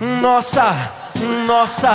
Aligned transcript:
Nossa, 0.00 0.72
nossa, 1.46 1.90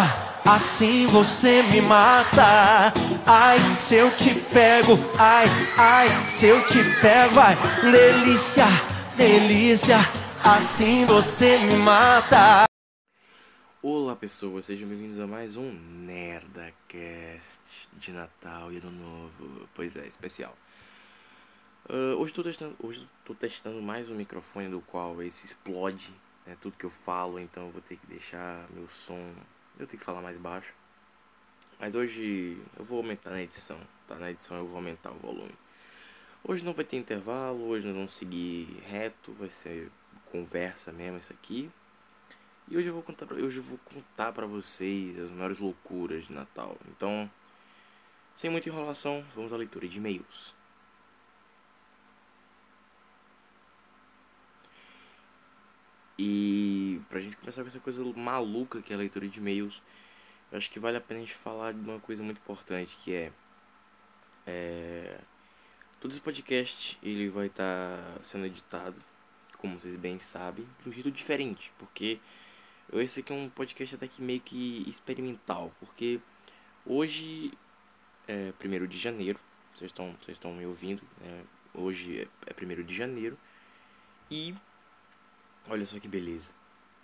assim 0.46 1.08
você 1.08 1.64
me 1.64 1.82
mata. 1.82 2.94
Ai, 3.26 3.58
se 3.80 3.96
eu 3.96 4.16
te 4.16 4.36
pego, 4.54 4.94
ai, 5.18 5.48
ai, 5.76 6.30
se 6.30 6.46
eu 6.46 6.64
te 6.68 6.84
pego, 7.02 7.40
ai, 7.40 7.56
delícia, 7.82 8.66
delícia, 9.18 9.98
assim 10.44 11.04
você 11.08 11.58
me 11.58 11.78
mata. 11.78 12.66
Olá 13.82 14.16
pessoas, 14.16 14.68
sejam 14.68 14.88
bem-vindos 14.88 15.20
a 15.20 15.26
mais 15.26 15.58
um 15.58 15.72
Nerdacast 15.72 17.60
de 17.94 18.12
Natal 18.12 18.72
e 18.72 18.78
Ano 18.78 18.92
Novo. 18.92 19.68
Pois 19.74 19.98
é, 19.98 20.06
especial. 20.06 20.56
Uh, 21.90 22.14
hoje 22.20 22.30
estou 22.30 22.44
testando, 22.44 22.76
hoje 22.84 23.08
tô 23.26 23.34
testando 23.34 23.82
mais 23.82 24.08
um 24.12 24.14
microfone 24.14 24.70
do 24.70 24.80
qual 24.80 25.24
esse 25.24 25.48
explode 25.48 26.14
né, 26.46 26.58
tudo 26.62 26.78
que 26.78 26.86
eu 26.86 26.90
falo, 26.90 27.40
então 27.40 27.68
eu 27.68 27.72
vou 27.72 27.82
ter 27.82 27.98
que 27.98 28.08
deixar 28.08 28.68
meu 28.72 28.88
som, 28.88 29.34
eu 29.80 29.88
tenho 29.88 30.00
que 30.00 30.06
falar 30.06 30.22
mais 30.22 30.38
baixo. 30.38 30.74
Mas 31.80 31.94
hoje 31.94 32.58
eu 32.78 32.86
vou 32.86 33.00
aumentar 33.00 33.32
na 33.32 33.42
edição, 33.42 33.80
tá? 34.08 34.16
Na 34.16 34.32
edição 34.32 34.58
eu 34.58 34.66
vou 34.66 34.78
aumentar 34.78 35.12
o 35.12 35.16
volume. 35.16 35.56
Hoje 36.44 36.64
não 36.64 36.74
vai 36.74 36.86
ter 36.86 36.96
intervalo, 36.96 37.68
hoje 37.68 37.86
nós 37.86 37.96
vamos 37.96 38.14
seguir 38.14 38.82
reto, 38.88 39.34
vai 39.34 39.50
ser 39.50 39.92
conversa 40.32 40.92
mesmo 40.92 41.18
isso 41.18 41.34
aqui. 41.34 41.70
E 42.68 42.78
hoje 42.78 42.88
eu 42.88 42.94
vou 42.94 43.04
contar 43.04 43.26
pra, 43.26 43.36
hoje 43.36 43.58
eu 43.58 43.64
vou 43.64 43.78
contar 43.80 44.32
para 44.32 44.48
vocês 44.48 45.20
as 45.20 45.32
maiores 45.32 45.60
loucuras 45.60 46.28
de 46.28 46.34
Natal. 46.34 46.78
Então, 46.88 47.30
sem 48.34 48.50
muita 48.50 48.70
enrolação, 48.70 49.24
vamos 49.36 49.52
à 49.54 49.58
leitura 49.58 49.88
de 49.88 49.98
e-mails. 49.98 50.55
E 56.18 57.02
pra 57.10 57.20
gente 57.20 57.36
começar 57.38 57.62
com 57.62 57.68
essa 57.68 57.80
coisa 57.80 58.04
maluca 58.16 58.82
que 58.82 58.94
é 58.94 58.96
a 58.96 59.00
leitura 59.00 59.28
de 59.28 59.40
e-mails, 59.40 59.84
eu 60.52 60.58
acho 60.58 60.72
que 60.72 60.80
vale 60.80 60.98
a 60.98 61.02
pena 61.02 61.20
a 61.20 61.24
gente 61.24 61.34
falar 61.34 61.74
de 61.74 61.80
uma 61.80 62.00
coisa 62.00 62.24
muito 62.24 62.38
importante, 62.38 62.96
que 62.98 63.14
é, 63.14 63.32
é 64.48 65.20
todo 66.00 66.12
esse 66.12 66.22
podcast 66.22 66.98
ele 67.02 67.30
vai 67.30 67.48
estar 67.48 67.98
tá 67.98 68.24
sendo 68.24 68.46
editado, 68.46 68.96
como 69.58 69.80
vocês 69.80 69.96
bem 69.98 70.20
sabem, 70.20 70.66
de 70.82 70.90
um 70.90 70.92
jeito 70.94 71.12
diferente, 71.12 71.72
porque 71.78 72.20
esse 72.94 73.20
aqui 73.20 73.34
é 73.34 73.36
um 73.36 73.50
podcast 73.50 73.96
até 73.96 74.08
que 74.08 74.22
meio 74.22 74.40
que 74.40 74.88
experimental, 74.88 75.74
porque 75.80 76.20
hoje 76.86 77.52
é 78.28 78.54
1 78.64 78.88
de 78.88 78.98
janeiro, 78.98 79.40
vocês 79.74 79.92
estão, 79.92 80.16
vocês 80.22 80.38
estão 80.38 80.54
me 80.54 80.66
ouvindo, 80.66 81.02
né? 81.20 81.44
hoje 81.74 82.22
é, 82.22 82.52
é 82.52 82.82
1 82.82 82.84
de 82.84 82.96
janeiro, 82.96 83.38
e 84.30 84.56
olha 85.70 85.86
só 85.86 86.00
que 86.00 86.08
beleza. 86.08 86.54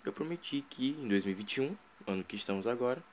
Eu 0.04 0.12
prometi 0.12 0.64
que 0.70 0.98
em 1.00 1.08
2021, 1.08 1.76
ano 2.08 2.24
que 2.24 2.36
estamos 2.36 2.66
agora, 2.68 3.04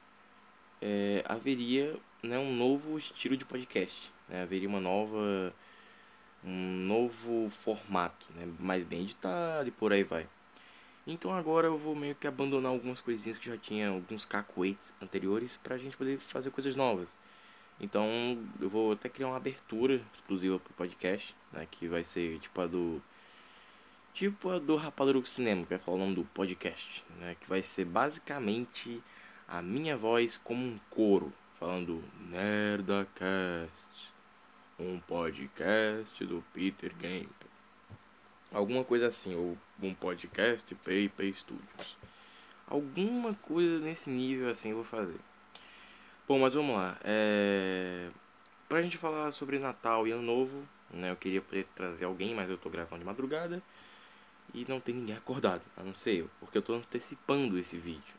é, 0.80 1.24
haveria 1.26 1.96
né, 2.22 2.38
um 2.38 2.54
novo 2.54 2.96
estilo 2.96 3.36
de 3.36 3.44
podcast, 3.44 4.12
né? 4.28 4.42
haveria 4.42 4.68
uma 4.68 4.80
nova 4.80 5.52
um 6.44 6.76
novo 6.86 7.50
formato, 7.50 8.26
né? 8.34 8.48
mais 8.58 8.84
bem 8.84 9.02
editado 9.02 9.68
e 9.68 9.72
por 9.72 9.92
aí 9.92 10.04
vai. 10.04 10.26
Então 11.06 11.32
agora 11.32 11.66
eu 11.66 11.78
vou 11.78 11.96
meio 11.96 12.14
que 12.14 12.26
abandonar 12.26 12.70
algumas 12.70 13.00
coisinhas 13.00 13.38
que 13.38 13.48
já 13.48 13.56
tinha, 13.56 13.88
alguns 13.88 14.24
cacoetes 14.24 14.92
anteriores, 15.02 15.58
pra 15.62 15.78
gente 15.78 15.96
poder 15.96 16.18
fazer 16.18 16.50
coisas 16.50 16.76
novas. 16.76 17.16
Então 17.80 18.06
eu 18.60 18.68
vou 18.68 18.92
até 18.92 19.08
criar 19.08 19.28
uma 19.28 19.36
abertura 19.36 20.02
exclusiva 20.12 20.58
pro 20.58 20.72
podcast, 20.74 21.34
né, 21.52 21.66
que 21.70 21.88
vai 21.88 22.02
ser 22.02 22.38
tipo 22.40 22.60
a 22.60 22.66
do. 22.66 23.02
Tipo 24.14 24.50
a 24.50 24.58
do 24.58 24.76
Rapadura 24.76 25.24
Cinema, 25.24 25.62
que 25.62 25.70
vai 25.70 25.78
falar 25.78 25.96
o 25.96 26.00
nome 26.00 26.14
do 26.16 26.24
podcast, 26.24 27.04
né? 27.20 27.36
Que 27.40 27.48
vai 27.48 27.62
ser 27.62 27.84
basicamente 27.84 29.00
a 29.46 29.62
minha 29.62 29.96
voz 29.96 30.36
como 30.42 30.64
um 30.64 30.78
coro, 30.90 31.32
falando 31.58 32.02
Nerdacast, 32.28 33.70
um 34.78 34.98
podcast 35.00 36.24
do 36.24 36.44
Peter 36.52 36.94
Game. 36.96 37.28
Alguma 38.52 38.82
coisa 38.82 39.06
assim, 39.08 39.34
ou 39.34 39.56
um 39.82 39.94
podcast 39.94 40.74
Paper 40.74 41.34
Studios. 41.34 41.96
Alguma 42.66 43.34
coisa 43.34 43.78
nesse 43.78 44.10
nível 44.10 44.50
assim 44.50 44.70
eu 44.70 44.76
vou 44.76 44.84
fazer. 44.84 45.18
Bom, 46.26 46.38
mas 46.38 46.52
vamos 46.54 46.76
lá. 46.76 46.98
É... 47.02 48.10
Pra 48.68 48.82
gente 48.82 48.98
falar 48.98 49.30
sobre 49.32 49.58
Natal 49.58 50.06
e 50.06 50.12
Ano 50.12 50.22
Novo, 50.22 50.68
né? 50.90 51.10
Eu 51.10 51.16
queria 51.16 51.40
poder 51.40 51.66
trazer 51.74 52.04
alguém, 52.04 52.34
mas 52.34 52.50
eu 52.50 52.58
tô 52.58 52.68
gravando 52.68 52.98
de 52.98 53.06
madrugada. 53.06 53.62
E 54.54 54.64
não 54.68 54.80
tem 54.80 54.94
ninguém 54.94 55.16
acordado, 55.16 55.62
a 55.76 55.82
não 55.82 55.94
ser 55.94 56.16
eu. 56.16 56.30
Porque 56.40 56.58
eu 56.58 56.62
tô 56.62 56.74
antecipando 56.74 57.58
esse 57.58 57.76
vídeo. 57.76 58.14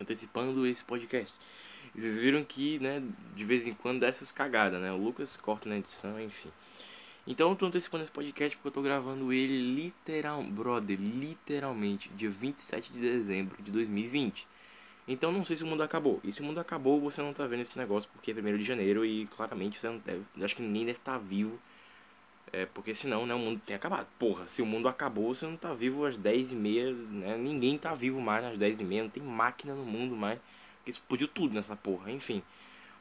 Antecipando 0.00 0.66
esse 0.66 0.84
podcast. 0.84 1.34
Vocês 1.94 2.18
viram 2.18 2.44
que, 2.44 2.78
né, 2.78 3.02
de 3.34 3.44
vez 3.44 3.66
em 3.66 3.74
quando 3.74 4.00
dá 4.00 4.08
essas 4.08 4.32
cagadas, 4.32 4.80
né? 4.80 4.92
O 4.92 4.96
Lucas 4.96 5.36
corta 5.36 5.68
na 5.68 5.78
edição, 5.78 6.20
enfim. 6.20 6.50
Então 7.26 7.50
eu 7.50 7.56
tô 7.56 7.66
antecipando 7.66 8.04
esse 8.04 8.12
podcast 8.12 8.56
porque 8.56 8.68
eu 8.68 8.72
tô 8.72 8.82
gravando 8.82 9.32
ele 9.32 9.74
literal, 9.74 10.42
brother, 10.42 10.98
literalmente, 11.00 12.10
dia 12.10 12.28
27 12.28 12.92
de 12.92 13.00
dezembro 13.00 13.62
de 13.62 13.70
2020. 13.70 14.46
Então 15.08 15.32
não 15.32 15.44
sei 15.44 15.56
se 15.56 15.62
o 15.64 15.66
mundo 15.66 15.82
acabou. 15.82 16.20
E 16.22 16.32
se 16.32 16.40
o 16.40 16.44
mundo 16.44 16.60
acabou, 16.60 17.00
você 17.00 17.22
não 17.22 17.32
tá 17.32 17.46
vendo 17.46 17.60
esse 17.60 17.78
negócio 17.78 18.10
porque 18.12 18.30
é 18.30 18.34
1 18.34 18.58
de 18.58 18.64
janeiro 18.64 19.06
e 19.06 19.26
claramente 19.26 19.78
você 19.78 19.88
não 19.88 19.98
deve. 19.98 20.22
Acho 20.42 20.56
que 20.56 20.62
ninguém 20.62 20.84
deve 20.84 20.98
estar 20.98 21.12
tá 21.12 21.18
vivo. 21.18 21.58
É, 22.56 22.66
porque 22.66 22.94
senão, 22.94 23.26
né, 23.26 23.34
o 23.34 23.38
mundo 23.38 23.60
tem 23.66 23.74
acabado. 23.74 24.06
Porra, 24.16 24.46
se 24.46 24.62
o 24.62 24.66
mundo 24.66 24.86
acabou, 24.86 25.34
você 25.34 25.44
não 25.44 25.56
tá 25.56 25.74
vivo 25.74 26.04
às 26.06 26.16
10 26.16 26.52
e 26.52 26.54
meia, 26.54 26.92
né? 26.92 27.36
Ninguém 27.36 27.76
tá 27.76 27.94
vivo 27.94 28.20
mais 28.20 28.44
às 28.44 28.56
10 28.56 28.78
e 28.78 28.84
meia, 28.84 29.02
não 29.02 29.10
tem 29.10 29.22
máquina 29.24 29.74
no 29.74 29.84
mundo 29.84 30.14
mais. 30.14 30.38
Porque 30.76 30.90
explodiu 30.90 31.26
tudo 31.26 31.52
nessa 31.52 31.74
porra, 31.74 32.12
enfim. 32.12 32.44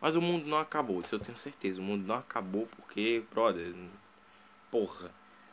Mas 0.01 0.15
o 0.15 0.21
mundo 0.21 0.47
não 0.47 0.57
acabou, 0.57 1.01
isso 1.01 1.13
eu 1.13 1.19
tenho 1.19 1.37
certeza. 1.37 1.79
O 1.79 1.83
mundo 1.83 2.03
não 2.07 2.15
acabou 2.15 2.67
porque, 2.75 3.23
brother, 3.31 3.75
porra. 4.71 5.11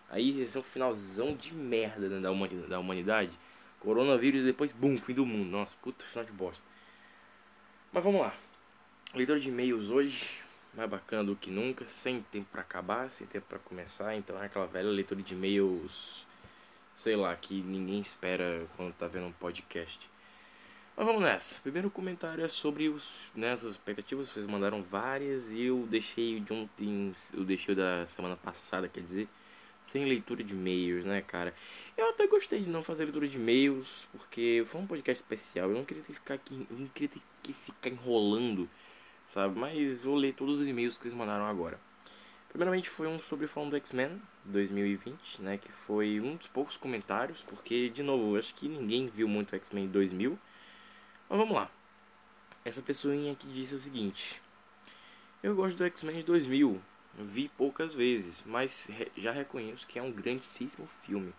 Aí 0.09 0.41
esse 0.41 0.57
é 0.57 0.61
um 0.61 0.65
finalzão 0.65 1.37
de 1.37 1.55
merda 1.55 2.09
né, 2.09 2.21
da, 2.21 2.31
humanidade, 2.31 2.69
da 2.71 2.79
humanidade. 2.81 3.33
Coronavírus 3.81 4.45
depois, 4.45 4.73
bum, 4.73 4.97
fim 4.97 5.13
do 5.13 5.27
mundo. 5.27 5.51
Nossa, 5.51 5.77
puta 5.83 6.07
final 6.07 6.25
de 6.25 6.33
bosta. 6.33 6.65
Mas 7.93 8.03
vamos 8.03 8.23
lá. 8.23 8.35
Leitura 9.15 9.39
de 9.39 9.49
e-mails 9.49 9.91
hoje, 9.91 10.40
mais 10.75 10.89
bacana 10.89 11.25
do 11.25 11.37
que 11.37 11.51
nunca, 11.51 11.87
sem 11.89 12.23
tempo 12.23 12.49
para 12.51 12.63
acabar, 12.63 13.11
sem 13.11 13.27
tempo 13.27 13.47
para 13.49 13.59
começar. 13.59 14.15
Então 14.17 14.41
é 14.43 14.47
aquela 14.47 14.67
velha 14.67 14.89
leitura 14.89 15.23
de 15.23 15.35
e-mails, 15.35 16.27
sei 16.97 17.17
lá, 17.17 17.35
que 17.37 17.61
ninguém 17.63 18.01
espera 18.01 18.67
quando 18.77 18.93
tá 18.95 19.07
vendo 19.07 19.27
um 19.27 19.33
podcast. 19.33 20.09
Mas 20.97 21.07
vamos 21.07 21.23
nessa. 21.23 21.59
Primeiro 21.61 21.91
comentário 21.91 22.45
é 22.45 22.49
sobre 22.49 22.89
os, 22.89 23.09
né, 23.35 23.53
as 23.53 23.63
expectativas. 23.63 24.29
Vocês 24.29 24.47
mandaram 24.47 24.83
várias 24.83 25.51
e 25.51 25.63
eu 25.63 25.87
deixei 25.89 26.41
de 26.41 26.53
ontem, 26.53 27.13
eu 27.33 27.45
deixei 27.45 27.75
da 27.75 28.07
semana 28.07 28.37
passada, 28.37 28.89
quer 28.89 29.01
dizer, 29.01 29.29
sem 29.83 30.05
leitura 30.05 30.45
de 30.45 30.53
e-mails, 30.53 31.05
né, 31.05 31.23
cara? 31.23 31.55
Eu 31.97 32.11
até 32.11 32.27
gostei 32.27 32.61
de 32.61 32.69
não 32.69 32.83
fazer 32.83 33.05
leitura 33.05 33.27
de 33.27 33.37
e-mails, 33.37 34.07
porque 34.13 34.65
foi 34.67 34.81
um 34.81 34.87
podcast 34.87 35.23
especial. 35.23 35.71
Eu 35.71 35.77
não 35.77 35.85
queria 35.85 36.03
ter 36.03 36.13
que 36.13 36.19
ficar 36.19 36.35
aqui, 36.35 36.67
eu 36.71 36.77
não 36.77 36.87
queria 36.89 37.09
ter 37.09 37.23
que 37.43 37.53
ficar 37.53 37.89
enrolando, 37.89 38.69
sabe? 39.31 39.59
Mas 39.59 40.03
vou 40.03 40.17
ler 40.17 40.35
todos 40.35 40.61
os 40.61 40.67
e-mails 40.67 40.99
que 40.99 41.05
eles 41.07 41.17
mandaram 41.17 41.47
agora. 41.47 41.79
Primeiramente 42.49 42.91
foi 42.91 43.07
um 43.07 43.19
sobre 43.21 43.47
falando 43.47 43.71
do 43.71 43.77
X-Men 43.77 44.21
2020, 44.45 45.41
né, 45.41 45.57
que 45.57 45.71
foi 45.71 46.21
um 46.21 46.35
dos 46.35 46.49
poucos 46.49 46.77
comentários, 46.77 47.41
porque 47.43 47.89
de 47.91 48.03
novo, 48.03 48.37
acho 48.37 48.53
que 48.55 48.69
ninguém 48.69 49.07
viu 49.07 49.29
muito 49.29 49.55
X-Men 49.55 49.87
2000. 49.87 50.37
Mas 51.29 51.39
vamos 51.39 51.55
lá. 51.55 51.71
Essa 52.65 52.83
pessoinha 52.83 53.33
aqui 53.33 53.47
disse 53.47 53.75
o 53.75 53.79
seguinte: 53.79 54.43
Eu 55.43 55.55
gosto 55.55 55.77
do 55.77 55.85
X-Men 55.85 56.25
2000. 56.25 56.81
Vi 57.19 57.49
poucas 57.57 57.95
vezes, 57.95 58.43
mas 58.45 58.89
já 59.17 59.31
reconheço 59.31 59.87
que 59.87 59.99
é 59.99 60.03
um 60.03 60.13
grandíssimo 60.13 60.89
filme. 61.05 61.33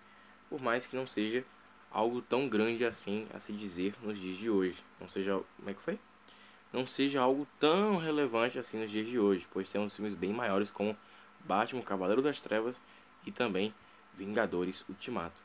Por 0.49 0.61
mais 0.61 0.85
que 0.85 0.95
não 0.95 1.07
seja 1.07 1.45
algo 1.89 2.21
tão 2.21 2.47
grande 2.47 2.85
assim 2.85 3.27
a 3.33 3.39
se 3.39 3.51
dizer 3.53 3.95
nos 4.01 4.17
dias 4.17 4.38
de 4.38 4.49
hoje. 4.49 4.77
Não 4.99 5.09
seja. 5.09 5.41
Como 5.57 5.69
é 5.69 5.73
que 5.73 5.81
foi? 5.81 5.99
Não 6.71 6.88
seja 6.88 7.21
algo 7.21 7.47
tão 7.59 7.97
relevante 7.97 8.57
assim 8.57 8.79
nos 8.79 8.89
dias 8.89 9.07
de 9.07 9.19
hoje, 9.19 9.47
pois 9.51 9.69
temos 9.69 9.95
filmes 9.95 10.13
bem 10.13 10.31
maiores 10.31 10.71
como 10.71 10.95
Batman, 11.41 11.81
Cavaleiro 11.81 12.21
das 12.21 12.39
Trevas 12.39 12.81
e 13.25 13.31
também 13.31 13.73
Vingadores 14.13 14.85
Ultimato. 14.88 15.41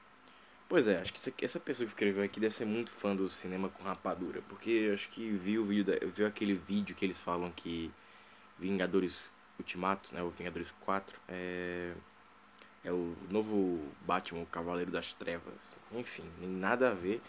Pois 0.68 0.88
é, 0.88 1.00
acho 1.00 1.12
que 1.12 1.44
essa 1.44 1.60
pessoa 1.60 1.86
que 1.86 1.92
escreveu 1.92 2.24
aqui 2.24 2.40
deve 2.40 2.54
ser 2.54 2.64
muito 2.64 2.90
fã 2.90 3.14
do 3.14 3.28
cinema 3.28 3.68
com 3.68 3.84
rapadura, 3.84 4.42
porque 4.48 4.90
acho 4.92 5.08
que 5.10 5.30
viu, 5.30 5.64
viu, 5.64 5.84
viu 6.12 6.26
aquele 6.26 6.54
vídeo 6.54 6.94
que 6.94 7.04
eles 7.04 7.20
falam 7.20 7.52
que 7.52 7.90
Vingadores 8.58 9.30
Ultimato, 9.58 10.12
né, 10.12 10.22
o 10.22 10.30
Vingadores 10.30 10.74
4, 10.80 11.18
é, 11.28 11.92
é 12.84 12.90
o 12.90 13.14
novo 13.30 13.80
Batman, 14.02 14.42
o 14.42 14.46
Cavaleiro 14.46 14.90
das 14.90 15.14
Trevas. 15.14 15.78
Enfim, 15.92 16.24
nem 16.40 16.48
nada 16.48 16.90
a 16.90 16.94
ver. 16.94 17.20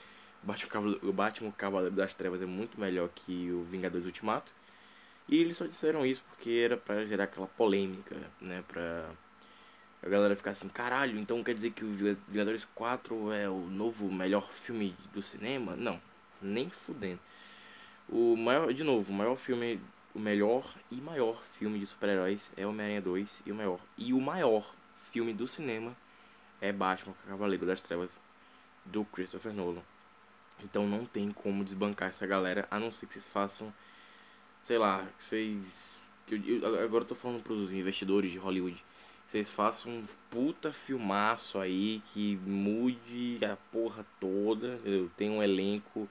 Batman, 0.43 0.97
o 1.03 1.11
Batman, 1.13 1.51
Cavaleiro 1.51 1.95
das 1.95 2.13
Trevas 2.13 2.41
é 2.41 2.45
muito 2.45 2.79
melhor 2.79 3.09
que 3.09 3.51
o 3.51 3.63
Vingadores 3.63 4.05
Ultimato. 4.05 4.51
E 5.27 5.37
eles 5.41 5.57
só 5.57 5.65
disseram 5.65 6.05
isso 6.05 6.23
porque 6.29 6.51
era 6.51 6.77
para 6.77 7.05
gerar 7.05 7.25
aquela 7.25 7.47
polêmica, 7.47 8.15
né, 8.39 8.63
pra 8.67 9.09
A 10.01 10.07
galera 10.09 10.35
fica 10.35 10.51
assim, 10.51 10.69
caralho, 10.69 11.19
então 11.19 11.43
quer 11.43 11.53
dizer 11.53 11.71
que 11.71 11.83
o 11.83 12.17
Vingadores 12.27 12.65
4 12.75 13.31
é 13.31 13.49
o 13.49 13.59
novo 13.67 14.11
melhor 14.11 14.49
filme 14.51 14.95
do 15.13 15.21
cinema? 15.21 15.75
Não, 15.75 15.99
nem 16.41 16.69
fudendo. 16.69 17.19
O 18.07 18.37
maior, 18.37 18.73
de 18.73 18.83
novo, 18.83 19.11
o 19.11 19.15
maior 19.15 19.35
filme, 19.35 19.81
o 20.15 20.19
melhor 20.19 20.73
e 20.91 20.95
maior 20.95 21.41
filme 21.59 21.79
de 21.79 21.85
super-heróis 21.85 22.51
é 22.55 22.65
Homem-Aranha 22.65 23.01
2 23.01 23.43
e 23.45 23.51
o 23.51 23.55
maior. 23.55 23.79
E 23.97 24.13
o 24.13 24.21
maior 24.21 24.73
filme 25.11 25.33
do 25.33 25.47
cinema 25.47 25.95
é 26.61 26.71
Batman, 26.71 27.13
Cavaleiro 27.27 27.65
das 27.65 27.81
Trevas, 27.81 28.19
do 28.85 29.03
Christopher 29.05 29.53
Nolan. 29.53 29.81
Então 30.63 30.87
não 30.87 31.05
tem 31.05 31.31
como 31.31 31.63
desbancar 31.63 32.09
essa 32.09 32.25
galera, 32.25 32.67
a 32.71 32.79
não 32.79 32.91
ser 32.91 33.05
que 33.05 33.13
vocês 33.13 33.27
façam, 33.27 33.73
sei 34.63 34.77
lá, 34.77 35.05
que 35.17 35.23
vocês. 35.23 35.97
Eu, 36.29 36.43
eu, 36.43 36.83
agora 36.83 37.03
eu 37.03 37.07
tô 37.07 37.15
falando 37.15 37.41
pros 37.43 37.71
investidores 37.71 38.31
de 38.31 38.37
Hollywood. 38.37 38.83
Que 39.25 39.31
vocês 39.31 39.51
façam 39.51 39.91
um 39.91 40.07
puta 40.31 40.71
filmaço 40.71 41.59
aí 41.59 42.01
que 42.13 42.37
mude 42.37 43.39
a 43.45 43.57
porra 43.71 44.05
toda. 44.19 44.75
Entendeu? 44.75 45.11
Tem 45.17 45.29
um 45.29 45.43
elenco 45.43 46.09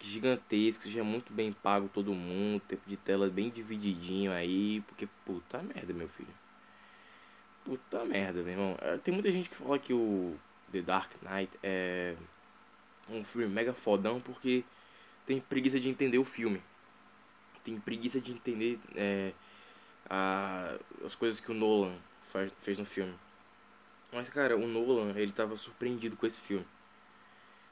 gigantesco, 0.00 0.84
seja 0.84 1.02
muito 1.02 1.32
bem 1.32 1.52
pago 1.52 1.88
todo 1.88 2.12
mundo, 2.12 2.60
tempo 2.68 2.82
de 2.86 2.96
tela 2.96 3.28
bem 3.28 3.48
divididinho 3.50 4.32
aí, 4.32 4.82
porque 4.82 5.08
puta 5.24 5.62
merda, 5.62 5.92
meu 5.92 6.08
filho. 6.08 6.28
Puta 7.64 8.04
merda, 8.04 8.42
meu 8.42 8.52
irmão. 8.52 8.76
É, 8.80 8.96
tem 8.98 9.12
muita 9.14 9.32
gente 9.32 9.48
que 9.48 9.56
fala 9.56 9.78
que 9.78 9.92
o 9.92 10.36
The 10.70 10.82
Dark 10.82 11.10
Knight 11.22 11.58
é 11.62 12.14
um 13.08 13.24
filme 13.24 13.48
mega 13.48 13.72
fodão 13.72 14.20
porque 14.20 14.64
tem 15.24 15.40
preguiça 15.40 15.80
de 15.80 15.88
entender 15.88 16.18
o 16.18 16.24
filme. 16.24 16.62
Tem 17.64 17.78
preguiça 17.80 18.20
de 18.20 18.32
entender 18.32 18.78
é, 18.94 19.32
a, 20.08 20.78
as 21.04 21.14
coisas 21.14 21.40
que 21.40 21.50
o 21.50 21.54
Nolan 21.54 21.96
faz, 22.32 22.52
fez 22.60 22.78
no 22.78 22.84
filme. 22.84 23.14
Mas, 24.12 24.30
cara, 24.30 24.56
o 24.56 24.66
Nolan, 24.66 25.12
ele 25.18 25.32
tava 25.32 25.56
surpreendido 25.56 26.16
com 26.16 26.26
esse 26.26 26.40
filme. 26.40 26.66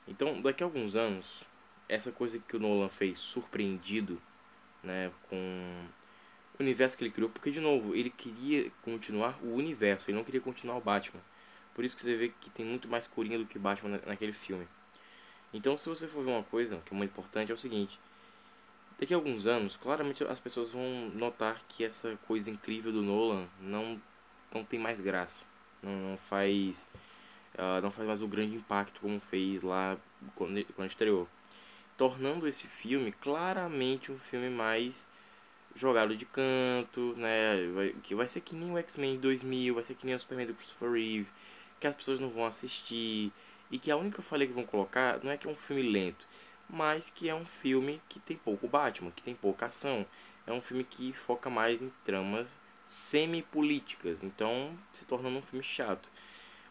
Então, 0.06 0.40
daqui 0.42 0.62
a 0.62 0.66
alguns 0.66 0.96
anos, 0.96 1.44
essa 1.88 2.10
coisa 2.10 2.38
que 2.38 2.56
o 2.56 2.60
Nolan 2.60 2.88
fez, 2.88 3.19
surpreendido, 3.19 4.20
né, 4.82 5.10
com 5.31 5.86
o 6.58 6.62
universo 6.62 6.96
que 6.96 7.04
ele 7.04 7.10
criou, 7.10 7.31
porque, 7.31 7.50
de 7.50 7.60
novo, 7.60 7.94
ele 7.94 8.10
queria 8.10 8.70
continuar 8.82 9.38
o 9.42 9.54
universo, 9.54 10.10
ele 10.10 10.16
não 10.16 10.25
queria 10.25 10.40
continuar 10.40 10.76
o 10.76 10.81
Batman. 10.81 11.22
Por 11.72 11.84
isso 11.84 11.96
que 11.96 12.02
você 12.02 12.16
vê 12.16 12.28
que 12.28 12.50
tem 12.50 12.64
muito 12.66 12.88
mais 12.88 13.06
Coringa 13.06 13.38
do 13.38 13.46
que 13.46 13.58
Batman 13.58 14.00
naquele 14.06 14.32
filme. 14.32 14.66
Então, 15.55 15.79
se 15.79 15.89
você 15.89 16.09
for 16.09 16.25
ver 16.25 16.33
uma 16.33 16.43
coisa 16.43 16.83
que 16.85 16.93
é 16.93 16.97
muito 16.97 17.12
importante, 17.12 17.53
é 17.53 17.55
o 17.55 17.59
seguinte: 17.59 17.99
daqui 18.99 19.15
a 19.15 19.17
alguns 19.17 19.47
anos, 19.47 19.77
claramente 19.77 20.25
as 20.25 20.41
pessoas 20.41 20.73
vão 20.73 21.11
notar 21.15 21.62
que 21.69 21.85
essa 21.85 22.19
coisa 22.27 22.51
incrível 22.51 22.93
do 22.93 23.01
Nolan 23.01 23.47
não, 23.61 24.01
não 24.53 24.65
tem 24.65 24.81
mais 24.81 25.01
graça, 25.01 25.47
não, 25.81 25.93
não 26.11 26.19
faz 26.19 26.85
uh, 27.55 27.81
não 27.81 27.91
faz 27.93 28.06
mais 28.06 28.21
o 28.21 28.29
grande 28.29 28.56
impacto 28.56 29.01
como 29.01 29.21
fez 29.21 29.62
lá 29.62 29.97
quando, 30.35 30.65
quando 30.75 30.89
estreou, 30.89 31.29
tornando 31.97 32.49
esse 32.49 32.67
filme 32.67 33.12
claramente 33.12 34.11
um 34.11 34.19
filme 34.19 34.51
mais 34.51 35.09
jogado 35.77 36.17
de 36.17 36.25
canto, 36.25 37.15
né? 37.17 37.69
Vai, 37.75 37.95
que 38.03 38.15
vai 38.15 38.27
ser 38.29 38.41
que 38.41 38.55
nem 38.56 38.73
o 38.73 38.79
X-Men 38.79 39.19
2000, 39.19 39.75
vai 39.75 39.85
ser 39.85 39.95
que 39.95 40.06
nem 40.06 40.15
o 40.15 40.21
Superman 40.21 40.47
do 40.47 40.55
Christopher 40.55 40.91
Reeve, 40.91 41.29
que 41.81 41.87
as 41.87 41.95
pessoas 41.95 42.21
não 42.21 42.31
vão 42.31 42.47
assistir 42.47 43.33
e 43.75 43.79
que 43.79 43.91
a 43.91 43.97
única 43.97 44.23
falha 44.23 44.47
que 44.47 44.53
vão 44.53 44.65
colocar 44.65 45.19
não 45.25 45.32
é 45.32 45.37
que 45.37 45.49
é 45.49 45.50
um 45.50 45.56
filme 45.56 45.82
lento, 45.82 46.29
mas 46.71 47.11
que 47.11 47.29
é 47.29 47.35
um 47.35 47.44
filme 47.44 48.00
que 48.09 48.21
tem 48.21 48.37
pouco 48.37 48.69
Batman, 48.69 49.11
que 49.11 49.21
tem 49.21 49.35
pouca 49.35 49.67
ação. 49.67 50.06
É 50.47 50.53
um 50.53 50.61
filme 50.61 50.85
que 50.85 51.12
foca 51.12 51.50
mais 51.50 51.82
em 51.82 51.93
tramas 52.05 52.56
semi-políticas, 52.85 54.23
então 54.23 54.79
se 54.93 55.05
tornando 55.05 55.38
um 55.38 55.43
filme 55.43 55.65
chato. 55.65 56.09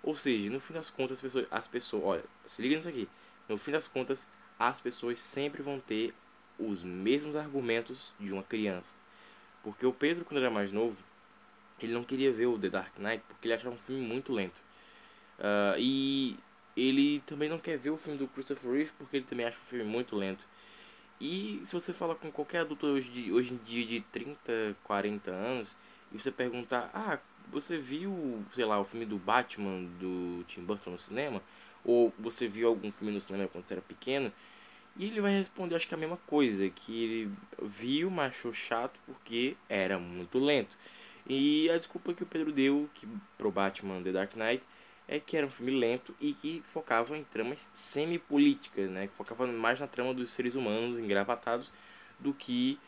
Ou 0.01 0.15
seja, 0.15 0.49
no 0.49 0.61
fim 0.61 0.73
das 0.73 0.89
contas, 0.89 1.17
as 1.17 1.21
pessoas, 1.21 1.47
as 1.51 1.67
pessoas, 1.67 2.03
olha, 2.05 2.23
se 2.45 2.61
liga 2.61 2.77
nisso 2.77 2.87
aqui. 2.87 3.09
No 3.49 3.57
fim 3.57 3.71
das 3.73 3.85
contas, 3.85 4.25
as 4.57 4.79
pessoas 4.79 5.19
sempre 5.19 5.61
vão 5.61 5.81
ter 5.81 6.13
os 6.57 6.83
mesmos 6.83 7.35
argumentos 7.35 8.13
de 8.17 8.31
uma 8.31 8.43
criança. 8.43 8.95
Porque 9.61 9.85
o 9.85 9.91
Pedro, 9.91 10.23
quando 10.23 10.37
era 10.37 10.49
mais 10.49 10.71
novo, 10.71 10.95
ele 11.81 11.91
não 11.91 12.05
queria 12.05 12.31
ver 12.31 12.45
o 12.45 12.57
The 12.57 12.69
Dark 12.69 12.97
Knight 12.97 13.25
porque 13.27 13.45
ele 13.45 13.55
achava 13.55 13.75
um 13.75 13.77
filme 13.77 14.01
muito 14.01 14.31
lento. 14.31 14.61
Uh, 15.37 15.75
e 15.77 16.39
ele 16.75 17.21
também 17.25 17.49
não 17.49 17.59
quer 17.59 17.77
ver 17.77 17.91
o 17.91 17.97
filme 17.97 18.17
do 18.17 18.27
Christopher 18.27 18.71
Reeve 18.71 18.91
porque 18.97 19.17
ele 19.17 19.25
também 19.25 19.45
acha 19.45 19.57
o 19.57 19.69
filme 19.69 19.85
muito 19.85 20.15
lento. 20.15 20.45
E 21.19 21.61
se 21.63 21.73
você 21.73 21.93
fala 21.93 22.15
com 22.15 22.31
qualquer 22.31 22.61
adulto 22.61 22.85
hoje, 22.85 23.09
de, 23.09 23.31
hoje 23.31 23.53
em 23.53 23.57
dia 23.65 23.85
de 23.85 24.01
30, 24.11 24.75
40 24.83 25.31
anos 25.31 25.75
e 26.11 26.19
você 26.19 26.31
perguntar: 26.31 26.89
Ah, 26.93 27.19
você 27.51 27.77
viu, 27.77 28.43
sei 28.55 28.65
lá, 28.65 28.79
o 28.79 28.83
filme 28.83 29.05
do 29.05 29.17
Batman 29.17 29.83
do 29.99 30.43
Tim 30.47 30.61
Burton 30.61 30.91
no 30.91 30.99
cinema? 30.99 31.41
Ou 31.85 32.13
você 32.17 32.47
viu 32.47 32.67
algum 32.67 32.91
filme 32.91 33.13
no 33.13 33.21
cinema 33.21 33.47
quando 33.47 33.65
você 33.65 33.75
era 33.75 33.81
pequeno? 33.81 34.31
E 34.95 35.05
ele 35.07 35.21
vai 35.21 35.31
responder, 35.31 35.75
acho 35.75 35.87
que 35.87 35.95
a 35.95 35.97
mesma 35.97 36.17
coisa, 36.27 36.69
que 36.69 37.03
ele 37.03 37.31
viu, 37.61 38.11
mas 38.11 38.29
achou 38.31 38.53
chato 38.53 38.99
porque 39.05 39.57
era 39.67 39.97
muito 39.97 40.37
lento. 40.37 40.77
E 41.27 41.69
a 41.69 41.77
desculpa 41.77 42.13
que 42.13 42.23
o 42.23 42.25
Pedro 42.25 42.51
deu 42.51 42.89
que 42.93 43.07
pro 43.37 43.51
Batman 43.51 44.01
The 44.03 44.11
Dark 44.11 44.35
Knight 44.35 44.63
é 45.07 45.19
que 45.19 45.35
era 45.37 45.45
um 45.45 45.49
filme 45.49 45.71
lento 45.71 46.15
e 46.19 46.33
que 46.33 46.63
focava 46.65 47.17
em 47.17 47.23
tramas 47.23 47.69
semi-políticas, 47.73 48.89
né? 48.89 49.07
Que 49.07 49.13
focava 49.13 49.45
mais 49.47 49.79
na 49.79 49.87
trama 49.87 50.13
dos 50.13 50.31
seres 50.31 50.55
humanos 50.55 50.97
engravatados 50.97 51.71
do 52.19 52.33
que 52.33 52.79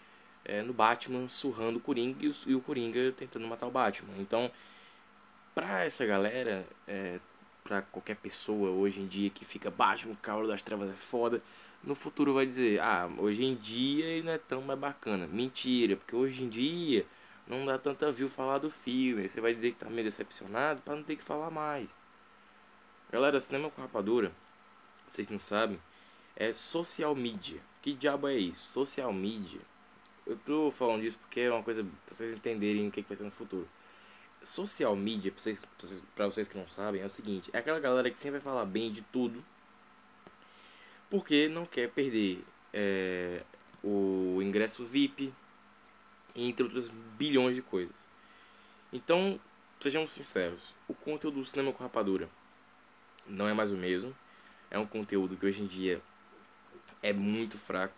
é, 0.45 0.61
no 0.61 0.73
Batman 0.73 1.27
surrando 1.27 1.77
o 1.77 1.81
Coringa 1.81 2.17
e 2.23 2.29
o, 2.29 2.35
e 2.47 2.55
o 2.55 2.61
Coringa 2.61 3.11
tentando 3.11 3.47
matar 3.47 3.67
o 3.67 3.71
Batman. 3.71 4.13
Então, 4.17 4.51
pra 5.53 5.85
essa 5.85 6.05
galera, 6.05 6.65
é, 6.87 7.19
pra 7.63 7.81
qualquer 7.81 8.15
pessoa 8.17 8.69
hoje 8.71 9.01
em 9.01 9.07
dia 9.07 9.29
que 9.29 9.43
fica 9.43 9.69
Batman, 9.71 10.13
o 10.13 10.17
Cavalo 10.17 10.47
das 10.47 10.61
Trevas 10.61 10.89
é 10.89 10.93
foda, 10.93 11.41
no 11.83 11.95
futuro 11.95 12.33
vai 12.33 12.45
dizer, 12.45 12.79
ah, 12.79 13.09
hoje 13.17 13.43
em 13.43 13.55
dia 13.55 14.05
ele 14.05 14.23
não 14.23 14.33
é 14.33 14.37
tão 14.37 14.61
mais 14.61 14.79
bacana. 14.79 15.27
Mentira, 15.27 15.95
porque 15.95 16.15
hoje 16.15 16.43
em 16.43 16.49
dia 16.49 17.05
não 17.47 17.65
dá 17.65 17.77
tanta 17.77 18.11
view 18.11 18.29
falar 18.29 18.57
do 18.59 18.69
filme. 18.69 19.27
Você 19.29 19.39
vai 19.41 19.53
dizer 19.53 19.71
que 19.71 19.77
tá 19.77 19.89
meio 19.89 20.03
decepcionado 20.03 20.81
para 20.81 20.95
não 20.95 21.03
ter 21.03 21.15
que 21.15 21.23
falar 21.23 21.51
mais. 21.51 22.04
Galera, 23.15 23.39
cinema 23.39 23.69
com 23.69 23.81
rapadura, 23.81 24.29
vocês 25.07 25.29
não 25.29 25.39
sabem, 25.39 25.79
é 26.35 26.51
social 26.51 27.15
media. 27.15 27.61
Que 27.81 27.93
diabo 27.93 28.27
é 28.27 28.35
isso? 28.35 28.73
Social 28.73 29.13
media. 29.13 29.61
Eu 30.27 30.37
tô 30.45 30.69
falando 30.69 31.01
disso 31.01 31.17
porque 31.19 31.39
é 31.39 31.49
uma 31.49 31.63
coisa 31.63 31.81
pra 31.81 32.13
vocês 32.13 32.33
entenderem 32.33 32.89
o 32.89 32.91
que, 32.91 33.01
que 33.01 33.07
vai 33.07 33.15
ser 33.15 33.23
no 33.23 33.31
futuro. 33.31 33.69
Social 34.43 34.93
media, 34.97 35.31
pra 35.31 35.41
vocês, 35.41 35.57
pra 35.57 35.69
vocês, 35.79 36.03
pra 36.13 36.25
vocês 36.25 36.47
que 36.49 36.57
não 36.57 36.67
sabem, 36.67 37.01
é 37.01 37.05
o 37.05 37.09
seguinte: 37.09 37.49
é 37.53 37.59
aquela 37.59 37.79
galera 37.79 38.11
que 38.11 38.19
sempre 38.19 38.39
vai 38.39 38.41
falar 38.41 38.65
bem 38.65 38.91
de 38.91 39.01
tudo 39.13 39.41
porque 41.09 41.47
não 41.47 41.65
quer 41.65 41.89
perder 41.91 42.43
é, 42.73 43.43
o 43.81 44.41
ingresso 44.41 44.83
VIP, 44.83 45.33
entre 46.35 46.65
outras 46.65 46.89
bilhões 47.17 47.55
de 47.55 47.61
coisas. 47.61 47.95
Então, 48.91 49.39
sejamos 49.79 50.11
sinceros: 50.11 50.75
o 50.85 50.93
conteúdo 50.93 51.39
do 51.39 51.45
cinema 51.45 51.71
com 51.71 51.81
rapadura 51.81 52.29
não 53.27 53.47
é 53.47 53.53
mais 53.53 53.71
o 53.71 53.75
mesmo. 53.75 54.15
É 54.69 54.79
um 54.79 54.85
conteúdo 54.85 55.37
que 55.37 55.45
hoje 55.45 55.61
em 55.61 55.67
dia 55.67 56.01
é 57.01 57.13
muito 57.13 57.57
fraco. 57.57 57.95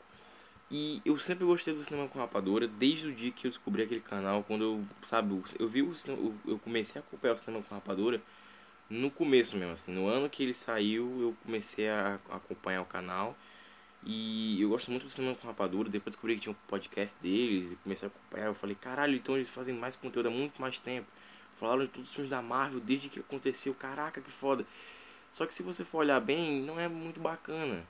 E 0.69 1.01
eu 1.05 1.17
sempre 1.17 1.46
gostei 1.46 1.74
do 1.74 1.81
cinema 1.81 2.10
com 2.10 2.19
rapadura 2.19 2.67
desde 2.67 3.07
o 3.07 3.15
dia 3.15 3.31
que 3.31 3.48
eu 3.48 3.51
descobri 3.51 3.84
aquele 3.84 4.01
canal. 4.01 4.43
Quando 4.43 4.63
eu, 4.63 4.86
sabe, 5.01 5.41
eu 5.57 5.67
vi 5.67 5.81
o 5.81 5.93
eu 6.46 6.60
comecei 6.60 7.01
a 7.01 7.03
acompanhar 7.03 7.36
o 7.36 7.38
cinema 7.38 7.63
com 7.63 7.74
rapadura 7.74 8.22
no 8.89 9.10
começo 9.10 9.55
mesmo, 9.55 9.74
assim. 9.74 9.93
No 9.93 10.07
ano 10.07 10.29
que 10.29 10.43
ele 10.43 10.53
saiu, 10.53 11.22
eu 11.22 11.36
comecei 11.43 11.89
a 11.89 12.19
acompanhar 12.29 12.81
o 12.81 12.86
canal. 12.86 13.36
E 14.05 14.62
eu 14.62 14.69
gosto 14.69 14.91
muito 14.91 15.03
do 15.03 15.10
cinema 15.10 15.36
com 15.36 15.48
rapadura. 15.48 15.89
Depois 15.89 16.13
descobri 16.13 16.36
que 16.36 16.41
tinha 16.41 16.51
um 16.53 16.67
podcast 16.67 17.17
deles 17.22 17.72
e 17.72 17.75
comecei 17.77 18.07
a 18.07 18.12
acompanhar. 18.12 18.48
Eu 18.48 18.55
falei, 18.55 18.75
caralho, 18.75 19.15
então 19.15 19.36
eles 19.36 19.50
fazem 19.50 19.74
mais 19.74 19.96
conteúdo 19.96 20.27
há 20.27 20.31
muito 20.31 20.62
mais 20.62 20.79
tempo. 20.79 21.07
Falaram 21.60 21.81
de 21.81 21.88
todos 21.88 22.10
os 22.10 22.13
filmes 22.13 22.29
da 22.29 22.41
Marvel 22.41 22.79
desde 22.79 23.10
que 23.10 23.19
aconteceu. 23.19 23.74
Caraca, 23.74 24.22
que 24.22 24.31
foda. 24.31 24.65
Só 25.31 25.46
que 25.46 25.53
se 25.53 25.63
você 25.63 25.84
for 25.84 26.00
olhar 26.00 26.19
bem, 26.19 26.62
não 26.62 26.79
é 26.79 26.88
muito 26.88 27.19
bacana. 27.19 27.86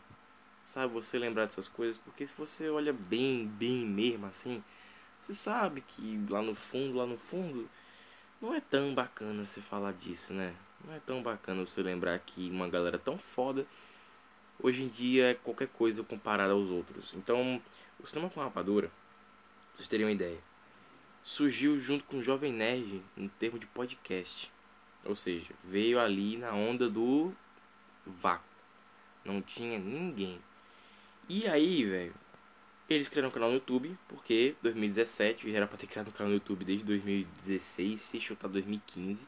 Sabe, 0.65 0.93
você 0.93 1.17
lembrar 1.17 1.45
dessas 1.45 1.67
coisas, 1.67 1.97
porque 1.97 2.27
se 2.27 2.35
você 2.37 2.69
olha 2.69 2.91
bem, 2.91 3.47
bem 3.47 3.85
mesmo 3.85 4.25
assim, 4.25 4.61
você 5.19 5.33
sabe 5.33 5.81
que 5.81 6.25
lá 6.29 6.41
no 6.41 6.53
fundo, 6.53 6.97
lá 6.97 7.05
no 7.05 7.17
fundo, 7.17 7.69
não 8.41 8.53
é 8.53 8.59
tão 8.59 8.93
bacana 8.93 9.45
você 9.45 9.61
falar 9.61 9.93
disso, 9.93 10.33
né? 10.33 10.53
Não 10.85 10.93
é 10.93 10.99
tão 10.99 11.23
bacana 11.23 11.65
você 11.65 11.81
lembrar 11.81 12.19
que 12.19 12.49
uma 12.49 12.67
galera 12.67 12.99
tão 12.99 13.17
foda 13.17 13.65
hoje 14.61 14.83
em 14.83 14.87
dia 14.87 15.31
é 15.31 15.33
qualquer 15.33 15.67
coisa 15.67 16.03
comparada 16.03 16.53
aos 16.53 16.69
outros. 16.69 17.13
Então, 17.13 17.61
o 17.99 18.07
cinema 18.07 18.29
com 18.29 18.41
rapadura, 18.41 18.91
vocês 19.75 19.87
terem 19.87 20.05
uma 20.05 20.11
ideia, 20.11 20.39
surgiu 21.23 21.79
junto 21.79 22.03
com 22.05 22.17
o 22.17 22.23
Jovem 22.23 22.51
Nerd 22.51 23.03
no 23.15 23.29
termo 23.29 23.59
de 23.59 23.65
podcast. 23.67 24.51
Ou 25.07 25.15
seja, 25.15 25.53
veio 25.63 25.99
ali 25.99 26.37
na 26.37 26.53
onda 26.53 26.89
do 26.89 27.33
vácuo. 28.05 28.45
Não 29.23 29.41
tinha 29.41 29.79
ninguém. 29.79 30.39
E 31.29 31.47
aí, 31.47 31.85
velho, 31.85 32.13
eles 32.89 33.07
criaram 33.07 33.29
um 33.29 33.31
canal 33.31 33.49
no 33.49 33.55
YouTube, 33.55 33.97
porque 34.07 34.55
2017 34.61 35.53
era 35.55 35.65
pra 35.65 35.77
ter 35.77 35.87
criado 35.87 36.09
um 36.09 36.11
canal 36.11 36.29
no 36.29 36.35
YouTube 36.35 36.65
desde 36.65 36.85
2016, 36.85 38.01
se 38.01 38.19
chutar 38.19 38.49
2015. 38.49 39.27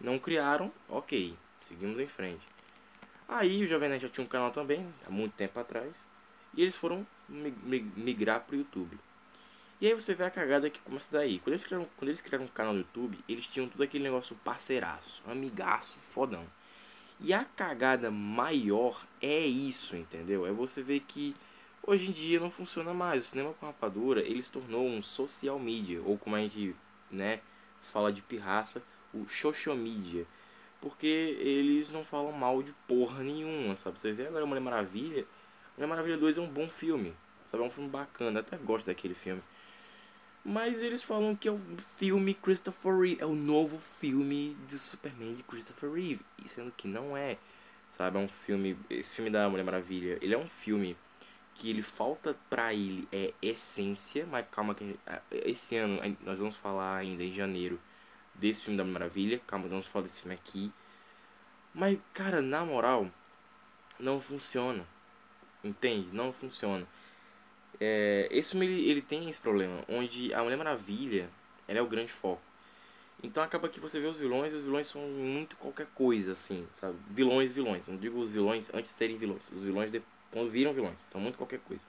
Não 0.00 0.18
criaram, 0.18 0.72
ok. 0.88 1.36
Seguimos 1.68 1.98
em 1.98 2.06
frente. 2.06 2.46
Aí 3.28 3.64
o 3.64 3.66
Jovem 3.66 3.88
Nerd 3.88 4.02
já 4.02 4.08
tinha 4.08 4.24
um 4.24 4.28
canal 4.28 4.50
também, 4.50 4.86
há 5.06 5.10
muito 5.10 5.32
tempo 5.34 5.58
atrás. 5.58 6.04
E 6.54 6.62
eles 6.62 6.76
foram 6.76 7.06
migrar 7.28 8.40
pro 8.40 8.56
YouTube. 8.56 8.98
E 9.82 9.86
aí 9.88 9.94
você 9.94 10.14
vê 10.14 10.22
a 10.22 10.30
cagada 10.30 10.70
que 10.70 10.78
começa 10.78 11.10
daí. 11.10 11.40
Quando 11.40 11.54
eles, 11.54 11.64
criaram, 11.64 11.88
quando 11.96 12.08
eles 12.08 12.20
criaram 12.20 12.44
um 12.44 12.48
canal 12.48 12.72
no 12.72 12.78
YouTube, 12.78 13.18
eles 13.28 13.48
tinham 13.48 13.68
tudo 13.68 13.82
aquele 13.82 14.04
negócio 14.04 14.36
parceiraço, 14.44 15.20
amigaço, 15.26 15.98
fodão. 15.98 16.46
E 17.18 17.34
a 17.34 17.44
cagada 17.44 18.08
maior 18.08 19.04
é 19.20 19.40
isso, 19.40 19.96
entendeu? 19.96 20.46
É 20.46 20.52
você 20.52 20.82
ver 20.82 21.00
que 21.00 21.34
hoje 21.82 22.08
em 22.08 22.12
dia 22.12 22.38
não 22.38 22.48
funciona 22.48 22.94
mais. 22.94 23.24
O 23.24 23.28
cinema 23.30 23.54
com 23.54 23.66
rapadura, 23.66 24.20
ele 24.20 24.40
se 24.40 24.52
tornou 24.52 24.86
um 24.86 25.02
social 25.02 25.58
media, 25.58 26.00
ou 26.04 26.16
como 26.16 26.36
a 26.36 26.38
gente, 26.38 26.76
né, 27.10 27.40
fala 27.80 28.12
de 28.12 28.22
pirraça, 28.22 28.80
o 29.12 29.28
social 29.28 29.74
media. 29.74 30.24
Porque 30.80 31.08
eles 31.40 31.90
não 31.90 32.04
falam 32.04 32.30
mal 32.30 32.62
de 32.62 32.72
porra 32.86 33.24
nenhuma, 33.24 33.76
sabe? 33.76 33.98
Você 33.98 34.12
vê 34.12 34.28
agora 34.28 34.46
Mulher 34.46 34.60
Maravilha, 34.60 35.26
Mulher 35.76 35.88
Maravilha 35.88 36.18
2 36.18 36.38
é 36.38 36.40
um 36.40 36.46
bom 36.46 36.68
filme, 36.68 37.12
sabe? 37.46 37.64
É 37.64 37.66
um 37.66 37.70
filme 37.70 37.90
bacana, 37.90 38.38
até 38.38 38.56
gosto 38.58 38.86
daquele 38.86 39.14
filme. 39.14 39.42
Mas 40.44 40.82
eles 40.82 41.04
falam 41.04 41.36
que 41.36 41.46
é 41.46 41.52
o 41.52 41.60
filme 41.96 42.34
Christopher 42.34 42.98
Reeve, 42.98 43.22
é 43.22 43.26
o 43.26 43.34
novo 43.34 43.78
filme 44.00 44.56
do 44.68 44.76
Superman 44.76 45.34
de 45.34 45.42
Christopher 45.44 45.92
Reeve, 45.92 46.20
sendo 46.46 46.72
que 46.72 46.88
não 46.88 47.16
é, 47.16 47.38
sabe? 47.88 48.16
É 48.18 48.20
um 48.20 48.28
filme, 48.28 48.76
esse 48.90 49.12
filme 49.12 49.30
da 49.30 49.48
Mulher 49.48 49.62
Maravilha, 49.62 50.18
ele 50.20 50.34
é 50.34 50.38
um 50.38 50.48
filme 50.48 50.96
que 51.54 51.70
ele 51.70 51.82
falta 51.82 52.36
pra 52.50 52.74
ele 52.74 53.06
é 53.12 53.32
essência, 53.40 54.26
mas 54.26 54.46
calma 54.50 54.74
que 54.74 54.98
esse 55.30 55.76
ano 55.76 56.00
nós 56.24 56.38
vamos 56.38 56.56
falar 56.56 56.96
ainda 56.96 57.22
em 57.22 57.32
janeiro 57.32 57.80
desse 58.34 58.62
filme 58.62 58.76
da 58.76 58.82
Mulher 58.82 58.94
Maravilha, 58.94 59.40
calma, 59.46 59.68
vamos 59.68 59.86
falar 59.86 60.04
desse 60.04 60.20
filme 60.20 60.34
aqui. 60.34 60.72
Mas 61.72 61.98
cara, 62.12 62.42
na 62.42 62.64
moral, 62.64 63.08
não 63.98 64.20
funciona. 64.20 64.84
Entende? 65.62 66.08
Não 66.12 66.32
funciona. 66.32 66.86
É, 67.80 68.28
esse 68.30 68.50
filme 68.50 68.66
ele, 68.66 68.90
ele 68.90 69.02
tem 69.02 69.28
esse 69.28 69.40
problema, 69.40 69.82
onde 69.88 70.32
a 70.34 70.42
Mulher 70.42 70.56
Maravilha 70.56 71.28
ela 71.66 71.78
é 71.78 71.82
o 71.82 71.86
grande 71.86 72.12
foco. 72.12 72.42
Então 73.22 73.42
acaba 73.42 73.68
que 73.68 73.78
você 73.78 74.00
vê 74.00 74.06
os 74.06 74.18
vilões, 74.18 74.52
e 74.52 74.56
os 74.56 74.62
vilões 74.64 74.86
são 74.88 75.02
muito 75.02 75.56
qualquer 75.56 75.86
coisa, 75.94 76.32
assim, 76.32 76.66
sabe? 76.74 76.96
Vilões, 77.08 77.52
vilões. 77.52 77.86
Não 77.86 77.96
digo 77.96 78.18
os 78.18 78.30
vilões 78.30 78.68
antes 78.74 78.90
de 78.90 78.96
serem 78.96 79.16
vilões. 79.16 79.42
Os 79.50 79.62
vilões 79.62 79.92
de, 79.92 80.02
quando 80.30 80.50
viram 80.50 80.72
vilões, 80.72 80.98
são 81.10 81.20
muito 81.20 81.38
qualquer 81.38 81.60
coisa. 81.60 81.82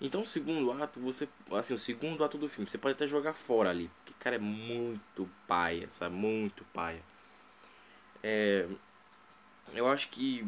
Então 0.00 0.22
o 0.22 0.26
segundo 0.26 0.70
ato, 0.72 1.00
você. 1.00 1.28
Assim, 1.52 1.74
o 1.74 1.78
segundo 1.78 2.24
ato 2.24 2.38
do 2.38 2.48
filme, 2.48 2.68
você 2.68 2.78
pode 2.78 2.94
até 2.94 3.06
jogar 3.06 3.34
fora 3.34 3.70
ali. 3.70 3.90
Porque, 3.98 4.14
cara, 4.18 4.36
é 4.36 4.38
muito 4.38 5.28
paia, 5.46 5.88
sabe? 5.90 6.14
Muito 6.14 6.64
paia. 6.72 7.02
É, 8.22 8.66
eu 9.74 9.88
acho 9.88 10.08
que 10.08 10.46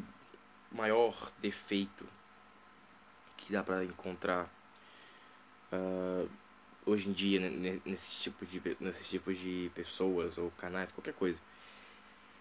o 0.72 0.76
maior 0.76 1.30
defeito 1.40 2.06
que 3.50 3.52
dá 3.52 3.64
para 3.64 3.84
encontrar 3.84 4.48
uh, 5.72 6.30
hoje 6.86 7.08
em 7.08 7.12
dia 7.12 7.40
né, 7.50 7.80
nesse 7.84 8.20
tipo 8.20 8.46
de 8.46 8.62
nesse 8.78 9.02
tipo 9.02 9.34
de 9.34 9.72
pessoas 9.74 10.38
ou 10.38 10.52
canais 10.52 10.92
qualquer 10.92 11.14
coisa 11.14 11.40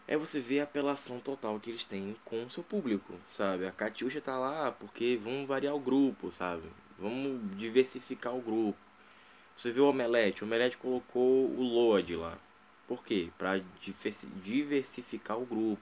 é 0.07 0.15
você 0.15 0.39
ver 0.39 0.59
a 0.59 0.63
apelação 0.65 1.19
total 1.19 1.59
que 1.59 1.71
eles 1.71 1.83
têm 1.83 2.15
com 2.23 2.43
o 2.45 2.51
seu 2.51 2.63
público 2.63 3.15
sabe? 3.27 3.65
A 3.65 3.71
Catiuxa 3.71 4.21
tá 4.21 4.37
lá 4.37 4.71
porque 4.71 5.19
vamos 5.21 5.47
variar 5.47 5.73
o 5.73 5.79
grupo 5.79 6.29
sabe? 6.29 6.69
Vamos 6.99 7.57
diversificar 7.57 8.35
o 8.35 8.41
grupo. 8.41 8.77
Você 9.55 9.71
vê 9.71 9.79
o 9.79 9.89
Omelete 9.89 10.43
o 10.43 10.45
Omelete 10.45 10.77
colocou 10.77 11.49
o 11.49 11.61
Lord 11.61 12.15
lá. 12.15 12.37
Por 12.87 13.03
quê? 13.03 13.29
Para 13.37 13.61
diversificar 14.43 15.39
o 15.39 15.45
grupo. 15.45 15.81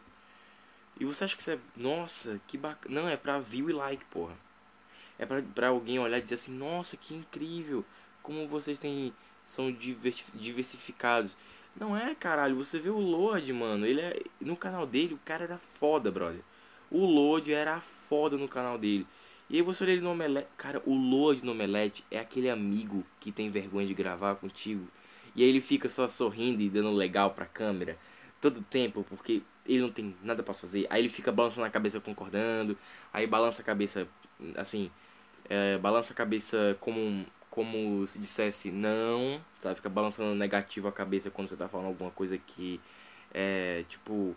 E 0.99 1.05
você 1.05 1.23
acha 1.23 1.35
que 1.35 1.41
isso 1.41 1.51
é 1.51 1.59
nossa 1.75 2.39
que 2.47 2.57
bacana 2.57 3.01
não 3.01 3.09
é 3.09 3.17
para 3.17 3.39
view 3.39 3.69
e 3.69 3.73
like 3.73 4.05
porra 4.05 4.46
é 5.19 5.25
para 5.25 5.67
alguém 5.69 5.99
olhar 5.99 6.17
e 6.17 6.21
dizer 6.21 6.35
assim, 6.35 6.53
nossa, 6.53 6.97
que 6.97 7.13
incrível, 7.13 7.83
como 8.21 8.47
vocês 8.47 8.77
têm 8.79 9.13
são 9.45 9.71
diversificados. 9.71 11.35
Não 11.75 11.95
é, 11.95 12.13
caralho, 12.13 12.55
você 12.55 12.79
vê 12.79 12.89
o 12.89 12.99
Lord, 12.99 13.51
mano, 13.53 13.85
ele 13.85 14.01
é 14.01 14.19
no 14.41 14.57
canal 14.57 14.85
dele, 14.85 15.13
o 15.13 15.19
cara 15.23 15.45
era 15.45 15.57
foda, 15.57 16.11
brother. 16.11 16.41
O 16.91 17.05
Lord 17.05 17.51
era 17.53 17.79
foda 17.79 18.37
no 18.37 18.47
canal 18.47 18.77
dele. 18.77 19.05
E 19.49 19.55
aí 19.55 19.61
você 19.61 19.83
olha 19.83 19.91
ele 19.91 20.01
no 20.01 20.11
Omelete, 20.11 20.47
cara, 20.57 20.81
o 20.85 20.93
Lord 20.93 21.45
no 21.45 21.53
Omelete 21.53 22.03
é 22.11 22.19
aquele 22.19 22.49
amigo 22.49 23.05
que 23.19 23.31
tem 23.31 23.49
vergonha 23.49 23.87
de 23.87 23.93
gravar 23.93 24.35
contigo. 24.35 24.87
E 25.35 25.43
aí 25.43 25.49
ele 25.49 25.61
fica 25.61 25.87
só 25.87 26.07
sorrindo 26.07 26.61
e 26.61 26.69
dando 26.69 26.91
legal 26.91 27.31
pra 27.31 27.45
câmera 27.45 27.97
todo 28.41 28.61
tempo, 28.61 29.05
porque 29.07 29.41
ele 29.65 29.81
não 29.81 29.91
tem 29.91 30.15
nada 30.23 30.43
para 30.43 30.53
fazer. 30.53 30.87
Aí 30.89 31.01
ele 31.01 31.09
fica 31.09 31.31
balançando 31.31 31.65
a 31.65 31.69
cabeça 31.69 31.99
concordando, 31.99 32.77
aí 33.13 33.25
balança 33.27 33.61
a 33.61 33.65
cabeça 33.65 34.07
assim, 34.55 34.91
é, 35.49 35.77
balança 35.77 36.13
a 36.13 36.15
cabeça 36.15 36.77
como, 36.79 37.25
como 37.49 38.05
se 38.07 38.19
dissesse 38.19 38.71
não, 38.71 39.41
sabe? 39.59 39.75
Fica 39.75 39.89
balançando 39.89 40.35
negativo 40.35 40.87
a 40.87 40.91
cabeça 40.91 41.29
quando 41.31 41.49
você 41.49 41.55
tá 41.55 41.67
falando 41.67 41.87
alguma 41.87 42.11
coisa 42.11 42.37
que 42.37 42.79
é 43.33 43.83
tipo. 43.89 44.35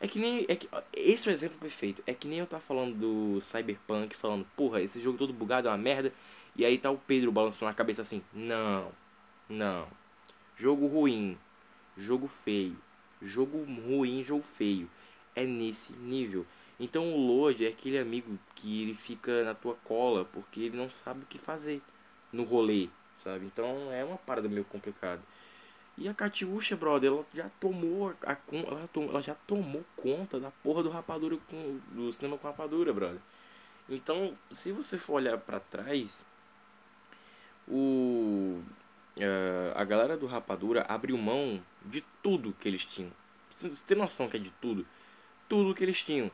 É 0.00 0.08
que 0.08 0.18
nem. 0.18 0.44
É 0.48 0.56
que, 0.56 0.68
esse 0.96 1.28
é 1.28 1.32
o 1.32 1.34
exemplo 1.34 1.58
perfeito. 1.58 2.02
É 2.06 2.14
que 2.14 2.28
nem 2.28 2.40
eu 2.40 2.46
tava 2.46 2.62
falando 2.62 2.94
do 2.96 3.40
Cyberpunk, 3.40 4.16
falando, 4.16 4.46
porra, 4.56 4.80
esse 4.80 5.00
jogo 5.00 5.18
todo 5.18 5.32
bugado 5.32 5.68
é 5.68 5.70
uma 5.70 5.78
merda. 5.78 6.12
E 6.56 6.64
aí 6.64 6.78
tá 6.78 6.90
o 6.90 6.98
Pedro 6.98 7.32
balançando 7.32 7.70
a 7.70 7.74
cabeça 7.74 8.02
assim, 8.02 8.22
não, 8.32 8.92
não. 9.48 9.86
Jogo 10.56 10.86
ruim, 10.86 11.38
jogo 11.96 12.28
feio. 12.28 12.76
Jogo 13.20 13.64
ruim, 13.64 14.22
jogo 14.24 14.42
feio. 14.42 14.88
É 15.34 15.44
nesse 15.44 15.92
nível. 15.94 16.46
Então 16.80 17.12
o 17.12 17.26
Lord 17.26 17.64
é 17.64 17.68
aquele 17.68 17.98
amigo 17.98 18.38
que 18.54 18.82
ele 18.82 18.94
fica 18.94 19.44
na 19.44 19.54
tua 19.54 19.74
cola 19.84 20.24
porque 20.24 20.60
ele 20.60 20.76
não 20.76 20.90
sabe 20.90 21.22
o 21.22 21.26
que 21.26 21.38
fazer 21.38 21.80
no 22.32 22.44
rolê, 22.44 22.88
sabe? 23.14 23.46
Então 23.46 23.92
é 23.92 24.04
uma 24.04 24.18
parada 24.18 24.48
meio 24.48 24.64
complicada. 24.64 25.20
E 25.96 26.08
a 26.08 26.14
Catiúcha, 26.14 26.74
brother, 26.74 27.12
ela 27.12 27.26
já 27.34 27.50
tomou 27.60 28.14
a, 28.22 28.36
ela, 28.52 28.88
ela 28.94 29.22
já 29.22 29.34
tomou 29.46 29.84
conta 29.94 30.40
da 30.40 30.50
porra 30.50 30.82
do 30.82 30.90
rapadura 30.90 31.36
com, 31.48 31.78
do 31.92 32.12
cinema 32.12 32.38
com 32.38 32.48
rapadura, 32.48 32.92
brother. 32.92 33.20
Então, 33.88 34.36
se 34.50 34.72
você 34.72 34.96
for 34.96 35.14
olhar 35.14 35.36
para 35.38 35.60
trás, 35.60 36.20
o 37.68 38.62
uh, 39.18 39.72
a 39.74 39.84
galera 39.84 40.16
do 40.16 40.26
rapadura 40.26 40.84
abriu 40.88 41.16
mão 41.18 41.62
de 41.84 42.02
tudo 42.22 42.54
que 42.58 42.68
eles 42.68 42.84
tinham. 42.84 43.12
Você 43.56 43.82
tem 43.86 43.96
noção 43.96 44.28
que 44.28 44.36
é 44.36 44.40
de 44.40 44.50
tudo? 44.60 44.86
Tudo 45.48 45.74
que 45.74 45.84
eles 45.84 46.02
tinham. 46.02 46.30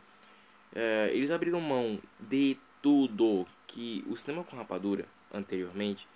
É, 0.81 1.11
eles 1.13 1.33
abriram 1.33 1.61
mão 1.61 1.99
de 2.21 2.57
tudo 2.81 3.45
que 3.67 4.05
o 4.09 4.17
Cinema 4.17 4.45
com 4.45 4.57
Rapadura, 4.57 5.07
anteriormente, 5.35 6.07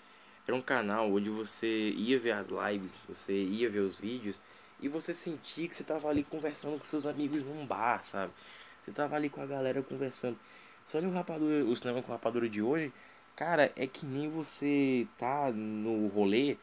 era 0.47 0.57
um 0.57 0.63
canal 0.63 1.13
onde 1.13 1.29
você 1.29 1.91
ia 1.91 2.17
ver 2.17 2.31
as 2.31 2.47
lives, 2.47 2.93
você 3.09 3.33
ia 3.33 3.69
ver 3.69 3.81
os 3.81 3.97
vídeos 3.97 4.37
e 4.81 4.87
você 4.87 5.13
sentia 5.13 5.67
que 5.67 5.75
você 5.75 5.83
tava 5.83 6.09
ali 6.09 6.23
conversando 6.23 6.79
com 6.79 6.85
seus 6.85 7.07
amigos 7.07 7.43
num 7.43 7.67
bar, 7.67 8.05
sabe? 8.05 8.33
Você 8.85 8.93
tava 8.93 9.17
ali 9.17 9.29
com 9.29 9.43
a 9.43 9.47
galera 9.47 9.83
conversando. 9.83 10.39
Só 10.87 11.01
no 11.01 11.11
Rapadura, 11.11 11.65
o 11.65 11.75
Cinema 11.75 12.01
com 12.01 12.13
Rapadura 12.13 12.49
de 12.49 12.63
hoje, 12.63 12.93
cara, 13.35 13.73
é 13.75 13.89
que 13.89 14.07
nem 14.07 14.31
você 14.31 15.09
tá 15.19 15.51
no 15.51 16.07
rolê 16.07 16.57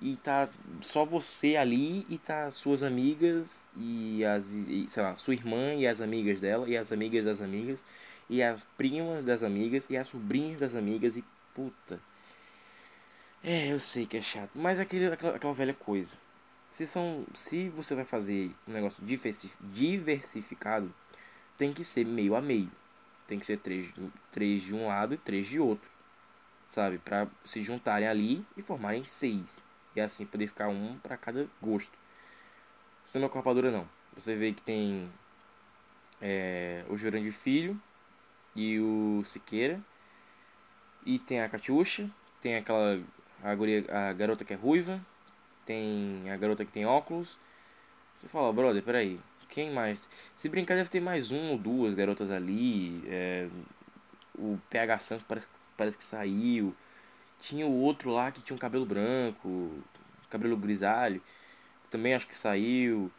e 0.00 0.16
tá 0.16 0.48
só 0.80 1.04
você 1.04 1.56
ali 1.56 2.06
e 2.08 2.18
tá 2.18 2.50
suas 2.50 2.82
amigas 2.82 3.62
e 3.76 4.24
as 4.24 4.50
e, 4.52 4.86
sei 4.88 5.02
lá, 5.02 5.16
sua 5.16 5.34
irmã 5.34 5.74
e 5.74 5.86
as 5.86 6.00
amigas 6.00 6.40
dela 6.40 6.68
e 6.68 6.76
as 6.76 6.90
amigas 6.92 7.24
das 7.24 7.40
amigas 7.40 7.82
e 8.28 8.42
as 8.42 8.64
primas 8.76 9.24
das 9.24 9.42
amigas 9.42 9.86
e 9.90 9.96
as 9.96 10.08
sobrinhas 10.08 10.58
das 10.58 10.74
amigas 10.74 11.16
e 11.16 11.24
puta. 11.54 12.00
É, 13.44 13.72
eu 13.72 13.80
sei 13.80 14.06
que 14.06 14.16
é 14.16 14.22
chato, 14.22 14.50
mas 14.54 14.78
é 14.78 14.82
aquele, 14.82 15.06
aquela, 15.06 15.36
aquela 15.36 15.52
velha 15.52 15.74
coisa. 15.74 16.16
Se 16.70 16.86
são, 16.86 17.26
se 17.34 17.68
você 17.68 17.94
vai 17.94 18.04
fazer 18.04 18.50
um 18.66 18.72
negócio 18.72 19.02
diversificado, 19.60 20.94
tem 21.58 21.72
que 21.72 21.84
ser 21.84 22.06
meio 22.06 22.34
a 22.34 22.40
meio. 22.40 22.70
Tem 23.26 23.38
que 23.38 23.46
ser 23.46 23.58
três, 23.58 23.92
três 24.30 24.62
de 24.62 24.74
um 24.74 24.86
lado 24.86 25.14
e 25.14 25.18
três 25.18 25.46
de 25.46 25.58
outro. 25.60 25.90
Sabe? 26.68 26.98
Para 26.98 27.28
se 27.44 27.62
juntarem 27.62 28.08
ali 28.08 28.44
e 28.56 28.62
formarem 28.62 29.04
seis. 29.04 29.60
E 29.94 30.00
assim 30.00 30.24
poder 30.24 30.46
ficar 30.46 30.68
um 30.68 30.98
para 30.98 31.16
cada 31.16 31.46
gosto. 31.60 31.96
Sistema 33.04 33.28
com 33.28 33.38
rapadura 33.38 33.70
não. 33.70 33.88
Você 34.14 34.34
vê 34.34 34.52
que 34.52 34.62
tem 34.62 35.10
é, 36.20 36.84
o 36.88 36.96
Jurandir 36.96 37.32
Filho 37.32 37.80
e 38.54 38.78
o 38.78 39.24
Siqueira. 39.26 39.80
E 41.04 41.18
tem 41.18 41.40
a 41.40 41.48
Catiuxa. 41.48 42.08
Tem 42.40 42.56
aquela 42.56 43.00
a, 43.42 43.54
guria, 43.54 43.84
a 43.90 44.12
garota 44.12 44.44
que 44.44 44.52
é 44.52 44.56
ruiva. 44.56 45.00
Tem 45.66 46.30
a 46.30 46.36
garota 46.36 46.64
que 46.64 46.72
tem 46.72 46.86
óculos. 46.86 47.38
Você 48.20 48.28
fala, 48.28 48.52
brother, 48.52 48.82
peraí. 48.82 49.20
Quem 49.48 49.72
mais? 49.72 50.08
Se 50.36 50.48
brincar, 50.48 50.76
deve 50.76 50.88
ter 50.88 51.00
mais 51.00 51.30
um 51.30 51.50
ou 51.50 51.58
duas 51.58 51.94
garotas 51.94 52.30
ali. 52.30 53.02
É, 53.06 53.48
o 54.34 54.58
PH 54.70 54.98
Santos 55.00 55.24
parece, 55.24 55.46
parece 55.76 55.98
que 55.98 56.04
saiu. 56.04 56.74
Tinha 57.42 57.66
o 57.66 57.80
outro 57.80 58.10
lá 58.10 58.30
que 58.30 58.40
tinha 58.40 58.56
um 58.56 58.58
cabelo 58.58 58.86
branco, 58.86 59.70
cabelo 60.30 60.56
grisalho, 60.56 61.20
também 61.90 62.14
acho 62.14 62.26
que 62.26 62.36
saiu. 62.36 63.10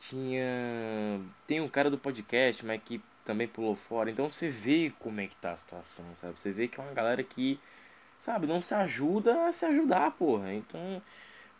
Tinha. 0.00 1.20
Tem 1.46 1.60
um 1.60 1.68
cara 1.68 1.90
do 1.90 1.98
podcast, 1.98 2.64
mas 2.64 2.80
que 2.82 3.02
também 3.24 3.48
pulou 3.48 3.74
fora. 3.74 4.10
Então 4.10 4.30
você 4.30 4.48
vê 4.48 4.92
como 4.98 5.20
é 5.20 5.26
que 5.26 5.36
tá 5.36 5.52
a 5.52 5.56
situação, 5.56 6.04
sabe? 6.16 6.38
Você 6.38 6.52
vê 6.52 6.68
que 6.68 6.80
é 6.80 6.82
uma 6.82 6.92
galera 6.92 7.22
que, 7.22 7.58
sabe, 8.20 8.46
não 8.46 8.62
se 8.62 8.74
ajuda 8.74 9.48
a 9.48 9.52
se 9.52 9.66
ajudar, 9.66 10.12
porra. 10.12 10.54
Então, 10.54 11.02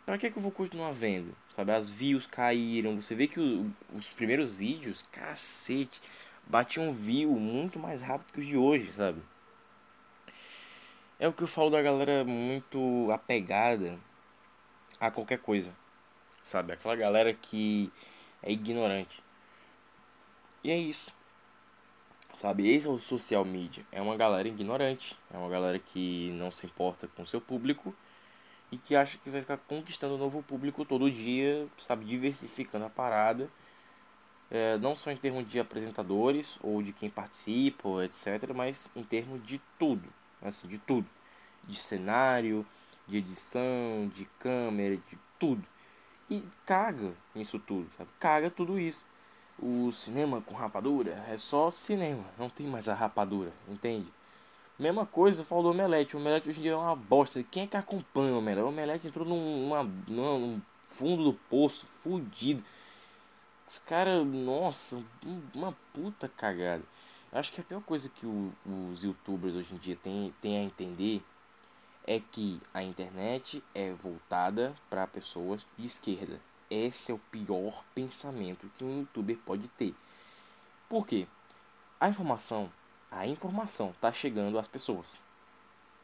pra 0.05 0.17
que, 0.17 0.31
que 0.31 0.37
eu 0.37 0.41
vou 0.41 0.51
continuar 0.51 0.91
vendo? 0.93 1.35
Sabe, 1.49 1.71
as 1.73 1.89
views 1.89 2.25
caíram. 2.25 3.01
Você 3.01 3.13
vê 3.13 3.27
que 3.27 3.39
o, 3.39 3.71
os 3.93 4.07
primeiros 4.07 4.53
vídeos, 4.53 5.05
cacete, 5.11 6.01
batiam 6.47 6.93
view 6.93 7.31
muito 7.31 7.77
mais 7.77 8.01
rápido 8.01 8.33
que 8.33 8.39
os 8.39 8.47
de 8.47 8.57
hoje, 8.57 8.91
sabe? 8.91 9.21
É 11.19 11.27
o 11.27 11.33
que 11.33 11.43
eu 11.43 11.47
falo 11.47 11.69
da 11.69 11.81
galera 11.81 12.23
muito 12.23 13.11
apegada 13.11 13.99
a 15.01 15.11
qualquer 15.11 15.39
coisa. 15.39 15.69
Sabe? 16.45 16.71
Aquela 16.71 16.95
galera 16.95 17.33
que 17.33 17.91
é 18.41 18.51
ignorante. 18.51 19.21
E 20.63 20.71
é 20.71 20.77
isso. 20.77 21.13
Sabe, 22.33 22.69
esse 22.69 22.87
é 22.87 22.89
o 22.89 22.97
social 22.97 23.43
media. 23.43 23.85
É 23.91 24.01
uma 24.01 24.15
galera 24.15 24.47
ignorante. 24.47 25.17
É 25.33 25.37
uma 25.37 25.49
galera 25.49 25.77
que 25.77 26.31
não 26.39 26.51
se 26.51 26.65
importa 26.65 27.05
com 27.09 27.25
seu 27.25 27.41
público 27.41 27.93
e 28.71 28.77
que 28.77 28.95
acha 28.95 29.17
que 29.17 29.29
vai 29.29 29.41
ficar 29.41 29.57
conquistando 29.57 30.15
um 30.15 30.17
novo 30.17 30.41
público 30.41 30.85
todo 30.85 31.11
dia, 31.11 31.67
sabe, 31.77 32.05
diversificando 32.05 32.85
a 32.85 32.89
parada. 32.89 33.49
É, 34.49 34.77
não 34.77 34.95
só 34.95 35.11
em 35.11 35.17
termos 35.17 35.47
de 35.49 35.59
apresentadores 35.59 36.57
ou 36.63 36.81
de 36.81 36.93
quem 36.93 37.09
participa, 37.09 38.05
etc., 38.05 38.53
mas 38.55 38.89
em 38.95 39.03
termos 39.03 39.45
de 39.45 39.59
tudo, 39.77 40.07
assim, 40.41 40.67
de 40.67 40.77
tudo, 40.77 41.07
de 41.63 41.77
cenário, 41.77 42.65
de 43.07 43.17
edição, 43.17 44.11
de 44.13 44.25
câmera, 44.39 44.95
de 44.95 45.17
tudo. 45.39 45.63
E 46.29 46.43
caga 46.65 47.13
nisso 47.33 47.59
tudo, 47.59 47.89
sabe? 47.97 48.09
Caga 48.19 48.49
tudo 48.49 48.79
isso 48.79 49.03
o 49.61 49.91
cinema 49.91 50.41
com 50.41 50.55
rapadura 50.55 51.23
é 51.29 51.37
só 51.37 51.69
cinema, 51.69 52.23
não 52.37 52.49
tem 52.49 52.67
mais 52.67 52.87
a 52.87 52.93
rapadura, 52.93 53.51
entende? 53.67 54.07
Mesma 54.77 55.05
coisa, 55.05 55.43
falo 55.43 55.63
do 55.63 55.69
Omelete. 55.71 56.15
O 56.15 56.19
Omelete 56.19 56.49
hoje 56.49 56.59
em 56.59 56.63
dia 56.63 56.71
é 56.71 56.75
uma 56.75 56.95
bosta. 56.95 57.43
Quem 57.43 57.63
é 57.63 57.67
que 57.67 57.75
acompanha 57.75 58.33
o 58.33 58.37
Omelete? 58.37 58.63
O 58.63 58.69
Omelete 58.69 59.07
entrou 59.07 59.27
numa, 59.27 59.83
num 59.83 60.61
fundo 60.83 61.25
do 61.25 61.33
poço, 61.33 61.85
fudido. 62.01 62.63
Os 63.67 63.77
caras, 63.79 64.25
nossa, 64.25 64.97
uma 65.53 65.75
puta 65.93 66.29
cagada. 66.29 66.83
Acho 67.31 67.51
que 67.51 67.61
a 67.61 67.63
pior 67.63 67.81
coisa 67.81 68.09
que 68.09 68.25
o, 68.25 68.51
os 68.65 69.03
youtubers 69.03 69.53
hoje 69.53 69.73
em 69.73 69.77
dia 69.77 69.95
têm 69.95 70.33
tem 70.41 70.57
a 70.57 70.63
entender 70.63 71.23
é 72.07 72.19
que 72.19 72.59
a 72.73 72.81
internet 72.81 73.63
é 73.75 73.93
voltada 73.93 74.75
para 74.89 75.05
pessoas 75.05 75.65
de 75.77 75.85
esquerda. 75.85 76.41
Esse 76.67 77.11
é 77.11 77.15
o 77.15 77.19
pior 77.31 77.83
pensamento 77.93 78.69
que 78.75 78.83
um 78.83 79.01
youtuber 79.01 79.37
pode 79.45 79.67
ter. 79.67 79.93
Por 80.87 81.05
quê? 81.05 81.27
A 81.99 82.09
informação, 82.09 82.71
a 83.11 83.27
informação 83.27 83.91
está 83.91 84.11
chegando 84.11 84.57
às 84.57 84.67
pessoas. 84.67 85.21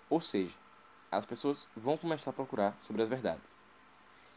Ou 0.07 0.21
seja, 0.21 0.53
as 1.11 1.25
pessoas 1.25 1.67
vão 1.75 1.97
começar 1.97 2.29
a 2.29 2.33
procurar 2.33 2.75
sobre 2.79 3.01
as 3.01 3.09
verdades. 3.09 3.55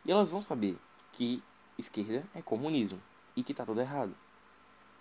E 0.06 0.12
elas 0.12 0.30
vão 0.30 0.40
saber 0.40 0.78
que 1.12 1.42
esquerda 1.76 2.26
é 2.34 2.40
comunismo 2.40 3.00
e 3.36 3.42
que 3.42 3.52
está 3.52 3.66
tudo 3.66 3.80
errado. 3.80 4.14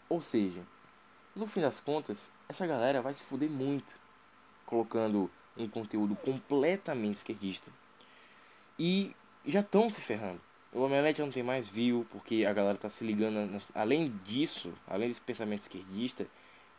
Ou 0.09 0.21
seja, 0.21 0.65
no 1.37 1.47
fim 1.47 1.61
das 1.61 1.79
contas, 1.79 2.29
essa 2.49 2.65
galera 2.65 3.01
vai 3.01 3.13
se 3.13 3.23
fuder 3.23 3.49
muito 3.49 3.95
colocando 4.65 5.29
um 5.55 5.67
conteúdo 5.67 6.15
completamente 6.15 7.15
esquerdista. 7.15 7.71
E 8.77 9.15
já 9.45 9.61
estão 9.61 9.89
se 9.89 10.01
ferrando. 10.01 10.39
O 10.71 10.81
Omelete 10.81 11.21
não 11.21 11.31
tem 11.31 11.41
mais 11.41 11.67
view, 11.67 12.05
porque 12.11 12.45
a 12.45 12.53
galera 12.53 12.77
tá 12.77 12.89
se 12.89 13.03
ligando. 13.03 13.49
Nas... 13.49 13.69
Além 13.73 14.13
disso, 14.25 14.73
além 14.87 15.07
desse 15.07 15.21
pensamento 15.21 15.61
esquerdista, 15.61 16.27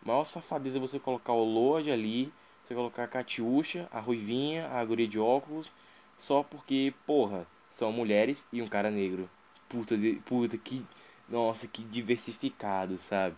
maior 0.04 0.24
safadeza 0.24 0.76
é 0.76 0.80
você 0.80 1.00
colocar 1.00 1.32
o 1.32 1.42
Lorde 1.42 1.90
ali, 1.90 2.32
você 2.64 2.74
colocar 2.74 3.04
a 3.04 3.09
Catiuxa, 3.09 3.88
a 3.90 3.98
Ruivinha, 3.98 4.68
a 4.68 4.85
guria 4.85 5.09
de 5.09 5.18
óculos, 5.18 5.72
só 6.18 6.42
porque, 6.42 6.92
porra, 7.06 7.46
são 7.70 7.90
mulheres 7.90 8.46
e 8.52 8.62
um 8.62 8.68
cara 8.68 8.90
negro. 8.90 9.28
Puta, 9.68 9.96
de... 9.96 10.14
puta, 10.26 10.56
que. 10.56 10.87
Nossa, 11.28 11.66
que 11.66 11.82
diversificado, 11.82 12.96
sabe? 12.96 13.37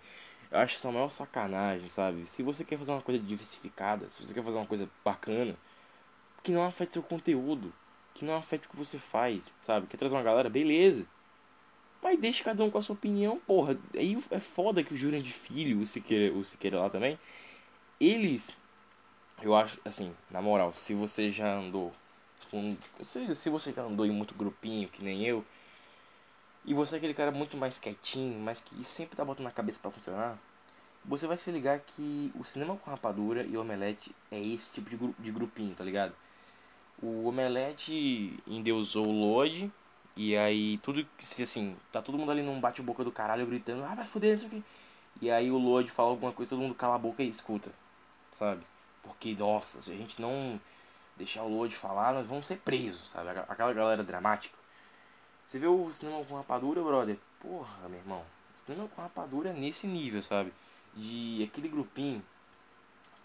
Eu 0.51 0.59
acho 0.59 0.75
isso 0.75 0.89
a 0.89 0.93
maior 0.93 1.11
sacanagem, 1.11 1.89
sabe? 1.89 2.27
Se 2.27 2.43
você 2.43 2.65
quer 2.65 2.77
fazer 2.79 2.93
uma 2.93 3.03
coisa 3.03 3.23
diversificada, 3.23 4.11
se 4.11 4.25
você 4.25 4.35
quer 4.35 4.43
fazer 4.43 4.57
uma 4.57 4.67
coisa 4.67 4.89
bacana, 5.05 5.57
que 6.43 6.53
não 6.53 6.65
afete 6.65 6.95
seu 6.95 7.03
conteúdo 7.03 7.73
que 8.15 8.25
não 8.25 8.37
afete 8.37 8.67
o 8.67 8.71
que 8.71 8.77
você 8.77 8.99
faz, 8.99 9.53
sabe? 9.65 9.87
Quer 9.87 9.97
trazer 9.97 10.15
uma 10.15 10.23
galera? 10.23 10.49
Beleza. 10.51 11.07
Mas 12.03 12.19
deixa 12.19 12.45
cada 12.45 12.65
um 12.65 12.71
com 12.71 12.79
a 12.79 12.83
sua 12.83 12.95
opinião, 12.95 13.39
porra. 13.47 13.79
Aí 13.95 14.19
é 14.31 14.39
foda 14.39 14.83
que 14.83 14.95
o 14.95 14.97
Júnior 14.97 15.23
de 15.23 15.33
Filho, 15.33 15.81
o 15.81 15.87
Siqueira, 15.87 16.35
o 16.35 16.45
Siqueira 16.45 16.81
lá 16.81 16.91
também, 16.91 17.19
eles, 17.99 18.57
eu 19.43 19.55
acho, 19.55 19.79
assim, 19.85 20.15
na 20.31 20.41
moral, 20.41 20.73
se 20.73 20.95
você 20.95 21.31
já 21.31 21.59
andou 21.59 21.93
com. 22.51 22.77
Se, 23.03 23.35
se 23.35 23.51
você 23.51 23.73
já 23.73 23.83
andou 23.83 24.07
em 24.07 24.11
muito 24.11 24.35
grupinho, 24.35 24.89
que 24.89 25.03
nem 25.03 25.27
eu, 25.27 25.45
e 26.64 26.75
você 26.75 26.96
é 26.96 26.99
aquele 26.99 27.14
cara 27.14 27.31
muito 27.31 27.57
mais 27.57 27.79
quietinho, 27.79 28.38
mas 28.40 28.61
que 28.61 28.85
sempre 28.85 29.16
tá 29.16 29.25
botando 29.25 29.44
na 29.44 29.51
cabeça 29.51 29.79
para 29.81 29.90
funcionar, 29.90 30.38
você 31.05 31.27
vai 31.27 31.37
se 31.37 31.51
ligar 31.51 31.81
que 31.81 32.33
o 32.38 32.44
cinema 32.44 32.77
com 32.77 32.90
rapadura 32.90 33.42
e 33.44 33.57
o 33.57 33.61
omelete 33.61 34.14
é 34.31 34.38
esse 34.38 34.70
tipo 34.73 34.90
de, 34.90 34.96
gru 34.96 35.14
de 35.18 35.31
grupinho, 35.33 35.75
tá 35.75 35.85
ligado? 35.85 36.14
o 37.03 37.27
Omelete 37.27 38.38
endeusou 38.46 39.07
o 39.07 39.12
Lodi. 39.12 39.70
E 40.16 40.37
aí 40.37 40.79
tudo 40.79 41.07
que 41.16 41.42
assim, 41.42 41.77
tá 41.90 42.03
todo 42.03 42.18
mundo 42.18 42.31
ali 42.31 42.42
num 42.42 42.61
bate-boca 42.61 43.03
do 43.05 43.12
caralho 43.12 43.46
gritando, 43.46 43.85
ah, 43.85 43.94
vai 43.94 44.05
se 44.05 44.11
fuder, 44.11 44.37
isso 44.37 44.46
aqui. 44.46 44.62
E 45.20 45.31
aí 45.31 45.51
o 45.51 45.59
Lodi 45.59 45.90
fala 45.90 46.11
alguma 46.11 46.33
coisa, 46.33 46.51
todo 46.51 46.61
mundo 46.61 46.75
cala 46.75 46.96
a 46.96 46.99
boca 46.99 47.23
e 47.23 47.29
escuta. 47.29 47.70
Sabe? 48.38 48.62
Porque, 49.03 49.35
nossa, 49.35 49.81
se 49.83 49.92
a 49.92 49.96
gente 49.96 50.20
não 50.20 50.61
deixar 51.16 51.42
o 51.42 51.49
Lodi 51.49 51.75
falar, 51.75 52.12
nós 52.14 52.27
vamos 52.27 52.46
ser 52.46 52.59
presos, 52.59 53.09
sabe? 53.11 53.31
Aquela 53.31 53.73
galera 53.73 54.03
dramática. 54.03 54.59
Você 55.51 55.59
vê 55.59 55.67
o 55.67 55.93
cinema 55.93 56.25
com 56.27 56.37
rapadura, 56.37 56.81
brother? 56.81 57.19
Porra, 57.41 57.89
meu 57.89 57.99
irmão. 57.99 58.25
Cinema 58.65 58.87
com 58.87 59.03
rapadura 59.03 59.51
é 59.51 59.53
nesse 59.53 59.85
nível, 59.85 60.23
sabe? 60.23 60.53
De 60.95 61.43
aquele 61.43 61.69
grupinho 61.69 62.23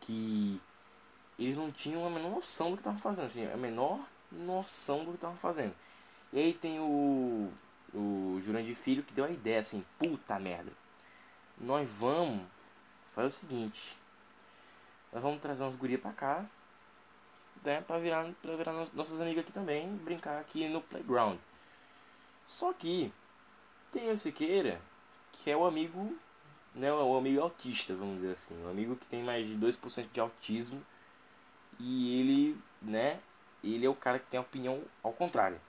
que 0.02 0.60
eles 1.38 1.56
não 1.56 1.72
tinham 1.72 2.04
a 2.04 2.10
menor 2.10 2.32
noção 2.32 2.72
do 2.72 2.78
que 2.78 2.82
estavam 2.82 3.00
fazendo, 3.00 3.26
assim, 3.28 3.46
a 3.46 3.56
menor 3.56 4.00
noção 4.32 5.06
do 5.06 5.12
que 5.12 5.18
estavam 5.18 5.38
fazendo. 5.38 5.76
E 6.34 6.40
aí 6.40 6.52
tem 6.52 6.80
o, 6.80 7.52
o 7.94 8.42
Jurandir 8.44 8.76
Filho 8.76 9.04
que 9.04 9.14
deu 9.14 9.26
a 9.26 9.30
ideia 9.30 9.60
assim, 9.60 9.86
puta 10.00 10.40
merda. 10.40 10.72
Nós 11.60 11.88
vamos 11.88 12.44
fazer 13.14 13.28
o 13.28 13.32
seguinte. 13.32 13.96
Nós 15.14 15.22
vamos 15.22 15.40
trazer 15.40 15.62
umas 15.62 15.76
gurias 15.76 16.02
pra 16.02 16.12
cá. 16.12 16.44
Né, 17.64 17.82
pra 17.82 18.00
virar, 18.00 18.28
pra 18.42 18.56
virar 18.56 18.74
nossas 18.96 19.22
amigas 19.22 19.44
aqui 19.44 19.52
também. 19.52 19.88
Brincar 19.98 20.40
aqui 20.40 20.68
no 20.68 20.82
playground. 20.82 21.38
Só 22.46 22.72
que 22.74 23.12
tem 23.92 24.12
o 24.12 24.18
Siqueira, 24.18 24.80
que 25.32 25.50
é 25.50 25.58
o 25.58 25.66
amigo, 25.66 26.16
né, 26.74 26.92
o 26.94 27.18
amigo 27.18 27.42
autista, 27.42 27.96
vamos 27.96 28.18
dizer 28.18 28.34
assim. 28.34 28.64
O 28.64 28.70
amigo 28.70 28.96
que 28.96 29.06
tem 29.06 29.24
mais 29.24 29.48
de 29.48 29.56
2% 29.56 30.12
de 30.12 30.20
autismo 30.20 30.86
e 31.80 32.20
ele, 32.20 32.62
né, 32.82 33.20
ele 33.64 33.86
é 33.86 33.90
o 33.90 33.96
cara 33.96 34.20
que 34.20 34.28
tem 34.28 34.38
a 34.38 34.42
opinião 34.42 34.82
ao 35.02 35.12
contrário. 35.12 35.60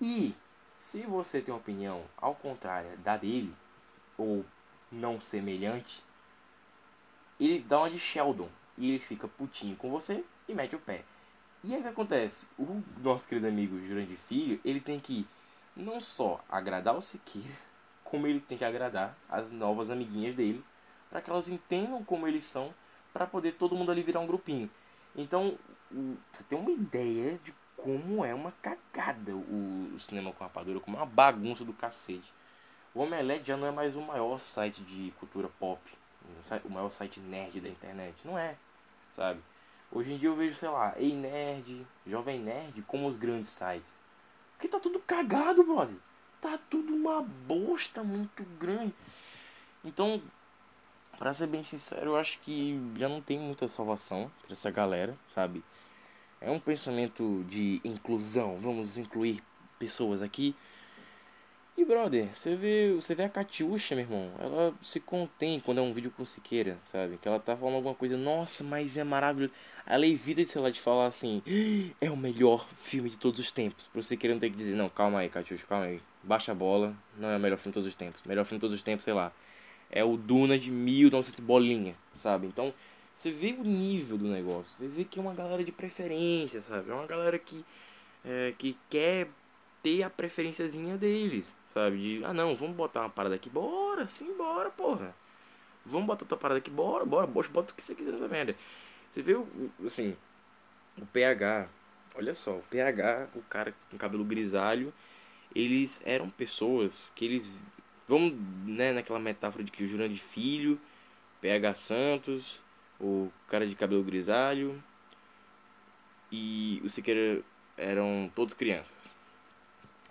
E 0.00 0.34
se 0.74 1.02
você 1.02 1.40
tem 1.40 1.52
uma 1.52 1.60
opinião 1.60 2.04
ao 2.16 2.34
contrário 2.34 2.96
da 2.98 3.16
dele, 3.16 3.54
ou 4.16 4.44
não 4.90 5.20
semelhante, 5.20 6.02
ele 7.38 7.60
dá 7.60 7.78
uma 7.78 7.90
de 7.90 7.98
Sheldon 7.98 8.48
e 8.76 8.90
ele 8.90 8.98
fica 8.98 9.28
putinho 9.28 9.76
com 9.76 9.90
você 9.90 10.24
e 10.48 10.54
mete 10.54 10.74
o 10.74 10.80
pé. 10.80 11.04
E 11.62 11.74
aí 11.74 11.80
o 11.80 11.82
que 11.82 11.88
acontece? 11.88 12.46
O 12.58 12.82
nosso 12.98 13.28
querido 13.28 13.46
amigo 13.46 13.78
Jurandir 13.86 14.16
Filho, 14.16 14.60
ele 14.64 14.80
tem 14.80 14.98
que 14.98 15.26
não 15.76 16.00
só 16.00 16.42
agradar 16.48 16.96
o 16.96 17.02
Siqueira, 17.02 17.56
como 18.04 18.26
ele 18.26 18.40
tem 18.40 18.58
que 18.58 18.64
agradar 18.64 19.16
as 19.28 19.50
novas 19.50 19.90
amiguinhas 19.90 20.34
dele, 20.34 20.64
para 21.08 21.20
que 21.20 21.30
elas 21.30 21.48
entendam 21.48 22.04
como 22.04 22.26
eles 22.26 22.44
são, 22.44 22.74
para 23.12 23.26
poder 23.26 23.52
todo 23.52 23.74
mundo 23.74 23.90
ali 23.90 24.02
virar 24.02 24.20
um 24.20 24.26
grupinho. 24.26 24.70
Então, 25.16 25.58
você 26.32 26.44
tem 26.44 26.58
uma 26.58 26.70
ideia 26.70 27.38
de 27.38 27.52
como 27.76 28.24
é 28.24 28.34
uma 28.34 28.52
cagada 28.62 29.34
o, 29.34 29.96
cinema 29.98 30.32
com 30.32 30.44
rapadura, 30.44 30.80
como 30.80 30.96
é 30.96 31.00
uma 31.00 31.06
bagunça 31.06 31.64
do 31.64 31.72
cacete. 31.72 32.32
O 32.94 33.00
Omelete 33.00 33.48
já 33.48 33.56
não 33.56 33.66
é 33.66 33.70
mais 33.70 33.96
o 33.96 34.00
maior 34.00 34.38
site 34.38 34.82
de 34.82 35.12
cultura 35.18 35.48
pop, 35.58 35.80
o 36.64 36.70
maior 36.70 36.90
site 36.90 37.20
nerd 37.20 37.60
da 37.60 37.68
internet. 37.68 38.16
Não 38.24 38.38
é, 38.38 38.56
sabe? 39.14 39.40
Hoje 39.92 40.12
em 40.12 40.18
dia 40.18 40.28
eu 40.28 40.36
vejo, 40.36 40.54
sei 40.54 40.68
lá, 40.68 40.94
Ei 40.96 41.14
Nerd, 41.14 41.84
Jovem 42.06 42.38
Nerd 42.38 42.80
como 42.82 43.08
os 43.08 43.16
grandes 43.16 43.48
sites. 43.48 43.92
Porque 44.60 44.68
tá 44.68 44.78
tudo 44.78 45.00
cagado, 45.00 45.64
brother. 45.64 45.96
Tá 46.38 46.58
tudo 46.68 46.94
uma 46.94 47.22
bosta 47.22 48.04
muito 48.04 48.44
grande. 48.58 48.92
Então, 49.82 50.20
Pra 51.20 51.34
ser 51.34 51.48
bem 51.48 51.62
sincero, 51.62 52.12
eu 52.12 52.16
acho 52.16 52.38
que 52.40 52.80
já 52.96 53.06
não 53.06 53.20
tem 53.20 53.38
muita 53.38 53.68
salvação 53.68 54.32
pra 54.40 54.54
essa 54.54 54.70
galera, 54.70 55.14
sabe? 55.34 55.62
É 56.40 56.50
um 56.50 56.58
pensamento 56.58 57.44
de 57.46 57.78
inclusão, 57.84 58.58
vamos 58.58 58.96
incluir 58.96 59.42
pessoas 59.78 60.22
aqui. 60.22 60.56
E 61.80 61.84
brother, 61.86 62.28
você 62.34 62.54
vê, 62.54 62.92
você 62.92 63.14
vê 63.14 63.22
a 63.22 63.28
Catiuxa, 63.30 63.94
meu 63.94 64.04
irmão, 64.04 64.30
ela 64.38 64.74
se 64.82 65.00
contém 65.00 65.58
quando 65.58 65.78
é 65.78 65.80
um 65.80 65.94
vídeo 65.94 66.12
com 66.14 66.26
Siqueira, 66.26 66.76
sabe? 66.92 67.16
Que 67.16 67.26
ela 67.26 67.40
tá 67.40 67.56
falando 67.56 67.76
alguma 67.76 67.94
coisa, 67.94 68.18
nossa, 68.18 68.62
mas 68.62 68.98
é 68.98 69.02
maravilhoso. 69.02 69.54
Ela 69.86 70.06
evita, 70.06 70.44
sei 70.44 70.60
lá, 70.60 70.68
de 70.68 70.78
falar 70.78 71.06
assim, 71.06 71.42
é 71.98 72.10
o 72.10 72.16
melhor 72.18 72.68
filme 72.74 73.08
de 73.08 73.16
todos 73.16 73.40
os 73.40 73.50
tempos. 73.50 73.86
Pra 73.86 74.02
você 74.02 74.14
querer 74.14 74.34
não 74.34 74.40
ter 74.40 74.50
que 74.50 74.56
dizer, 74.56 74.76
não, 74.76 74.90
calma 74.90 75.20
aí, 75.20 75.30
Catiuxa, 75.30 75.64
calma 75.66 75.86
aí. 75.86 76.02
Baixa 76.22 76.52
a 76.52 76.54
bola, 76.54 76.94
não 77.16 77.30
é 77.30 77.38
o 77.38 77.40
melhor 77.40 77.56
filme 77.56 77.72
de 77.72 77.74
todos 77.76 77.88
os 77.88 77.94
tempos. 77.94 78.20
Melhor 78.26 78.44
filme 78.44 78.58
de 78.58 78.60
todos 78.60 78.76
os 78.76 78.82
tempos, 78.82 79.02
sei 79.02 79.14
lá, 79.14 79.32
é 79.90 80.04
o 80.04 80.18
Duna 80.18 80.58
de 80.58 80.70
1900 80.70 81.40
bolinha, 81.40 81.94
sabe? 82.14 82.46
Então, 82.46 82.74
você 83.16 83.30
vê 83.30 83.56
o 83.58 83.64
nível 83.64 84.18
do 84.18 84.26
negócio, 84.26 84.76
você 84.76 84.86
vê 84.86 85.02
que 85.02 85.18
é 85.18 85.22
uma 85.22 85.32
galera 85.32 85.64
de 85.64 85.72
preferência, 85.72 86.60
sabe? 86.60 86.90
É 86.90 86.92
uma 86.92 87.06
galera 87.06 87.38
que, 87.38 87.64
é, 88.22 88.52
que 88.58 88.76
quer 88.90 89.28
ter 89.82 90.02
a 90.02 90.10
preferenciazinha 90.10 90.98
deles, 90.98 91.54
sabe? 91.72 91.98
De, 91.98 92.24
ah 92.24 92.34
não, 92.34 92.54
vamos 92.54 92.76
botar 92.76 93.00
uma 93.00 93.10
parada 93.10 93.34
aqui, 93.34 93.48
bora, 93.48 94.06
sim, 94.06 94.36
bora, 94.36 94.70
porra. 94.70 95.14
Vamos 95.84 96.06
botar 96.06 96.24
outra 96.24 96.36
parada 96.36 96.58
aqui, 96.58 96.70
bora, 96.70 97.04
bora, 97.04 97.26
bota 97.26 97.72
o 97.72 97.74
que 97.74 97.82
você 97.82 97.94
quiser 97.94 98.12
nessa 98.12 98.28
merda. 98.28 98.54
Você 99.08 99.22
vê, 99.22 99.34
assim, 99.86 100.16
o 100.98 101.06
PH, 101.06 101.68
olha 102.14 102.34
só, 102.34 102.52
o 102.56 102.62
PH, 102.70 103.28
o 103.34 103.42
cara 103.42 103.74
com 103.90 103.96
cabelo 103.96 104.24
grisalho, 104.24 104.92
eles 105.54 106.00
eram 106.04 106.28
pessoas 106.30 107.10
que 107.14 107.24
eles, 107.24 107.58
vamos, 108.06 108.34
né, 108.66 108.92
naquela 108.92 109.18
metáfora 109.18 109.64
de 109.64 109.70
que 109.70 109.82
o 109.84 109.86
Jurandir 109.86 110.20
Filho, 110.22 110.78
PH 111.40 111.74
Santos, 111.74 112.62
o 113.00 113.30
cara 113.48 113.66
de 113.66 113.74
cabelo 113.74 114.02
grisalho 114.02 114.82
e 116.30 116.80
o 116.84 116.90
Siqueira 116.90 117.42
eram 117.76 118.30
todos 118.34 118.54
crianças. 118.54 119.10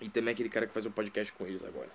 E 0.01 0.09
também 0.09 0.33
aquele 0.33 0.49
cara 0.49 0.65
que 0.67 0.73
faz 0.73 0.85
um 0.85 0.91
podcast 0.91 1.31
com 1.33 1.45
eles 1.45 1.63
agora. 1.63 1.89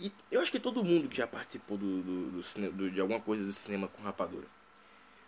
E 0.00 0.12
eu 0.30 0.40
acho 0.40 0.52
que 0.52 0.60
todo 0.60 0.84
mundo 0.84 1.08
que 1.08 1.16
já 1.16 1.26
participou 1.26 1.76
do, 1.76 2.02
do, 2.02 2.30
do, 2.30 2.72
do, 2.72 2.90
de 2.90 3.00
alguma 3.00 3.20
coisa 3.20 3.44
do 3.44 3.52
cinema 3.52 3.88
com 3.88 4.02
rapadura. 4.02 4.46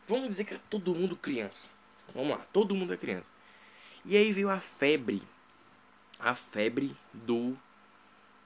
Vamos 0.06 0.28
dizer 0.28 0.44
que 0.44 0.54
é 0.54 0.60
todo 0.70 0.94
mundo 0.94 1.16
criança. 1.16 1.68
Vamos 2.14 2.36
lá, 2.36 2.46
todo 2.52 2.74
mundo 2.74 2.92
é 2.92 2.96
criança. 2.96 3.30
E 4.04 4.16
aí 4.16 4.32
veio 4.32 4.48
a 4.48 4.60
febre. 4.60 5.22
A 6.18 6.34
febre 6.34 6.94
do 7.12 7.56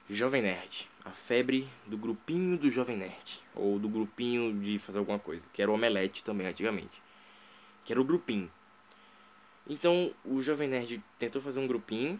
Jovem 0.09 0.41
Nerd. 0.41 0.89
A 1.03 1.11
febre 1.11 1.69
do 1.85 1.97
grupinho 1.97 2.57
do 2.57 2.69
Jovem 2.71 2.97
Nerd. 2.97 3.41
Ou 3.53 3.77
do 3.77 3.87
grupinho 3.87 4.59
de 4.59 4.79
fazer 4.79 4.99
alguma 4.99 5.19
coisa. 5.19 5.43
Que 5.53 5.61
era 5.61 5.69
o 5.69 5.75
Omelete 5.75 6.23
também, 6.23 6.47
antigamente. 6.47 7.01
Que 7.83 7.93
era 7.93 8.01
o 8.01 8.03
grupinho. 8.03 8.51
Então 9.67 10.13
o 10.23 10.41
Jovem 10.41 10.67
Nerd 10.67 11.03
tentou 11.19 11.41
fazer 11.41 11.59
um 11.59 11.67
grupinho 11.67 12.19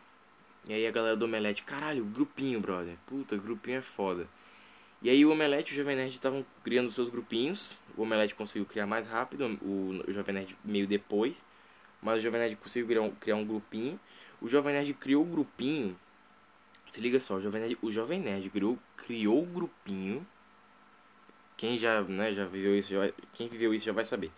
e 0.68 0.74
aí 0.74 0.88
a 0.88 0.92
galera 0.92 1.16
do 1.16 1.26
Omelete, 1.26 1.62
caralho, 1.62 2.04
grupinho, 2.06 2.60
brother. 2.60 2.96
Puta, 3.06 3.38
grupinho 3.38 3.78
é 3.78 3.82
foda. 3.82 4.28
E 5.02 5.10
aí 5.10 5.24
o 5.24 5.32
Omelete 5.32 5.72
e 5.72 5.74
o 5.76 5.78
Jovem 5.78 5.96
Nerd 5.96 6.16
estavam 6.16 6.44
criando 6.64 6.92
seus 6.92 7.08
grupinhos. 7.10 7.78
O 7.96 8.02
Omelete 8.02 8.34
conseguiu 8.34 8.66
criar 8.66 8.88
mais 8.88 9.08
rápido, 9.08 9.46
o, 9.62 10.12
Jovem 10.12 10.34
Nerd 10.34 10.58
meio 10.64 10.88
depois. 10.88 11.44
Mas 12.02 12.20
o 12.20 12.22
Jovem 12.24 12.40
Nerd 12.40 12.56
conseguiu 12.56 12.88
criar 12.88 13.02
um, 13.02 13.12
criar 13.12 13.36
um 13.36 13.46
grupinho. 13.46 14.00
O 14.42 14.50
Jovem 14.50 14.74
Nerd 14.74 14.92
criou 14.96 15.24
o 15.24 15.28
grupinho. 15.28 15.96
Se 16.90 17.00
liga 17.00 17.20
só, 17.20 17.36
o 17.36 17.42
Jovem 17.42 17.62
Nerd, 17.62 17.78
o 17.84 17.92
Jovem 17.92 18.20
Nerd 18.20 18.50
criou, 18.50 18.80
criou 18.98 19.44
o 19.44 19.46
grupinho. 19.46 20.26
Quem 21.56 21.78
já, 21.78 22.02
né, 22.02 22.34
já 22.34 22.46
viveu 22.46 22.76
isso, 22.76 22.90
já 22.90 23.12
quem 23.34 23.48
viveu 23.48 23.72
isso 23.72 23.86
já 23.86 23.94
vai 23.94 24.04
saber. 24.04 24.32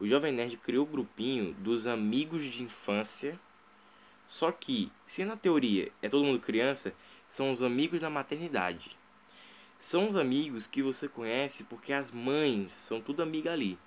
O 0.00 0.08
Jovem 0.08 0.32
Nerd 0.32 0.56
criou 0.56 0.84
o 0.84 0.90
grupinho 0.90 1.54
dos 1.54 1.86
amigos 1.86 2.44
de 2.44 2.64
infância 2.64 3.38
só 4.28 4.52
que, 4.52 4.92
se 5.06 5.24
na 5.24 5.36
teoria 5.36 5.90
é 6.02 6.08
todo 6.08 6.24
mundo 6.24 6.38
criança, 6.38 6.92
são 7.28 7.50
os 7.50 7.62
amigos 7.62 8.02
da 8.02 8.10
maternidade. 8.10 8.96
São 9.78 10.06
os 10.06 10.16
amigos 10.16 10.66
que 10.66 10.82
você 10.82 11.08
conhece 11.08 11.64
porque 11.64 11.92
as 11.92 12.10
mães 12.10 12.72
são 12.72 13.00
tudo 13.00 13.22
amiga 13.22 13.52
ali. 13.52 13.78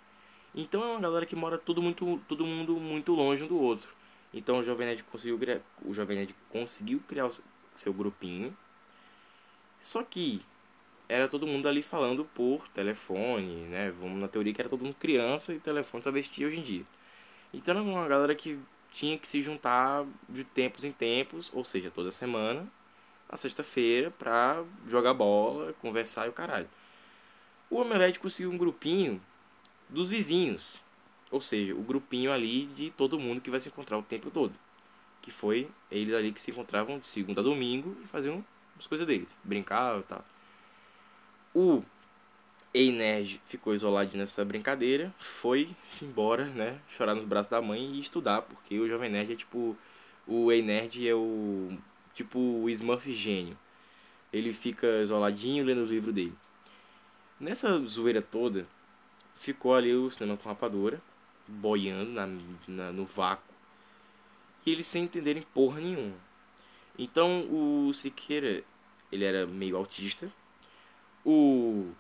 Então 0.56 0.84
é 0.84 0.88
uma 0.88 1.00
galera 1.00 1.26
que 1.26 1.36
mora 1.36 1.58
todo, 1.58 1.82
muito, 1.82 2.20
todo 2.28 2.46
mundo 2.46 2.76
muito 2.78 3.14
longe 3.14 3.44
um 3.44 3.48
do 3.48 3.60
outro. 3.60 3.94
Então 4.34 4.60
o 4.60 4.64
Jovem 4.64 4.88
Nerd 4.88 5.04
conseguiu 5.04 5.40
o 5.86 5.94
Jovem 5.94 6.18
Nerd 6.18 6.36
conseguiu 6.50 7.00
criar 7.08 7.30
seu 7.76 7.94
grupinho. 7.94 8.56
Só 9.80 10.04
que 10.04 10.42
era 11.08 11.28
todo 11.28 11.46
mundo 11.46 11.68
ali 11.68 11.84
falando 11.84 12.26
por 12.26 12.68
telefone, 12.70 13.68
né? 13.68 13.92
Vamos 13.92 14.20
na 14.20 14.28
teoria 14.28 14.54
que 14.54 14.62
era 14.62 14.70
todo 14.70 14.84
mundo 14.84 14.96
criança 14.96 15.54
e 15.54 15.60
telefone 15.60 16.04
só 16.04 16.12
vestia 16.12 16.48
hoje 16.48 16.60
em 16.60 16.64
dia. 16.64 16.86
Então 17.54 17.74
era 17.76 17.84
uma 17.84 18.08
galera 18.08 18.34
que 18.34 18.60
tinha 18.92 19.18
que 19.18 19.28
se 19.28 19.42
juntar 19.42 20.06
de 20.28 20.44
tempos 20.44 20.84
em 20.84 20.92
tempos, 20.92 21.50
ou 21.54 21.64
seja, 21.64 21.90
toda 21.90 22.12
semana, 22.12 22.68
na 23.30 23.38
sexta-feira, 23.38 24.12
pra 24.12 24.64
jogar 24.88 25.14
bola, 25.14 25.74
conversar 25.74 26.28
e 26.28 26.30
o 26.30 26.34
caralho. 26.34 26.70
O 27.70 27.78
Omelete 27.78 28.20
conseguiu 28.20 28.52
um 28.52 28.58
grupinho 28.58 29.22
dos 29.88 30.10
vizinhos, 30.10 30.82
ou 31.32 31.42
seja, 31.42 31.74
o 31.74 31.82
grupinho 31.82 32.32
ali 32.32 32.66
de 32.68 32.92
todo 32.92 33.18
mundo 33.18 33.42
que 33.42 33.50
vai 33.50 33.60
se 33.60 33.70
encontrar 33.70 33.98
o 33.98 34.04
tempo 34.04 34.30
todo. 34.30 34.54
Que 35.22 35.32
foi 35.32 35.70
eles 35.90 36.14
ali 36.14 36.32
que 36.34 36.42
se 36.42 36.52
encontravam 36.52 37.00
de 37.00 37.08
segunda 37.08 37.42
a 37.42 37.44
domingo 37.44 37.96
e 38.04 38.08
faziam 38.08 38.44
as 38.78 38.88
coisas 38.88 39.08
deles, 39.08 39.36
brincar 39.44 40.00
e 40.00 40.04
tal. 40.04 40.26
O 41.54 41.84
Ei 42.74 42.90
Nerd 42.92 43.42
ficou 43.48 43.74
isolado 43.74 44.18
nessa 44.18 44.46
brincadeira, 44.46 45.14
foi-se 45.20 46.06
embora, 46.06 46.46
né? 46.46 46.80
Chorar 46.90 47.14
nos 47.16 47.26
braços 47.26 47.50
da 47.50 47.62
mãe 47.62 47.96
e 47.96 48.00
estudar, 48.00 48.44
porque 48.44 48.80
o 48.80 48.88
Jovem 48.88 49.10
Nerd 49.10 49.34
é 49.34 49.36
tipo. 49.36 49.78
O 50.26 50.50
Ei 50.52 50.62
Nerd 50.62 51.06
é 51.06 51.14
o. 51.14 51.78
Tipo 52.14 52.40
o 52.40 52.70
Smurf 52.70 53.14
gênio. 53.14 53.58
Ele 54.32 54.54
fica 54.54 54.88
isoladinho 55.02 55.66
lendo 55.66 55.82
os 55.84 55.90
livros 55.90 56.16
dele. 56.16 56.34
Nessa 57.38 57.78
zoeira 57.86 58.22
toda, 58.22 58.66
ficou 59.36 59.76
ali 59.76 59.94
o 59.94 60.10
cinema 60.10 60.38
com 60.38 60.48
rapadura, 60.48 61.02
boiando 61.46 62.12
na, 62.12 62.28
na, 62.68 62.92
no 62.94 63.06
vácuo. 63.06 63.54
E 64.66 64.72
eles 64.72 64.88
sem 64.88 65.04
entenderem 65.04 65.44
porra 65.54 65.82
nenhuma. 65.82 66.16
Então 66.98 67.48
o 67.50 67.92
Siqueira, 67.94 68.64
ele 69.12 69.26
era 69.26 69.46
meio 69.46 69.76
autista. 69.76 70.32
O 71.26 71.92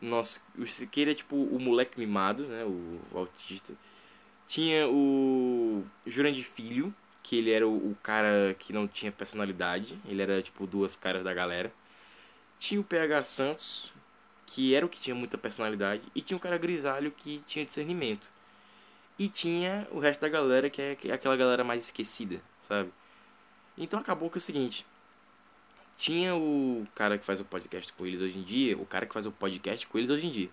nossa, 0.00 0.40
o 0.58 0.66
Siqueira 0.66 1.10
é 1.12 1.14
tipo 1.14 1.36
o 1.36 1.58
moleque 1.60 1.98
mimado, 1.98 2.44
né? 2.46 2.64
O, 2.64 3.00
o 3.12 3.18
autista. 3.18 3.74
Tinha 4.46 4.88
o 4.88 5.84
Jurandir 6.06 6.44
Filho, 6.44 6.94
que 7.22 7.36
ele 7.36 7.50
era 7.50 7.66
o, 7.68 7.92
o, 7.92 7.96
cara 8.02 8.54
que 8.58 8.72
não 8.72 8.88
tinha 8.88 9.12
personalidade. 9.12 9.98
Ele 10.06 10.22
era 10.22 10.42
tipo 10.42 10.66
duas 10.66 10.96
caras 10.96 11.24
da 11.24 11.34
galera. 11.34 11.72
Tinha 12.58 12.80
o 12.80 12.84
PH 12.84 13.22
Santos, 13.24 13.92
que 14.46 14.74
era 14.74 14.84
o 14.86 14.88
que 14.88 15.00
tinha 15.00 15.14
muita 15.14 15.38
personalidade. 15.38 16.02
E 16.14 16.22
tinha 16.22 16.36
o 16.36 16.40
cara 16.40 16.58
grisalho 16.58 17.12
que 17.12 17.42
tinha 17.46 17.64
discernimento. 17.64 18.30
E 19.18 19.28
tinha 19.28 19.86
o 19.92 19.98
resto 20.00 20.20
da 20.22 20.28
galera, 20.28 20.70
que 20.70 20.80
é, 20.82 20.94
que 20.96 21.10
é 21.10 21.14
aquela 21.14 21.36
galera 21.36 21.62
mais 21.64 21.84
esquecida, 21.84 22.40
sabe? 22.66 22.90
Então 23.78 24.00
acabou 24.00 24.30
que 24.30 24.38
é 24.38 24.40
o 24.40 24.42
seguinte 24.42 24.86
tinha 26.00 26.34
o 26.34 26.86
cara 26.94 27.18
que 27.18 27.24
faz 27.26 27.40
o 27.40 27.44
podcast 27.44 27.92
com 27.92 28.06
eles 28.06 28.22
hoje 28.22 28.38
em 28.38 28.42
dia, 28.42 28.76
o 28.78 28.86
cara 28.86 29.04
que 29.04 29.12
faz 29.12 29.26
o 29.26 29.30
podcast 29.30 29.86
com 29.86 29.98
eles 29.98 30.08
hoje 30.08 30.26
em 30.26 30.30
dia, 30.30 30.48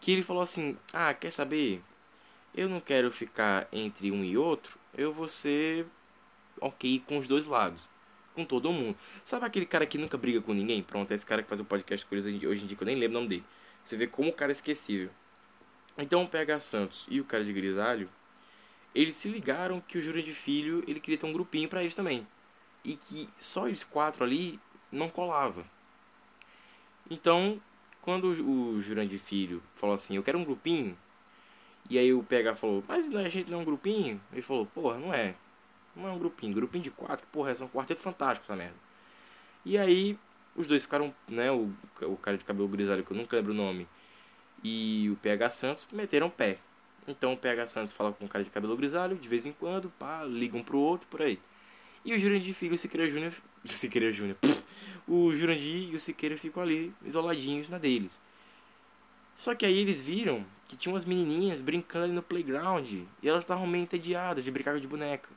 que 0.00 0.12
ele 0.12 0.22
falou 0.22 0.42
assim: 0.42 0.76
Ah, 0.92 1.12
quer 1.12 1.32
saber? 1.32 1.82
Eu 2.54 2.68
não 2.68 2.80
quero 2.80 3.10
ficar 3.10 3.66
entre 3.72 4.12
um 4.12 4.24
e 4.24 4.38
outro, 4.38 4.78
eu 4.96 5.12
vou 5.12 5.26
ser 5.26 5.86
ok 6.60 7.02
com 7.04 7.18
os 7.18 7.26
dois 7.26 7.48
lados, 7.48 7.80
com 8.32 8.44
todo 8.44 8.72
mundo. 8.72 8.96
Sabe 9.24 9.44
aquele 9.44 9.66
cara 9.66 9.86
que 9.86 9.98
nunca 9.98 10.16
briga 10.16 10.40
com 10.40 10.54
ninguém? 10.54 10.82
Pronto, 10.84 11.10
é 11.10 11.14
esse 11.16 11.26
cara 11.26 11.42
que 11.42 11.48
faz 11.48 11.60
o 11.60 11.64
podcast 11.64 12.06
com 12.06 12.14
eles 12.14 12.24
hoje 12.44 12.62
em 12.62 12.66
dia, 12.68 12.76
que 12.76 12.82
eu 12.82 12.86
nem 12.86 12.96
lembro 12.96 13.18
o 13.18 13.20
nome 13.20 13.28
dele. 13.28 13.44
Você 13.82 13.96
vê 13.96 14.06
como 14.06 14.30
o 14.30 14.32
cara 14.32 14.52
é 14.52 14.54
esquecível. 14.54 15.10
Então 15.98 16.22
o 16.22 16.28
PH 16.28 16.60
Santos 16.60 17.06
e 17.08 17.20
o 17.20 17.24
cara 17.24 17.44
de 17.44 17.52
grisalho, 17.52 18.08
eles 18.94 19.16
se 19.16 19.28
ligaram 19.28 19.80
que 19.80 19.98
o 19.98 20.02
Júlio 20.02 20.22
de 20.22 20.32
Filho, 20.32 20.84
ele 20.86 21.00
queria 21.00 21.18
ter 21.18 21.26
um 21.26 21.32
grupinho 21.32 21.68
para 21.68 21.82
eles 21.82 21.94
também 21.94 22.24
e 22.84 22.96
que 22.96 23.28
só 23.38 23.68
eles 23.68 23.84
quatro 23.84 24.24
ali 24.24 24.58
não 24.90 25.08
colava. 25.08 25.64
Então, 27.10 27.60
quando 28.00 28.28
o 28.28 28.80
Jurandir 28.80 29.20
Filho 29.20 29.62
falou 29.74 29.94
assim, 29.94 30.16
eu 30.16 30.22
quero 30.22 30.38
um 30.38 30.44
grupinho, 30.44 30.96
e 31.88 31.98
aí 31.98 32.12
o 32.12 32.22
PH 32.22 32.54
falou, 32.54 32.84
mas 32.86 33.12
a 33.14 33.28
gente 33.28 33.50
não 33.50 33.58
é 33.58 33.62
um 33.62 33.64
grupinho? 33.64 34.20
Ele 34.32 34.42
falou, 34.42 34.66
porra, 34.66 34.98
não 34.98 35.12
é. 35.12 35.34
Não 35.94 36.08
é 36.08 36.12
um 36.12 36.18
grupinho, 36.18 36.54
grupinho 36.54 36.84
de 36.84 36.90
quatro, 36.90 37.26
que 37.26 37.32
porra, 37.32 37.50
é 37.50 37.64
um 37.64 37.68
quarteto 37.68 38.00
fantástico 38.00 38.46
essa 38.46 38.56
merda. 38.56 38.76
E 39.64 39.76
aí 39.76 40.18
os 40.54 40.66
dois 40.66 40.82
ficaram, 40.82 41.14
né, 41.28 41.50
o, 41.50 41.72
o 42.02 42.16
cara 42.16 42.38
de 42.38 42.44
cabelo 42.44 42.68
grisalho, 42.68 43.04
que 43.04 43.12
eu 43.12 43.16
nunca 43.16 43.36
lembro 43.36 43.52
o 43.52 43.56
nome, 43.56 43.88
e 44.62 45.10
o 45.10 45.16
PH 45.16 45.50
Santos 45.50 45.86
meteram 45.92 46.30
pé. 46.30 46.58
Então 47.08 47.32
o 47.32 47.36
PH 47.36 47.66
Santos 47.66 47.92
fala 47.92 48.12
com 48.12 48.24
o 48.24 48.28
cara 48.28 48.44
de 48.44 48.50
cabelo 48.50 48.76
grisalho, 48.76 49.16
de 49.16 49.28
vez 49.28 49.46
em 49.46 49.52
quando, 49.52 49.90
pá, 49.98 50.22
ligam 50.24 50.62
pro 50.62 50.78
outro, 50.78 51.08
por 51.08 51.22
aí. 51.22 51.40
E 52.04 52.14
o 52.14 52.18
Jurandir 52.18 52.54
Filho 52.54 52.72
e 52.72 52.74
o 52.74 52.78
Siqueira 52.78 53.08
Júnior. 53.08 53.32
Siqueira 53.64 54.12
Júnior. 54.12 54.38
O 55.06 55.34
Jurandir 55.34 55.90
e 55.90 55.94
o 55.94 56.00
Siqueira 56.00 56.36
ficam 56.36 56.62
ali, 56.62 56.92
isoladinhos 57.04 57.68
na 57.68 57.78
deles. 57.78 58.20
Só 59.36 59.54
que 59.54 59.66
aí 59.66 59.78
eles 59.78 60.00
viram 60.00 60.44
que 60.68 60.76
tinha 60.76 60.92
umas 60.92 61.04
menininhas 61.04 61.60
brincando 61.60 62.04
ali 62.04 62.12
no 62.12 62.22
playground. 62.22 62.86
E 62.90 63.28
elas 63.28 63.44
estavam 63.44 63.66
meio 63.66 63.82
entediadas 63.82 64.44
de 64.44 64.50
brincar 64.50 64.78
de 64.78 64.86
boneca. 64.86 65.28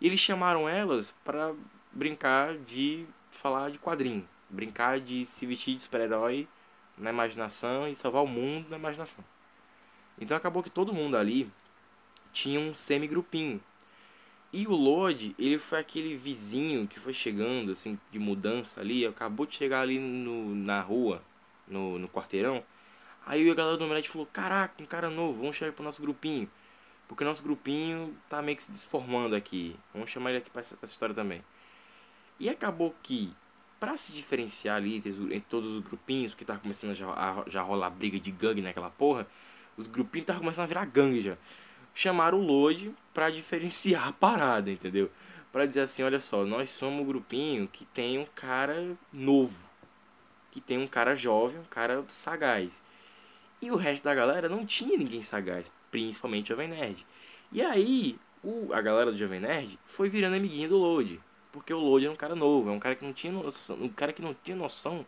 E 0.00 0.06
eles 0.06 0.20
chamaram 0.20 0.68
elas 0.68 1.14
para 1.24 1.54
brincar 1.92 2.56
de 2.56 3.06
falar 3.30 3.70
de 3.70 3.78
quadrinho. 3.78 4.26
Brincar 4.48 5.00
de 5.00 5.24
se 5.24 5.44
vestir 5.46 5.74
de 5.74 5.82
super-herói 5.82 6.48
na 6.96 7.10
imaginação 7.10 7.88
e 7.88 7.94
salvar 7.94 8.22
o 8.22 8.26
mundo 8.26 8.68
na 8.70 8.76
imaginação. 8.76 9.24
Então 10.18 10.36
acabou 10.36 10.62
que 10.62 10.70
todo 10.70 10.92
mundo 10.92 11.16
ali 11.16 11.50
tinha 12.32 12.60
um 12.60 12.72
semi-grupinho. 12.72 13.60
E 14.52 14.66
o 14.66 14.72
Lodi, 14.72 15.34
ele 15.38 15.58
foi 15.58 15.78
aquele 15.78 16.16
vizinho 16.16 16.86
que 16.88 16.98
foi 16.98 17.12
chegando, 17.12 17.70
assim, 17.70 17.98
de 18.10 18.18
mudança 18.18 18.80
ali, 18.80 19.06
acabou 19.06 19.46
de 19.46 19.54
chegar 19.54 19.82
ali 19.82 20.00
no, 20.00 20.54
na 20.56 20.80
rua, 20.80 21.22
no, 21.68 21.98
no 21.98 22.08
quarteirão. 22.08 22.64
Aí 23.24 23.48
a 23.48 23.54
galera 23.54 23.76
do 23.76 23.84
Omelete 23.84 24.08
falou, 24.08 24.26
caraca, 24.26 24.82
um 24.82 24.86
cara 24.86 25.08
novo, 25.08 25.40
vamos 25.40 25.56
chamar 25.56 25.72
pro 25.72 25.84
nosso 25.84 26.02
grupinho. 26.02 26.50
Porque 27.06 27.22
o 27.22 27.26
nosso 27.26 27.42
grupinho 27.42 28.16
tá 28.28 28.42
meio 28.42 28.56
que 28.56 28.64
se 28.64 28.72
desformando 28.72 29.36
aqui. 29.36 29.76
Vamos 29.94 30.10
chamar 30.10 30.30
ele 30.30 30.38
aqui 30.38 30.50
pra 30.50 30.62
essa, 30.62 30.76
pra 30.76 30.84
essa 30.84 30.94
história 30.94 31.14
também. 31.14 31.44
E 32.38 32.48
acabou 32.48 32.94
que, 33.02 33.32
para 33.78 33.96
se 33.96 34.12
diferenciar 34.12 34.76
ali 34.76 34.96
entre, 34.96 35.10
entre, 35.10 35.40
todos 35.48 35.70
os 35.70 35.82
grupinhos, 35.82 36.32
porque 36.32 36.44
tava 36.44 36.58
começando 36.58 36.90
a 36.90 36.94
já, 36.94 37.06
a 37.08 37.44
já 37.48 37.62
rolar 37.62 37.90
briga 37.90 38.18
de 38.18 38.30
gangue 38.32 38.62
naquela 38.62 38.90
porra, 38.90 39.28
os 39.76 39.86
grupinhos 39.86 40.24
estavam 40.24 40.42
começando 40.42 40.64
a 40.64 40.68
virar 40.68 40.86
gangue 40.86 41.22
já 41.22 41.36
chamaram 41.94 42.40
o 42.40 42.42
Load 42.42 42.94
para 43.20 43.28
diferenciar 43.28 44.08
a 44.08 44.12
parada, 44.12 44.70
entendeu? 44.70 45.10
Para 45.52 45.66
dizer 45.66 45.82
assim, 45.82 46.02
olha 46.02 46.18
só, 46.18 46.42
nós 46.46 46.70
somos 46.70 47.02
um 47.02 47.04
grupinho 47.06 47.68
que 47.68 47.84
tem 47.84 48.18
um 48.18 48.24
cara 48.34 48.96
novo, 49.12 49.68
que 50.50 50.58
tem 50.58 50.78
um 50.78 50.86
cara 50.86 51.14
jovem, 51.14 51.60
um 51.60 51.64
cara 51.64 52.02
sagaz. 52.08 52.80
E 53.60 53.70
o 53.70 53.76
resto 53.76 54.04
da 54.04 54.14
galera 54.14 54.48
não 54.48 54.64
tinha 54.64 54.96
ninguém 54.96 55.22
sagaz, 55.22 55.70
principalmente 55.90 56.50
o 56.50 56.56
Jovem 56.56 56.68
Nerd. 56.68 57.06
E 57.52 57.60
aí, 57.60 58.18
o, 58.42 58.72
a 58.72 58.80
galera 58.80 59.12
do 59.12 59.18
Jovem 59.18 59.40
Nerd 59.40 59.78
foi 59.84 60.08
virando 60.08 60.36
amiguinho 60.36 60.70
do 60.70 60.78
Load, 60.78 61.20
porque 61.52 61.74
o 61.74 61.78
Load 61.78 62.06
é 62.06 62.10
um 62.10 62.16
cara 62.16 62.34
novo, 62.34 62.70
é 62.70 62.72
um 62.72 62.80
cara 62.80 62.96
que 62.96 63.04
não 63.04 63.12
tinha 63.12 63.34
noção, 63.34 63.76
um 63.82 63.90
cara 63.90 64.14
que 64.14 64.22
não 64.22 64.32
tinha 64.32 64.56
noção 64.56 65.04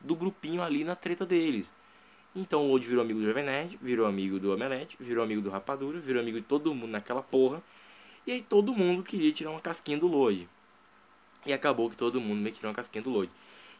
do 0.00 0.16
grupinho 0.16 0.64
ali 0.64 0.82
na 0.82 0.96
treta 0.96 1.24
deles. 1.24 1.72
Então 2.34 2.64
o 2.64 2.72
Lodi 2.72 2.88
virou 2.88 3.02
amigo 3.02 3.20
do 3.20 3.26
Jovem 3.26 3.44
Nerd, 3.44 3.78
virou 3.82 4.06
amigo 4.06 4.38
do 4.38 4.52
Omelete, 4.52 4.96
virou 4.98 5.22
amigo 5.22 5.42
do 5.42 5.50
Rapadura, 5.50 6.00
virou 6.00 6.22
amigo 6.22 6.40
de 6.40 6.46
todo 6.46 6.74
mundo 6.74 6.90
naquela 6.90 7.22
porra. 7.22 7.62
E 8.26 8.32
aí 8.32 8.42
todo 8.42 8.72
mundo 8.72 9.02
queria 9.02 9.32
tirar 9.32 9.50
uma 9.50 9.60
casquinha 9.60 9.98
do 9.98 10.06
Lodi. 10.06 10.48
E 11.44 11.52
acabou 11.52 11.90
que 11.90 11.96
todo 11.96 12.20
mundo 12.20 12.40
meio 12.40 12.54
tirou 12.54 12.70
uma 12.70 12.74
casquinha 12.74 13.02
do 13.02 13.10
Lodi. 13.10 13.30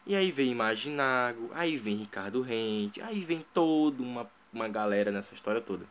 E 0.05 0.15
aí 0.15 0.31
vem 0.31 0.51
Imaginago, 0.51 1.51
aí 1.55 1.77
vem 1.77 1.97
Ricardo 1.97 2.43
Rente, 2.43 3.01
aí 3.01 3.21
vem 3.21 3.45
toda 3.55 4.03
uma, 4.03 4.31
uma 4.53 4.69
galera 4.69 5.11
nessa 5.11 5.35
história 5.35 5.61
toda. 5.61 5.87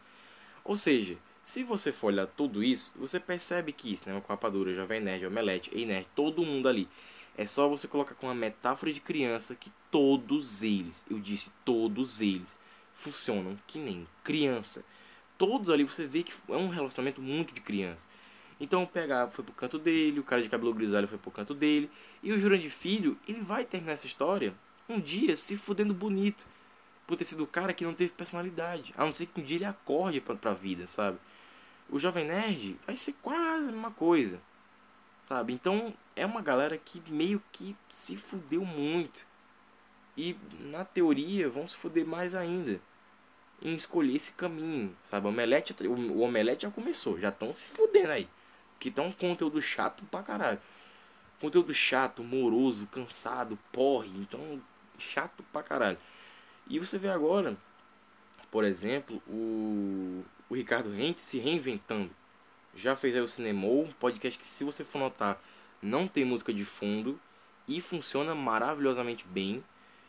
Ou 0.64 0.76
seja, 0.76 1.18
se 1.42 1.64
você 1.64 1.92
for 1.92 2.08
olhar 2.08 2.28
tudo 2.28 2.64
isso, 2.64 2.94
você 2.96 3.20
percebe 3.20 3.72
que 3.72 3.98
Cinema 3.98 4.22
com 4.22 4.28
Rapadura, 4.28 4.76
Jovem 4.76 5.02
Nerd, 5.02 5.26
Omelete, 5.26 5.72
Ei 5.74 5.86
Nerd, 5.86 6.08
todo 6.14 6.46
mundo 6.46 6.68
ali 6.68 6.88
é 7.38 7.46
só 7.46 7.68
você 7.68 7.88
colocar 7.88 8.16
com 8.16 8.28
uma 8.28 8.36
metáfora 8.36 8.92
de 8.92 9.00
criança 9.00 9.56
que 9.56 9.72
todos 9.90 10.62
eles, 10.62 11.04
eu 11.10 11.20
disse 11.20 11.52
todos 11.66 12.22
eles, 12.22 12.58
funcionam 12.94 13.58
que 13.68 13.80
nem 13.80 14.08
criança. 14.24 14.84
Todos 15.38 15.70
ali 15.70 15.84
você 15.84 16.06
vê 16.06 16.24
que 16.24 16.34
é 16.50 16.56
um 16.56 16.68
relacionamento 16.68 17.22
muito 17.22 17.54
de 17.54 17.62
criança. 17.62 18.06
Então 18.60 18.84
o 18.84 18.88
PH 18.88 19.32
foi 19.32 19.44
pro 19.44 19.54
canto 19.54 19.80
dele, 19.80 20.20
o 20.20 20.24
cara 20.24 20.44
de 20.44 20.50
cabelo 20.50 20.74
grisalho 20.74 21.08
foi 21.08 21.18
pro 21.18 21.32
canto 21.32 21.54
dele, 21.54 21.90
e 22.22 22.32
o 22.32 22.38
Jurandir 22.38 22.70
Filho, 22.70 23.18
ele 23.28 23.42
vai 23.42 23.66
terminar 23.66 23.94
essa 23.94 24.06
história 24.06 24.54
um 24.88 25.00
dia 25.00 25.36
se 25.36 25.58
fudendo 25.58 25.94
bonito. 25.94 26.48
Por 27.08 27.18
ter 27.18 27.26
sido 27.26 27.44
o 27.44 27.48
cara 27.48 27.74
que 27.74 27.84
não 27.84 27.94
teve 27.94 28.12
personalidade. 28.12 28.94
A 28.96 29.04
não 29.04 29.12
ser 29.12 29.26
que 29.26 29.42
um 29.42 29.44
dia 29.44 29.58
ele 29.58 29.66
acorde 29.66 30.22
pra, 30.22 30.36
pra 30.36 30.54
vida, 30.54 30.88
sabe? 30.88 31.18
O 31.90 32.00
Jovem 32.00 32.26
Nerd 32.26 32.78
vai 32.86 32.96
ser 32.96 33.14
quase 33.22 33.70
a 33.70 33.72
mesma 33.72 33.92
coisa. 33.92 34.40
Sabe? 35.32 35.54
Então 35.54 35.94
é 36.14 36.26
uma 36.26 36.42
galera 36.42 36.78
que 36.78 37.02
meio 37.10 37.42
que 37.54 37.74
se 37.90 38.18
fudeu 38.18 38.66
muito. 38.66 39.26
E 40.18 40.36
na 40.60 40.84
teoria 40.84 41.48
vão 41.48 41.66
se 41.66 41.78
fuder 41.78 42.06
mais 42.06 42.36
ainda 42.36 42.82
em 43.62 43.74
escolher 43.74 44.18
esse 44.18 44.34
caminho, 44.34 44.94
sabe? 45.06 45.26
O 45.26 45.30
Omelete, 45.30 45.74
o 45.88 46.20
Omelete 46.20 46.64
já 46.64 46.70
começou, 46.70 47.18
já 47.18 47.30
estão 47.30 47.54
se 47.54 47.70
fudendo 47.70 48.12
aí. 48.12 48.28
Que 48.78 48.92
tá 48.92 49.04
um 49.04 49.12
conteúdo 49.14 49.62
chato 49.62 50.04
pra 50.12 50.22
caralho. 50.22 50.60
Conteúdo 51.40 51.74
chato, 51.74 52.22
moroso, 52.22 52.86
cansado, 52.88 53.58
porre, 53.72 54.10
então 54.18 54.62
chato 54.98 55.46
pra 55.54 55.64
caralho. 55.64 55.98
E 56.68 56.78
você 56.78 56.98
vê 56.98 57.08
agora, 57.08 57.56
por 58.52 58.66
exemplo, 58.66 59.24
o, 59.26 60.26
o 60.50 60.56
Ricardo 60.56 60.92
Rente 60.92 61.22
se 61.22 61.40
reinventando 61.40 62.12
já 62.76 62.96
fez 62.96 63.16
aí 63.16 63.22
o 63.22 63.28
Cinemou, 63.28 63.86
um 63.86 63.92
podcast 63.94 64.40
que 64.40 64.46
se 64.46 64.64
você 64.64 64.84
for 64.84 65.00
notar, 65.00 65.42
não 65.82 66.08
tem 66.08 66.24
música 66.24 66.54
de 66.54 66.64
fundo 66.64 67.20
e 67.68 67.82
funciona 67.82 68.34
maravilhosamente 68.36 69.26
bem. 69.28 69.64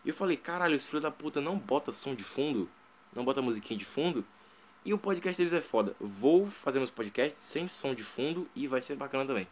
E 0.05 0.09
eu 0.09 0.15
falei, 0.15 0.37
caralho, 0.37 0.75
esse 0.75 0.89
filho 0.89 1.01
da 1.01 1.11
puta 1.11 1.41
não 1.41 1.59
bota 1.59 1.93
som 1.93 2.15
de 2.15 2.25
fundo, 2.25 2.69
não 3.15 3.25
bota 3.25 3.43
musiquinha 3.43 3.79
de 3.79 3.85
fundo. 3.85 4.25
E 4.85 4.93
o 4.93 4.99
podcast 4.99 5.39
deles 5.39 5.53
é 5.53 5.61
foda. 5.61 5.95
Vou 6.01 6.51
fazer 6.51 6.79
meus 6.79 6.91
podcasts 6.91 7.43
sem 7.43 7.69
som 7.69 7.95
de 7.95 8.03
fundo 8.03 8.49
e 8.55 8.67
vai 8.67 8.81
ser 8.81 8.97
bacana 8.97 9.25
também. 9.25 9.47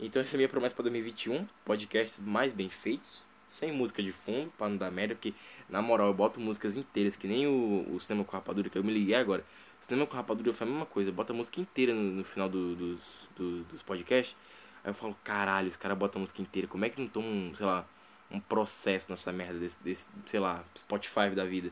Então 0.00 0.22
essa 0.22 0.34
é 0.34 0.36
a 0.36 0.38
minha 0.38 0.48
promessa 0.48 0.74
para 0.74 0.84
2021, 0.84 1.46
podcasts 1.64 2.18
mais 2.18 2.52
bem 2.52 2.68
feitos, 2.68 3.24
sem 3.52 3.70
música 3.70 4.02
de 4.02 4.10
fundo, 4.10 4.50
para 4.56 4.68
não 4.68 4.78
dar 4.78 4.90
merda, 4.90 5.14
porque 5.14 5.34
na 5.68 5.82
moral 5.82 6.08
eu 6.08 6.14
boto 6.14 6.40
músicas 6.40 6.74
inteiras, 6.74 7.16
que 7.16 7.28
nem 7.28 7.46
o, 7.46 7.86
o 7.94 8.00
Cinema 8.00 8.24
com 8.24 8.32
Rapadura, 8.32 8.70
que 8.70 8.78
eu 8.78 8.82
me 8.82 8.92
liguei 8.92 9.14
agora. 9.14 9.44
Cinema 9.78 10.06
com 10.06 10.16
Rapadura 10.16 10.52
foi 10.54 10.66
a 10.66 10.70
mesma 10.70 10.86
coisa, 10.86 11.12
bota 11.12 11.32
a 11.32 11.36
música 11.36 11.60
inteira 11.60 11.92
no, 11.92 12.02
no 12.02 12.24
final 12.24 12.48
do, 12.48 12.74
dos, 12.74 13.28
do, 13.36 13.64
dos 13.64 13.82
podcasts. 13.82 14.34
Aí 14.82 14.90
eu 14.90 14.94
falo, 14.94 15.14
caralho, 15.22 15.68
os 15.68 15.76
caras 15.76 15.98
botam 15.98 16.20
a 16.20 16.22
música 16.22 16.40
inteira, 16.40 16.66
como 16.66 16.84
é 16.84 16.88
que 16.88 16.98
não 17.00 17.08
toma 17.08 17.28
um, 17.28 17.54
sei 17.54 17.66
lá, 17.66 17.86
um 18.30 18.40
processo 18.40 19.10
nessa 19.10 19.30
merda 19.32 19.58
desse, 19.58 19.78
desse, 19.82 20.08
sei 20.24 20.40
lá, 20.40 20.64
Spotify 20.76 21.30
da 21.34 21.44
vida. 21.44 21.70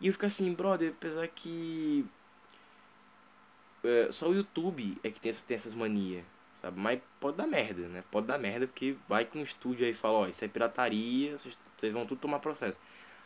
E 0.00 0.08
eu 0.08 0.12
fico 0.12 0.26
assim, 0.26 0.52
brother, 0.52 0.90
apesar 0.90 1.26
que. 1.28 2.04
É, 3.82 4.08
só 4.12 4.28
o 4.28 4.34
YouTube 4.34 4.98
é 5.02 5.10
que 5.10 5.20
tem, 5.20 5.30
essa, 5.30 5.44
tem 5.46 5.54
essas 5.54 5.74
manias, 5.74 6.24
sabe? 6.60 6.78
Mas 6.78 7.00
pode 7.20 7.36
dar 7.36 7.46
merda, 7.46 7.88
né? 7.88 8.04
Pode 8.10 8.26
dar 8.26 8.38
merda 8.38 8.66
porque 8.66 8.96
vai 9.08 9.24
com 9.24 9.38
um 9.38 9.42
estúdio 9.42 9.84
aí 9.84 9.92
e 9.92 9.94
fala: 9.94 10.18
ó, 10.18 10.26
isso 10.26 10.44
é 10.44 10.48
pirataria, 10.48 11.36
vocês, 11.36 11.92
vão 11.92 12.06
tudo 12.06 12.20
tomar 12.20 12.38
processo. 12.38 12.80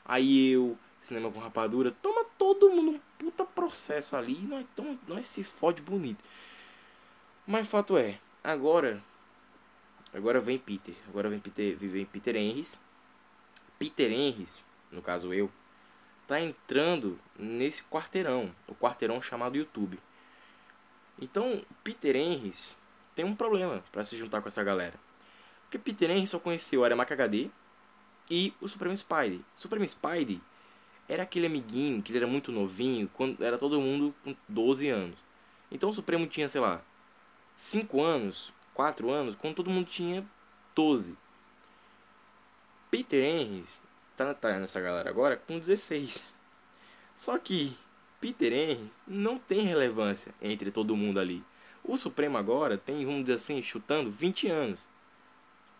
Aí 0.04 0.50
eu, 0.50 0.78
cinema 1.00 1.30
com 1.30 1.38
rapadura, 1.38 1.92
toma 2.02 2.24
todo 2.38 2.70
mundo 2.70 2.92
um 2.92 3.00
puta 3.18 3.44
processo 3.44 4.16
ali 4.16 4.34
e 4.34 4.46
nós, 4.46 4.66
tamo, 4.74 4.98
nós 5.06 5.26
se 5.26 5.42
fode 5.44 5.80
bonito. 5.82 6.22
Mas 7.46 7.66
fato 7.66 7.96
é, 7.96 8.18
agora. 8.42 9.02
Agora 10.14 10.40
vem 10.40 10.58
Peter. 10.58 10.94
Agora 11.08 11.30
vem 11.30 11.40
Peter, 11.40 11.76
vem 11.76 12.04
Peter 12.04 12.36
Henrys. 12.36 12.80
Peter 13.78 14.12
Henrys, 14.12 14.64
no 14.90 15.00
caso 15.00 15.32
eu, 15.32 15.50
tá 16.26 16.38
entrando 16.40 17.18
nesse 17.38 17.82
quarteirão. 17.84 18.54
O 18.68 18.74
quarteirão 18.74 19.22
chamado 19.22 19.56
YouTube. 19.56 19.98
Então, 21.20 21.64
Peter 21.82 22.14
Henrys 22.14 22.78
tem 23.14 23.24
um 23.24 23.34
problema 23.34 23.82
para 23.92 24.04
se 24.04 24.16
juntar 24.16 24.40
com 24.40 24.48
essa 24.48 24.62
galera. 24.62 24.94
Porque 25.64 25.78
Peter 25.78 26.10
Henrys 26.10 26.30
só 26.30 26.38
conheceu 26.38 26.80
o 26.80 26.84
Aremac 26.84 27.12
HD 27.12 27.50
e 28.30 28.52
o 28.60 28.68
Supremo 28.68 28.96
Spidey. 28.96 29.40
Supremo 29.54 29.86
Spidey 29.86 30.40
era 31.08 31.22
aquele 31.22 31.46
amiguinho 31.46 32.02
que 32.02 32.12
ele 32.12 32.18
era 32.18 32.26
muito 32.26 32.52
novinho, 32.52 33.08
quando 33.12 33.42
era 33.42 33.58
todo 33.58 33.80
mundo 33.80 34.14
com 34.22 34.34
12 34.48 34.88
anos. 34.88 35.18
Então 35.70 35.90
o 35.90 35.94
Supremo 35.94 36.26
tinha, 36.26 36.48
sei 36.48 36.60
lá, 36.60 36.82
5 37.54 38.02
anos, 38.02 38.52
4 38.74 39.10
anos, 39.10 39.34
quando 39.34 39.56
todo 39.56 39.70
mundo 39.70 39.86
tinha 39.86 40.24
12. 40.74 41.16
Peter 42.90 43.24
Henry 43.24 43.64
tá, 44.16 44.34
tá 44.34 44.58
nessa 44.58 44.80
galera 44.80 45.08
agora 45.08 45.36
com 45.36 45.58
16. 45.58 46.34
Só 47.16 47.38
que 47.38 47.76
Peter 48.20 48.52
Henry 48.52 48.90
não 49.06 49.38
tem 49.38 49.62
relevância 49.62 50.34
entre 50.40 50.70
todo 50.70 50.96
mundo 50.96 51.18
ali. 51.18 51.42
O 51.84 51.96
Supremo 51.96 52.38
agora 52.38 52.78
tem, 52.78 53.04
vamos 53.04 53.22
dizer 53.22 53.34
assim, 53.34 53.60
chutando 53.60 54.10
20 54.10 54.48
anos. 54.48 54.80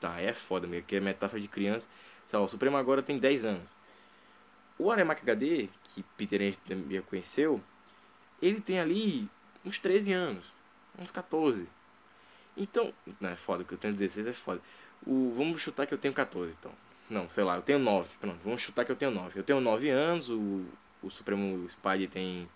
Tá, 0.00 0.20
é 0.20 0.32
foda 0.32 0.66
mesmo, 0.66 0.86
que 0.86 0.96
é 0.96 1.00
metáfora 1.00 1.40
de 1.40 1.48
criança. 1.48 1.88
Sei 2.26 2.38
lá, 2.38 2.44
o 2.44 2.48
Supremo 2.48 2.76
agora 2.76 3.02
tem 3.02 3.18
10 3.18 3.44
anos. 3.44 3.68
O 4.78 4.90
Aremac 4.90 5.22
HD, 5.22 5.68
que 5.84 6.02
Peter 6.16 6.40
Henry 6.40 6.56
também 6.56 7.00
conheceu, 7.02 7.62
ele 8.40 8.60
tem 8.60 8.80
ali 8.80 9.28
uns 9.64 9.78
13 9.78 10.12
anos, 10.12 10.44
uns 10.98 11.10
14. 11.10 11.68
Então, 12.56 12.92
não 13.20 13.30
é 13.30 13.36
foda, 13.36 13.62
que 13.62 13.72
eu 13.72 13.78
tenho 13.78 13.94
16 13.94 14.26
é 14.26 14.32
foda. 14.32 14.60
O, 15.06 15.32
vamos 15.36 15.62
chutar 15.62 15.86
que 15.86 15.94
eu 15.94 15.98
tenho 15.98 16.12
14, 16.12 16.56
então. 16.58 16.72
Não, 17.08 17.30
sei 17.30 17.44
lá, 17.44 17.56
eu 17.56 17.62
tenho 17.62 17.78
9. 17.78 18.08
Pronto, 18.20 18.40
vamos 18.42 18.60
chutar 18.60 18.84
que 18.84 18.90
eu 18.90 18.96
tenho 18.96 19.10
9. 19.10 19.38
Eu 19.38 19.44
tenho 19.44 19.60
9 19.60 19.88
anos, 19.90 20.28
o, 20.28 20.64
o 21.02 21.10
Supremo 21.10 21.68
Spidey 21.68 22.08
tem, 22.08 22.48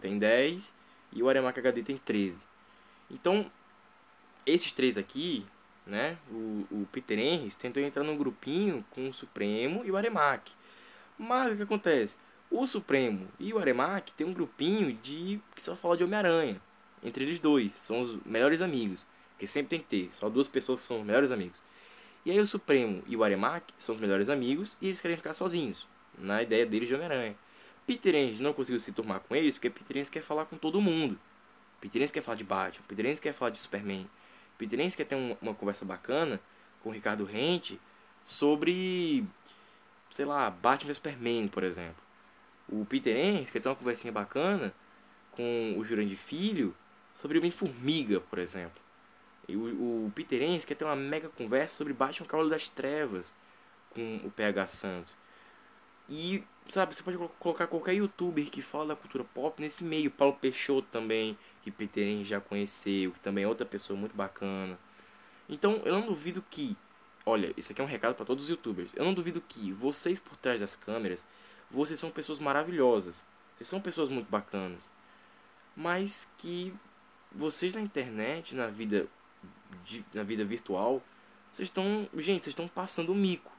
tem 0.00 0.18
10 0.18 0.74
e 1.12 1.22
o 1.22 1.28
Aremac 1.28 1.58
HD 1.58 1.82
tem 1.82 1.96
13. 1.96 2.49
Então, 3.10 3.50
esses 4.46 4.72
três 4.72 4.96
aqui, 4.96 5.44
né, 5.86 6.16
o, 6.30 6.66
o 6.70 6.88
Peter 6.92 7.18
Henry 7.18 7.50
tentou 7.58 7.82
entrar 7.82 8.04
num 8.04 8.16
grupinho 8.16 8.84
com 8.90 9.08
o 9.08 9.14
Supremo 9.14 9.82
e 9.84 9.90
o 9.90 9.96
Aremac. 9.96 10.52
Mas 11.18 11.52
o 11.52 11.56
que 11.56 11.62
acontece? 11.62 12.16
O 12.50 12.66
Supremo 12.66 13.28
e 13.38 13.52
o 13.52 13.58
Aremac 13.58 14.12
tem 14.12 14.26
um 14.26 14.32
grupinho 14.32 14.92
de 15.02 15.40
que 15.54 15.62
só 15.62 15.76
fala 15.76 15.96
de 15.96 16.04
Homem-Aranha. 16.04 16.60
Entre 17.02 17.24
eles 17.24 17.38
dois. 17.38 17.78
São 17.80 18.00
os 18.00 18.18
melhores 18.24 18.60
amigos. 18.60 19.06
Porque 19.32 19.46
sempre 19.46 19.70
tem 19.70 19.80
que 19.80 19.86
ter. 19.86 20.10
Só 20.14 20.28
duas 20.28 20.48
pessoas 20.48 20.80
são 20.80 21.00
os 21.00 21.06
melhores 21.06 21.30
amigos. 21.30 21.62
E 22.24 22.30
aí 22.30 22.38
o 22.38 22.46
Supremo 22.46 23.02
e 23.06 23.16
o 23.16 23.24
Aremac 23.24 23.72
são 23.78 23.94
os 23.94 24.00
melhores 24.00 24.28
amigos 24.28 24.76
e 24.80 24.88
eles 24.88 25.00
querem 25.00 25.16
ficar 25.16 25.32
sozinhos, 25.32 25.86
na 26.18 26.42
ideia 26.42 26.66
deles 26.66 26.86
de 26.86 26.94
Homem-Aranha. 26.94 27.34
Peter 27.86 28.14
Enns 28.14 28.38
não 28.40 28.52
conseguiu 28.52 28.78
se 28.78 28.92
turmar 28.92 29.20
com 29.20 29.34
eles 29.34 29.54
porque 29.54 29.70
Peter 29.70 29.96
Enns 29.96 30.10
quer 30.10 30.22
falar 30.22 30.44
com 30.44 30.58
todo 30.58 30.80
mundo. 30.80 31.18
Peter 31.80 32.02
Enns 32.02 32.12
quer 32.12 32.22
falar 32.22 32.36
de 32.36 32.44
Batman, 32.44 32.84
Peter 32.86 33.06
Enns 33.06 33.20
quer 33.20 33.32
falar 33.32 33.50
de 33.50 33.58
Superman. 33.58 34.08
Peter 34.58 34.78
Enns 34.78 34.94
quer 34.94 35.04
ter 35.04 35.14
uma, 35.14 35.36
uma 35.40 35.54
conversa 35.54 35.84
bacana 35.84 36.40
com 36.82 36.90
o 36.90 36.92
Ricardo 36.92 37.24
Rente 37.24 37.80
sobre, 38.24 39.24
sei 40.10 40.24
lá, 40.24 40.50
Batman 40.50 40.88
vs 40.88 40.96
Superman, 40.96 41.48
por 41.48 41.64
exemplo. 41.64 42.02
O 42.68 42.84
Peter 42.84 43.16
Enns 43.16 43.50
quer 43.50 43.60
ter 43.60 43.68
uma 43.68 43.76
conversinha 43.76 44.12
bacana 44.12 44.72
com 45.32 45.74
o 45.76 45.84
Jurandir 45.84 46.16
Filho 46.16 46.74
sobre 47.14 47.38
Homem-Formiga, 47.38 48.20
por 48.20 48.38
exemplo. 48.38 48.80
E 49.48 49.56
o, 49.56 50.06
o 50.06 50.12
Peter 50.14 50.40
Enns 50.42 50.64
quer 50.64 50.74
ter 50.74 50.84
uma 50.84 50.96
mega 50.96 51.28
conversa 51.28 51.74
sobre 51.74 51.92
Batman 51.92 52.26
Cavalo 52.26 52.50
das 52.50 52.68
Trevas 52.68 53.26
com 53.90 54.20
o 54.24 54.30
PH 54.30 54.68
Santos. 54.68 55.12
E, 56.08 56.44
sabe, 56.72 56.94
você 56.94 57.02
pode 57.02 57.18
colocar 57.38 57.66
qualquer 57.66 57.94
youtuber 57.94 58.50
que 58.50 58.62
fala 58.62 58.88
da 58.88 58.96
cultura 58.96 59.24
pop 59.24 59.60
nesse 59.60 59.84
meio. 59.84 60.10
Paulo 60.10 60.34
Peixoto 60.34 60.88
também, 60.90 61.36
que 61.62 61.70
Peter 61.70 62.06
Enns 62.06 62.26
já 62.26 62.40
conheceu, 62.40 63.12
que 63.12 63.20
também 63.20 63.44
é 63.44 63.48
outra 63.48 63.66
pessoa 63.66 63.98
muito 63.98 64.14
bacana. 64.14 64.78
Então, 65.48 65.82
eu 65.84 65.92
não 65.92 66.06
duvido 66.06 66.44
que, 66.50 66.76
olha, 67.26 67.52
isso 67.56 67.72
aqui 67.72 67.80
é 67.80 67.84
um 67.84 67.88
recado 67.88 68.14
para 68.14 68.24
todos 68.24 68.44
os 68.44 68.50
youtubers. 68.50 68.92
Eu 68.94 69.04
não 69.04 69.14
duvido 69.14 69.40
que 69.40 69.72
vocês 69.72 70.18
por 70.18 70.36
trás 70.36 70.60
das 70.60 70.76
câmeras, 70.76 71.24
vocês 71.70 71.98
são 71.98 72.10
pessoas 72.10 72.38
maravilhosas. 72.38 73.22
Vocês 73.56 73.68
são 73.68 73.80
pessoas 73.80 74.08
muito 74.08 74.30
bacanas. 74.30 74.82
Mas 75.76 76.28
que 76.38 76.74
vocês 77.32 77.74
na 77.74 77.80
internet, 77.80 78.54
na 78.54 78.66
vida 78.68 79.08
na 80.12 80.22
vida 80.22 80.44
virtual, 80.44 81.02
vocês 81.52 81.68
estão, 81.68 82.08
gente, 82.14 82.42
vocês 82.42 82.48
estão 82.48 82.68
passando 82.68 83.12
o 83.12 83.14
mico, 83.14 83.50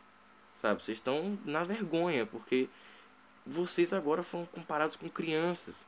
sabe? 0.55 0.83
Vocês 0.83 0.97
estão 0.97 1.37
na 1.45 1.63
vergonha, 1.63 2.25
porque 2.25 2.69
vocês 3.45 3.93
agora 3.93 4.23
foram 4.23 4.45
comparados 4.45 4.95
com 4.95 5.09
crianças. 5.09 5.85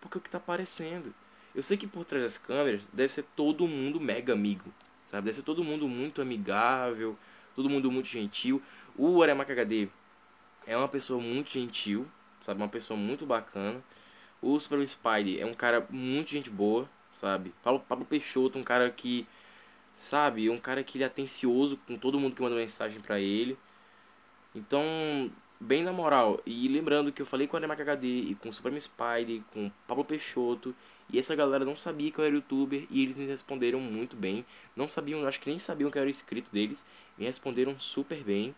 Porque 0.00 0.16
é 0.16 0.18
o 0.18 0.20
que 0.20 0.28
está 0.28 0.38
aparecendo. 0.38 1.14
Eu 1.54 1.62
sei 1.62 1.76
que 1.76 1.86
por 1.86 2.04
trás 2.04 2.24
das 2.24 2.38
câmeras 2.38 2.82
deve 2.92 3.12
ser 3.12 3.24
todo 3.36 3.66
mundo 3.68 4.00
mega 4.00 4.32
amigo, 4.32 4.72
sabe? 5.06 5.26
Deve 5.26 5.36
ser 5.36 5.42
todo 5.42 5.62
mundo 5.62 5.86
muito 5.86 6.22
amigável, 6.22 7.16
todo 7.54 7.68
mundo 7.68 7.90
muito 7.90 8.08
gentil. 8.08 8.62
O 8.96 9.22
Aremaca 9.22 9.52
HD 9.52 9.88
é 10.66 10.76
uma 10.76 10.88
pessoa 10.88 11.20
muito 11.20 11.50
gentil, 11.50 12.06
sabe? 12.40 12.60
Uma 12.60 12.68
pessoa 12.68 12.98
muito 12.98 13.26
bacana. 13.26 13.82
O 14.40 14.58
Super 14.58 14.86
Spider 14.88 15.40
é 15.40 15.46
um 15.46 15.54
cara 15.54 15.86
muito 15.90 16.30
gente 16.30 16.50
boa, 16.50 16.88
sabe? 17.12 17.54
Pablo, 17.62 17.80
Pablo 17.88 18.04
Peixoto, 18.04 18.58
um 18.58 18.64
cara 18.64 18.90
que 18.90 19.26
sabe? 19.94 20.50
Um 20.50 20.58
cara 20.58 20.82
que 20.82 20.96
ele 20.96 21.04
é 21.04 21.06
atencioso 21.06 21.78
com 21.86 21.96
todo 21.96 22.18
mundo 22.18 22.34
que 22.34 22.42
manda 22.42 22.56
mensagem 22.56 23.00
para 23.00 23.20
ele. 23.20 23.56
Então, 24.54 25.30
bem 25.62 25.82
na 25.82 25.92
moral. 25.92 26.40
E 26.44 26.68
lembrando 26.68 27.12
que 27.12 27.22
eu 27.22 27.26
falei 27.26 27.46
com 27.46 27.56
a 27.56 27.60
Nemac 27.60 27.80
HD 27.80 28.06
e 28.06 28.34
com 28.34 28.48
o 28.48 28.52
Supreme 28.52 28.80
Spider, 28.80 29.42
com 29.52 29.66
o 29.66 29.72
Pablo 29.86 30.04
Peixoto. 30.04 30.74
E 31.10 31.18
essa 31.18 31.34
galera 31.34 31.64
não 31.64 31.76
sabia 31.76 32.10
que 32.10 32.18
eu 32.18 32.24
era 32.24 32.34
youtuber 32.34 32.86
e 32.90 33.02
eles 33.02 33.18
me 33.18 33.26
responderam 33.26 33.80
muito 33.80 34.16
bem. 34.16 34.44
Não 34.74 34.88
sabiam, 34.88 35.26
acho 35.26 35.40
que 35.40 35.48
nem 35.48 35.58
sabiam 35.58 35.90
que 35.90 35.98
eu 35.98 36.02
era 36.02 36.10
inscrito 36.10 36.50
deles. 36.50 36.84
Me 37.16 37.24
responderam 37.24 37.78
super 37.78 38.22
bem. 38.24 38.54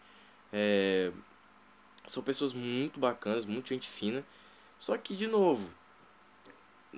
É... 0.52 1.12
São 2.06 2.22
pessoas 2.22 2.52
muito 2.52 3.00
bacanas, 3.00 3.44
muito 3.44 3.68
gente 3.68 3.88
fina. 3.88 4.24
Só 4.78 4.96
que, 4.96 5.16
de 5.16 5.26
novo, 5.26 5.70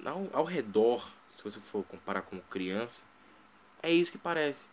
ao, 0.04 0.28
ao 0.32 0.44
redor, 0.44 1.10
se 1.36 1.42
você 1.42 1.60
for 1.60 1.84
comparar 1.84 2.22
com 2.22 2.40
criança, 2.50 3.04
é 3.82 3.90
isso 3.92 4.12
que 4.12 4.18
parece. 4.18 4.68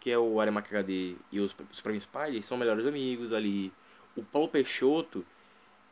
Que 0.00 0.10
é 0.10 0.18
o 0.18 0.40
Aremac 0.40 0.68
HD 0.68 1.16
e 1.32 1.40
os 1.40 1.54
Supreme 1.72 2.00
Spider 2.00 2.42
são 2.42 2.56
melhores 2.56 2.86
amigos 2.86 3.32
ali. 3.32 3.72
O 4.16 4.22
Paulo 4.22 4.48
Peixoto, 4.48 5.24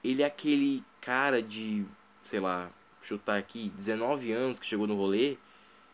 ele 0.02 0.22
é 0.22 0.26
aquele 0.26 0.82
cara 1.00 1.42
de, 1.42 1.84
sei 2.24 2.40
lá, 2.40 2.70
chutar 3.02 3.38
aqui, 3.38 3.70
19 3.76 4.32
anos 4.32 4.58
que 4.58 4.66
chegou 4.66 4.86
no 4.86 4.96
rolê. 4.96 5.36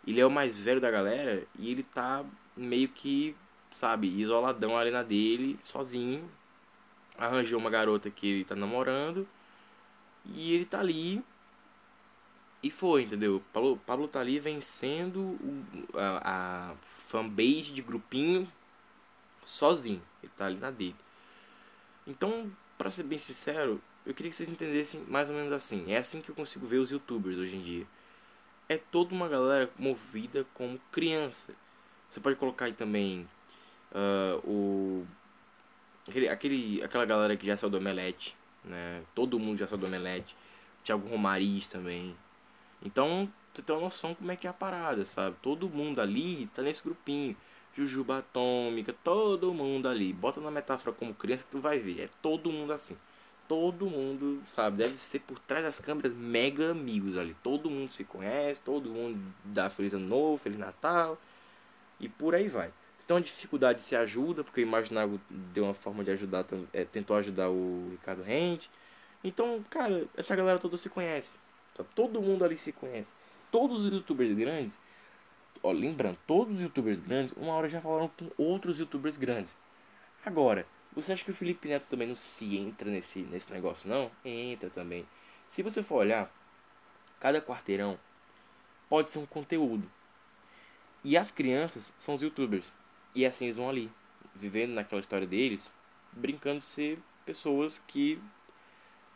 Ele 0.06 0.20
é 0.20 0.26
o 0.26 0.30
mais 0.30 0.58
velho 0.58 0.80
da 0.80 0.90
galera 0.90 1.44
e 1.58 1.70
ele 1.70 1.82
tá 1.82 2.24
meio 2.56 2.88
que, 2.88 3.36
sabe, 3.70 4.08
isoladão 4.08 4.76
ali 4.78 4.90
na 4.90 5.02
dele, 5.02 5.58
sozinho. 5.64 6.30
Arranjou 7.18 7.58
uma 7.58 7.70
garota 7.70 8.10
que 8.10 8.26
ele 8.26 8.44
tá 8.44 8.54
namorando. 8.54 9.26
E 10.24 10.54
ele 10.54 10.64
tá 10.64 10.80
ali 10.80 11.22
e 12.62 12.70
foi, 12.70 13.02
entendeu? 13.02 13.42
Pablo, 13.52 13.76
Pablo 13.86 14.06
tá 14.06 14.20
ali 14.20 14.38
vencendo 14.38 15.20
o, 15.20 15.64
a, 15.94 16.70
a 16.70 16.74
fanbase 17.08 17.72
de 17.72 17.80
grupinho 17.80 18.50
sozinho. 19.42 20.02
Ele 20.22 20.32
tá 20.36 20.46
ali 20.46 20.58
na 20.58 20.70
dele. 20.70 20.96
Então, 22.10 22.50
para 22.76 22.90
ser 22.90 23.04
bem 23.04 23.20
sincero, 23.20 23.80
eu 24.04 24.12
queria 24.12 24.30
que 24.30 24.36
vocês 24.36 24.50
entendessem 24.50 25.00
mais 25.06 25.30
ou 25.30 25.36
menos 25.36 25.52
assim. 25.52 25.92
É 25.92 25.98
assim 25.98 26.20
que 26.20 26.28
eu 26.28 26.34
consigo 26.34 26.66
ver 26.66 26.78
os 26.78 26.90
youtubers 26.90 27.38
hoje 27.38 27.56
em 27.56 27.62
dia. 27.62 27.86
É 28.68 28.76
toda 28.76 29.14
uma 29.14 29.28
galera 29.28 29.70
movida 29.78 30.44
como 30.52 30.80
criança. 30.90 31.54
Você 32.08 32.18
pode 32.18 32.34
colocar 32.34 32.64
aí 32.64 32.72
também 32.72 33.28
uh, 33.92 34.38
o. 34.44 35.06
Aquele, 36.28 36.82
aquela 36.82 37.04
galera 37.04 37.36
que 37.36 37.46
já 37.46 37.56
saiu 37.56 37.70
do 37.70 37.78
Omelete. 37.78 38.36
Né? 38.64 39.04
Todo 39.14 39.38
mundo 39.38 39.58
já 39.58 39.68
saiu 39.68 39.78
do 39.78 39.86
Omelete. 39.86 40.34
Thiago 40.82 41.08
Romariz 41.08 41.68
também. 41.68 42.16
Então, 42.82 43.30
você 43.54 43.62
tem 43.62 43.76
uma 43.76 43.82
noção 43.82 44.16
como 44.16 44.32
é 44.32 44.36
que 44.36 44.48
é 44.48 44.50
a 44.50 44.54
parada, 44.54 45.04
sabe? 45.04 45.36
Todo 45.40 45.68
mundo 45.68 46.00
ali 46.00 46.48
tá 46.48 46.62
nesse 46.62 46.82
grupinho. 46.82 47.36
Jujuba 47.74 48.18
Atômica, 48.18 48.94
todo 49.04 49.54
mundo 49.54 49.88
ali. 49.88 50.12
Bota 50.12 50.40
na 50.40 50.50
metáfora 50.50 50.94
como 50.94 51.14
criança 51.14 51.44
que 51.44 51.50
tu 51.50 51.58
vai 51.58 51.78
ver. 51.78 52.02
É 52.02 52.08
todo 52.20 52.50
mundo 52.50 52.72
assim. 52.72 52.96
Todo 53.48 53.86
mundo, 53.86 54.42
sabe? 54.46 54.78
Deve 54.78 54.96
ser 54.98 55.20
por 55.20 55.38
trás 55.40 55.64
das 55.64 55.80
câmeras 55.80 56.12
mega 56.12 56.70
amigos 56.70 57.16
ali. 57.16 57.34
Todo 57.42 57.70
mundo 57.70 57.90
se 57.90 58.04
conhece, 58.04 58.60
todo 58.60 58.90
mundo 58.90 59.20
dá 59.44 59.68
Feliz 59.68 59.94
Ano 59.94 60.06
Novo, 60.06 60.38
Feliz 60.38 60.58
Natal. 60.58 61.18
E 61.98 62.08
por 62.08 62.34
aí 62.34 62.48
vai. 62.48 62.72
Se 62.98 63.06
tem 63.06 63.16
uma 63.16 63.22
dificuldade, 63.22 63.82
se 63.82 63.96
ajuda, 63.96 64.44
porque 64.44 64.60
o 64.60 64.62
Imaginago 64.62 65.20
deu 65.28 65.64
uma 65.64 65.74
forma 65.74 66.04
de 66.04 66.10
ajudar, 66.10 66.44
é, 66.72 66.84
tentou 66.84 67.16
ajudar 67.16 67.48
o 67.50 67.88
Ricardo 67.92 68.22
Rente. 68.22 68.70
Então, 69.24 69.64
cara, 69.68 70.06
essa 70.16 70.34
galera 70.36 70.58
toda 70.58 70.76
se 70.76 70.88
conhece. 70.88 71.38
Tá? 71.74 71.84
Todo 71.94 72.20
mundo 72.20 72.44
ali 72.44 72.56
se 72.56 72.72
conhece. 72.72 73.12
Todos 73.50 73.84
os 73.84 73.92
youtubers 73.92 74.36
grandes, 74.36 74.78
ó, 75.62 75.72
lembrando, 75.72 76.18
todos 76.26 76.56
os 76.56 76.60
youtubers 76.60 77.00
grandes, 77.00 77.34
uma 77.36 77.52
hora 77.52 77.68
já 77.68 77.80
falaram 77.80 78.08
com 78.08 78.30
outros 78.36 78.78
youtubers 78.78 79.16
grandes. 79.16 79.58
Agora, 80.24 80.66
você 80.92 81.12
acha 81.12 81.24
que 81.24 81.30
o 81.30 81.34
Felipe 81.34 81.68
Neto 81.68 81.86
também 81.88 82.08
não 82.08 82.16
se 82.16 82.56
entra 82.56 82.90
nesse, 82.90 83.20
nesse 83.20 83.52
negócio, 83.52 83.88
não? 83.88 84.10
Entra 84.24 84.68
também. 84.70 85.06
Se 85.48 85.62
você 85.62 85.82
for 85.82 85.96
olhar, 85.96 86.32
cada 87.18 87.40
quarteirão 87.40 87.98
pode 88.88 89.10
ser 89.10 89.18
um 89.18 89.26
conteúdo. 89.26 89.90
E 91.02 91.16
as 91.16 91.30
crianças 91.30 91.92
são 91.96 92.14
os 92.14 92.22
youtubers. 92.22 92.72
E 93.14 93.24
assim 93.24 93.46
eles 93.46 93.56
vão 93.56 93.68
ali, 93.68 93.90
vivendo 94.34 94.72
naquela 94.72 95.00
história 95.00 95.26
deles, 95.26 95.72
brincando 96.12 96.60
de 96.60 96.66
ser 96.66 96.98
pessoas 97.24 97.80
que 97.86 98.20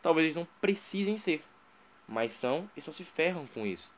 talvez 0.01 0.25
eles 0.25 0.35
não 0.35 0.47
precisem 0.59 1.17
ser 1.17 1.43
mas 2.07 2.33
são 2.33 2.69
e 2.75 2.81
só 2.81 2.91
se 2.91 3.03
ferram 3.03 3.47
com 3.47 3.65
isso. 3.65 3.93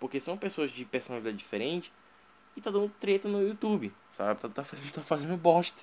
Porque 0.00 0.18
são 0.18 0.36
pessoas 0.36 0.72
de 0.72 0.84
personalidade 0.84 1.36
diferente 1.36 1.92
e 2.56 2.60
tá 2.60 2.70
dando 2.70 2.88
treta 2.98 3.28
no 3.28 3.46
YouTube, 3.46 3.92
sabe? 4.12 4.40
Tá, 4.40 4.48
tá, 4.48 4.64
fazendo, 4.64 4.90
tá 4.92 5.02
fazendo 5.02 5.36
bosta. 5.36 5.82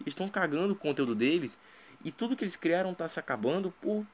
Eles 0.00 0.12
estão 0.12 0.28
cagando 0.28 0.74
o 0.74 0.76
conteúdo 0.76 1.14
deles 1.14 1.56
e 2.04 2.12
tudo 2.12 2.36
que 2.36 2.44
eles 2.44 2.56
criaram 2.56 2.92
tá 2.92 3.08
se 3.08 3.18
acabando 3.18 3.72
por 3.80 4.04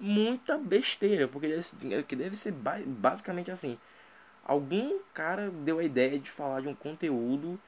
muita 0.00 0.56
besteira, 0.56 1.28
porque 1.28 1.48
deve, 1.48 2.02
que 2.04 2.16
deve 2.16 2.34
ser 2.34 2.52
basicamente 2.52 3.50
assim. 3.50 3.78
Algum 4.44 4.98
cara 5.12 5.50
deu 5.50 5.78
a 5.78 5.84
ideia 5.84 6.18
de 6.18 6.30
falar 6.30 6.62
de 6.62 6.68
um 6.68 6.74
conteúdo 6.74 7.60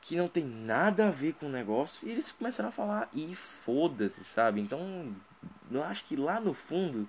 que 0.00 0.16
não 0.16 0.26
tem 0.26 0.44
nada 0.44 1.06
a 1.06 1.10
ver 1.10 1.34
com 1.34 1.46
o 1.46 1.48
negócio 1.48 2.06
e 2.06 2.10
eles 2.10 2.32
começaram 2.32 2.70
a 2.70 2.72
falar 2.72 3.08
e 3.14 3.34
foda-se, 3.36 4.24
sabe? 4.24 4.60
Então, 4.60 5.14
eu 5.70 5.82
acho 5.84 6.04
que 6.04 6.16
lá 6.16 6.40
no 6.40 6.52
fundo 6.52 7.08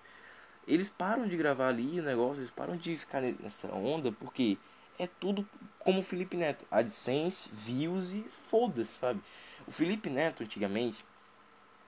eles 0.67 0.89
param 0.89 1.27
de 1.27 1.35
gravar 1.35 1.67
ali 1.67 1.99
o 1.99 2.03
negócio, 2.03 2.39
eles 2.39 2.51
param 2.51 2.77
de 2.77 2.95
ficar 2.95 3.21
nessa 3.21 3.67
onda, 3.73 4.11
porque 4.11 4.57
é 4.97 5.07
tudo 5.07 5.47
como 5.79 5.99
o 5.99 6.03
Felipe 6.03 6.37
Neto. 6.37 6.65
AdSense, 6.71 7.49
views 7.53 8.13
e 8.13 8.23
foda-se, 8.49 8.91
sabe? 8.91 9.21
O 9.67 9.71
Felipe 9.71 10.09
Neto, 10.09 10.43
antigamente, 10.43 11.03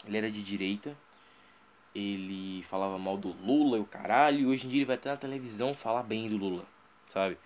ele 0.06 0.18
era 0.18 0.32
de 0.32 0.44
direita, 0.44 0.96
ele 1.94 2.64
falava 2.64 2.98
mal 2.98 3.18
do 3.18 3.30
Lula 3.30 3.78
e 3.78 3.82
o 3.82 3.86
caralho, 3.86 4.40
e 4.40 4.46
hoje 4.46 4.68
em 4.68 4.70
dia 4.70 4.80
ele 4.80 4.86
vai 4.86 4.96
até 4.96 5.10
na 5.10 5.18
televisão 5.18 5.74
falar 5.74 6.04
bem 6.04 6.28
do 6.28 6.38
Lula, 6.38 6.66
sabe? 7.08 7.38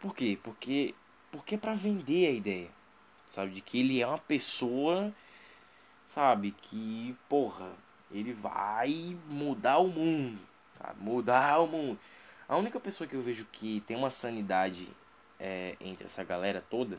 Por 0.00 0.14
quê? 0.14 0.38
Porque, 0.42 0.94
porque 1.30 1.56
é 1.56 1.58
pra 1.58 1.74
vender 1.74 2.26
a 2.28 2.30
ideia, 2.30 2.70
sabe? 3.26 3.52
De 3.52 3.60
que 3.60 3.78
ele 3.80 4.00
é 4.00 4.06
uma 4.06 4.18
pessoa, 4.18 5.12
sabe? 6.06 6.52
Que, 6.52 7.14
porra, 7.28 7.70
ele 8.10 8.32
vai 8.32 9.16
mudar 9.28 9.78
o 9.78 9.88
mundo, 9.88 10.38
tá? 10.78 10.94
Mudar 10.98 11.60
o 11.60 11.66
mundo. 11.66 11.98
A 12.48 12.56
única 12.56 12.80
pessoa 12.80 13.06
que 13.06 13.14
eu 13.14 13.22
vejo 13.22 13.44
que 13.52 13.80
tem 13.86 13.96
uma 13.96 14.10
sanidade 14.10 14.88
é, 15.38 15.76
entre 15.80 16.06
essa 16.06 16.24
galera 16.24 16.64
toda 16.68 16.98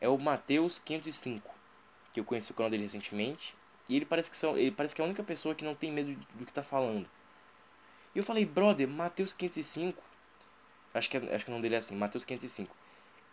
é 0.00 0.08
o 0.08 0.16
Mateus 0.16 0.78
505, 0.78 1.54
que 2.12 2.20
eu 2.20 2.24
conheci 2.24 2.50
o 2.50 2.54
canal 2.54 2.70
dele 2.70 2.84
recentemente. 2.84 3.54
E 3.88 3.96
ele 3.96 4.04
parece 4.04 4.30
que, 4.30 4.36
são, 4.36 4.56
ele 4.56 4.70
parece 4.70 4.94
que 4.94 5.00
é 5.00 5.04
a 5.04 5.06
única 5.06 5.22
pessoa 5.22 5.54
que 5.54 5.64
não 5.64 5.74
tem 5.74 5.90
medo 5.90 6.14
do 6.34 6.44
que 6.44 6.52
tá 6.52 6.62
falando. 6.62 7.08
E 8.14 8.18
eu 8.18 8.24
falei, 8.24 8.44
brother, 8.44 8.88
Mateus 8.88 9.32
505. 9.32 10.02
Acho 10.94 11.10
que, 11.10 11.16
é, 11.16 11.34
acho 11.34 11.44
que 11.44 11.50
o 11.50 11.52
nome 11.52 11.62
dele 11.62 11.74
é 11.74 11.78
assim, 11.78 11.96
Mateus 11.96 12.24
505. 12.24 12.74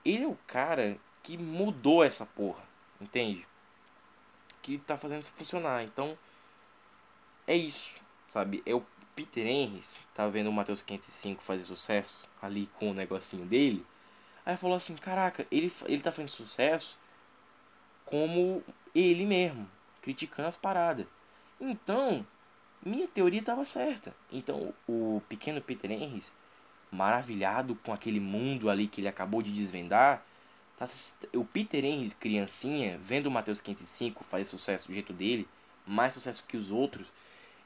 Ele 0.04 0.24
é 0.24 0.28
o 0.28 0.38
cara 0.48 0.98
que 1.24 1.38
mudou 1.38 2.04
essa 2.04 2.26
porra, 2.26 2.64
entende? 3.02 3.46
Que 4.62 4.78
tá 4.78 4.98
fazendo 4.98 5.22
isso 5.22 5.34
funcionar. 5.34 5.84
Então, 5.84 6.18
é 7.48 7.56
isso, 7.56 7.94
sabe? 8.30 8.62
É 8.66 8.74
o 8.74 8.84
Peter 9.16 9.46
Henrys, 9.46 9.98
tá 10.14 10.28
vendo 10.28 10.50
o 10.50 10.54
Mateus 10.54 10.82
505 10.82 11.42
fazer 11.44 11.64
sucesso 11.64 12.28
ali 12.42 12.70
com 12.78 12.92
o 12.92 12.94
negocinho 12.94 13.46
dele. 13.46 13.86
Aí 14.46 14.58
falou 14.58 14.76
assim, 14.76 14.96
caraca, 14.96 15.48
ele, 15.52 15.72
ele 15.86 16.02
tá 16.02 16.12
fazendo 16.12 16.30
sucesso 16.30 16.98
como 18.06 18.64
ele 18.94 19.26
mesmo, 19.26 19.70
criticando 20.02 20.48
as 20.48 20.58
paradas. 20.58 21.08
Então, 21.60 22.26
minha 22.84 23.08
teoria 23.08 23.40
estava 23.40 23.66
certa. 23.66 24.16
Então, 24.32 24.74
o 24.88 25.22
pequeno 25.28 25.62
Peter 25.62 25.92
Henrys, 25.92 26.36
maravilhado 26.92 27.76
com 27.76 27.92
aquele 27.92 28.20
mundo 28.20 28.70
ali 28.70 28.88
que 28.88 29.02
ele 29.02 29.08
acabou 29.08 29.42
de 29.42 29.52
desvendar, 29.52 30.24
tá, 30.78 30.86
o 31.34 31.44
Peter 31.44 31.84
Henrys, 31.84 32.14
criancinha, 32.14 33.00
vendo 33.00 33.28
o 33.28 33.32
Mateus 33.32 33.60
505 33.60 34.24
fazer 34.24 34.46
sucesso 34.46 34.88
do 34.88 34.94
jeito 34.94 35.14
dele, 35.14 35.48
mais 35.88 36.14
sucesso 36.14 36.44
que 36.48 36.58
os 36.58 36.70
outros, 36.70 37.08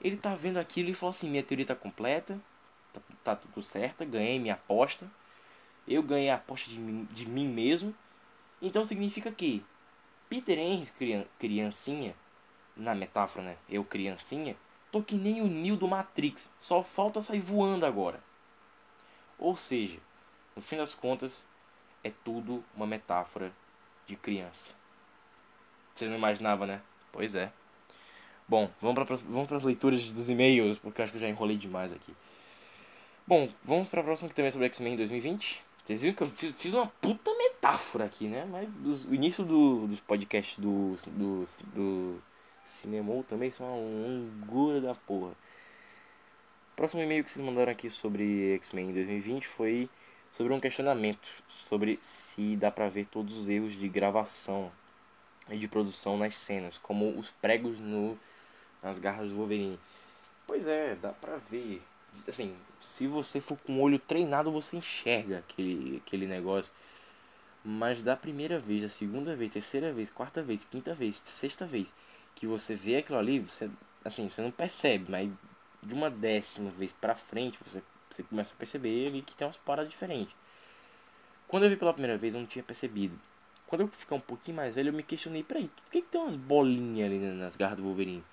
ele 0.01 0.17
tá 0.17 0.35
vendo 0.35 0.57
aquilo 0.57 0.89
e 0.89 0.93
falou 0.93 1.11
assim: 1.11 1.29
minha 1.29 1.43
teoria 1.43 1.65
tá 1.65 1.75
completa, 1.75 2.39
tá, 2.93 3.01
tá 3.23 3.35
tudo 3.35 3.61
certo, 3.61 4.05
ganhei 4.05 4.39
minha 4.39 4.53
aposta, 4.53 5.09
eu 5.87 6.01
ganhei 6.03 6.29
a 6.29 6.35
aposta 6.35 6.69
de 6.69 6.77
mim, 6.77 7.07
de 7.11 7.27
mim 7.27 7.47
mesmo. 7.47 7.93
Então 8.61 8.83
significa 8.83 9.31
que 9.31 9.65
Peter 10.29 10.57
Henry, 10.57 10.87
criancinha, 11.39 12.15
na 12.75 12.93
metáfora, 12.95 13.43
né? 13.43 13.57
Eu 13.67 13.83
criancinha, 13.83 14.55
tô 14.91 15.01
que 15.01 15.15
nem 15.15 15.41
o 15.41 15.47
Neo 15.47 15.75
do 15.75 15.87
Matrix, 15.87 16.49
só 16.59 16.83
falta 16.83 17.21
sair 17.21 17.41
voando 17.41 17.85
agora. 17.85 18.21
Ou 19.37 19.55
seja, 19.55 19.97
no 20.55 20.61
fim 20.61 20.77
das 20.77 20.93
contas, 20.93 21.47
é 22.03 22.11
tudo 22.23 22.63
uma 22.75 22.85
metáfora 22.85 23.51
de 24.07 24.15
criança. 24.15 24.75
Você 25.93 26.07
não 26.07 26.15
imaginava, 26.15 26.65
né? 26.65 26.81
Pois 27.11 27.35
é. 27.35 27.51
Bom, 28.49 28.67
vamos 28.81 28.95
para 28.95 29.15
vamos 29.15 29.51
as 29.53 29.63
leituras 29.63 30.07
dos 30.07 30.27
e-mails, 30.27 30.79
porque 30.79 31.03
acho 31.03 31.11
que 31.11 31.19
eu 31.19 31.21
já 31.21 31.29
enrolei 31.29 31.55
demais 31.55 31.93
aqui. 31.93 32.11
Bom, 33.27 33.47
vamos 33.63 33.89
para 33.89 34.01
a 34.01 34.03
próxima 34.03 34.27
que 34.27 34.33
também 34.33 34.49
é 34.49 34.51
sobre 34.51 34.65
X-Men 34.65 34.97
2020. 34.97 35.61
Vocês 35.85 36.01
viram 36.01 36.15
que 36.15 36.23
eu 36.23 36.27
fiz, 36.27 36.55
fiz 36.55 36.73
uma 36.73 36.87
puta 36.87 37.29
metáfora 37.37 38.05
aqui, 38.05 38.25
né? 38.25 38.47
Mas 38.49 38.67
dos, 38.69 39.05
o 39.05 39.13
início 39.13 39.43
do, 39.45 39.85
dos 39.85 39.99
podcasts 39.99 40.57
do, 40.57 40.95
do, 41.11 41.43
do 41.75 42.23
Cinemou 42.65 43.23
também 43.23 43.51
são 43.51 43.67
uma 43.67 44.07
angura 44.07 44.81
da 44.81 44.95
porra. 44.95 45.29
O 46.73 46.75
próximo 46.75 47.03
e-mail 47.03 47.23
que 47.23 47.29
vocês 47.29 47.45
mandaram 47.45 47.71
aqui 47.71 47.87
sobre 47.87 48.55
X-Men 48.55 48.91
2020 48.93 49.47
foi 49.47 49.87
sobre 50.35 50.53
um 50.53 50.59
questionamento 50.59 51.29
sobre 51.47 51.99
se 52.01 52.55
dá 52.55 52.71
pra 52.71 52.89
ver 52.89 53.05
todos 53.05 53.37
os 53.37 53.47
erros 53.47 53.73
de 53.73 53.87
gravação 53.87 54.71
e 55.51 55.57
de 55.57 55.67
produção 55.67 56.17
nas 56.17 56.35
cenas, 56.35 56.79
como 56.79 57.15
os 57.15 57.29
pregos 57.29 57.79
no, 57.79 58.17
nas 58.81 58.99
garras 58.99 59.29
do 59.29 59.35
Wolverine. 59.35 59.79
Pois 60.47 60.65
é, 60.67 60.95
dá 60.95 61.11
pra 61.11 61.35
ver 61.35 61.81
assim, 62.27 62.55
se 62.81 63.07
você 63.07 63.39
for 63.39 63.57
com 63.57 63.73
o 63.73 63.81
olho 63.81 63.99
treinado, 63.99 64.51
você 64.51 64.77
enxerga 64.77 65.39
aquele, 65.39 65.97
aquele 66.05 66.27
negócio. 66.27 66.71
Mas 67.63 68.01
da 68.01 68.15
primeira 68.15 68.57
vez, 68.57 68.81
da 68.81 68.89
segunda 68.89 69.35
vez, 69.35 69.51
terceira 69.51 69.91
vez, 69.91 70.09
quarta 70.09 70.41
vez, 70.41 70.65
quinta 70.65 70.93
vez, 70.93 71.17
sexta 71.25 71.65
vez 71.65 71.93
que 72.35 72.47
você 72.47 72.73
vê 72.73 72.97
aquilo 72.97 73.17
ali, 73.17 73.39
você 73.39 73.69
assim, 74.03 74.29
você 74.29 74.41
não 74.41 74.51
percebe, 74.51 75.05
mas 75.09 75.29
de 75.83 75.93
uma 75.93 76.09
décima 76.09 76.69
vez 76.71 76.93
pra 76.93 77.13
frente, 77.15 77.59
você, 77.65 77.81
você 78.09 78.23
começa 78.23 78.53
a 78.53 78.57
perceber 78.57 79.07
ali 79.07 79.21
que 79.21 79.35
tem 79.35 79.45
umas 79.45 79.57
paradas 79.57 79.91
diferentes. 79.91 80.33
Quando 81.47 81.63
eu 81.63 81.69
vi 81.69 81.75
pela 81.75 81.93
primeira 81.93 82.17
vez, 82.17 82.33
eu 82.33 82.39
não 82.39 82.47
tinha 82.47 82.63
percebido. 82.63 83.19
Quando 83.67 83.81
eu 83.81 83.87
ficar 83.89 84.15
um 84.15 84.21
pouquinho 84.21 84.57
mais 84.57 84.73
velho, 84.73 84.89
eu 84.89 84.93
me 84.93 85.03
questionei, 85.03 85.43
peraí, 85.43 85.67
por 85.67 85.91
que, 85.91 86.01
que 86.01 86.07
tem 86.07 86.21
umas 86.21 86.35
bolinhas 86.35 87.07
ali 87.07 87.19
nas 87.19 87.55
garras 87.57 87.77
do 87.77 87.83
Wolverine? 87.83 88.23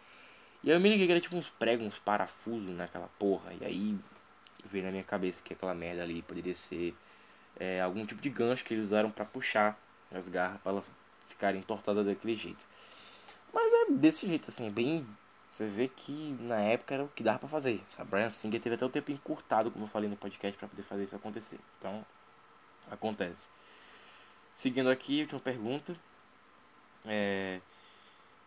E 0.66 0.70
aí 0.70 0.76
eu 0.76 0.80
me 0.80 0.88
liguei 0.88 1.06
que 1.06 1.12
era 1.12 1.20
tipo 1.20 1.36
uns 1.36 1.48
pregos, 1.48 1.86
uns 1.86 1.98
parafusos 2.00 2.74
naquela 2.74 3.08
porra. 3.20 3.54
E 3.60 3.64
aí 3.64 3.96
veio 4.64 4.84
na 4.84 4.90
minha 4.90 5.04
cabeça 5.04 5.40
que 5.40 5.52
aquela 5.52 5.72
merda 5.72 6.02
ali 6.02 6.22
poderia 6.22 6.54
ser 6.56 6.92
é, 7.56 7.80
algum 7.80 8.04
tipo 8.04 8.20
de 8.20 8.28
gancho 8.28 8.64
que 8.64 8.74
eles 8.74 8.86
usaram 8.86 9.08
para 9.08 9.24
puxar 9.24 9.78
as 10.12 10.26
garras 10.28 10.60
para 10.60 10.72
elas 10.72 10.90
ficarem 11.28 11.60
entortadas 11.60 12.04
daquele 12.04 12.34
jeito. 12.34 12.58
Mas 13.54 13.72
é 13.72 13.92
desse 13.92 14.26
jeito, 14.26 14.50
assim, 14.50 14.68
bem. 14.68 15.06
Você 15.52 15.68
vê 15.68 15.86
que 15.86 16.36
na 16.40 16.58
época 16.60 16.94
era 16.94 17.04
o 17.04 17.08
que 17.08 17.22
dava 17.22 17.38
pra 17.38 17.48
fazer. 17.48 17.80
A 17.96 18.04
Brian 18.04 18.30
Singer 18.30 18.60
teve 18.60 18.74
até 18.74 18.84
o 18.84 18.90
tempo 18.90 19.12
encurtado, 19.12 19.70
como 19.70 19.84
eu 19.84 19.88
falei 19.88 20.10
no 20.10 20.16
podcast, 20.16 20.58
para 20.58 20.66
poder 20.66 20.82
fazer 20.82 21.04
isso 21.04 21.14
acontecer. 21.14 21.60
Então, 21.78 22.04
acontece. 22.90 23.48
Seguindo 24.52 24.90
aqui, 24.90 25.22
última 25.22 25.40
pergunta. 25.40 25.96
É, 27.06 27.60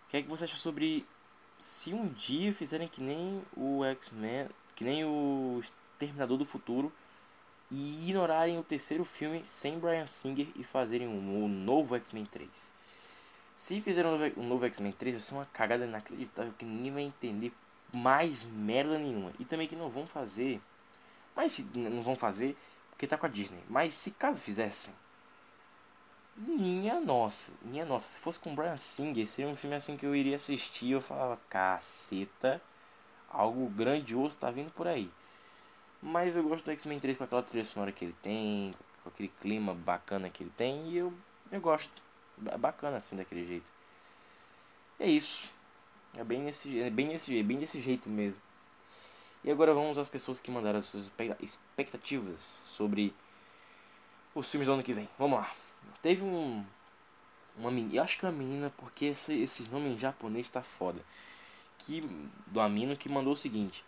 o 0.05 0.09
que 0.09 0.17
é 0.17 0.21
que 0.21 0.27
você 0.27 0.43
acha 0.43 0.57
sobre 0.57 1.07
se 1.59 1.93
um 1.93 2.07
dia 2.07 2.53
fizerem 2.53 2.87
que 2.87 3.01
nem 3.01 3.43
o 3.55 3.83
X-Men, 3.83 4.47
que 4.75 4.83
nem 4.83 5.03
o 5.03 5.61
Terminador 5.99 6.37
do 6.37 6.45
Futuro 6.45 6.91
e 7.69 8.09
ignorarem 8.09 8.57
o 8.57 8.63
terceiro 8.63 9.03
filme 9.03 9.43
sem 9.45 9.77
Brian 9.77 10.07
Singer 10.07 10.47
e 10.55 10.63
fazerem 10.63 11.07
um, 11.07 11.43
um 11.43 11.47
novo 11.47 11.95
X-Men 11.95 12.25
3. 12.25 12.73
Se 13.55 13.81
fizerem 13.81 14.09
um 14.09 14.17
novo, 14.17 14.39
um 14.39 14.47
novo 14.47 14.65
X-Men 14.65 14.93
3, 14.93 15.15
vai 15.15 15.21
ser 15.21 15.33
uma 15.33 15.45
cagada 15.47 15.85
inacreditável 15.85 16.53
que 16.57 16.65
ninguém 16.65 16.93
vai 16.93 17.03
entender 17.03 17.51
mais 17.91 18.43
merda 18.45 18.97
nenhuma. 18.97 19.33
E 19.37 19.45
também 19.45 19.67
que 19.67 19.75
não 19.75 19.89
vão 19.89 20.07
fazer. 20.07 20.61
Mas 21.35 21.51
se 21.51 21.63
não 21.75 22.01
vão 22.01 22.15
fazer, 22.15 22.55
porque 22.89 23.05
tá 23.05 23.17
com 23.17 23.25
a 23.25 23.29
Disney. 23.29 23.61
Mas 23.69 23.93
se 23.93 24.11
caso 24.11 24.39
fizessem, 24.39 24.93
minha 26.39 27.01
nossa, 27.01 27.51
minha 27.61 27.85
nossa, 27.85 28.07
se 28.07 28.19
fosse 28.19 28.39
com 28.39 28.55
Brian 28.55 28.77
Singer, 28.77 29.27
seria 29.27 29.51
um 29.51 29.57
filme 29.57 29.75
assim 29.75 29.97
que 29.97 30.05
eu 30.05 30.15
iria 30.15 30.37
assistir, 30.37 30.91
eu 30.91 31.01
falava, 31.01 31.37
caceta, 31.49 32.61
algo 33.29 33.69
grandioso 33.69 34.37
tá 34.37 34.49
vindo 34.49 34.71
por 34.71 34.87
aí. 34.87 35.11
Mas 36.01 36.37
eu 36.37 36.43
gosto 36.43 36.63
do 36.63 36.71
X-Men 36.71 36.99
3 36.99 37.17
com 37.17 37.25
aquela 37.25 37.43
trilha 37.43 37.65
sonora 37.65 37.91
que 37.91 38.05
ele 38.05 38.15
tem, 38.21 38.73
com 39.03 39.09
aquele 39.09 39.27
clima 39.41 39.73
bacana 39.73 40.29
que 40.29 40.43
ele 40.43 40.53
tem, 40.55 40.87
e 40.87 40.97
eu, 40.97 41.13
eu 41.51 41.59
gosto. 41.59 42.01
É 42.45 42.57
bacana 42.57 42.97
assim 42.97 43.17
daquele 43.17 43.45
jeito. 43.45 43.65
É 44.97 45.07
isso. 45.09 45.49
É 46.17 46.23
bem 46.23 46.39
nesse, 46.41 46.79
é 46.79 46.89
bem 46.89 47.07
nesse, 47.07 47.37
é 47.37 47.43
bem 47.43 47.59
desse 47.59 47.81
jeito 47.81 48.09
mesmo. 48.09 48.39
E 49.43 49.51
agora 49.51 49.73
vamos 49.73 49.97
às 49.97 50.07
pessoas 50.07 50.39
que 50.39 50.49
mandaram 50.49 50.79
as 50.79 50.85
suas 50.85 51.11
expectativas 51.41 52.39
sobre 52.65 53.13
os 54.33 54.49
filmes 54.49 54.67
do 54.67 54.73
ano 54.73 54.83
que 54.83 54.93
vem. 54.93 55.09
Vamos 55.17 55.39
lá. 55.39 55.51
Teve 56.01 56.23
um. 56.23 56.65
Uma 57.57 57.71
menina. 57.71 57.95
Eu 57.95 58.03
acho 58.03 58.17
que 58.17 58.25
é 58.25 58.29
uma 58.29 58.37
menina, 58.37 58.71
porque 58.77 59.05
esse, 59.05 59.33
esses 59.33 59.69
nomes 59.69 59.93
em 59.93 59.99
japonês 59.99 60.49
tá 60.49 60.61
foda. 60.61 61.01
Que, 61.79 62.01
do 62.47 62.59
Amino 62.59 62.95
que 62.95 63.09
mandou 63.09 63.33
o 63.33 63.37
seguinte: 63.37 63.83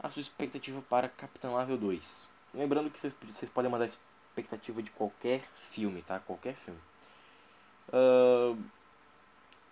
A 0.00 0.10
sua 0.10 0.20
expectativa 0.20 0.82
para 0.82 1.08
Capitão 1.08 1.52
Marvel 1.52 1.78
2. 1.78 2.28
Lembrando 2.54 2.90
que 2.90 2.98
vocês, 2.98 3.50
podem 3.50 3.70
mandar 3.70 3.86
expectativa 3.86 4.82
de 4.82 4.90
qualquer 4.90 5.42
filme, 5.54 6.02
tá? 6.02 6.18
Qualquer 6.20 6.54
filme. 6.54 6.80
Uh, 7.88 8.60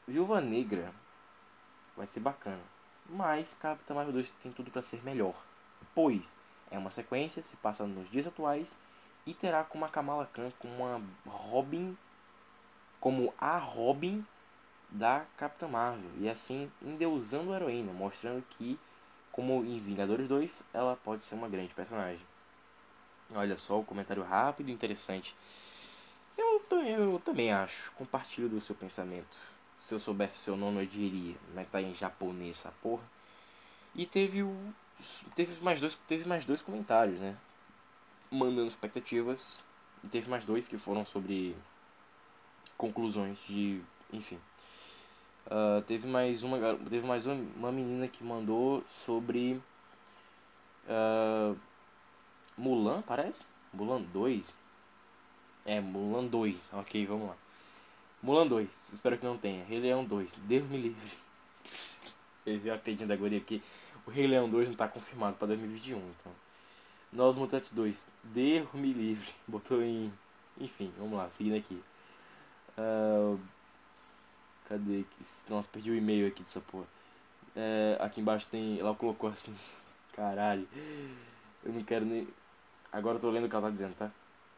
Viúva 0.07 0.41
Negra 0.41 0.93
vai 1.97 2.07
ser 2.07 2.21
bacana. 2.21 2.63
Mas 3.09 3.55
Capitão 3.55 3.97
Marvel 3.97 4.15
2 4.15 4.33
tem 4.43 4.53
tudo 4.53 4.71
para 4.71 4.83
ser 4.83 5.03
melhor. 5.03 5.35
Pois 5.95 6.35
é 6.71 6.79
uma 6.79 6.91
sequência, 6.91 7.43
se 7.43 7.57
passa 7.57 7.85
nos 7.87 8.11
dias 8.11 8.27
atuais 8.27 8.77
e 9.27 9.35
terá 9.35 9.65
como 9.65 9.85
a 9.85 9.89
Kamala 9.89 10.27
Khan 10.33 10.53
como 10.59 10.85
uma 10.85 11.03
Robin, 11.27 11.97
como 13.01 13.35
a 13.39 13.59
Robin 13.59 14.25
da 14.89 15.27
Capitã 15.37 15.67
Marvel, 15.67 16.11
e 16.19 16.29
assim 16.29 16.71
endeusando 16.81 17.53
a 17.53 17.57
heroína, 17.57 17.93
mostrando 17.93 18.43
que, 18.51 18.79
como 19.33 19.65
em 19.65 19.79
Vingadores 19.81 20.29
2, 20.29 20.65
ela 20.73 20.97
pode 20.97 21.23
ser 21.23 21.35
uma 21.35 21.49
grande 21.49 21.75
personagem. 21.75 22.25
Olha 23.35 23.57
só 23.57 23.81
o 23.81 23.85
comentário 23.85 24.23
rápido 24.23 24.69
e 24.69 24.73
interessante. 24.73 25.35
Eu, 26.39 26.63
eu 26.87 27.19
também 27.19 27.53
acho, 27.53 27.91
compartilho 27.93 28.49
do 28.49 28.61
seu 28.61 28.75
pensamento. 28.75 29.39
Se 29.77 29.95
eu 29.95 30.01
soubesse 30.01 30.39
seu 30.39 30.57
nome, 30.57 30.83
eu 30.83 30.87
diria, 30.87 31.35
mas 31.55 31.69
tá 31.69 31.81
em 31.81 31.95
japonês 31.95 32.59
essa 32.59 32.73
porra. 32.83 33.03
E 33.95 34.07
teve. 34.07 34.45
Teve 35.35 35.63
mais 35.63 35.81
dois, 35.81 35.95
teve 36.09 36.27
mais 36.27 36.45
dois 36.45 36.63
comentários, 36.63 37.19
né? 37.19 37.37
Mandando 38.31 38.69
expectativas. 38.69 39.65
E 40.05 40.09
teve 40.09 40.29
mais 40.29 40.45
dois 40.45 40.69
que 40.69 40.79
foram 40.79 41.05
sobre 41.07 41.57
conclusões 42.77 43.39
de. 43.49 43.81
Enfim. 44.13 44.39
Uh, 45.47 45.81
teve 45.83 46.09
mais 46.09 46.43
uma 46.43 46.59
teve 46.91 47.07
mais 47.07 47.25
uma, 47.25 47.71
menina 47.71 48.09
que 48.09 48.25
mandou 48.25 48.83
sobre 48.91 49.61
uh, 50.89 51.57
Mulan 52.59 53.01
parece 53.03 53.45
Mulan 53.73 54.03
2 54.13 54.45
é 55.65 55.81
Mulan 55.81 56.27
2 56.27 56.57
ok 56.73 57.07
vamos 57.07 57.29
lá 57.29 57.37
Mulan 58.23 58.49
2, 58.49 58.69
espero 58.93 59.19
que 59.19 59.25
não 59.25 59.37
tenha. 59.37 59.65
Rei 59.65 59.79
Leão 59.79 60.05
2, 60.05 60.35
Deus 60.49 60.69
me 60.69 60.79
livre. 60.79 61.13
Viu 62.45 62.75
a 62.75 62.79
pedinha 62.79 63.07
da 63.07 63.15
aqui? 63.15 63.63
O 64.07 64.11
Rei 64.11 64.27
Leão 64.27 64.49
2 64.49 64.69
não 64.69 64.75
tá 64.75 64.89
confirmado 64.89 65.37
pra 65.37 65.47
2021, 65.47 65.97
então. 65.99 66.33
Nós 67.17 67.35
Mutantes 67.35 67.73
2, 67.73 68.07
Deus 68.25 68.69
me 68.75 68.93
livre. 68.93 69.31
Botou 69.49 69.83
em. 69.83 70.13
Enfim, 70.61 70.93
vamos 70.99 71.17
lá, 71.17 71.31
seguindo 71.31 71.57
aqui. 71.57 71.83
Uh... 72.77 73.41
Cadê? 74.69 75.03
Nossa, 75.49 75.67
perdi 75.73 75.91
o 75.91 75.95
e-mail 75.95 76.27
aqui 76.27 76.43
dessa 76.43 76.61
porra. 76.61 76.85
É, 77.55 77.97
aqui 78.01 78.21
embaixo 78.21 78.49
tem. 78.49 78.79
Ela 78.79 78.95
colocou 78.95 79.31
assim. 79.31 79.57
Caralho. 80.13 80.69
Eu 81.65 81.73
não 81.73 81.83
quero 81.83 82.05
nem. 82.05 82.29
Agora 82.93 83.17
eu 83.17 83.21
tô 83.21 83.31
lendo 83.31 83.47
o 83.47 83.49
que 83.49 83.57
ela 83.57 83.67
tá 83.69 83.71
dizendo, 83.71 83.95
tá? 83.95 84.11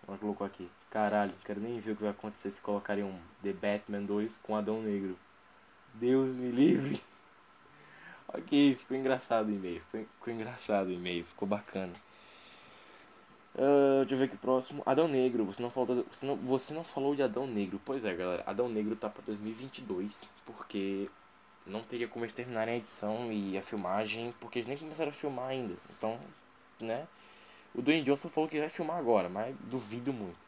Ela 0.08 0.18
colocou 0.18 0.44
aqui. 0.44 0.68
Caralho, 0.90 1.34
quero 1.44 1.60
nem 1.60 1.78
ver 1.78 1.92
o 1.92 1.96
que 1.96 2.02
vai 2.02 2.10
acontecer 2.10 2.50
se 2.50 2.60
colocarem 2.60 3.04
um 3.04 3.20
The 3.40 3.52
Batman 3.52 4.02
2 4.02 4.36
com 4.42 4.56
Adão 4.56 4.82
Negro. 4.82 5.16
Deus 5.94 6.36
me 6.36 6.50
livre. 6.50 7.00
ok, 8.26 8.74
ficou 8.74 8.96
engraçado 8.96 9.46
o 9.46 9.52
e-mail. 9.52 9.80
Ficou 9.92 10.34
engraçado 10.34 10.88
o 10.88 10.92
e-mail, 10.92 11.24
ficou 11.24 11.46
bacana. 11.46 11.94
Uh, 13.58 14.04
deixa 14.06 14.14
eu 14.14 14.18
ver 14.18 14.24
aqui 14.26 14.36
próximo. 14.36 14.84
Adão 14.86 15.08
Negro. 15.08 15.44
Você 15.44 15.60
não, 15.60 15.70
falou, 15.70 16.06
você, 16.08 16.24
não, 16.24 16.36
você 16.36 16.72
não 16.72 16.84
falou 16.84 17.16
de 17.16 17.22
Adão 17.24 17.44
Negro. 17.44 17.80
Pois 17.84 18.04
é, 18.04 18.14
galera. 18.14 18.44
Adão 18.46 18.68
Negro 18.68 18.94
tá 18.94 19.10
pra 19.10 19.20
2022. 19.26 20.30
Porque 20.46 21.10
não 21.66 21.82
teria 21.82 22.06
como 22.06 22.24
eles 22.24 22.34
terminarem 22.34 22.74
a 22.74 22.76
edição 22.76 23.32
e 23.32 23.58
a 23.58 23.62
filmagem. 23.62 24.32
Porque 24.38 24.60
eles 24.60 24.68
nem 24.68 24.78
começaram 24.78 25.10
a 25.10 25.12
filmar 25.12 25.48
ainda. 25.48 25.74
Então, 25.90 26.16
né? 26.78 27.08
O 27.74 27.82
Dwayne 27.82 28.04
Johnson 28.04 28.28
falou 28.28 28.48
que 28.48 28.60
vai 28.60 28.68
filmar 28.68 28.96
agora. 28.96 29.28
Mas 29.28 29.56
duvido 29.64 30.12
muito. 30.12 30.38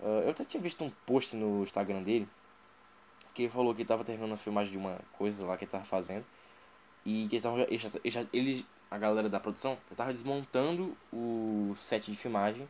Uh, 0.00 0.22
eu 0.24 0.30
até 0.30 0.44
tinha 0.44 0.60
visto 0.60 0.82
um 0.82 0.90
post 1.06 1.36
no 1.36 1.62
Instagram 1.62 2.02
dele. 2.02 2.26
Que 3.34 3.42
ele 3.42 3.52
falou 3.52 3.72
que 3.72 3.82
estava 3.82 4.02
terminando 4.02 4.32
a 4.32 4.36
filmagem 4.36 4.72
de 4.72 4.78
uma 4.78 4.98
coisa 5.12 5.46
lá 5.46 5.56
que 5.56 5.64
ele 5.64 5.70
tava 5.70 5.84
fazendo. 5.84 6.24
E 7.06 7.28
que 7.30 7.36
eles, 7.36 7.44
eles, 8.04 8.28
eles, 8.32 8.64
a 8.90 8.98
galera 8.98 9.28
da 9.28 9.38
produção 9.38 9.78
estava 9.90 10.12
desmontando 10.12 10.96
o 11.12 11.76
set 11.78 12.10
de 12.10 12.16
filmagem. 12.16 12.66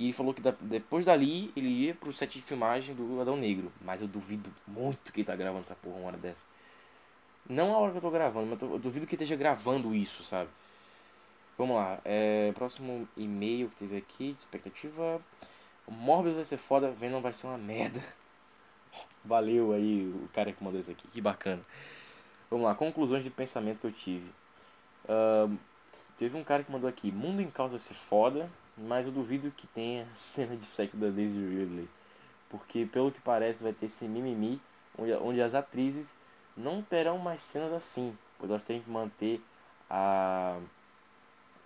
E 0.00 0.12
falou 0.12 0.32
que 0.32 0.40
da, 0.40 0.54
depois 0.60 1.04
dali 1.04 1.52
ele 1.56 1.68
ia 1.68 1.94
pro 1.94 2.12
set 2.12 2.34
de 2.34 2.44
filmagem 2.44 2.94
do 2.94 3.20
Adão 3.20 3.36
Negro. 3.36 3.72
Mas 3.84 4.00
eu 4.00 4.08
duvido 4.08 4.50
muito 4.66 5.12
que 5.12 5.20
ele 5.20 5.26
tá 5.26 5.34
gravando 5.34 5.62
essa 5.62 5.74
porra 5.74 5.96
uma 5.96 6.08
hora 6.08 6.16
dessa. 6.16 6.44
Não 7.48 7.74
a 7.74 7.78
hora 7.78 7.92
que 7.92 7.98
eu 7.98 8.02
tô 8.02 8.10
gravando, 8.10 8.46
mas 8.46 8.60
eu 8.60 8.78
duvido 8.78 9.06
que 9.06 9.14
esteja 9.14 9.34
gravando 9.34 9.94
isso, 9.94 10.22
sabe? 10.22 10.50
Vamos 11.56 11.76
lá. 11.76 11.98
É, 12.04 12.52
próximo 12.54 13.08
e-mail 13.16 13.68
que 13.70 13.76
teve 13.76 13.96
aqui, 13.96 14.32
de 14.32 14.38
expectativa. 14.38 15.20
O 15.86 15.90
Morbius 15.92 16.36
vai 16.36 16.44
ser 16.44 16.58
foda, 16.58 16.90
Venom 16.90 17.20
vai 17.20 17.32
ser 17.32 17.46
uma 17.46 17.58
merda. 17.58 18.02
Valeu 19.24 19.72
aí 19.72 20.12
o 20.14 20.28
cara 20.32 20.52
que 20.52 20.62
mandou 20.62 20.80
isso 20.80 20.90
aqui, 20.90 21.08
que 21.08 21.20
bacana. 21.20 21.62
Vamos 22.50 22.66
lá, 22.66 22.74
conclusões 22.74 23.24
de 23.24 23.30
pensamento 23.30 23.80
que 23.80 23.86
eu 23.86 23.92
tive. 23.92 24.30
Teve 26.18 26.36
um 26.36 26.44
cara 26.44 26.64
que 26.64 26.72
mandou 26.72 26.88
aqui, 26.88 27.12
Mundo 27.12 27.40
em 27.40 27.50
Causa 27.50 27.78
ser 27.78 27.94
foda, 27.94 28.50
mas 28.76 29.06
eu 29.06 29.12
duvido 29.12 29.52
que 29.52 29.66
tenha 29.68 30.06
cena 30.14 30.56
de 30.56 30.66
sexo 30.66 30.96
da 30.96 31.08
Daisy 31.08 31.36
Ridley. 31.36 31.88
Porque 32.50 32.86
pelo 32.86 33.12
que 33.12 33.20
parece 33.20 33.62
vai 33.62 33.72
ter 33.72 33.86
esse 33.86 34.04
mimimi 34.06 34.60
onde, 34.98 35.12
onde 35.14 35.42
as 35.42 35.54
atrizes 35.54 36.12
não 36.56 36.82
terão 36.82 37.18
mais 37.18 37.42
cenas 37.42 37.72
assim, 37.72 38.16
pois 38.38 38.50
elas 38.50 38.64
têm 38.64 38.80
que 38.80 38.90
manter 38.90 39.40
a, 39.88 40.58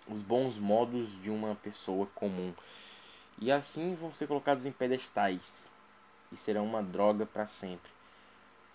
os 0.07 0.21
bons 0.21 0.55
modos 0.55 1.09
de 1.21 1.29
uma 1.29 1.55
pessoa 1.55 2.07
comum 2.13 2.53
e 3.41 3.51
assim 3.51 3.95
vão 3.95 4.11
ser 4.11 4.27
colocados 4.27 4.65
em 4.65 4.71
pedestais 4.71 5.41
e 6.31 6.37
serão 6.37 6.65
uma 6.65 6.83
droga 6.83 7.25
para 7.25 7.47
sempre. 7.47 7.91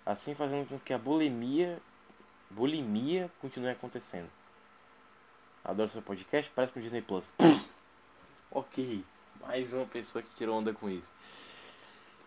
Assim 0.05 0.35
fazendo 0.35 0.69
com 0.69 0.79
que 0.79 0.93
a 0.93 0.99
bulimia, 0.99 1.79
bulimia 2.51 3.31
continue 3.41 3.71
acontecendo. 3.71 4.29
Adoro 5.65 5.91
seu 5.91 6.03
podcast, 6.03 6.51
parece 6.55 6.73
com 6.73 6.81
Disney 6.81 7.03
Plus. 7.03 7.33
ok, 8.51 9.05
mais 9.41 9.73
uma 9.73 9.87
pessoa 9.87 10.23
que 10.23 10.29
tirou 10.37 10.59
onda 10.59 10.73
com 10.73 10.89
isso. 10.89 11.11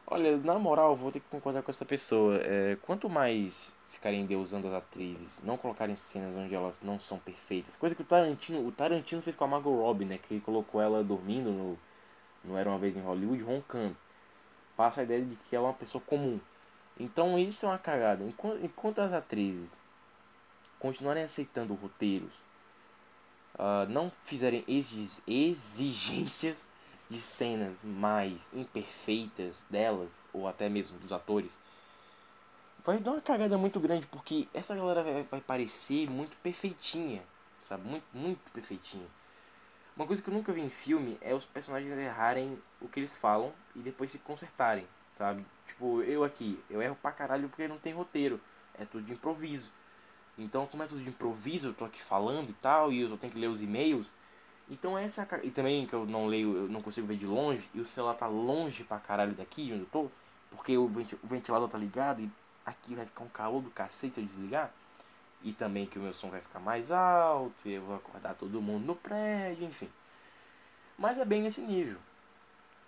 Olha, 0.08 0.38
na 0.38 0.60
moral, 0.60 0.96
vou 0.96 1.12
ter 1.12 1.20
que 1.20 1.30
concordar 1.30 1.64
com 1.64 1.72
essa 1.72 1.86
pessoa. 1.86 2.38
É, 2.44 2.78
quanto 2.82 3.10
mais 3.10 3.74
ficarem 3.90 4.26
deusando 4.26 4.68
as 4.68 4.74
atrizes, 4.74 5.42
não 5.44 5.58
colocarem 5.58 5.96
cenas 5.96 6.36
onde 6.36 6.54
elas 6.54 6.82
não 6.82 7.00
são 7.00 7.20
perfeitas, 7.20 7.76
coisa 7.76 7.94
que 7.94 8.02
o 8.02 8.06
Tarantino, 8.06 8.66
o 8.66 8.72
Tarantino 8.72 9.22
fez 9.22 9.36
com 9.36 9.44
a 9.44 9.48
Margot 9.48 9.76
Robbie, 9.76 10.06
né, 10.06 10.18
que 10.18 10.40
colocou 10.40 10.82
ela 10.82 11.04
dormindo 11.04 11.52
no 11.52 11.78
não 12.44 12.58
era 12.58 12.70
uma 12.70 12.80
vez 12.80 12.98
em 12.98 13.02
Hollywood, 13.02 13.44
roncando. 13.44 13.96
Passa 14.76 15.02
a 15.02 15.04
ideia 15.04 15.22
de 15.24 15.36
que 15.36 15.56
ela 15.56 15.68
é 15.68 15.70
uma 15.70 15.78
pessoa 15.78 16.04
comum. 16.06 16.40
Então 17.00 17.38
isso 17.38 17.66
é 17.66 17.70
uma 17.70 17.78
cagada. 17.78 18.24
Enquanto, 18.24 18.66
enquanto 18.66 19.00
as 19.00 19.14
atrizes 19.14 19.70
continuarem 20.80 21.24
aceitando 21.24 21.76
roteiros, 21.76 22.32
uh, 23.62 23.88
não 23.90 24.10
fizerem 24.26 24.66
exigências 25.28 26.68
de 27.10 27.22
cenas 27.22 27.78
mais 27.84 28.50
imperfeitas 28.54 29.64
delas, 29.70 30.10
ou 30.34 30.48
até 30.48 30.68
mesmo 30.68 30.98
dos 30.98 31.12
atores, 31.12 31.52
vai 32.84 32.98
dar 32.98 33.12
uma 33.12 33.22
cagada 33.22 33.58
muito 33.58 33.80
grande, 33.80 34.08
porque 34.08 34.48
essa 34.54 34.76
galera 34.76 35.04
vai, 35.04 35.24
vai 35.24 35.42
parecer 35.42 36.10
muito 36.10 36.36
perfeitinha, 36.38 37.22
sabe? 37.68 37.88
Muito, 37.88 38.06
muito 38.14 38.52
perfeitinha. 38.52 39.06
Uma 39.96 40.08
coisa 40.08 40.22
que 40.22 40.30
eu 40.30 40.34
nunca 40.34 40.52
vi 40.54 40.62
em 40.62 40.70
filme 40.70 41.18
é 41.22 41.36
os 41.36 41.46
personagens 41.46 41.96
errarem 41.98 42.58
o 42.80 42.88
que 42.88 43.02
eles 43.02 43.16
falam 43.18 43.54
e 43.76 43.80
depois 43.80 44.10
se 44.12 44.18
consertarem, 44.20 44.88
sabe? 45.18 45.46
Tipo, 45.68 46.02
eu 46.02 46.24
aqui, 46.24 46.58
eu 46.70 46.82
erro 46.82 46.98
pra 47.02 47.12
caralho 47.12 47.50
porque 47.50 47.68
não 47.68 47.78
tem 47.78 47.94
roteiro. 47.94 48.40
É 48.80 48.86
tudo 48.86 49.04
de 49.04 49.12
improviso. 49.12 49.70
Então, 50.38 50.66
como 50.68 50.84
é 50.84 50.88
tudo 50.88 51.04
de 51.04 51.10
improviso, 51.10 51.68
eu 51.68 51.74
tô 51.74 51.86
aqui 51.86 52.02
falando 52.02 52.50
e 52.50 52.54
tal, 52.54 52.92
e 52.92 53.02
eu 53.02 53.10
só 53.10 53.18
tenho 53.18 53.34
que 53.34 53.40
ler 53.40 53.48
os 53.48 53.62
e-mails. 53.62 54.08
Então 54.70 54.98
essa 54.98 55.28
e 55.44 55.52
também 55.52 55.86
que 55.86 55.94
eu 55.94 56.06
não 56.06 56.28
leio, 56.28 56.56
eu 56.56 56.68
não 56.70 56.82
consigo 56.82 57.06
ver 57.06 57.18
de 57.18 57.26
longe, 57.26 57.68
e 57.74 57.82
o 57.82 57.86
celular 57.86 58.14
tá 58.14 58.28
longe 58.28 58.84
pra 58.86 59.00
caralho 59.00 59.34
daqui 59.34 59.64
onde 59.74 59.82
eu 59.82 59.88
tô, 59.92 60.10
porque 60.50 60.78
o 60.78 60.88
ventilador 61.24 61.68
tá 61.68 61.78
ligado 61.78 62.22
e 62.22 62.32
aqui 62.66 62.96
vai 62.96 63.06
ficar 63.06 63.24
um 63.26 63.30
calor 63.30 63.62
do 63.62 63.70
cacete 63.70 64.20
eu 64.20 64.26
desligar 64.26 64.72
e 65.44 65.52
também 65.52 65.86
que 65.86 66.00
o 66.00 66.02
meu 66.02 66.14
som 66.14 66.30
vai 66.30 66.40
ficar 66.40 66.60
mais 66.60 66.92
alto, 66.92 67.54
e 67.66 67.74
eu 67.74 67.82
vou 67.82 67.96
acordar 67.96 68.36
todo 68.36 68.62
mundo 68.62 68.86
no 68.86 68.96
prédio, 68.96 69.66
enfim. 69.66 69.90
Mas 70.98 71.18
é 71.18 71.26
bem 71.26 71.42
nesse 71.42 71.62
nível. 71.62 71.98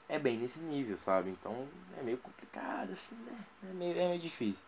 É 0.08 0.20
bem 0.20 0.38
nesse 0.38 0.60
nível, 0.60 0.98
sabe? 0.98 1.32
Então 1.32 1.68
é 2.00 2.04
meio 2.04 2.18
complicado, 2.20 2.94
assim, 2.94 3.16
né? 3.16 3.38
É 3.70 3.74
meio, 3.74 4.00
é 4.00 4.08
meio 4.10 4.22
difícil. 4.22 4.64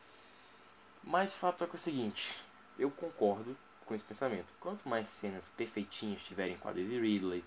Mas 1.03 1.36
fato 1.36 1.63
é 1.63 1.67
que 1.67 1.76
é 1.76 1.80
o 1.80 1.82
seguinte, 1.82 2.36
eu 2.78 2.89
concordo 2.91 3.55
com 3.86 3.95
esse 3.95 4.05
pensamento. 4.05 4.47
Quanto 4.59 4.88
mais 4.88 5.09
cenas 5.09 5.45
perfeitinhas 5.57 6.21
tiverem 6.21 6.57
com 6.57 6.69
a 6.69 6.71
Daisy 6.71 6.99
Ridley, 6.99 7.43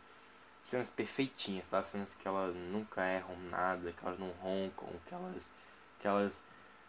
cenas 0.62 0.91
perfeitinhas, 0.91 1.68
tá? 1.68 1.83
Cenas 1.83 2.14
que 2.14 2.26
elas 2.26 2.55
nunca 2.55 3.03
erram 3.05 3.37
nada, 3.51 3.93
que 3.93 4.07
elas 4.07 4.18
não 4.18 4.31
roncam, 4.41 4.89
que 5.07 5.14
elas, 5.14 5.51
que 6.01 6.07
elas 6.07 6.43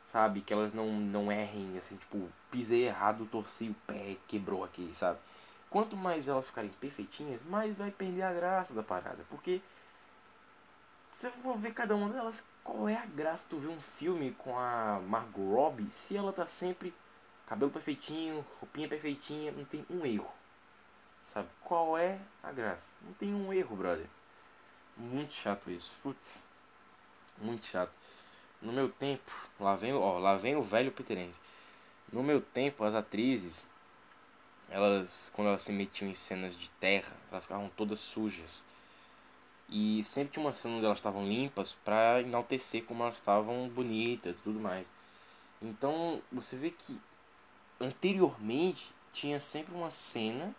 sabe? 0.10 0.42
Que 0.42 0.54
elas 0.54 0.74
não, 0.74 0.92
não 0.92 1.32
errem, 1.32 1.78
assim, 1.78 1.96
tipo, 1.96 2.30
pisei 2.52 2.88
errado, 2.88 3.28
torci 3.32 3.70
o 3.70 3.76
pé, 3.86 4.18
quebrou 4.28 4.64
aqui, 4.64 4.92
sabe? 4.94 5.20
Quanto 5.70 5.96
mais 5.96 6.28
elas 6.28 6.48
ficarem 6.48 6.72
perfeitinhas, 6.82 7.42
mais 7.44 7.76
vai 7.78 7.92
perder 7.92 8.24
a 8.24 8.34
graça 8.34 8.74
da 8.74 8.82
parada. 8.82 9.24
Porque 9.30 9.62
se 11.12 11.30
for 11.30 11.58
ver 11.58 11.74
cada 11.74 11.96
uma 11.96 12.10
delas, 12.10 12.44
qual 12.64 12.90
é 12.90 12.96
a 12.96 13.06
graça 13.06 13.48
tu 13.50 13.58
ver 13.58 13.68
um 13.68 13.80
filme 13.80 14.32
com 14.38 14.58
a 14.58 15.00
Margot 15.08 15.54
Robbie 15.54 15.92
se 15.92 16.18
ela 16.18 16.34
tá 16.34 16.48
sempre 16.48 16.94
cabelo 17.50 17.72
perfeitinho, 17.72 18.46
roupinha 18.60 18.88
perfeitinha, 18.88 19.52
não 19.52 19.66
tem 19.66 19.84
um 19.90 20.06
erro. 20.06 20.32
Sabe? 21.34 21.50
Qual 21.64 21.98
é 21.98 22.20
a 22.44 22.52
graça? 22.52 22.92
Não 23.02 23.12
tem 23.14 23.34
um 23.34 23.52
erro, 23.52 23.76
brother. 23.76 24.06
Muito 24.96 25.34
chato 25.34 25.72
isso. 25.72 25.92
Putz. 26.04 26.44
Muito 27.40 27.66
chato. 27.66 27.92
No 28.62 28.72
meu 28.72 28.90
tempo, 28.90 29.32
lá 29.60 29.76
vem, 29.76 29.94
ó, 29.94 30.20
lá 30.20 30.36
vem 30.36 30.56
o 30.56 30.62
velho 30.62 30.92
Peterense. 30.92 31.40
No 32.12 32.22
meu 32.22 32.40
tempo, 32.42 32.84
as 32.84 32.94
atrizes, 32.94 33.68
elas, 34.70 35.32
quando 35.34 35.48
elas 35.48 35.64
se 35.64 35.72
metiam 35.72 36.10
em 36.10 36.16
cenas 36.16 36.56
de 36.56 36.70
terra, 36.80 37.14
elas 37.32 37.44
ficavam 37.46 37.70
todas 37.76 38.00
sujas. 38.00 38.62
E 39.70 40.04
sempre 40.04 40.34
tinha 40.34 40.46
uma 40.46 40.54
cena 40.54 40.76
onde 40.76 40.86
elas 40.86 40.98
estavam 40.98 41.28
limpas 41.28 41.72
pra 41.72 42.22
enaltecer 42.22 42.84
como 42.84 43.04
elas 43.04 43.16
estavam 43.16 43.70
bonitas 43.70 44.40
e 44.40 44.42
tudo 44.42 44.60
mais. 44.60 44.92
Então, 45.62 46.22
você 46.32 46.56
vê 46.56 46.72
que 46.72 47.00
anteriormente 47.80 48.90
tinha 49.14 49.40
sempre 49.40 49.74
uma 49.74 49.92
cena 49.92 50.54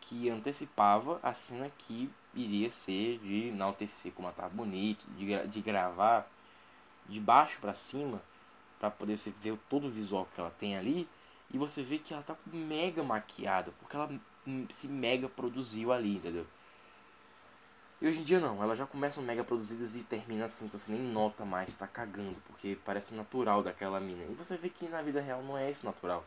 que 0.00 0.28
antecipava 0.28 1.18
a 1.22 1.32
cena 1.32 1.70
que 1.78 2.10
iria 2.34 2.70
ser 2.70 3.18
de 3.18 3.48
enaltecer 3.48 4.12
como 4.12 4.28
ela 4.28 4.32
estava 4.32 4.54
bonita, 4.54 5.04
de, 5.16 5.46
de 5.48 5.60
gravar 5.60 6.28
de 7.08 7.20
baixo 7.20 7.58
para 7.60 7.74
cima 7.74 8.20
para 8.78 8.90
poder 8.90 9.16
você 9.16 9.30
ver 9.30 9.58
todo 9.68 9.86
o 9.86 9.90
visual 9.90 10.28
que 10.34 10.40
ela 10.40 10.50
tem 10.58 10.76
ali 10.76 11.08
e 11.52 11.58
você 11.58 11.82
vê 11.82 11.98
que 11.98 12.12
ela 12.12 12.22
tá 12.22 12.36
mega 12.52 13.02
maquiada 13.02 13.72
porque 13.78 13.96
ela 13.96 14.10
se 14.70 14.86
mega 14.86 15.28
produziu 15.28 15.92
ali, 15.92 16.16
entendeu? 16.16 16.46
E 18.00 18.06
hoje 18.06 18.20
em 18.20 18.24
dia 18.24 18.38
não, 18.38 18.62
elas 18.62 18.78
já 18.78 18.86
começam 18.86 19.22
mega 19.22 19.42
produzidas 19.42 19.96
e 19.96 20.00
termina 20.00 20.44
assim, 20.44 20.66
então 20.66 20.78
você 20.78 20.92
nem 20.92 21.00
nota 21.00 21.46
mais, 21.46 21.74
tá 21.74 21.86
cagando, 21.86 22.36
porque 22.46 22.76
parece 22.84 23.14
natural 23.14 23.62
daquela 23.62 23.98
mina. 23.98 24.24
E 24.24 24.34
você 24.34 24.56
vê 24.56 24.68
que 24.68 24.86
na 24.86 25.00
vida 25.00 25.20
real 25.20 25.42
não 25.42 25.56
é 25.56 25.70
esse 25.70 25.84
natural. 25.84 26.22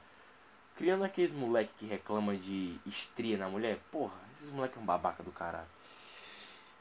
Criando 0.75 1.03
aqueles 1.03 1.33
moleque 1.33 1.71
que 1.77 1.85
reclama 1.85 2.35
de 2.35 2.79
estria 2.87 3.37
na 3.37 3.47
mulher, 3.47 3.77
porra, 3.91 4.15
esses 4.35 4.51
moleque 4.51 4.77
é 4.79 4.81
um 4.81 4.85
babaca 4.85 5.21
do 5.21 5.31
caralho. 5.31 5.67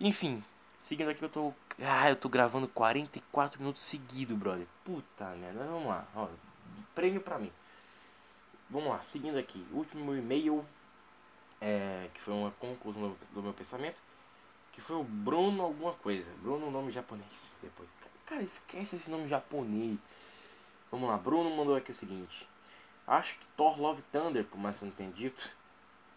Enfim, 0.01 0.43
seguindo 0.81 1.11
aqui 1.11 1.23
eu 1.23 1.29
tô. 1.29 1.53
Ah, 1.81 2.09
eu 2.09 2.17
tô 2.17 2.29
gravando 2.29 2.67
44 2.69 3.61
minutos 3.61 3.83
seguidos, 3.83 4.39
brother. 4.39 4.67
Puta 4.85 5.27
merda, 5.37 5.65
vamos 5.65 5.89
lá, 5.89 6.07
ó, 6.15 6.29
prêmio 6.95 7.21
pra 7.21 7.39
mim. 7.39 7.53
Vamos 8.71 8.89
lá, 8.89 9.03
seguindo 9.03 9.39
aqui. 9.39 9.67
Último 9.73 10.15
e-mail, 10.15 10.65
é, 11.61 12.09
que 12.15 12.21
foi 12.21 12.33
uma 12.33 12.51
conclusão 12.53 13.15
do 13.33 13.43
meu 13.43 13.53
pensamento, 13.53 13.97
que 14.79 14.85
foi 14.85 14.95
o 14.95 15.03
Bruno 15.03 15.65
alguma 15.65 15.93
coisa. 15.93 16.31
Bruno, 16.41 16.71
nome 16.71 16.93
japonês. 16.93 17.57
Depois, 17.61 17.89
cara, 18.25 18.41
esquece 18.45 18.95
esse 18.95 19.11
nome 19.11 19.27
japonês. 19.27 19.99
Vamos 20.89 21.09
lá, 21.09 21.17
Bruno 21.17 21.51
mandou 21.51 21.75
aqui 21.75 21.91
o 21.91 21.95
seguinte. 21.95 22.49
Acho 23.05 23.35
que 23.35 23.45
Thor 23.57 23.77
Love 23.81 24.03
Thunder, 24.13 24.45
por 24.45 24.57
mais 24.57 24.79
que 24.79 24.85
não 24.85 24.93
tenha 24.93 25.11
dito, 25.11 25.51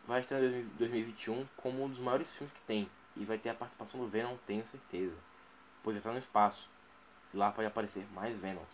vai 0.05 0.21
estar 0.21 0.39
em 0.39 0.63
2021 0.77 1.47
como 1.57 1.83
um 1.83 1.89
dos 1.89 1.97
maiores 1.97 2.31
filmes 2.35 2.53
que 2.53 2.61
tem. 2.61 2.87
E 3.17 3.25
vai 3.25 3.39
ter 3.39 3.49
a 3.49 3.55
participação 3.55 3.99
do 3.99 4.07
Venom, 4.07 4.37
tenho 4.45 4.63
certeza. 4.67 5.15
Pois 5.83 5.97
está 5.97 6.11
no 6.11 6.19
espaço. 6.19 6.69
E 7.33 7.37
lá 7.37 7.51
pode 7.51 7.67
aparecer 7.67 8.05
mais 8.13 8.37
Venoms. 8.37 8.69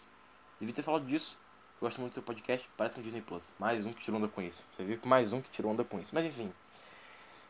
Devia 0.59 0.75
ter 0.75 0.83
falado 0.83 1.05
disso 1.05 1.37
Gosto 1.79 2.01
muito 2.01 2.13
do 2.13 2.15
seu 2.15 2.23
podcast, 2.23 2.67
parece 2.75 2.99
um 2.99 3.03
Disney 3.03 3.21
Plus. 3.21 3.43
Mais 3.59 3.85
um 3.85 3.93
que 3.93 4.01
tirou 4.01 4.19
onda 4.19 4.27
com 4.27 4.41
isso. 4.41 4.65
Você 4.71 4.83
viu 4.83 4.97
que 4.97 5.07
mais 5.07 5.31
um 5.31 5.39
que 5.39 5.49
tirou 5.51 5.71
onda 5.71 5.83
com 5.83 5.99
isso. 5.99 6.09
Mas 6.11 6.25
enfim. 6.25 6.51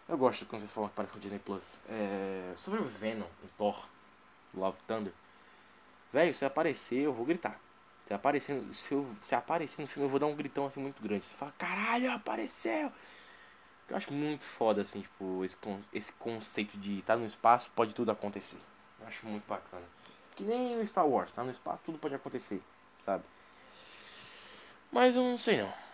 Eu 0.10 0.18
gosto 0.18 0.46
quando 0.46 0.62
vocês 0.62 0.72
falam 0.72 0.90
que 0.90 0.96
parece 0.96 1.16
um 1.16 1.20
Disney 1.20 1.40
Plus. 1.40 1.78
É... 1.90 2.54
Sobre 2.58 2.80
o 2.80 2.86
Venom 2.86 3.26
em 3.44 3.48
Thor, 3.58 3.78
Love 4.54 4.78
Thunder. 4.88 5.12
Velho, 6.14 6.34
se 6.34 6.46
aparecer, 6.46 7.00
eu 7.00 7.14
vou 7.14 7.26
gritar. 7.26 7.60
Se 8.06 8.14
aparecer, 8.14 8.64
se, 8.74 8.94
eu, 8.94 9.06
se 9.22 9.36
aparecer 9.36 9.82
no 9.82 9.88
filme, 9.88 10.06
eu 10.06 10.10
vou 10.10 10.20
dar 10.20 10.28
um 10.28 10.36
gritão 10.36 10.66
assim 10.66 10.80
muito 10.80 11.02
grande. 11.02 11.26
Você 11.26 11.36
fala, 11.36 11.54
caralho, 11.58 12.10
apareceu! 12.12 12.92
Eu 13.90 13.96
acho 13.96 14.14
muito 14.14 14.44
foda, 14.44 14.82
assim, 14.82 15.02
tipo, 15.02 15.44
esse, 15.44 15.58
esse 15.94 16.12
conceito 16.14 16.78
de 16.78 17.02
tá 17.02 17.16
no 17.16 17.26
espaço, 17.26 17.70
pode 17.76 17.94
tudo 17.94 18.12
acontecer. 18.12 18.60
Eu 19.02 19.08
acho 19.08 19.26
muito 19.26 19.46
bacana. 19.48 19.84
Que 20.36 20.44
nem 20.44 20.80
o 20.80 20.86
Star 20.86 21.06
Wars, 21.06 21.32
tá 21.34 21.44
no 21.44 21.52
espaço, 21.52 21.84
tudo 21.86 21.98
pode 21.98 22.16
acontecer, 22.16 22.62
sabe? 23.04 23.24
Mas 24.92 25.16
eu 25.16 25.24
não 25.24 25.38
sei 25.38 25.62
não. 25.62 25.87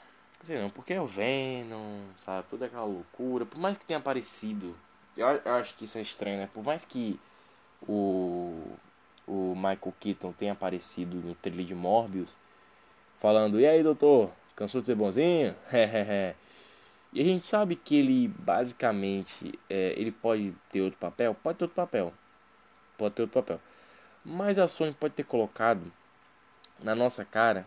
Sei 0.45 0.59
não, 0.59 0.69
porque 0.69 0.93
é 0.93 1.01
o 1.01 1.07
Venom, 1.07 2.01
sabe? 2.17 2.45
Toda 2.49 2.65
aquela 2.65 2.83
loucura. 2.83 3.45
Por 3.45 3.57
mais 3.57 3.77
que 3.77 3.85
tenha 3.85 3.99
aparecido. 3.99 4.75
Eu, 5.15 5.27
eu 5.27 5.53
acho 5.53 5.73
que 5.75 5.85
isso 5.85 5.97
é 5.97 6.01
estranho, 6.01 6.37
né? 6.37 6.49
Por 6.53 6.63
mais 6.63 6.83
que 6.83 7.17
o, 7.87 8.75
o 9.25 9.53
Michael 9.55 9.93
Keaton 9.99 10.33
tenha 10.33 10.51
aparecido 10.51 11.15
no 11.15 11.33
trailer 11.35 11.65
de 11.65 11.73
Morbius. 11.73 12.29
Falando, 13.21 13.57
e 13.57 13.65
aí 13.65 13.81
doutor, 13.81 14.29
cansou 14.53 14.81
de 14.81 14.87
ser 14.87 14.95
bonzinho? 14.95 15.55
e 17.13 17.21
a 17.21 17.23
gente 17.23 17.45
sabe 17.45 17.77
que 17.77 17.95
ele 17.95 18.27
basicamente 18.27 19.57
é, 19.69 19.93
ele 19.95 20.11
pode 20.11 20.53
ter 20.71 20.81
outro 20.81 20.99
papel? 20.99 21.33
Pode 21.41 21.57
ter 21.57 21.63
outro 21.63 21.75
papel. 21.75 22.13
Pode 22.97 23.15
ter 23.15 23.21
outro 23.21 23.41
papel. 23.41 23.61
Mas 24.25 24.59
a 24.59 24.67
Sony 24.67 24.93
pode 24.93 25.13
ter 25.13 25.23
colocado 25.23 25.81
na 26.79 26.93
nossa 26.93 27.23
cara 27.23 27.65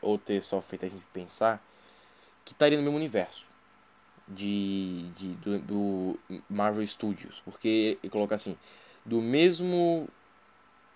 ou 0.00 0.16
ter 0.16 0.42
só 0.42 0.60
feito 0.60 0.86
a 0.86 0.88
gente 0.88 1.04
pensar 1.12 1.60
que 2.44 2.52
estaria 2.52 2.76
no 2.78 2.84
mesmo 2.84 2.96
universo 2.96 3.44
de, 4.28 5.06
de 5.16 5.28
do, 5.34 5.58
do, 5.58 6.20
Marvel 6.48 6.86
Studios, 6.86 7.40
porque 7.44 7.98
ele 8.02 8.10
coloca 8.10 8.34
assim, 8.34 8.56
do 9.04 9.20
mesmo 9.20 10.08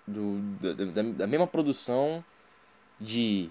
do, 0.07 0.41
da, 0.61 1.03
da, 1.03 1.27
mesma 1.27 1.47
produção 1.47 2.25
de 3.01 3.51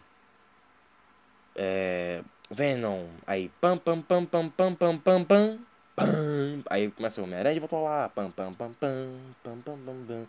é, 1.55 2.21
Venom, 2.49 3.05
aí 3.25 3.49
pam 3.61 3.77
pam 3.77 4.01
pam 4.01 4.25
pam 4.25 4.49
pam 4.49 4.75
pam 4.75 4.97
pam 4.97 5.23
pam 5.23 5.59
pam 5.95 6.63
aí 6.69 6.91
começa 6.91 7.21
o 7.21 7.23
Homem-Aranha 7.23 7.55
de 7.55 7.59
volta 7.59 7.75
lá, 7.77 8.09
pam 8.09 8.31
pam 8.31 8.53
pam 8.53 8.73
pam 8.73 9.19
pam 9.43 9.57
pam 9.59 9.77
pam 9.77 10.05
pam 10.07 10.27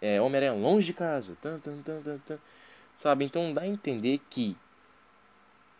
é, 0.00 0.20
Homem-Aranha 0.20 0.52
longe 0.52 0.86
de 0.86 0.92
casa, 0.92 1.36
tan, 1.40 1.58
tan, 1.58 1.82
tan, 1.82 2.00
tan, 2.02 2.18
tan. 2.18 2.38
Sabe? 2.96 3.24
Então 3.24 3.52
dá 3.52 3.62
a 3.62 3.66
entender 3.66 4.20
que 4.30 4.56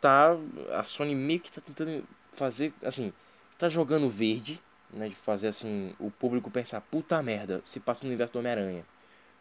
tá 0.00 0.36
a 0.72 0.82
Sony 0.82 1.14
meio 1.14 1.40
que 1.40 1.50
tá 1.50 1.60
tentando 1.60 2.04
fazer 2.32 2.72
assim, 2.82 3.12
tá 3.58 3.68
jogando 3.68 4.08
verde, 4.08 4.60
né, 4.92 5.08
de 5.08 5.14
fazer 5.14 5.48
assim 5.48 5.92
o 5.98 6.10
público 6.10 6.50
pensar, 6.50 6.80
puta 6.80 7.22
merda, 7.22 7.60
se 7.64 7.80
passa 7.80 8.02
no 8.02 8.08
universo 8.08 8.32
do 8.32 8.38
Homem-Aranha, 8.38 8.84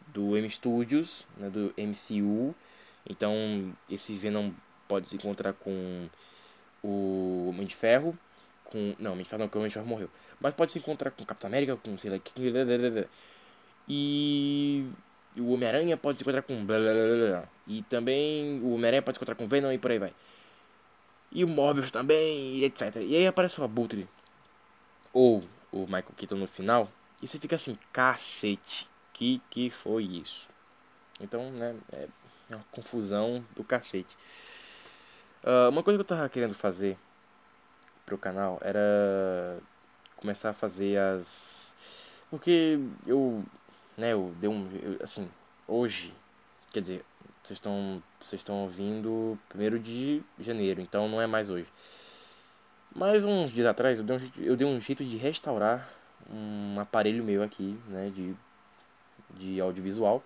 do 0.08 0.36
M 0.36 0.48
Studios, 0.50 1.26
né, 1.36 1.48
do 1.48 1.72
MCU. 1.76 2.54
Então, 3.08 3.72
esse 3.90 4.12
Venom 4.14 4.50
pode 4.86 5.08
se 5.08 5.16
encontrar 5.16 5.52
com 5.52 6.08
o 6.82 7.46
Homem 7.50 7.66
de 7.66 7.74
Ferro, 7.74 8.18
com 8.64 8.94
não, 8.98 9.12
Homem 9.12 9.22
de 9.22 9.28
Ferro 9.28 9.40
não, 9.40 9.48
porque 9.48 9.58
o 9.58 9.60
Homem 9.60 9.68
de 9.68 9.74
Ferro 9.74 9.86
morreu. 9.86 10.10
Mas 10.40 10.54
pode 10.54 10.70
se 10.70 10.78
encontrar 10.78 11.10
com 11.10 11.22
o 11.22 11.26
Capitão 11.26 11.48
América, 11.48 11.76
com 11.76 11.96
sei 11.96 12.10
lá, 12.10 12.18
e 13.88 14.86
o 15.36 15.52
Homem-Aranha 15.52 15.96
pode 15.96 16.18
se 16.18 16.24
encontrar 16.24 16.42
com 16.42 16.64
blá, 16.64 16.78
blá, 16.78 16.92
blá, 16.92 17.16
blá. 17.16 17.48
E 17.66 17.82
também 17.84 18.60
o 18.60 18.74
Homem-Aranha 18.74 19.02
pode 19.02 19.16
se 19.16 19.18
encontrar 19.18 19.34
com 19.34 19.48
Venom 19.48 19.72
e 19.72 19.78
por 19.78 19.90
aí 19.90 19.98
vai. 19.98 20.12
E 21.30 21.44
o 21.44 21.48
Morbius 21.48 21.90
também, 21.90 22.62
etc. 22.62 22.96
E 22.96 23.16
aí 23.16 23.26
aparece 23.26 23.60
o 23.60 23.64
Abutre. 23.64 24.08
Ou 25.12 25.44
o 25.72 25.80
Michael 25.80 26.14
Keaton 26.16 26.36
no 26.36 26.46
final. 26.46 26.90
E 27.22 27.26
você 27.26 27.38
fica 27.38 27.56
assim, 27.56 27.76
cacete. 27.92 28.88
Que 29.12 29.40
que 29.50 29.68
foi 29.68 30.04
isso? 30.04 30.48
Então, 31.20 31.50
né, 31.50 31.74
é 31.92 32.08
uma 32.54 32.64
confusão 32.70 33.44
do 33.56 33.64
cacete. 33.64 34.16
Uh, 35.42 35.68
uma 35.68 35.82
coisa 35.82 35.98
que 35.98 36.00
eu 36.02 36.16
tava 36.16 36.28
querendo 36.28 36.54
fazer 36.54 36.96
pro 38.06 38.16
canal 38.16 38.58
era 38.62 39.58
começar 40.16 40.50
a 40.50 40.54
fazer 40.54 40.98
as. 40.98 41.74
Porque 42.30 42.78
eu 43.06 43.44
né, 43.98 44.12
eu 44.12 44.32
dei 44.40 44.48
um. 44.48 44.70
Eu, 44.80 44.96
assim, 45.02 45.28
hoje, 45.66 46.14
quer 46.72 46.80
dizer, 46.80 47.04
vocês 47.48 47.58
estão 47.58 48.02
vocês 48.20 48.40
estão 48.40 48.62
ouvindo 48.62 49.38
primeiro 49.48 49.78
de 49.78 50.22
janeiro, 50.38 50.80
então 50.80 51.08
não 51.08 51.20
é 51.20 51.26
mais 51.26 51.48
hoje. 51.48 51.66
Mas 52.94 53.24
uns 53.24 53.52
dias 53.52 53.66
atrás 53.66 53.98
eu 53.98 54.04
dei 54.04 54.16
um 54.16 54.18
jeito, 54.18 54.40
eu 54.42 54.56
dei 54.56 54.66
um 54.66 54.80
jeito 54.80 55.04
de 55.04 55.16
restaurar 55.16 55.88
um 56.30 56.78
aparelho 56.78 57.24
meu 57.24 57.42
aqui, 57.42 57.78
né, 57.88 58.12
de, 58.14 58.34
de 59.38 59.60
audiovisual. 59.60 60.22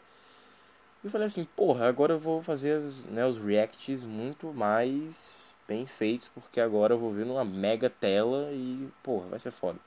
E 1.04 1.08
falei 1.08 1.26
assim, 1.26 1.44
porra, 1.44 1.88
agora 1.88 2.14
eu 2.14 2.18
vou 2.18 2.42
fazer 2.42 2.76
as, 2.76 3.04
né, 3.06 3.24
os 3.26 3.38
reacts 3.38 4.02
muito 4.02 4.52
mais 4.52 5.54
bem 5.66 5.86
feitos, 5.86 6.28
porque 6.28 6.60
agora 6.60 6.94
eu 6.94 6.98
vou 6.98 7.12
ver 7.12 7.26
numa 7.26 7.44
mega 7.44 7.88
tela 7.90 8.50
e, 8.52 8.88
porra, 9.02 9.28
vai 9.28 9.38
ser 9.38 9.50
foda. 9.50 9.78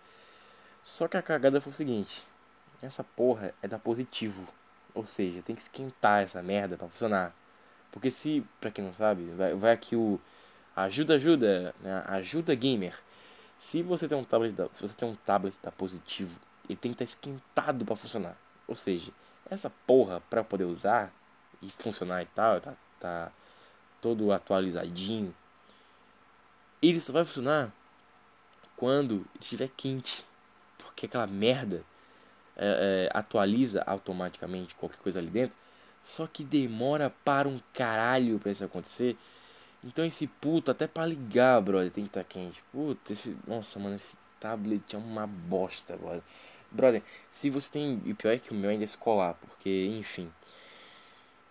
Só 0.83 1.07
que 1.07 1.17
a 1.17 1.21
cagada 1.21 1.59
foi 1.59 1.71
o 1.71 1.75
seguinte, 1.75 2.23
essa 2.81 3.03
porra 3.03 3.53
é 3.61 3.67
da 3.67 3.79
positivo. 3.79 4.47
Ou 4.95 5.05
seja, 5.05 5.41
tem 5.41 5.55
que 5.55 5.61
esquentar 5.61 6.23
essa 6.23 6.41
merda 6.41 6.77
para 6.77 6.87
funcionar. 6.87 7.33
Porque 7.91 8.09
se, 8.09 8.43
pra 8.59 8.71
quem 8.71 8.83
não 8.83 8.93
sabe, 8.93 9.23
vai, 9.37 9.53
vai 9.53 9.71
aqui 9.71 9.95
o 9.95 10.19
ajuda 10.75 11.15
ajuda, 11.15 11.75
né? 11.81 12.03
ajuda 12.07 12.55
gamer. 12.55 12.97
Se 13.57 13.81
você 13.81 14.07
tem 14.07 14.17
um 14.17 14.23
tablet 14.23 14.53
da, 14.53 14.67
se 14.73 14.81
você 14.81 14.95
tem 14.95 15.07
um 15.07 15.15
tablet 15.15 15.55
da 15.61 15.71
positivo, 15.71 16.37
ele 16.67 16.77
tem 16.77 16.93
que 16.93 17.03
estar 17.03 17.05
tá 17.05 17.09
esquentado 17.09 17.85
para 17.85 17.95
funcionar. 17.95 18.35
Ou 18.67 18.75
seja, 18.75 19.11
essa 19.49 19.71
porra 19.85 20.21
para 20.29 20.43
poder 20.43 20.65
usar 20.65 21.11
e 21.61 21.69
funcionar 21.69 22.21
e 22.21 22.25
tal, 22.27 22.59
tá, 22.59 22.73
tá 22.99 23.31
todo 24.01 24.31
atualizadinho. 24.31 25.33
Ele 26.81 26.99
só 26.99 27.13
vai 27.13 27.23
funcionar 27.25 27.71
quando 28.75 29.25
estiver 29.39 29.69
quente. 29.75 30.25
Porque 30.77 31.05
aquela 31.05 31.27
merda 31.27 31.83
é, 32.58 33.10
é, 33.14 33.18
atualiza 33.18 33.84
automaticamente 33.86 34.76
qualquer 34.76 34.97
coisa 34.99 35.20
ali 35.20 35.30
dentro. 35.30 35.56
Só 36.03 36.28
que 36.28 36.43
demora 36.43 37.12
para 37.24 37.47
um 37.47 37.60
caralho 37.74 38.39
pra 38.39 38.51
isso 38.51 38.64
acontecer. 38.64 39.18
Então 39.84 40.06
esse 40.06 40.28
puto, 40.28 40.72
até 40.72 40.88
pra 40.88 41.06
ligar, 41.06 41.62
brother, 41.62 41.91
tem 41.91 42.03
que 42.03 42.10
estar 42.10 42.24
tá 42.24 42.30
quente. 42.30 42.62
Puta, 42.72 43.14
esse. 43.14 43.36
Nossa, 43.47 43.80
mano, 43.80 43.95
esse 43.95 44.16
tablet 44.39 44.95
é 44.95 44.97
uma 44.97 45.28
bosta, 45.28 45.95
brother. 45.97 46.22
Brother, 46.72 47.01
se 47.32 47.49
você 47.49 47.72
tem. 47.72 48.01
E 48.06 48.14
pior 48.14 48.32
é 48.32 48.39
que 48.39 48.51
o 48.51 48.56
meu 48.56 48.70
ainda 48.70 48.84
é 48.84 48.86
escolar, 48.86 49.36
porque, 49.36 49.88
enfim. 49.97 50.30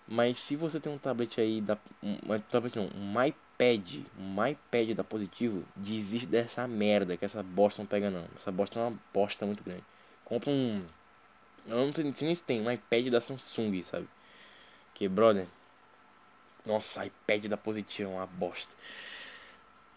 Mas 0.07 0.39
se 0.39 0.55
você 0.57 0.79
tem 0.79 0.93
um 0.93 0.99
tablet 0.99 1.41
aí 1.41 1.61
da. 1.61 1.79
Um, 2.03 2.13
um 2.33 2.39
tablet 2.51 2.77
não, 2.77 2.89
um 2.95 3.25
iPad. 3.25 4.01
Um 4.19 4.47
iPad 4.47 4.97
da 4.97 5.05
positivo, 5.05 5.65
desiste 5.77 6.27
dessa 6.27 6.67
merda 6.67 7.17
que 7.17 7.25
essa 7.25 7.43
bosta 7.43 7.83
não 7.83 7.87
pega 7.87 8.11
não. 8.11 8.25
Essa 8.37 8.51
bosta 8.53 8.79
é 8.79 8.83
uma 8.83 8.99
bosta 9.13 9.47
muito 9.47 9.63
grande. 9.63 9.83
Compra 10.25 10.51
um. 10.51 10.85
Eu 11.67 11.87
não 11.87 11.93
sei, 11.93 12.05
nem 12.05 12.35
se 12.35 12.43
tem, 12.43 12.61
um 12.61 12.71
iPad 12.71 13.09
da 13.09 13.21
Samsung, 13.21 13.83
sabe? 13.83 14.09
Que, 14.95 15.09
brother. 15.09 15.47
Nossa, 16.65 17.05
iPad 17.07 17.47
da 17.47 17.57
Positivo 17.57 18.11
é 18.11 18.15
uma 18.15 18.27
bosta. 18.27 18.75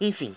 Enfim. 0.00 0.36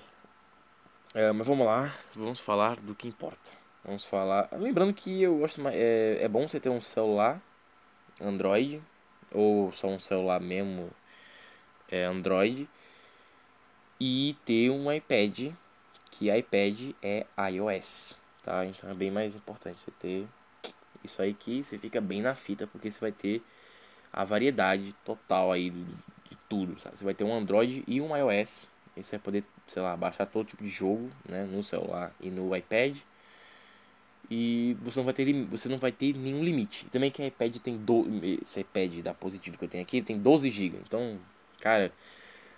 É, 1.14 1.32
mas 1.32 1.46
vamos 1.46 1.66
lá, 1.66 1.94
vamos 2.16 2.40
falar 2.40 2.78
do 2.78 2.96
que 2.96 3.08
importa. 3.08 3.52
Vamos 3.84 4.06
falar. 4.06 4.48
Lembrando 4.54 4.94
que 4.94 5.22
eu 5.22 5.40
gosto 5.40 5.60
mais. 5.60 5.76
É, 5.76 6.20
é 6.22 6.28
bom 6.28 6.48
você 6.48 6.60
ter 6.60 6.70
um 6.70 6.82
celular 6.82 7.42
Android. 8.20 8.82
Ou 9.32 9.72
só 9.74 9.88
um 9.88 10.00
celular 10.00 10.40
mesmo 10.40 10.90
é, 11.90 12.06
Android. 12.06 12.68
E 14.00 14.36
ter 14.46 14.70
um 14.70 14.92
iPad. 14.92 15.52
Que 16.12 16.30
iPad 16.30 16.94
é 17.02 17.26
iOS. 17.52 18.21
Tá? 18.44 18.66
Então 18.66 18.90
é 18.90 18.94
bem 18.94 19.12
mais 19.12 19.36
importante 19.36 19.80
você 19.80 19.92
ter 19.92 20.28
isso 21.04 21.22
aí 21.22 21.34
que 21.34 21.64
você 21.64 21.78
fica 21.78 22.02
bem 22.02 22.22
na 22.22 22.36
fita. 22.36 22.68
Porque 22.68 22.90
você 22.92 23.00
vai 23.00 23.12
ter 23.12 23.42
a 24.12 24.24
variedade 24.24 24.94
total 25.06 25.52
aí 25.52 25.70
de, 25.70 25.84
de 25.84 26.38
tudo. 26.50 26.80
Sabe? 26.80 26.98
Você 26.98 27.06
vai 27.06 27.14
ter 27.14 27.24
um 27.24 27.34
Android 27.34 27.84
e 27.88 28.02
um 28.02 28.16
iOS. 28.16 28.68
E 28.96 29.04
você 29.04 29.18
vai 29.18 29.24
poder, 29.24 29.44
sei 29.68 29.82
lá, 29.82 29.96
baixar 29.96 30.26
todo 30.26 30.48
tipo 30.48 30.64
de 30.64 30.70
jogo 30.70 31.10
né, 31.28 31.46
no 31.46 31.64
celular 31.64 32.14
e 32.20 32.30
no 32.30 32.56
iPad 32.56 32.98
e 34.32 34.78
você 34.82 34.98
não 35.00 35.04
vai 35.04 35.14
ter 35.14 35.34
você 35.46 35.68
não 35.68 35.78
vai 35.78 35.92
ter 35.92 36.16
nenhum 36.16 36.42
limite. 36.42 36.86
Também 36.86 37.12
que 37.12 37.22
iPad 37.22 37.58
tem 37.58 37.78
do, 37.78 38.06
esse 38.42 38.62
iPad 38.62 39.02
da 39.04 39.14
Positivo 39.14 39.58
que 39.58 39.66
eu 39.66 39.70
tenho 39.70 39.84
aqui 39.84 40.02
tem 40.02 40.18
12 40.18 40.50
GB. 40.50 40.78
Então, 40.88 41.20
cara, 41.60 41.92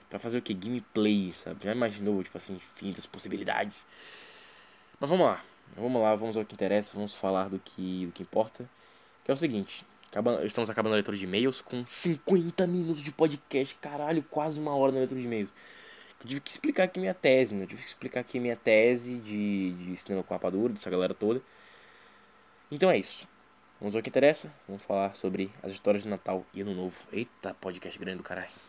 para 0.07 0.19
fazer 0.19 0.38
o 0.38 0.41
que 0.41 0.53
gameplay, 0.53 1.31
sabe? 1.34 1.63
Já 1.63 1.71
imaginou, 1.71 2.23
tipo 2.23 2.38
assim, 2.38 2.53
infinitas 2.53 3.07
possibilidades. 3.07 3.88
Mas 4.99 5.09
vamos 5.09 5.25
lá. 5.25 5.43
Vamos 5.76 6.01
lá, 6.01 6.16
vamos 6.16 6.38
ao 6.38 6.45
que 6.45 6.53
interessa, 6.53 6.93
vamos 6.93 7.16
falar 7.16 7.49
do 7.49 7.59
que 7.59 8.05
do 8.05 8.11
que 8.11 8.24
importa, 8.24 8.66
que 9.26 9.32
é 9.32 9.34
o 9.34 9.38
seguinte, 9.38 9.84
estamos 10.45 10.70
acabando 10.70 10.93
a 10.93 10.95
leitura 10.95 11.18
de 11.18 11.24
e-mails 11.24 11.61
com 11.61 11.84
50 11.86 12.68
minutos 12.68 13.01
de 13.01 13.11
podcast, 13.11 13.74
caralho, 13.76 14.24
quase 14.30 14.59
uma 14.59 14.76
hora 14.76 14.91
na 14.91 14.99
leitura 14.99 15.20
de 15.20 15.26
e-mails. 15.26 15.49
Eu 16.22 16.28
tive 16.30 16.41
que 16.41 16.51
explicar 16.51 16.84
aqui 16.84 16.99
minha 16.99 17.14
tese, 17.14 17.53
né? 17.53 17.64
Eu 17.64 17.68
tive 17.68 17.82
que 17.82 17.88
explicar 17.88 18.22
aqui 18.22 18.39
minha 18.39 18.55
tese 18.55 19.16
de, 19.16 19.72
de 19.74 19.97
cinema 19.97 20.24
com 20.24 20.34
rapadura, 20.34 20.72
dessa 20.72 20.89
galera 20.89 21.14
toda. 21.14 21.41
Então 22.72 22.89
é 22.89 22.97
isso. 22.97 23.28
Vamos 23.80 23.95
ao 23.95 24.01
que 24.01 24.09
interessa. 24.09 24.49
Vamos 24.68 24.84
falar 24.84 25.16
sobre 25.16 25.51
as 25.61 25.74
histórias 25.74 26.03
de 26.03 26.09
Natal 26.09 26.45
e 26.53 26.61
Ano 26.61 26.74
Novo. 26.74 26.97
Eita, 27.11 27.53
podcast 27.59 27.99
grande 27.99 28.20
do 28.20 28.24
caralho. 28.24 28.62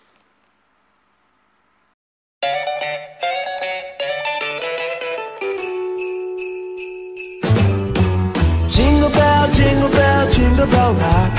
Jingle 10.65 10.79
bell 10.79 10.95
rock. 10.95 11.33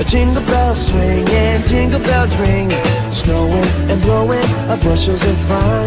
A 0.00 0.04
jingle 0.04 0.42
bell 0.44 0.74
swing 0.74 1.28
and 1.28 1.64
jingle 1.66 2.00
bells 2.00 2.34
ring. 2.36 2.70
Snowing 3.12 3.90
and 3.90 4.00
blowing 4.02 4.42
a 4.68 4.76
bushels 4.76 5.22
of 5.22 5.36
fun. 5.48 5.86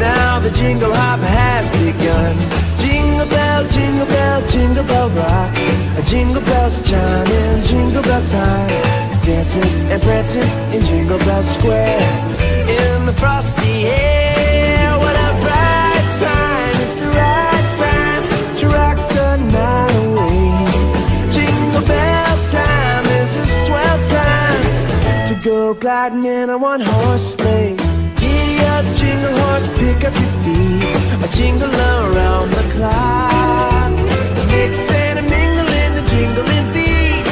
Now 0.00 0.38
the 0.40 0.50
jingle 0.50 0.92
hop 0.92 1.20
has 1.20 1.70
begun. 1.70 2.36
Jingle 2.78 3.26
bell, 3.26 3.66
jingle 3.68 4.06
bell, 4.06 4.46
jingle 4.48 4.84
bell 4.84 5.10
rock. 5.10 5.54
a 5.98 6.02
Jingle 6.02 6.42
bells 6.42 6.82
chime 6.82 7.24
chiming, 7.26 7.62
jingle 7.64 8.02
bell 8.02 8.24
time. 8.24 8.68
Dancing 9.24 9.92
and 9.92 10.02
prancing 10.02 10.48
in 10.72 10.82
Jingle 10.82 11.18
Bell 11.18 11.42
Square. 11.42 12.00
In 12.66 13.06
the 13.06 13.12
frosty 13.12 13.86
air, 13.86 14.17
gliding 25.74 26.24
in 26.24 26.50
a 26.50 26.56
one-horse 26.56 27.34
sleigh. 27.34 27.76
Giddy 28.16 28.58
up, 28.74 28.84
jingle 28.96 29.36
horse, 29.38 29.66
pick 29.78 30.04
up 30.04 30.14
your 30.14 30.32
feet. 30.42 31.24
A 31.24 31.28
jingle 31.36 31.70
around 31.70 32.50
the 32.50 32.64
clock. 32.74 33.92
Mix 34.48 34.90
and 34.90 35.18
a 35.18 35.22
mingle 35.22 35.68
in 35.82 35.94
the 35.94 36.02
jingling 36.10 36.72
beat. 36.72 37.24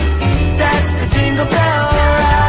That's 0.59 0.91
the 1.01 1.19
jingle 1.19 1.47
bell 1.47 1.85
rock. 1.93 2.46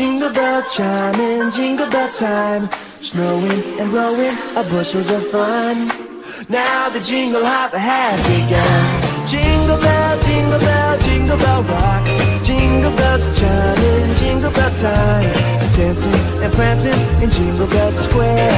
Jingle 0.00 0.30
bell 0.30 0.62
chiming, 0.62 1.50
jingle 1.50 1.86
bell 1.90 2.10
time. 2.10 2.70
Snowing 3.02 3.62
and 3.78 3.90
blowing 3.90 4.34
a 4.56 4.62
bushels 4.62 5.10
of 5.10 5.22
fun. 5.28 5.88
Now 6.48 6.88
the 6.88 7.00
jingle 7.00 7.44
hop 7.44 7.74
has 7.74 8.16
begun. 8.24 9.28
Jingle 9.28 9.76
bell, 9.76 10.18
jingle 10.22 10.58
bell, 10.58 10.98
jingle 11.00 11.36
bell 11.36 11.62
rock. 11.64 12.06
Jingle 12.42 12.96
bells 12.96 13.28
chiming, 13.38 14.14
jingle 14.16 14.50
bell 14.52 14.72
time. 14.80 15.30
Dancing 15.76 16.14
and 16.44 16.52
prancing 16.54 17.00
in 17.22 17.28
Jingle 17.28 17.66
Bell 17.66 17.92
Square. 17.92 18.56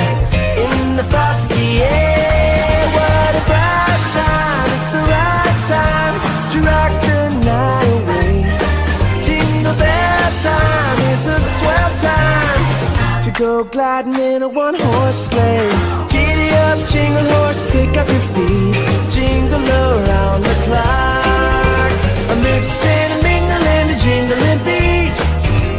In 0.63 0.95
the 0.95 1.03
frosty 1.11 1.83
air, 1.83 2.87
what 2.95 3.35
a 3.35 3.43
bright 3.51 4.03
time! 4.15 4.71
It's 4.77 4.89
the 4.95 5.03
right 5.11 5.59
time 5.75 6.17
to 6.53 6.59
rock 6.71 6.93
the 7.03 7.21
night 7.51 7.89
away. 7.99 9.25
Jingle 9.25 9.75
bell 9.75 10.31
time 10.41 11.02
a 11.27 11.41
swell 11.59 11.91
time 12.01 13.25
to 13.25 13.31
go 13.39 13.65
gliding 13.65 14.15
in 14.15 14.43
a 14.43 14.49
one 14.49 14.75
horse 14.75 15.29
sleigh. 15.29 15.71
Giddy 16.09 16.51
up, 16.67 16.79
jingle 16.89 17.27
horse, 17.35 17.63
pick 17.71 17.97
up 17.97 18.09
your 18.09 18.27
feet. 18.35 18.75
Jingle 19.11 19.63
around 19.63 20.43
the 20.43 20.57
clock. 20.65 21.93
A 22.33 22.37
mix 22.43 22.85
and 22.85 23.13
a 23.13 23.23
mingle 23.23 23.65
and 23.77 23.91
a 23.91 23.97
jingling 24.05 24.61
beat. 24.67 25.17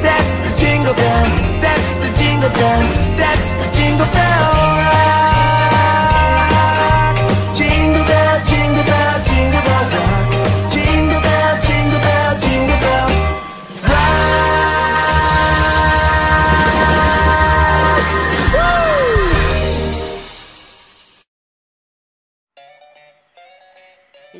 That's 0.06 0.34
the 0.46 0.52
jingle 0.62 0.94
bell, 0.94 1.26
that's 1.62 1.89
the 2.04 2.10
jingle 2.20 2.50
bell, 2.50 3.03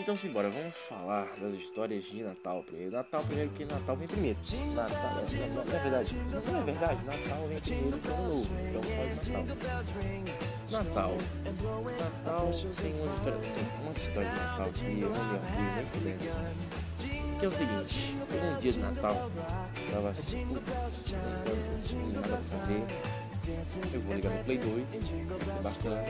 Então 0.04 0.18
simbora, 0.18 0.50
vamos 0.50 0.76
falar 0.76 1.28
das 1.40 1.54
histórias 1.54 2.04
de 2.04 2.24
Natal 2.24 2.62
primeiro. 2.64 2.92
Natal 2.92 3.24
primeiro 3.24 3.50
que 3.52 3.64
Natal 3.64 3.96
vem 3.96 4.06
primeiro. 4.06 4.38
Natal, 4.76 5.00
na, 5.00 5.48
na, 5.48 5.64
na 5.64 5.78
verdade, 5.80 6.14
não 6.14 6.60
é 6.60 6.64
verdade, 6.64 7.06
Natal 7.06 7.48
vem 7.48 7.60
primeiro 7.62 7.98
que 8.00 8.08
Ano 8.10 8.28
Novo. 8.28 8.50
Então 8.68 8.84
faz 8.84 9.28
Natal. 10.70 10.84
Natal. 10.84 11.18
Natal 12.02 12.52
tem 12.82 12.94
umas 13.00 13.16
histórias, 13.16 13.48
sim, 13.48 13.64
tem 13.64 13.82
umas 13.82 13.98
histórias 13.98 14.34
de 14.34 14.40
Natal 14.40 14.72
que 14.74 14.84
eu 14.84 15.10
não 15.10 15.24
me 15.24 15.36
orgulho 15.36 15.76
nem 15.78 15.86
fudendo. 15.86 17.40
Que 17.40 17.46
é 17.46 17.48
o 17.48 17.52
seguinte, 17.54 18.18
um 18.30 18.60
dia 18.60 18.72
de 18.74 18.80
Natal, 18.80 19.32
eu 19.88 19.94
tava 19.94 20.10
assim, 20.10 20.48
putz, 20.48 21.14
não 21.14 21.82
tenho 21.88 22.08
nada 22.12 22.28
pra 22.28 22.38
fazer. 22.40 22.84
Eu 23.94 24.02
vou 24.02 24.16
ligar 24.16 24.34
no 24.34 24.44
Play 24.44 24.58
2, 24.58 24.86
vai 24.90 25.02
ser 25.46 25.64
bacana. 25.64 26.04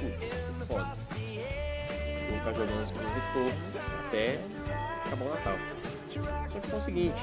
Putz, 0.00 0.20
vai 0.20 0.30
ser 0.30 0.66
foda 0.66 1.75
vou 2.28 2.38
ficar 2.38 2.52
jogando 2.52 2.84
isso 2.84 2.92
pelo 2.94 3.08
retorno 3.08 3.52
até 4.06 4.38
acabar 5.06 5.24
o 5.24 5.28
Natal. 5.30 5.58
Só 6.08 6.60
que 6.60 6.66
foi 6.68 6.78
o 6.78 6.82
seguinte, 6.82 7.14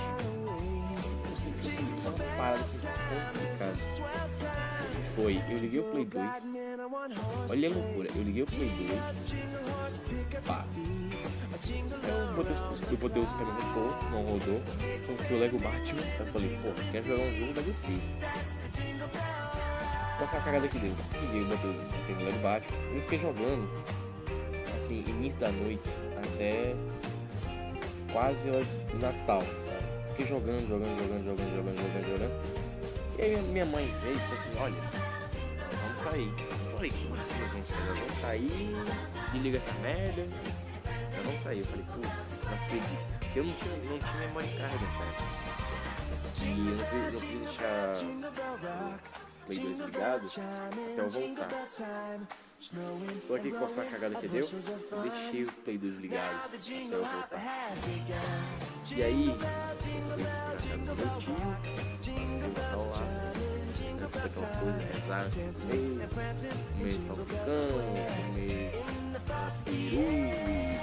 foi 2.04 2.12
uma 2.12 2.36
parada 2.38 2.60
assim 2.60 2.88
complicada. 3.34 3.74
Foi, 5.16 5.42
eu 5.50 5.58
liguei 5.58 5.80
o 5.80 5.84
Play 5.84 6.06
2, 6.06 6.26
olha 7.50 7.70
a 7.70 7.72
loucura, 7.72 8.10
eu 8.16 8.24
liguei 8.24 8.44
o 8.44 8.48
Play 8.48 8.70
2, 8.70 10.42
pá. 10.46 10.66
Eu 11.64 12.36
botei, 12.36 12.56
eu 12.92 12.98
botei 12.98 13.22
o 13.22 13.26
no 13.26 13.54
retorno, 13.56 14.12
não 14.12 14.24
rodou, 14.24 14.62
coloquei 15.06 15.38
o 15.38 15.40
Lego 15.40 15.60
Batman, 15.60 16.02
eu 16.20 16.26
falei, 16.26 16.60
pô, 16.62 16.70
quero 16.92 17.08
jogar 17.08 17.24
um 17.24 17.40
jogo 17.40 17.54
da 17.54 17.62
DC. 17.62 17.88
Qual 20.18 20.30
foi 20.30 20.40
a 20.40 20.42
cagada 20.42 20.68
que 20.68 20.80
deu? 20.80 20.96
Liguei, 21.22 21.46
botei 21.46 21.74
botei 21.74 22.16
o 22.16 22.26
Lego 22.26 22.40
Batman, 22.40 22.78
eu 22.94 23.02
fiquei 23.02 23.20
jogando 23.20 24.03
assim, 24.84 25.04
início 25.08 25.40
da 25.40 25.50
noite 25.50 25.82
até 26.18 26.76
quase 28.12 28.50
Natal, 29.00 29.42
sabe? 29.42 29.84
Fiquei 30.10 30.28
jogando, 30.28 30.68
jogando, 30.68 31.00
jogando, 31.00 31.24
jogando, 31.24 31.56
jogando, 31.56 31.78
jogando, 31.78 32.08
jogando. 32.10 32.64
E 33.18 33.22
aí 33.22 33.42
minha- 33.44 33.66
mãe 33.66 33.86
veio 34.04 34.16
e 34.16 34.20
disse 34.20 34.34
assim, 34.34 34.60
olha, 34.60 34.76
vamos 35.82 36.04
sair. 36.04 36.34
Eu 36.50 36.72
falei, 36.76 36.92
como 36.92 37.16
assim 37.16 37.40
nós 37.40 37.52
vamos 37.52 37.68
sair? 37.68 37.86
Nós 37.88 38.00
vamos 38.00 38.20
sair, 38.20 38.76
desliga 39.32 39.58
essa 39.58 39.74
merda, 39.80 40.28
nós 41.16 41.26
não 41.34 41.42
saía. 41.42 41.62
Eu 41.62 41.66
falei, 41.66 41.86
putz, 41.94 42.42
não 42.44 42.54
acredito. 42.54 43.20
Porque 43.20 43.40
eu 43.40 43.44
não 43.46 43.54
tinha, 43.54 43.76
não 43.78 44.00
tinha 44.00 44.18
memória 44.28 44.50
card 44.58 44.84
nessa 44.84 45.04
época. 45.04 45.44
E 46.44 46.68
eu 46.68 46.76
não 46.76 46.86
queria, 46.86 47.12
não 47.12 47.20
queria 47.20 47.40
deixar 47.40 48.06
o 48.06 49.46
Play 49.46 49.60
2 49.60 49.78
ligado 49.80 50.26
até 50.92 51.02
eu 51.02 51.10
voltar. 51.10 51.48
Só 53.28 53.38
que 53.38 53.52
qual 53.52 53.70
foi 53.70 53.86
a 53.86 53.90
cagada 53.90 54.16
que 54.16 54.28
deu? 54.28 54.48
Eu 54.92 55.02
deixei 55.02 55.44
o 55.44 55.52
Play 55.52 55.78
2 55.78 55.98
ligado 55.98 56.46
até 56.46 56.96
eu 56.96 57.04
voltar. 57.04 57.74
E 58.90 59.04
aí, 59.04 59.28
eu 59.28 59.36
fui 59.36 60.24
pra 60.24 60.56
casa 60.56 60.78
do 60.78 60.96
meu 60.96 61.20
tio, 61.20 62.48
Natal 62.48 62.86
lá, 62.90 63.04
toda 64.12 64.26
aquela 64.26 64.48
coisa, 64.60 64.80
rezar, 64.80 65.26
comer, 65.34 66.08
comer 66.78 67.02
salpicão, 67.02 67.46
comer 67.72 69.03
peru 69.64 70.02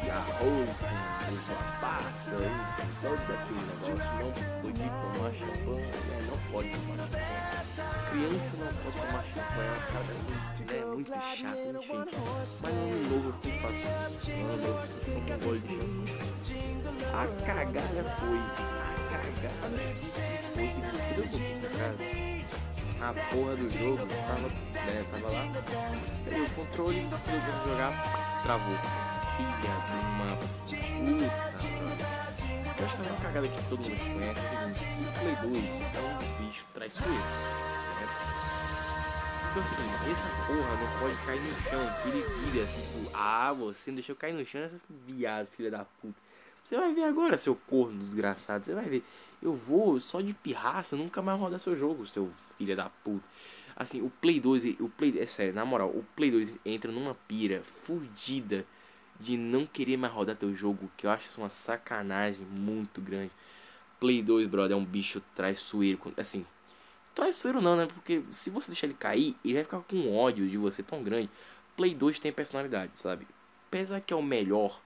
e 0.05 0.11
arroz 0.11 0.71
com 0.81 1.61
passa, 1.81 2.35
enfim, 2.35 2.89
todo 3.01 3.15
aquele 3.35 3.61
negócio. 3.61 3.95
Não 4.19 4.33
podia 4.61 4.91
tomar 4.91 5.31
champanhe, 5.33 5.87
né? 5.87 6.19
não 6.29 6.39
pode 6.53 6.71
tomar 6.71 6.97
champanhe. 6.99 7.31
Criança 8.11 8.65
não 8.65 8.73
pode 8.75 8.97
tomar 8.97 9.25
champanhe, 9.25 9.67
é 9.67 9.71
uma 9.71 9.81
parada 9.87 10.15
muito, 10.27 10.61
né, 10.73 10.79
muito 10.87 11.13
chata, 11.13 11.61
enfim. 11.61 12.05
Mas 12.63 12.75
no 12.75 12.81
ano 12.91 13.09
novo 13.11 13.29
eu 13.29 13.35
sempre 13.35 13.59
faço 13.61 13.75
isso. 13.75 14.31
No 14.31 14.53
ano 14.53 14.63
novo 14.67 14.81
eu 14.81 14.89
tomo 15.01 15.19
um 15.19 15.25
de 15.25 15.33
champanhe. 15.33 15.81
A 17.13 17.45
cagada 17.45 18.03
foi, 18.19 18.39
a 18.39 19.09
cagada 19.11 19.71
foi, 20.53 20.69
quando 20.71 21.17
eu 21.17 21.25
voltei 21.25 21.53
pra 21.61 21.71
casa, 21.79 22.05
a 23.01 23.15
porra 23.35 23.57
do 23.57 23.71
jogo 23.71 24.07
tava, 24.07 24.49
né, 24.49 25.05
tava 25.11 25.29
lá. 25.33 25.43
Aí 26.31 26.43
o 26.43 26.51
controle, 26.51 27.09
fui 27.25 27.41
jogar, 27.65 27.93
travou. 28.43 28.77
Filha 29.37 29.75
de 29.87 29.97
uma 30.07 30.37
puta. 30.37 31.71
Eu 32.79 32.87
acho 32.87 32.97
que 32.97 33.03
é 33.03 33.11
uma 33.11 33.21
cagada 33.21 33.49
que 33.49 33.69
todo 33.69 33.81
mundo 33.83 34.15
conhece 34.15 34.41
é 34.41 34.43
o 34.43 34.75
seguinte, 34.75 34.81
que 34.97 35.05
Play 35.21 35.37
2 35.51 35.65
é 35.83 36.01
um 36.01 36.47
bicho 36.47 36.65
traiçoeiro. 36.73 37.13
Né? 37.13 38.07
Porque 39.43 39.59
é 39.59 39.63
o 39.63 39.65
seguinte, 39.65 40.11
essa 40.11 40.29
porra 40.47 40.77
não 40.77 41.01
pode 41.01 41.17
cair 41.27 41.41
no 41.41 41.55
chão, 41.61 41.83
que 42.03 42.09
ele 42.09 42.23
vira 42.51 42.65
assim, 42.65 42.81
tipo, 42.81 43.11
ah, 43.15 43.53
você 43.53 43.91
não 43.91 43.97
deixou 43.97 44.17
cair 44.17 44.33
no 44.33 44.47
chão, 44.47 44.61
essa 44.63 44.81
viado, 45.07 45.47
filha 45.47 45.71
da 45.71 45.85
puta. 46.01 46.21
Você 46.65 46.77
vai 46.77 46.95
ver 46.95 47.05
agora, 47.05 47.37
seu 47.37 47.55
corno 47.55 47.99
desgraçado. 47.99 48.65
Você 48.65 48.75
vai 48.75 48.85
ver. 48.85 49.03
Eu 49.43 49.55
vou 49.55 49.99
só 49.99 50.21
de 50.21 50.33
pirraça 50.35 50.95
nunca 50.97 51.23
mais 51.23 51.41
rodar 51.41 51.59
seu 51.59 51.77
jogo, 51.77 52.07
seu 52.07 52.31
filho 52.57 52.77
da 52.77 52.91
puta. 53.03 53.25
Assim, 53.81 54.03
o 54.03 54.11
Play 54.11 54.39
2, 54.39 54.79
o 54.79 54.91
Play, 54.91 55.19
é 55.19 55.25
sério, 55.25 55.55
na 55.55 55.65
moral, 55.65 55.89
o 55.89 56.05
Play 56.15 56.31
2 56.31 56.53
entra 56.67 56.93
numa 56.93 57.15
pira 57.27 57.63
fudida 57.63 58.67
de 59.19 59.39
não 59.39 59.65
querer 59.65 59.97
mais 59.97 60.13
rodar 60.13 60.37
teu 60.37 60.55
jogo, 60.55 60.91
que 60.99 61.07
eu 61.07 61.11
acho 61.11 61.25
isso 61.25 61.41
uma 61.41 61.49
sacanagem 61.49 62.45
muito 62.45 63.01
grande. 63.01 63.31
Play 63.99 64.23
2, 64.23 64.49
brother, 64.49 64.77
é 64.77 64.79
um 64.79 64.85
bicho 64.85 65.23
traiçoeiro, 65.35 65.99
assim, 66.19 66.45
traiçoeiro 67.15 67.63
não, 67.63 67.75
né? 67.75 67.87
Porque 67.87 68.23
se 68.31 68.51
você 68.51 68.71
deixar 68.71 68.87
ele 68.87 68.93
cair, 68.93 69.35
ele 69.43 69.55
vai 69.55 69.65
ficar 69.65 69.81
com 69.81 70.15
ódio 70.15 70.47
de 70.47 70.59
você 70.59 70.83
tão 70.83 71.03
grande. 71.03 71.31
Play 71.75 71.95
2 71.95 72.19
tem 72.19 72.31
personalidade, 72.31 72.99
sabe? 72.99 73.27
Apesar 73.69 74.03
que 74.03 74.13
é 74.13 74.17
o 74.17 74.23
melhor, 74.23 74.79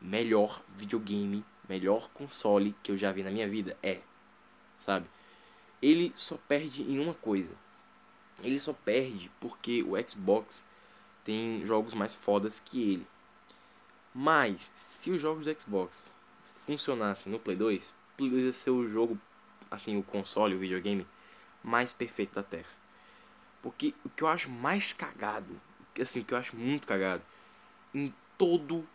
melhor 0.00 0.62
videogame, 0.76 1.44
melhor 1.68 2.08
console 2.10 2.72
que 2.84 2.92
eu 2.92 2.96
já 2.96 3.10
vi 3.10 3.24
na 3.24 3.32
minha 3.32 3.48
vida, 3.48 3.76
é, 3.82 3.98
sabe? 4.78 5.06
Ele 5.82 6.12
só 6.14 6.36
perde 6.46 6.82
em 6.82 7.00
uma 7.00 7.14
coisa. 7.14 7.52
Ele 8.42 8.60
só 8.60 8.72
perde 8.72 9.30
porque 9.40 9.82
o 9.82 9.92
Xbox 10.08 10.64
tem 11.24 11.64
jogos 11.66 11.94
mais 11.94 12.14
fodas 12.14 12.60
que 12.60 12.92
ele. 12.92 13.06
Mas, 14.14 14.70
se 14.74 15.10
os 15.10 15.20
jogos 15.20 15.44
do 15.44 15.60
Xbox 15.60 16.10
funcionassem 16.66 17.30
no 17.30 17.38
Play 17.38 17.56
2, 17.56 17.92
Play 18.16 18.30
2 18.30 18.44
ia 18.44 18.52
ser 18.52 18.70
o 18.70 18.88
jogo, 18.88 19.18
assim, 19.70 19.96
o 19.98 20.02
console, 20.02 20.54
o 20.54 20.58
videogame 20.58 21.06
mais 21.62 21.92
perfeito 21.92 22.34
da 22.34 22.42
Terra. 22.42 22.78
Porque 23.62 23.94
o 24.04 24.08
que 24.08 24.22
eu 24.22 24.28
acho 24.28 24.48
mais 24.48 24.92
cagado, 24.92 25.60
assim, 26.00 26.20
o 26.20 26.24
que 26.24 26.32
eu 26.32 26.38
acho 26.38 26.56
muito 26.56 26.86
cagado, 26.86 27.22
em 27.94 28.14
todo 28.36 28.86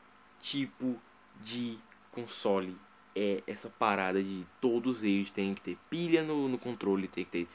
tipo 0.42 1.00
de 1.42 1.78
console 2.12 2.76
é 3.16 3.44
essa 3.46 3.70
parada 3.70 4.24
de 4.24 4.46
todos 4.60 5.04
eles 5.04 5.32
têm 5.32 5.54
que 5.54 5.62
ter 5.62 5.78
pilha 5.90 6.24
no, 6.24 6.48
no 6.48 6.58
controle, 6.58 7.08
tem 7.08 7.24
que 7.26 7.32
ter 7.32 7.48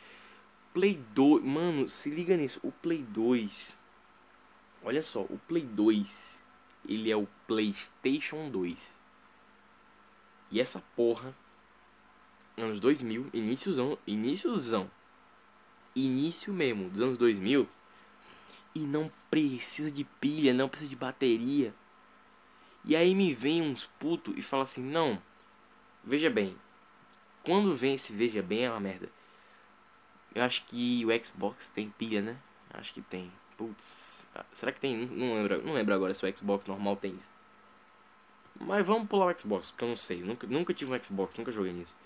Play 0.79 0.95
2, 1.13 1.43
mano, 1.43 1.89
se 1.89 2.09
liga 2.09 2.37
nisso, 2.37 2.61
o 2.63 2.71
Play 2.71 3.03
2, 3.03 3.75
olha 4.85 5.03
só, 5.03 5.23
o 5.23 5.37
Play 5.49 5.65
2, 5.65 6.37
ele 6.89 7.11
é 7.11 7.17
o 7.17 7.27
PlayStation 7.49 8.49
2. 8.49 8.97
E 10.53 10.61
essa 10.61 10.81
porra, 10.95 11.35
anos 12.57 12.79
2000, 12.79 13.29
iníciozão, 13.33 13.99
iníciozão, 14.07 14.89
início 15.97 16.53
mesmo, 16.53 16.89
dos 16.91 17.03
anos 17.03 17.19
2000, 17.19 17.69
e 18.73 18.79
não 18.87 19.11
precisa 19.29 19.91
de 19.91 20.05
pilha, 20.05 20.55
não 20.55 20.69
precisa 20.69 20.91
de 20.91 20.95
bateria. 20.95 21.75
E 22.85 22.95
aí 22.95 23.17
me 23.17 23.35
vem 23.35 23.63
uns 23.63 23.85
puto 23.99 24.33
e 24.37 24.43
fala 24.43 24.63
assim, 24.63 24.85
não, 24.85 25.21
veja 26.05 26.31
bem, 26.31 26.57
quando 27.43 27.75
vem 27.75 27.95
esse 27.95 28.13
veja 28.13 28.41
bem 28.41 28.67
é 28.67 28.71
uma 28.71 28.79
merda. 28.79 29.18
Eu 30.39 30.45
acho 30.45 30.65
que 30.67 31.05
o 31.05 31.25
Xbox 31.25 31.69
tem 31.69 31.91
pilha, 31.91 32.23
né? 32.23 32.37
Acho 32.73 32.95
que 32.95 33.03
tem. 33.03 33.33
Putz, 33.57 34.25
ah, 34.33 34.45
será 34.53 34.71
que 34.71 34.79
tem? 34.79 34.97
Não- 34.97 35.35
lembro, 35.35 35.63
não 35.67 35.73
lembro 35.75 35.93
agora 35.93 36.15
se 36.15 36.25
o 36.25 36.37
Xbox 36.37 36.65
normal 36.67 36.95
tem 36.95 37.11
isso. 37.11 37.29
Mas 38.61 38.87
vamos 38.87 39.09
pular 39.09 39.27
o 39.35 39.37
Xbox, 39.37 39.73
porque 39.73 39.83
eu 39.85 39.89
não 39.89 39.97
sei. 39.97 40.23
Nunca, 40.23 40.47
nunca 40.47 40.73
tive 40.73 40.93
um 40.95 41.03
Xbox, 41.03 41.37
nunca 41.37 41.51
joguei 41.51 41.73
nisso. 41.73 41.97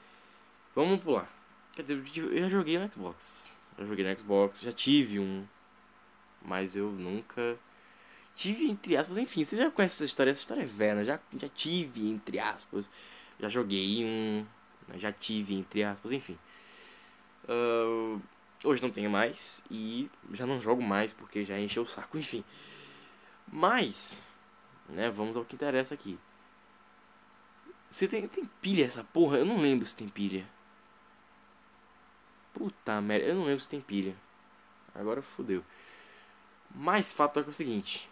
Vamos 0.74 0.98
pular. 1.04 1.30
Quer 1.74 1.82
dizer, 1.82 2.02
eu 2.16 2.32
eu 2.32 2.42
já 2.44 2.48
joguei 2.48 2.78
no 2.78 2.90
Xbox. 2.90 3.52
Já 3.78 3.84
joguei 3.84 4.10
no 4.10 4.18
Xbox, 4.18 4.62
já 4.62 4.72
tive 4.72 5.18
um. 5.20 5.44
Mas 6.42 6.74
eu 6.74 6.90
nunca. 6.90 7.58
Tive, 8.34 8.70
entre 8.70 8.96
aspas, 8.96 9.18
enfim, 9.18 9.44
você 9.44 9.56
já 9.56 9.70
conhece 9.70 9.96
essa 9.96 10.04
história? 10.06 10.30
Essa 10.30 10.40
história 10.40 10.62
é 10.62 10.66
velha? 10.66 11.04
Já, 11.04 11.20
já 11.38 11.48
tive, 11.50 12.08
entre 12.08 12.38
aspas. 12.38 12.88
Já 13.38 13.50
joguei 13.50 14.04
um. 14.06 14.46
Já 14.96 15.12
tive, 15.12 15.54
entre 15.54 15.84
aspas, 15.84 16.12
enfim. 16.12 16.38
Ah, 17.48 18.18
hoje 18.64 18.82
não 18.82 18.90
tenho 18.90 19.10
mais 19.10 19.62
e 19.70 20.10
já 20.32 20.46
não 20.46 20.60
jogo 20.60 20.82
mais 20.82 21.12
porque 21.12 21.44
já 21.44 21.58
encheu 21.58 21.82
o 21.82 21.86
saco, 21.86 22.16
enfim. 22.18 22.44
Mas, 23.50 24.28
né, 24.88 25.10
vamos 25.10 25.36
ao 25.36 25.44
que 25.44 25.54
interessa 25.54 25.94
aqui. 25.94 26.18
Você 27.88 28.08
tem, 28.08 28.26
tem 28.26 28.46
pilha 28.60 28.84
essa 28.84 29.04
porra? 29.04 29.38
Eu 29.38 29.44
não 29.44 29.58
lembro 29.58 29.86
se 29.86 29.94
tem 29.94 30.08
pilha. 30.08 30.46
Puta 32.54 33.00
merda, 33.00 33.26
eu 33.26 33.34
não 33.34 33.44
lembro 33.44 33.60
se 33.62 33.68
tem 33.68 33.80
pilha. 33.80 34.14
Agora 34.94 35.20
fodeu. 35.20 35.62
Mas 36.74 37.12
fato 37.12 37.38
é 37.38 37.42
que 37.42 37.48
é 37.48 37.52
o 37.52 37.54
seguinte. 37.54 38.08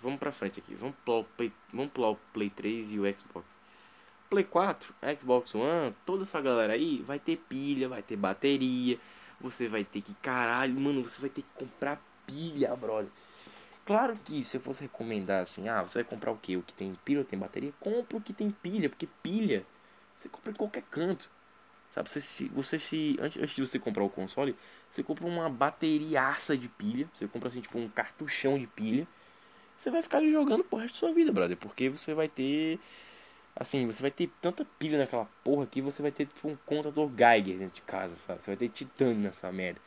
Vamos 0.00 0.18
pra 0.18 0.32
frente 0.32 0.60
aqui. 0.60 0.74
Vamos 0.74 0.96
pular 1.04 1.20
o 1.20 1.24
Play, 1.24 1.52
vamos 1.72 1.92
pular 1.92 2.10
o 2.10 2.16
Play 2.32 2.50
3 2.50 2.92
e 2.92 2.98
o 2.98 3.18
Xbox. 3.18 3.58
Play 4.30 4.44
4, 4.44 4.94
Xbox 5.18 5.54
One, 5.56 5.92
toda 6.06 6.22
essa 6.22 6.40
galera 6.40 6.74
aí 6.74 7.02
vai 7.02 7.18
ter 7.18 7.36
pilha, 7.36 7.88
vai 7.88 8.00
ter 8.00 8.16
bateria. 8.16 8.96
Você 9.40 9.66
vai 9.66 9.82
ter 9.82 10.00
que, 10.00 10.14
caralho, 10.14 10.78
mano, 10.78 11.02
você 11.02 11.20
vai 11.20 11.28
ter 11.28 11.42
que 11.42 11.48
comprar 11.56 12.00
pilha, 12.26 12.74
brother. 12.76 13.10
Claro 13.84 14.16
que 14.24 14.44
se 14.44 14.56
eu 14.56 14.60
fosse 14.60 14.82
recomendar 14.82 15.42
assim, 15.42 15.68
ah, 15.68 15.82
você 15.82 16.02
vai 16.02 16.04
comprar 16.04 16.30
o 16.30 16.36
que? 16.36 16.56
O 16.56 16.62
que 16.62 16.72
tem 16.72 16.96
pilha 17.04 17.20
ou 17.20 17.24
tem 17.24 17.36
bateria? 17.36 17.72
Compra 17.80 18.18
o 18.18 18.20
que 18.20 18.32
tem 18.32 18.50
pilha, 18.50 18.88
porque 18.88 19.08
pilha 19.20 19.66
você 20.14 20.28
compra 20.28 20.52
em 20.52 20.54
qualquer 20.54 20.82
canto. 20.82 21.28
Sabe, 21.92 22.08
você 22.08 22.20
se, 22.20 22.44
você 22.50 22.78
se 22.78 23.16
antes, 23.20 23.42
antes 23.42 23.56
de 23.56 23.66
você 23.66 23.78
comprar 23.80 24.04
o 24.04 24.08
console, 24.08 24.54
você 24.88 25.02
compra 25.02 25.26
uma 25.26 25.50
bateriaça 25.50 26.56
de 26.56 26.68
pilha, 26.68 27.08
você 27.12 27.26
compra 27.26 27.48
assim 27.48 27.60
tipo 27.60 27.76
um 27.78 27.88
cartuchão 27.88 28.56
de 28.56 28.68
pilha. 28.68 29.08
Você 29.76 29.90
vai 29.90 30.02
ficar 30.02 30.22
jogando 30.22 30.62
pro 30.62 30.78
resto 30.78 30.94
da 30.94 30.98
sua 31.00 31.12
vida, 31.12 31.32
brother, 31.32 31.56
porque 31.56 31.88
você 31.88 32.14
vai 32.14 32.28
ter 32.28 32.78
assim, 33.60 33.86
você 33.86 34.00
vai 34.00 34.10
ter 34.10 34.30
tanta 34.40 34.64
pilha 34.78 34.98
naquela 34.98 35.26
porra 35.44 35.66
que 35.66 35.82
você 35.82 36.00
vai 36.00 36.10
ter 36.10 36.24
tipo 36.24 36.48
um 36.48 36.56
contador 36.64 37.10
Geiger 37.14 37.58
dentro 37.58 37.74
de 37.74 37.82
casa, 37.82 38.16
sabe? 38.16 38.40
Você 38.40 38.50
vai 38.52 38.56
ter 38.56 38.70
titânio 38.70 39.18
nessa 39.18 39.52
merda. 39.52 39.78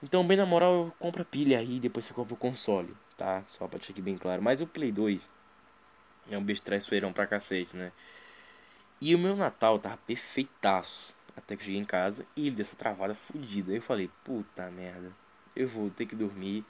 Então, 0.00 0.24
bem 0.24 0.36
na 0.36 0.46
moral, 0.46 0.94
compra 1.00 1.24
pilha 1.24 1.58
aí 1.58 1.80
depois 1.80 2.04
você 2.04 2.14
compra 2.14 2.34
o 2.34 2.36
console, 2.36 2.96
tá? 3.16 3.42
Só 3.48 3.66
pra 3.66 3.78
deixar 3.78 3.92
aqui 3.92 4.00
bem 4.00 4.16
claro. 4.16 4.40
Mas 4.40 4.60
o 4.60 4.68
Play 4.68 4.92
2 4.92 5.28
é 6.30 6.38
um 6.38 6.44
bicho 6.44 6.62
traiçoeirão 6.62 7.12
pra 7.12 7.26
cacete, 7.26 7.76
né? 7.76 7.90
E 9.00 9.14
o 9.16 9.18
meu 9.18 9.34
Natal 9.34 9.76
tava 9.80 9.96
perfeitaço. 9.96 11.12
Até 11.36 11.56
que 11.56 11.62
eu 11.62 11.66
cheguei 11.66 11.80
em 11.80 11.84
casa 11.84 12.24
e 12.36 12.46
ele 12.46 12.56
deu 12.56 12.62
essa 12.62 12.76
travada 12.76 13.16
fodida. 13.16 13.72
Eu 13.72 13.82
falei, 13.82 14.08
puta 14.22 14.70
merda, 14.70 15.12
eu 15.56 15.66
vou 15.66 15.90
ter 15.90 16.06
que 16.06 16.14
dormir. 16.14 16.64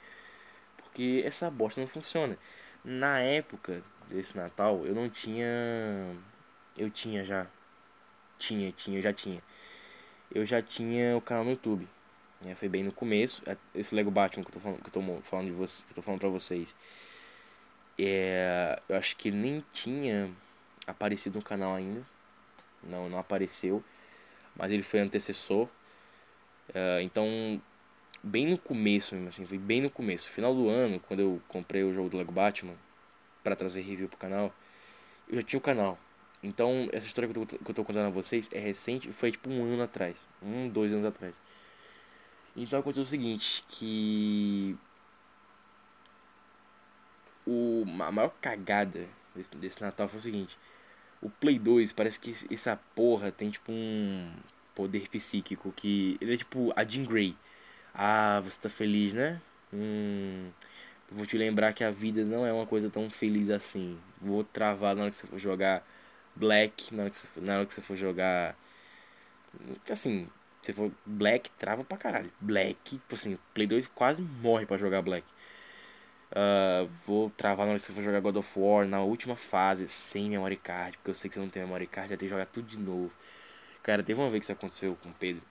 Porque 0.77 1.21
essa 1.23 1.49
bosta 1.51 1.79
não 1.79 1.87
funciona. 1.87 2.37
Na 2.83 3.19
época 3.19 3.83
desse 4.09 4.35
Natal, 4.35 4.85
eu 4.85 4.93
não 4.95 5.09
tinha. 5.09 5.47
Eu 6.77 6.89
tinha 6.89 7.23
já. 7.23 7.47
Tinha, 8.37 8.71
tinha, 8.71 9.01
já 9.01 9.13
tinha. 9.13 9.41
Eu 10.33 10.45
já 10.45 10.61
tinha 10.61 11.17
o 11.17 11.21
canal 11.21 11.43
no 11.43 11.51
YouTube. 11.51 11.87
né? 12.43 12.55
Foi 12.55 12.69
bem 12.69 12.83
no 12.83 12.91
começo. 12.91 13.41
Esse 13.73 13.95
Lego 13.95 14.11
Batman 14.11 14.43
que 14.43 14.49
eu 14.49 14.53
tô 14.53 14.59
falando, 14.59 14.81
que 14.81 14.87
eu 14.89 14.93
tô 14.93 15.21
falando, 15.23 15.47
de 15.47 15.51
você, 15.53 15.83
que 15.85 15.91
eu 15.91 15.95
tô 15.95 16.01
falando 16.01 16.19
pra 16.21 16.29
vocês. 16.29 16.75
É, 17.97 18.81
eu 18.87 18.95
acho 18.95 19.15
que 19.17 19.31
nem 19.31 19.63
tinha 19.73 20.31
aparecido 20.87 21.37
no 21.39 21.43
canal 21.43 21.75
ainda. 21.75 22.05
Não, 22.83 23.09
não 23.09 23.19
apareceu. 23.19 23.83
Mas 24.55 24.71
ele 24.71 24.83
foi 24.83 24.99
antecessor. 25.01 25.67
É, 26.73 27.01
então, 27.01 27.61
bem 28.23 28.47
no 28.47 28.57
começo 28.57 29.15
mesmo, 29.15 29.29
assim, 29.29 29.45
foi 29.45 29.57
bem 29.57 29.81
no 29.81 29.89
começo. 29.89 30.29
Final 30.29 30.53
do 30.53 30.69
ano, 30.69 30.99
quando 30.99 31.21
eu 31.21 31.41
comprei 31.47 31.83
o 31.83 31.93
jogo 31.93 32.09
do 32.09 32.17
Lego 32.17 32.31
Batman 32.31 32.75
para 33.43 33.55
trazer 33.55 33.81
review 33.81 34.07
pro 34.07 34.17
canal, 34.17 34.53
eu 35.27 35.35
já 35.35 35.43
tinha 35.43 35.57
o 35.57 35.61
canal. 35.61 35.97
Então, 36.41 36.87
essa 36.93 37.05
história 37.05 37.29
que 37.29 37.37
eu, 37.37 37.45
tô, 37.45 37.57
que 37.57 37.71
eu 37.71 37.75
tô 37.75 37.83
contando 37.83 38.07
a 38.07 38.09
vocês 38.09 38.49
é 38.53 38.59
recente, 38.59 39.11
foi 39.11 39.31
tipo 39.31 39.49
um 39.49 39.63
ano 39.63 39.83
atrás. 39.83 40.15
Um, 40.41 40.69
dois 40.69 40.91
anos 40.91 41.05
atrás. 41.05 41.41
Então 42.55 42.79
aconteceu 42.79 43.03
o 43.03 43.07
seguinte, 43.07 43.63
que 43.67 44.77
o, 47.45 47.83
a 48.01 48.11
maior 48.11 48.33
cagada 48.41 49.07
desse, 49.35 49.55
desse 49.55 49.81
Natal 49.81 50.07
foi 50.07 50.19
o 50.19 50.23
seguinte. 50.23 50.57
O 51.21 51.29
Play 51.29 51.59
2 51.59 51.91
parece 51.93 52.19
que 52.19 52.35
essa 52.53 52.77
porra 52.95 53.31
tem 53.31 53.49
tipo 53.49 53.71
um 53.71 54.31
poder 54.75 55.09
psíquico 55.09 55.73
que. 55.75 56.17
Ele 56.21 56.33
é 56.33 56.37
tipo 56.37 56.71
a 56.75 56.83
Jean 56.83 57.03
Grey. 57.03 57.35
Ah, 57.93 58.41
você 58.43 58.61
tá 58.61 58.69
feliz, 58.69 59.13
né? 59.13 59.41
Hum. 59.73 60.49
Vou 61.11 61.25
te 61.25 61.37
lembrar 61.37 61.73
que 61.73 61.83
a 61.83 61.91
vida 61.91 62.23
não 62.23 62.45
é 62.45 62.53
uma 62.53 62.65
coisa 62.65 62.89
tão 62.89 63.09
feliz 63.09 63.49
assim. 63.49 63.99
Vou 64.21 64.43
travar 64.43 64.95
na 64.95 65.03
hora 65.03 65.11
que 65.11 65.17
você 65.17 65.27
for 65.27 65.39
jogar 65.39 65.83
Black, 66.35 66.93
na 66.93 67.03
hora 67.03 67.09
que 67.09 67.17
você, 67.17 67.27
na 67.41 67.57
hora 67.57 67.65
que 67.65 67.73
você 67.73 67.81
for 67.81 67.95
jogar. 67.97 68.55
Assim, 69.89 70.29
se 70.61 70.71
for 70.73 70.91
Black, 71.05 71.49
trava 71.51 71.83
pra 71.83 71.97
caralho. 71.97 72.31
Black, 72.39 72.77
tipo 72.83 73.15
assim, 73.15 73.37
Play 73.53 73.67
2 73.67 73.87
quase 73.87 74.21
morre 74.21 74.65
pra 74.65 74.77
jogar 74.77 75.01
Black. 75.01 75.25
Ah, 76.31 76.87
vou 77.05 77.29
travar 77.31 77.65
na 77.65 77.71
hora 77.71 77.79
que 77.79 77.85
você 77.85 77.93
for 77.93 78.03
jogar 78.03 78.19
God 78.19 78.35
of 78.35 78.59
War 78.59 78.87
na 78.87 79.01
última 79.01 79.35
fase, 79.35 79.87
sem 79.87 80.29
memory 80.29 80.57
card, 80.57 80.97
porque 80.97 81.09
eu 81.11 81.15
sei 81.15 81.29
que 81.29 81.33
você 81.33 81.39
não 81.39 81.49
tem 81.49 81.63
memory 81.63 81.87
card, 81.87 82.09
vai 82.09 82.17
ter 82.17 82.25
que 82.25 82.29
jogar 82.29 82.45
tudo 82.45 82.67
de 82.67 82.77
novo. 82.77 83.11
Cara, 83.81 84.03
teve 84.03 84.19
uma 84.19 84.29
vez 84.29 84.41
que 84.41 84.45
isso 84.45 84.51
aconteceu 84.51 84.95
com 85.01 85.09
o 85.09 85.13
Pedro. 85.13 85.41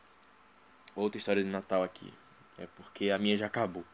Outra 0.94 1.18
história 1.18 1.42
de 1.42 1.48
Natal 1.48 1.82
aqui. 1.82 2.12
É 2.58 2.66
porque 2.76 3.10
a 3.10 3.18
minha 3.18 3.36
já 3.36 3.46
acabou. 3.46 3.84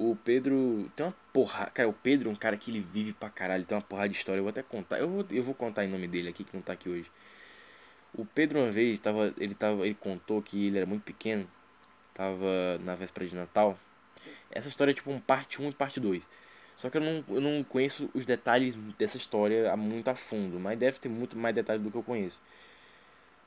O 0.00 0.14
Pedro 0.14 0.88
tem 0.94 1.04
uma 1.04 1.14
porra. 1.32 1.66
Cara, 1.74 1.88
o 1.88 1.92
Pedro 1.92 2.30
é 2.30 2.32
um 2.32 2.36
cara 2.36 2.56
que 2.56 2.70
ele 2.70 2.78
vive 2.78 3.12
pra 3.12 3.28
caralho. 3.28 3.64
Tem 3.64 3.76
uma 3.76 3.82
porrada 3.82 4.08
de 4.08 4.16
história. 4.16 4.38
Eu 4.38 4.44
vou 4.44 4.50
até 4.50 4.62
contar. 4.62 4.96
Eu 5.00 5.08
vou, 5.08 5.26
eu 5.28 5.42
vou 5.42 5.54
contar 5.54 5.84
em 5.84 5.88
nome 5.88 6.06
dele 6.06 6.28
aqui, 6.28 6.44
que 6.44 6.54
não 6.54 6.62
tá 6.62 6.72
aqui 6.72 6.88
hoje. 6.88 7.10
O 8.14 8.24
Pedro 8.24 8.60
uma 8.60 8.70
vez 8.70 9.00
tava. 9.00 9.34
Ele 9.38 9.54
tava. 9.54 9.84
Ele 9.84 9.96
contou 9.96 10.40
que 10.40 10.68
ele 10.68 10.76
era 10.78 10.86
muito 10.86 11.02
pequeno. 11.02 11.50
Tava 12.14 12.78
na 12.84 12.94
véspera 12.94 13.26
de 13.26 13.34
Natal. 13.34 13.76
Essa 14.52 14.68
história 14.68 14.92
é 14.92 14.94
tipo 14.94 15.10
um 15.10 15.18
parte 15.18 15.60
1 15.60 15.70
e 15.70 15.72
parte 15.74 15.98
2. 15.98 16.24
Só 16.76 16.88
que 16.88 16.96
eu 16.96 17.00
não, 17.00 17.24
eu 17.28 17.40
não 17.40 17.64
conheço 17.64 18.08
os 18.14 18.24
detalhes 18.24 18.76
dessa 18.96 19.16
história 19.16 19.76
muito 19.76 20.08
a 20.08 20.14
fundo. 20.14 20.60
Mas 20.60 20.78
deve 20.78 21.00
ter 21.00 21.08
muito 21.08 21.36
mais 21.36 21.54
detalhes 21.56 21.82
do 21.82 21.90
que 21.90 21.96
eu 21.96 22.04
conheço. 22.04 22.40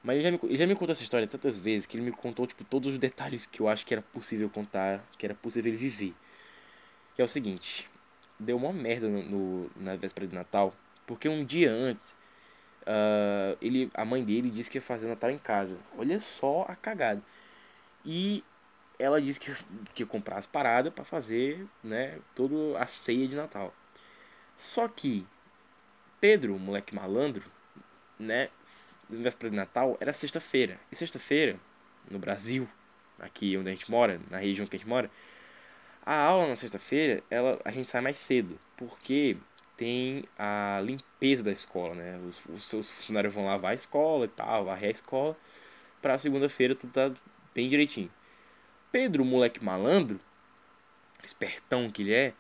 Mas 0.04 0.16
ele 0.18 0.24
já, 0.24 0.32
me, 0.32 0.40
ele 0.44 0.58
já 0.58 0.68
me 0.68 0.76
contou 0.76 0.92
essa 0.92 1.04
história 1.04 1.28
tantas 1.28 1.58
vezes 1.58 1.86
que 1.86 1.96
ele 1.96 2.04
me 2.04 2.12
contou 2.12 2.46
tipo, 2.46 2.64
todos 2.66 2.92
os 2.92 2.98
detalhes 2.98 3.46
que 3.46 3.62
eu 3.62 3.70
acho 3.70 3.86
que 3.86 3.94
era 3.94 4.02
possível 4.02 4.50
contar, 4.50 5.02
que 5.18 5.26
era 5.26 5.36
possível 5.36 5.72
ele 5.72 5.78
viver. 5.78 6.14
Que 7.16 7.22
é 7.22 7.26
o 7.26 7.28
seguinte, 7.28 7.90
deu 8.40 8.58
uma 8.58 8.72
merda 8.74 9.08
no, 9.10 9.24
no- 9.24 9.72
na 9.76 9.96
véspera 9.96 10.28
de 10.28 10.36
Natal, 10.36 10.74
porque 11.06 11.28
um 11.30 11.44
dia 11.46 11.72
antes, 11.72 12.16
ah, 12.86 13.56
ele, 13.62 13.92
a 13.94 14.06
mãe 14.06 14.24
dele 14.24 14.50
disse 14.50 14.70
que 14.72 14.78
ia 14.78 14.82
fazer 14.82 15.06
o 15.06 15.10
Natal 15.10 15.32
em 15.32 15.38
casa. 15.38 15.78
Olha 15.98 16.20
só 16.22 16.66
a 16.70 16.76
cagada. 16.76 17.22
E 18.06 18.44
ela 19.00 19.22
disse 19.22 19.40
que, 19.40 19.54
que 19.94 20.04
ia 20.04 20.08
comprar 20.08 20.38
as 20.40 20.46
paradas 20.48 20.94
para 20.94 21.04
fazer, 21.06 21.66
né, 21.84 22.20
toda 22.36 22.80
a 22.80 22.86
ceia 22.88 23.28
de 23.28 23.36
Natal. 23.36 23.74
Só 24.58 24.88
que 24.88 25.26
Pedro, 26.20 26.58
moleque 26.60 26.94
malandro, 26.96 27.44
né, 28.20 28.50
véspera 29.10 29.50
de 29.50 29.56
Natal 29.56 29.98
era 30.00 30.14
sexta-feira. 30.14 30.80
E 30.92 30.96
sexta-feira, 30.96 31.60
no 32.10 32.20
Brasil, 32.20 32.68
aqui 33.20 33.58
onde 33.58 33.70
a 33.70 33.74
gente 33.74 33.90
mora, 33.90 34.20
na 34.30 34.38
região 34.38 34.68
que 34.68 34.76
a 34.76 34.80
gente 34.80 34.88
mora, 34.88 35.10
a 36.06 36.16
aula 36.16 36.48
na 36.48 36.56
sexta-feira, 36.56 37.24
ela 37.30 37.60
a 37.64 37.72
gente 37.72 37.88
sai 37.88 38.02
mais 38.02 38.18
cedo, 38.18 38.60
porque 38.78 39.38
tem 39.78 40.24
a 40.38 40.82
limpeza 40.84 41.44
da 41.44 41.52
escola, 41.52 41.96
né? 41.96 42.20
Os, 42.28 42.44
os, 42.46 42.74
os 42.74 42.92
funcionários 42.92 43.34
vão 43.34 43.46
lavar 43.46 43.72
a 43.72 43.76
escola 43.76 44.26
e 44.26 44.30
tal, 44.30 44.66
varrer 44.66 44.90
a 44.90 44.92
escola, 44.92 45.38
pra 46.02 46.18
segunda-feira 46.18 46.76
tudo 46.76 46.94
tá 46.94 47.12
bem 47.54 47.70
direitinho. 47.70 48.12
Pedro, 48.92 49.24
moleque 49.26 49.64
malandro, 49.64 50.20
espertão 51.24 51.90
que 51.90 52.02
ele 52.04 52.14
é, 52.14 52.34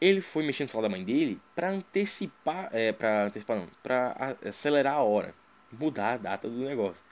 ele 0.00 0.20
foi 0.20 0.44
mexendo 0.44 0.66
no 0.66 0.70
celular 0.72 0.88
da 0.88 0.96
mãe 0.96 1.04
dele 1.04 1.40
pra 1.54 1.70
antecipar, 1.70 2.68
é, 2.72 2.92
pra 2.92 3.24
antecipar 3.26 3.56
não, 3.56 3.68
pra 3.82 4.14
a- 4.18 4.48
acelerar 4.48 4.94
a 4.94 5.02
hora, 5.02 5.34
mudar 5.72 6.14
a 6.14 6.16
data 6.16 6.48
do 6.48 6.56
negócio. 6.56 7.04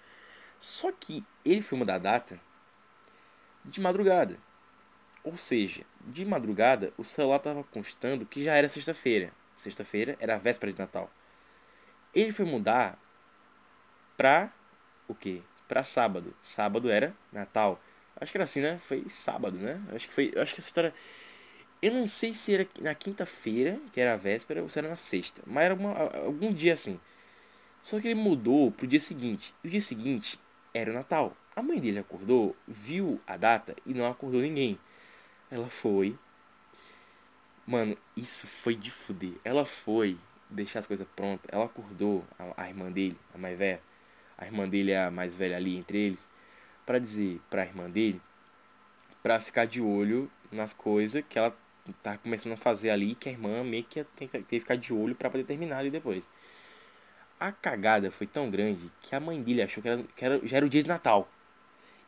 Só 0.61 0.93
que 0.93 1.25
ele 1.45 1.63
foi 1.63 1.79
mudar 1.79 1.97
a 1.97 1.99
data 1.99 2.39
de 3.65 3.81
madrugada. 3.81 4.37
Ou 5.25 5.37
seja, 5.37 5.83
de 6.01 6.25
madrugada 6.25 6.93
o 6.99 7.05
celular 7.05 7.37
estava 7.37 7.63
constando 7.65 8.27
que 8.27 8.43
já 8.45 8.55
era 8.55 8.69
sexta-feira. 8.69 9.31
Sexta-feira 9.57 10.17
era 10.21 10.35
a 10.35 10.39
véspera 10.39 10.73
de 10.73 10.79
Natal. 10.79 11.11
Ele 12.15 12.33
foi 12.33 12.45
mudar 12.45 12.99
pra 14.17 14.53
o 15.09 15.15
quê? 15.15 15.43
Pra 15.69 15.85
sábado. 15.85 16.35
Sábado 16.43 16.91
era 16.91 17.15
Natal. 17.33 17.81
Acho 18.21 18.33
que 18.33 18.39
era 18.39 18.45
assim, 18.45 18.61
né? 18.61 18.79
Foi 18.79 19.09
sábado, 19.09 19.57
né? 19.57 19.81
Acho 19.95 20.09
que 20.09 20.15
foi, 20.15 20.33
acho 20.37 20.55
que 20.55 20.61
essa 20.61 20.69
história 20.69 20.95
eu 21.81 21.93
não 21.93 22.07
sei 22.07 22.33
se 22.33 22.55
era 22.55 22.67
na 22.81 22.95
quinta-feira, 22.95 23.79
que 23.93 24.01
era 24.01 24.15
a 24.15 24.17
véspera, 24.17 24.63
ou 24.63 24.69
se 24.71 24.79
era 24.79 24.89
na 24.89 24.97
sexta, 24.97 25.43
mas 25.47 25.65
era 25.65 25.75
uma- 25.75 25.99
algum 26.25 26.53
dia 26.53 26.73
assim. 26.75 27.01
Só 27.83 28.01
que 28.01 28.09
ele 28.09 28.15
mudou 28.21 28.71
pro 28.73 28.87
dia 28.87 29.01
seguinte. 29.01 29.55
E 29.65 29.69
o 29.69 29.71
dia 29.71 29.81
seguinte 29.81 30.39
era 30.75 30.91
o 30.91 30.95
Natal. 30.95 31.37
A 31.57 31.63
mãe 31.63 31.81
dele 31.81 31.99
acordou, 32.01 32.57
viu 32.69 33.21
a 33.27 33.37
data 33.37 33.75
e 33.87 33.95
não 33.95 34.07
acordou 34.07 34.41
ninguém. 34.41 34.79
Ela 35.53 35.69
foi. 35.69 36.17
Mano, 37.67 37.95
isso 38.17 38.47
foi 38.47 38.75
de 38.75 38.91
fuder. 38.91 39.35
Ela 39.45 39.67
foi 39.67 40.17
deixar 40.49 40.79
as 40.79 40.87
coisas 40.87 41.07
prontas. 41.15 41.47
Ela 41.53 41.67
acordou 41.67 42.25
a, 42.39 42.63
a 42.63 42.69
irmã 42.71 42.91
dele, 42.91 43.19
a 43.35 43.39
mais 43.39 43.59
velha. 43.59 43.79
A 44.39 44.47
irmã 44.47 44.67
dele 44.67 44.93
é 44.93 45.05
a 45.05 45.11
mais 45.11 45.35
velha 45.35 45.59
ali 45.59 45.77
entre 45.77 45.99
eles. 45.99 46.27
Pra 46.87 46.99
dizer 46.99 47.39
pra 47.51 47.67
irmã 47.67 47.91
dele 47.91 48.19
pra 49.23 49.39
ficar 49.39 49.67
de 49.67 49.81
olho 49.81 50.31
nas 50.51 50.73
coisas 50.73 51.23
que 51.29 51.39
ela 51.39 51.55
tá 52.03 52.17
começando 52.17 52.55
a 52.55 52.57
fazer 52.57 52.89
ali. 52.89 53.15
Que 53.15 53.29
a 53.29 53.33
irmã 53.33 53.63
meio 53.63 53.85
que 53.85 54.03
tem 54.17 54.27
que, 54.27 54.39
tem 54.39 54.43
que 54.43 54.61
ficar 54.61 54.77
de 54.77 54.91
olho 54.95 55.15
pra 55.15 55.29
poder 55.29 55.45
terminar 55.45 55.81
ali 55.81 55.91
depois. 55.91 56.27
A 57.39 57.53
cagada 57.53 58.11
foi 58.11 58.27
tão 58.27 58.51
grande 58.51 58.91
que 59.03 59.15
a 59.15 59.21
mãe 59.21 59.43
dele 59.43 59.61
achou 59.61 59.83
que, 59.83 59.89
era, 59.91 60.03
que 60.17 60.25
era, 60.25 60.41
já 60.49 60.57
era 60.57 60.65
o 60.65 60.69
dia 60.71 60.83
de 60.83 60.89
Natal. 60.89 61.29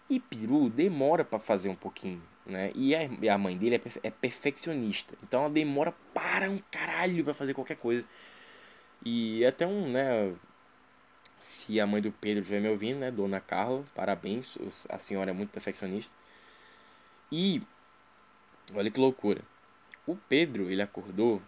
E 0.09 0.19
peru 0.19 0.71
demora 0.71 1.27
pra 1.27 1.39
fazer 1.39 1.69
um 1.69 1.75
pouquinho, 1.75 2.23
né? 2.47 2.73
E 2.75 2.95
a, 2.95 3.35
a 3.35 3.39
mãe 3.39 3.57
dele 3.57 3.77
é, 3.77 4.09
é 4.09 4.11
perfeccionista. 4.11 5.15
Então 5.23 5.41
ela 5.41 5.51
demora 5.51 5.95
para 6.13 6.51
um 6.51 6.59
caralho 6.71 7.25
pra 7.25 7.35
fazer 7.35 7.55
qualquer 7.55 7.77
coisa. 7.77 8.05
E 9.05 9.45
até 9.45 9.67
um, 9.67 9.91
né? 9.91 10.35
Se 11.41 11.79
a 11.79 11.87
mãe 11.87 12.01
do 12.01 12.11
Pedro 12.13 12.41
estiver 12.43 12.61
me 12.61 12.69
ouvindo, 12.69 13.01
né? 13.01 13.11
Dona 13.11 13.41
Carla, 13.41 13.85
parabéns. 13.95 14.57
A 14.89 14.99
senhora 14.99 15.31
é 15.31 15.35
muito 15.35 15.51
perfeccionista. 15.51 16.13
E 17.31 17.63
olha 18.75 18.91
que 18.91 19.01
loucura. 19.01 19.43
O 20.07 20.17
Pedro, 20.17 20.71
ele 20.71 20.83
acordou 20.83 21.43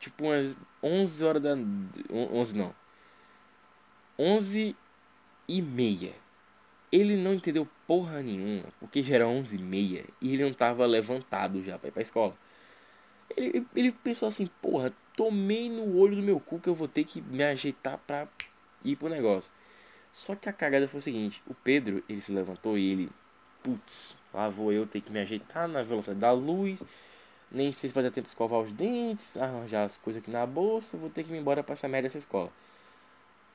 tipo 0.00 0.24
umas 0.24 0.56
11 0.82 1.24
horas 1.24 1.42
da. 1.42 1.56
11 2.10 2.56
não. 2.56 2.74
11 4.18 4.74
e 5.48 5.62
meia. 5.62 6.12
Ele 6.90 7.16
não 7.16 7.34
entendeu 7.34 7.68
porra 7.86 8.22
nenhuma, 8.22 8.64
porque 8.80 9.02
já 9.02 9.16
era 9.16 9.28
11 9.28 9.56
e 9.56 9.62
meia 9.62 10.04
e 10.20 10.32
ele 10.32 10.44
não 10.44 10.54
tava 10.54 10.86
levantado 10.86 11.62
já 11.62 11.78
pra 11.78 11.88
ir 11.88 11.92
pra 11.92 12.02
escola. 12.02 12.34
Ele, 13.36 13.66
ele 13.76 13.92
pensou 13.92 14.28
assim, 14.28 14.48
porra, 14.62 14.92
tomei 15.14 15.68
no 15.68 15.98
olho 15.98 16.16
do 16.16 16.22
meu 16.22 16.40
cu 16.40 16.58
que 16.58 16.68
eu 16.68 16.74
vou 16.74 16.88
ter 16.88 17.04
que 17.04 17.20
me 17.20 17.42
ajeitar 17.44 17.98
pra 18.06 18.26
ir 18.84 18.96
pro 18.96 19.08
negócio. 19.08 19.50
Só 20.12 20.34
que 20.34 20.48
a 20.48 20.52
cagada 20.52 20.88
foi 20.88 21.00
o 21.00 21.02
seguinte, 21.02 21.42
o 21.46 21.54
Pedro, 21.54 22.02
ele 22.08 22.22
se 22.22 22.32
levantou 22.32 22.78
e 22.78 22.90
ele, 22.90 23.10
putz, 23.62 24.16
lá 24.32 24.48
vou 24.48 24.72
eu 24.72 24.86
ter 24.86 25.00
que 25.02 25.12
me 25.12 25.20
ajeitar 25.20 25.68
na 25.68 25.82
velocidade 25.82 26.20
da 26.20 26.32
luz, 26.32 26.82
nem 27.52 27.70
sei 27.70 27.90
se 27.90 27.94
vai 27.94 28.02
dar 28.02 28.10
tempo 28.10 28.24
de 28.24 28.30
escovar 28.30 28.60
os 28.60 28.72
dentes, 28.72 29.36
arranjar 29.36 29.84
as 29.84 29.96
coisas 29.98 30.22
aqui 30.22 30.30
na 30.30 30.46
bolsa, 30.46 30.96
vou 30.96 31.10
ter 31.10 31.22
que 31.24 31.32
ir 31.32 31.38
embora 31.38 31.62
pra 31.62 31.74
essa 31.74 31.86
merda 31.86 32.08
dessa 32.08 32.18
escola. 32.18 32.50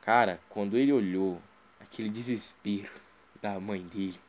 Cara, 0.02 0.40
quando 0.50 0.78
ele 0.78 0.94
olhou 0.94 1.42
aquele 1.80 2.10
desespero 2.10 3.03
da 3.44 3.60
mãe 3.60 3.84
dele 3.84 4.20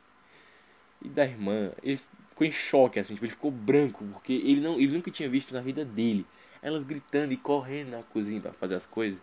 e 1.01 1.09
da 1.09 1.25
irmã, 1.25 1.71
ele 1.83 2.01
ficou 2.29 2.47
em 2.47 2.53
choque, 2.53 2.99
assim, 2.99 3.15
tipo, 3.15 3.25
ele 3.25 3.33
ficou 3.33 3.51
branco, 3.51 4.05
porque 4.13 4.33
ele, 4.33 4.61
não, 4.61 4.81
ele 4.81 4.93
nunca 4.93 5.11
tinha 5.11 5.29
visto 5.29 5.55
na 5.55 5.61
vida 5.61 5.85
dele 5.85 6.27
elas 6.63 6.83
gritando 6.83 7.33
e 7.33 7.37
correndo 7.37 7.91
na 7.91 8.03
cozinha 8.03 8.41
pra 8.41 8.53
fazer 8.55 8.75
as 8.75 8.87
coisas. 8.87 9.21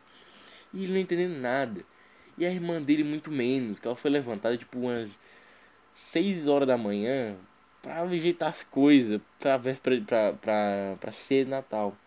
E 0.72 0.84
ele 0.84 0.94
não 0.94 1.00
entendendo 1.00 1.39
nada. 1.39 1.84
E 2.38 2.46
a 2.46 2.52
irmã 2.52 2.80
dele 2.80 3.04
muito 3.04 3.32
menos, 3.32 3.80
que 3.80 3.88
ela 3.88 3.96
foi 3.96 4.12
levantada 4.12 4.56
tipo 4.56 4.78
umas 4.80 5.20
6 5.94 6.48
horas 6.48 6.68
da 6.68 6.78
manhã 6.78 7.36
pra 7.82 8.04
ajeitar 8.04 8.50
as 8.50 8.62
coisas 8.64 9.20
pra 9.39 9.58
véspera 9.58 10.00
pra, 10.06 10.34
pra, 10.34 10.98
pra 11.00 11.12
ceia 11.12 11.44
Natal. 11.46 11.98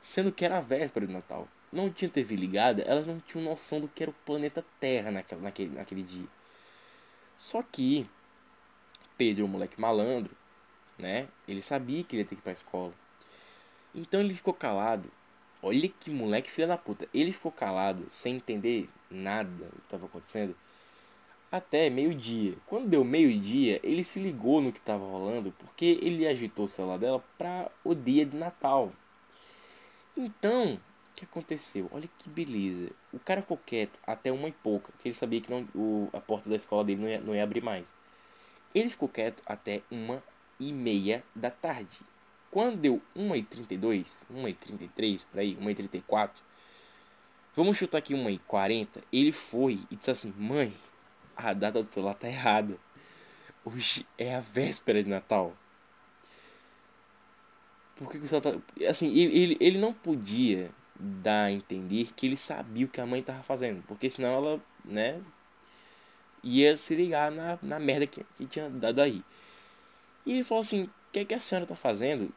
Sendo 0.00 0.32
que 0.32 0.44
era 0.44 0.58
a 0.58 0.60
véspera 0.60 1.06
de 1.06 1.12
Natal. 1.12 1.46
Não 1.72 1.88
tinha 1.88 2.10
TV 2.10 2.34
ligada, 2.34 2.82
elas 2.82 3.06
não 3.06 3.20
tinham 3.20 3.44
noção 3.44 3.80
do 3.80 3.88
que 3.88 4.02
era 4.02 4.10
o 4.10 4.14
planeta 4.26 4.64
Terra 4.80 5.12
naquela, 5.12 5.42
naquele, 5.42 5.70
naquele 5.76 6.02
dia. 6.02 6.26
Só 7.42 7.60
que 7.60 8.06
Pedro, 9.18 9.46
um 9.46 9.48
moleque 9.48 9.80
malandro, 9.80 10.30
né? 10.96 11.26
Ele 11.48 11.60
sabia 11.60 12.04
que 12.04 12.14
ele 12.14 12.22
ia 12.22 12.28
ter 12.28 12.36
que 12.36 12.40
ir 12.40 12.44
pra 12.44 12.52
escola. 12.52 12.92
Então 13.92 14.20
ele 14.20 14.32
ficou 14.32 14.54
calado. 14.54 15.10
Olha 15.60 15.88
que 15.88 16.08
moleque 16.08 16.48
filha 16.48 16.68
da 16.68 16.78
puta. 16.78 17.08
Ele 17.12 17.32
ficou 17.32 17.50
calado, 17.50 18.06
sem 18.10 18.36
entender 18.36 18.88
nada 19.10 19.50
do 19.50 19.72
que 19.72 19.86
estava 19.86 20.06
acontecendo, 20.06 20.54
até 21.50 21.90
meio-dia. 21.90 22.54
Quando 22.64 22.88
deu 22.88 23.02
meio-dia, 23.02 23.80
ele 23.82 24.04
se 24.04 24.20
ligou 24.20 24.60
no 24.60 24.72
que 24.72 24.78
estava 24.78 25.04
rolando, 25.04 25.52
porque 25.58 25.98
ele 26.00 26.28
agitou 26.28 26.66
o 26.66 26.68
celular 26.68 26.98
dela 26.98 27.24
para 27.36 27.68
o 27.82 27.92
dia 27.92 28.24
de 28.24 28.36
Natal. 28.36 28.92
Então, 30.16 30.78
o 31.12 31.14
que 31.14 31.24
aconteceu? 31.24 31.88
Olha 31.92 32.08
que 32.18 32.28
beleza. 32.28 32.90
O 33.12 33.18
cara 33.18 33.42
ficou 33.42 33.58
quieto 33.58 33.98
até 34.06 34.32
uma 34.32 34.48
e 34.48 34.52
pouca, 34.52 34.92
que 34.98 35.08
ele 35.08 35.14
sabia 35.14 35.40
que 35.40 35.50
não, 35.50 35.68
o, 35.74 36.08
a 36.12 36.20
porta 36.20 36.48
da 36.48 36.56
escola 36.56 36.82
dele 36.84 37.02
não 37.02 37.08
ia, 37.08 37.20
não 37.20 37.34
ia 37.34 37.44
abrir 37.44 37.62
mais. 37.62 37.86
Ele 38.74 38.88
ficou 38.88 39.08
quieto 39.08 39.42
até 39.44 39.82
uma 39.90 40.22
e 40.58 40.72
meia 40.72 41.22
da 41.34 41.50
tarde. 41.50 42.00
Quando 42.50 42.78
deu 42.78 43.00
1h32, 43.16 44.24
1h33, 44.32 45.24
por 45.30 45.40
aí, 45.40 45.54
1h34, 45.56 46.30
vamos 47.54 47.76
chutar 47.76 47.98
aqui 47.98 48.14
1h40, 48.14 49.02
ele 49.12 49.32
foi 49.32 49.80
e 49.90 49.96
disse 49.96 50.10
assim, 50.10 50.32
mãe, 50.36 50.72
a 51.36 51.52
data 51.52 51.82
do 51.82 51.88
celular 51.88 52.14
tá 52.14 52.28
errada. 52.28 52.76
Hoje 53.64 54.06
é 54.18 54.34
a 54.34 54.40
véspera 54.40 55.02
de 55.02 55.10
Natal. 55.10 55.54
Por 57.96 58.10
que, 58.10 58.18
que 58.18 58.24
o 58.24 58.28
celular 58.28 58.52
tá... 58.52 58.86
Assim, 58.88 59.08
ele, 59.08 59.38
ele, 59.38 59.56
ele 59.60 59.78
não 59.78 59.92
podia 59.92 60.70
dar 61.02 61.46
a 61.46 61.52
entender 61.52 62.12
que 62.14 62.26
ele 62.26 62.36
sabia 62.36 62.86
o 62.86 62.88
que 62.88 63.00
a 63.00 63.06
mãe 63.06 63.22
tava 63.22 63.42
fazendo. 63.42 63.82
Porque 63.86 64.08
senão 64.08 64.28
ela, 64.28 64.60
né, 64.84 65.20
ia 66.42 66.76
se 66.76 66.94
ligar 66.94 67.30
na, 67.30 67.58
na 67.62 67.78
merda 67.80 68.06
que, 68.06 68.24
que 68.38 68.46
tinha 68.46 68.70
dado 68.70 69.00
aí. 69.00 69.22
E 70.24 70.32
ele 70.32 70.44
falou 70.44 70.60
assim, 70.60 70.84
o 70.84 70.90
que, 71.12 71.20
é 71.20 71.24
que 71.24 71.34
a 71.34 71.40
senhora 71.40 71.66
tá 71.66 71.74
fazendo? 71.74 72.32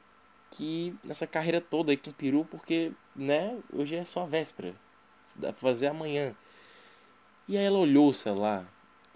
Que 0.52 0.96
nessa 1.04 1.28
carreira 1.28 1.62
toda 1.62 1.92
aí 1.92 1.98
com 1.98 2.12
peru, 2.12 2.46
porque, 2.50 2.92
né, 3.16 3.58
hoje 3.72 3.96
é 3.96 4.04
só 4.04 4.24
a 4.24 4.26
véspera. 4.26 4.74
Dá 5.36 5.52
pra 5.52 5.62
fazer 5.62 5.88
amanhã. 5.88 6.36
E 7.48 7.58
aí 7.58 7.66
ela 7.66 7.78
olhou 7.78 8.10
o 8.10 8.14
celular. 8.14 8.66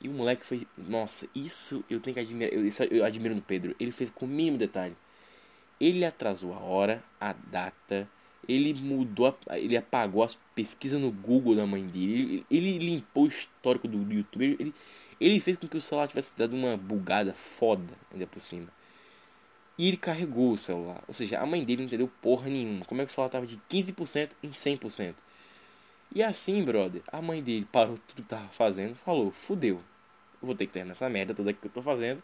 E 0.01 0.07
o 0.07 0.11
moleque 0.11 0.45
foi. 0.45 0.67
Nossa, 0.77 1.27
isso 1.33 1.83
eu 1.89 1.99
tenho 1.99 2.13
que 2.13 2.19
admirar. 2.19 2.53
Eu, 2.53 2.65
isso 2.65 2.83
eu 2.83 3.03
admiro 3.03 3.35
no 3.35 3.41
Pedro. 3.41 3.75
Ele 3.79 3.91
fez 3.91 4.09
com 4.09 4.25
o 4.25 4.29
mínimo 4.29 4.57
detalhe. 4.57 4.95
Ele 5.79 6.05
atrasou 6.05 6.53
a 6.53 6.59
hora, 6.59 7.03
a 7.19 7.33
data. 7.33 8.07
Ele 8.47 8.73
mudou. 8.73 9.37
Ele 9.51 9.77
apagou 9.77 10.23
as 10.23 10.37
pesquisas 10.55 10.99
no 10.99 11.11
Google 11.11 11.55
da 11.55 11.65
mãe 11.65 11.85
dele. 11.85 12.45
Ele, 12.49 12.69
ele 12.69 12.77
limpou 12.79 13.25
o 13.25 13.27
histórico 13.27 13.87
do, 13.87 14.11
YouTube. 14.11 14.57
Ele, 14.59 14.73
ele 15.19 15.39
fez 15.39 15.57
com 15.57 15.67
que 15.67 15.77
o 15.77 15.81
celular 15.81 16.07
tivesse 16.07 16.37
dado 16.37 16.55
uma 16.55 16.77
bugada 16.77 17.33
foda 17.33 17.93
ainda 18.11 18.25
por 18.25 18.39
cima. 18.39 18.67
E 19.77 19.87
ele 19.87 19.97
carregou 19.97 20.51
o 20.51 20.57
celular. 20.57 21.03
Ou 21.07 21.13
seja, 21.13 21.39
a 21.39 21.45
mãe 21.45 21.63
dele 21.63 21.77
não 21.77 21.87
entendeu 21.87 22.09
porra 22.21 22.49
nenhuma. 22.49 22.85
Como 22.85 23.01
é 23.01 23.05
que 23.05 23.11
o 23.11 23.15
celular 23.15 23.29
tava 23.29 23.47
de 23.47 23.59
15% 23.69 24.29
em 24.43 24.49
100%. 24.49 25.15
E 26.13 26.23
assim, 26.23 26.63
brother, 26.63 27.01
a 27.11 27.21
mãe 27.21 27.41
dele 27.41 27.67
parou 27.71 27.97
tudo 28.07 28.23
que 28.23 28.29
tava 28.29 28.47
fazendo, 28.49 28.95
falou: 28.95 29.31
fudeu, 29.31 29.75
eu 30.41 30.45
vou 30.47 30.55
ter 30.55 30.65
que 30.65 30.73
terminar 30.73 30.93
essa 30.93 31.07
merda 31.07 31.33
toda 31.33 31.53
que 31.53 31.67
eu 31.67 31.71
tô 31.71 31.81
fazendo. 31.81 32.21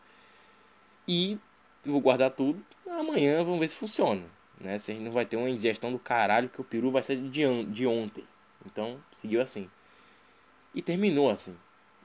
E 1.07 1.37
vou 1.83 2.01
guardar 2.01 2.31
tudo. 2.31 2.63
Amanhã 2.87 3.43
vamos 3.43 3.59
ver 3.59 3.67
se 3.69 3.75
funciona. 3.75 4.23
Né? 4.59 4.79
Gente 4.79 5.01
não 5.01 5.11
vai 5.11 5.25
ter 5.25 5.37
uma 5.37 5.49
indigestão 5.49 5.91
do 5.91 5.99
caralho 5.99 6.49
que 6.49 6.61
o 6.61 6.63
peru 6.63 6.91
vai 6.91 7.03
ser 7.03 7.17
de, 7.17 7.43
an- 7.43 7.65
de 7.71 7.85
ontem. 7.87 8.23
Então, 8.65 8.99
seguiu 9.13 9.41
assim. 9.41 9.69
E 10.73 10.81
terminou 10.81 11.29
assim. 11.29 11.55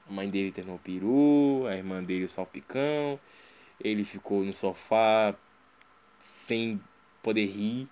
A 0.08 0.12
mãe 0.12 0.28
dele 0.28 0.52
terminou 0.52 0.76
o 0.76 0.80
peru, 0.80 1.66
a 1.66 1.76
irmã 1.76 2.02
dele 2.02 2.24
o 2.24 2.28
salpicão. 2.28 3.18
Ele 3.82 4.04
ficou 4.04 4.44
no 4.44 4.52
sofá 4.52 5.34
sem 6.20 6.80
poder 7.22 7.46
rir. 7.46 7.88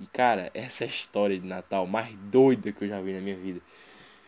E 0.00 0.06
cara, 0.08 0.50
essa 0.54 0.84
é 0.84 0.88
a 0.88 0.90
história 0.90 1.38
de 1.38 1.46
Natal 1.46 1.86
mais 1.86 2.14
doida 2.30 2.72
que 2.72 2.84
eu 2.84 2.88
já 2.88 3.00
vi 3.00 3.12
na 3.14 3.20
minha 3.20 3.36
vida. 3.36 3.60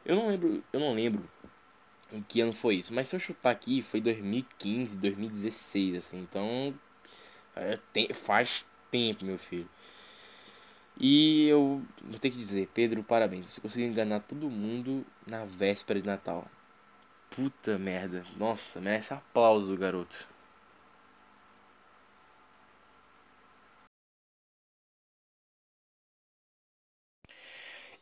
Eu 0.06 0.16
não 0.16 0.28
lembro, 0.28 0.64
eu 0.72 0.80
não 0.80 0.94
lembro 0.94 1.24
em 2.12 2.22
que 2.22 2.40
ano 2.40 2.52
foi 2.52 2.76
isso, 2.76 2.92
mas 2.94 3.08
se 3.08 3.16
eu 3.16 3.20
chutar 3.20 3.50
aqui 3.50 3.82
foi 3.82 4.00
2015, 4.00 4.98
2016 4.98 5.96
assim. 5.96 6.18
Então, 6.20 6.74
é, 7.56 7.76
tem- 7.92 8.08
faz 8.14 8.66
tempo, 8.92 9.24
meu 9.24 9.38
filho. 9.38 9.68
E 11.00 11.48
eu 11.48 11.82
vou 12.02 12.18
ter 12.20 12.30
que 12.30 12.36
dizer, 12.36 12.68
Pedro, 12.74 13.02
parabéns. 13.02 13.46
Você 13.46 13.60
conseguiu 13.60 13.88
enganar 13.88 14.20
todo 14.20 14.48
mundo 14.50 15.04
na 15.26 15.44
véspera 15.44 16.00
de 16.00 16.06
Natal. 16.06 16.46
Puta 17.30 17.78
merda. 17.78 18.24
Nossa, 18.36 18.80
merece 18.80 19.14
aplauso, 19.14 19.76
garoto. 19.76 20.26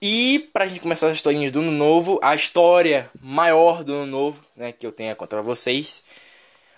E 0.03 0.49
pra 0.53 0.66
gente 0.66 0.80
começar 0.80 1.09
as 1.09 1.14
historinhas 1.16 1.53
do 1.53 1.61
ano 1.61 1.70
novo, 1.70 2.18
a 2.22 2.34
história 2.34 3.11
maior 3.20 3.84
do 3.84 3.93
ano 3.95 4.07
novo, 4.07 4.45
né, 4.57 4.72
que 4.72 4.86
eu 4.86 4.93
tenho 4.93 5.12
a 5.12 5.14
contar 5.14 5.36
pra 5.36 5.43
vocês, 5.43 6.05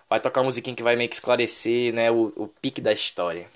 vai 0.09 0.21
tocar 0.21 0.41
uma 0.41 0.47
musiquinha 0.47 0.75
que 0.77 0.83
vai 0.83 0.97
meio 0.97 1.09
que 1.09 1.15
esclarecer, 1.17 1.95
né, 1.95 2.11
o, 2.11 2.33
o 2.37 2.49
pique 2.49 2.81
da 2.81 2.93
história. 2.93 3.49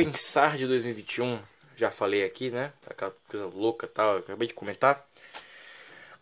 O 0.00 0.02
repensar 0.02 0.56
de 0.56 0.66
2021, 0.66 1.38
já 1.76 1.90
falei 1.90 2.24
aqui, 2.24 2.50
né? 2.50 2.72
Aquela 2.86 3.14
coisa 3.28 3.46
louca 3.46 3.86
tal, 3.86 4.16
acabei 4.16 4.48
de 4.48 4.54
comentar. 4.54 5.06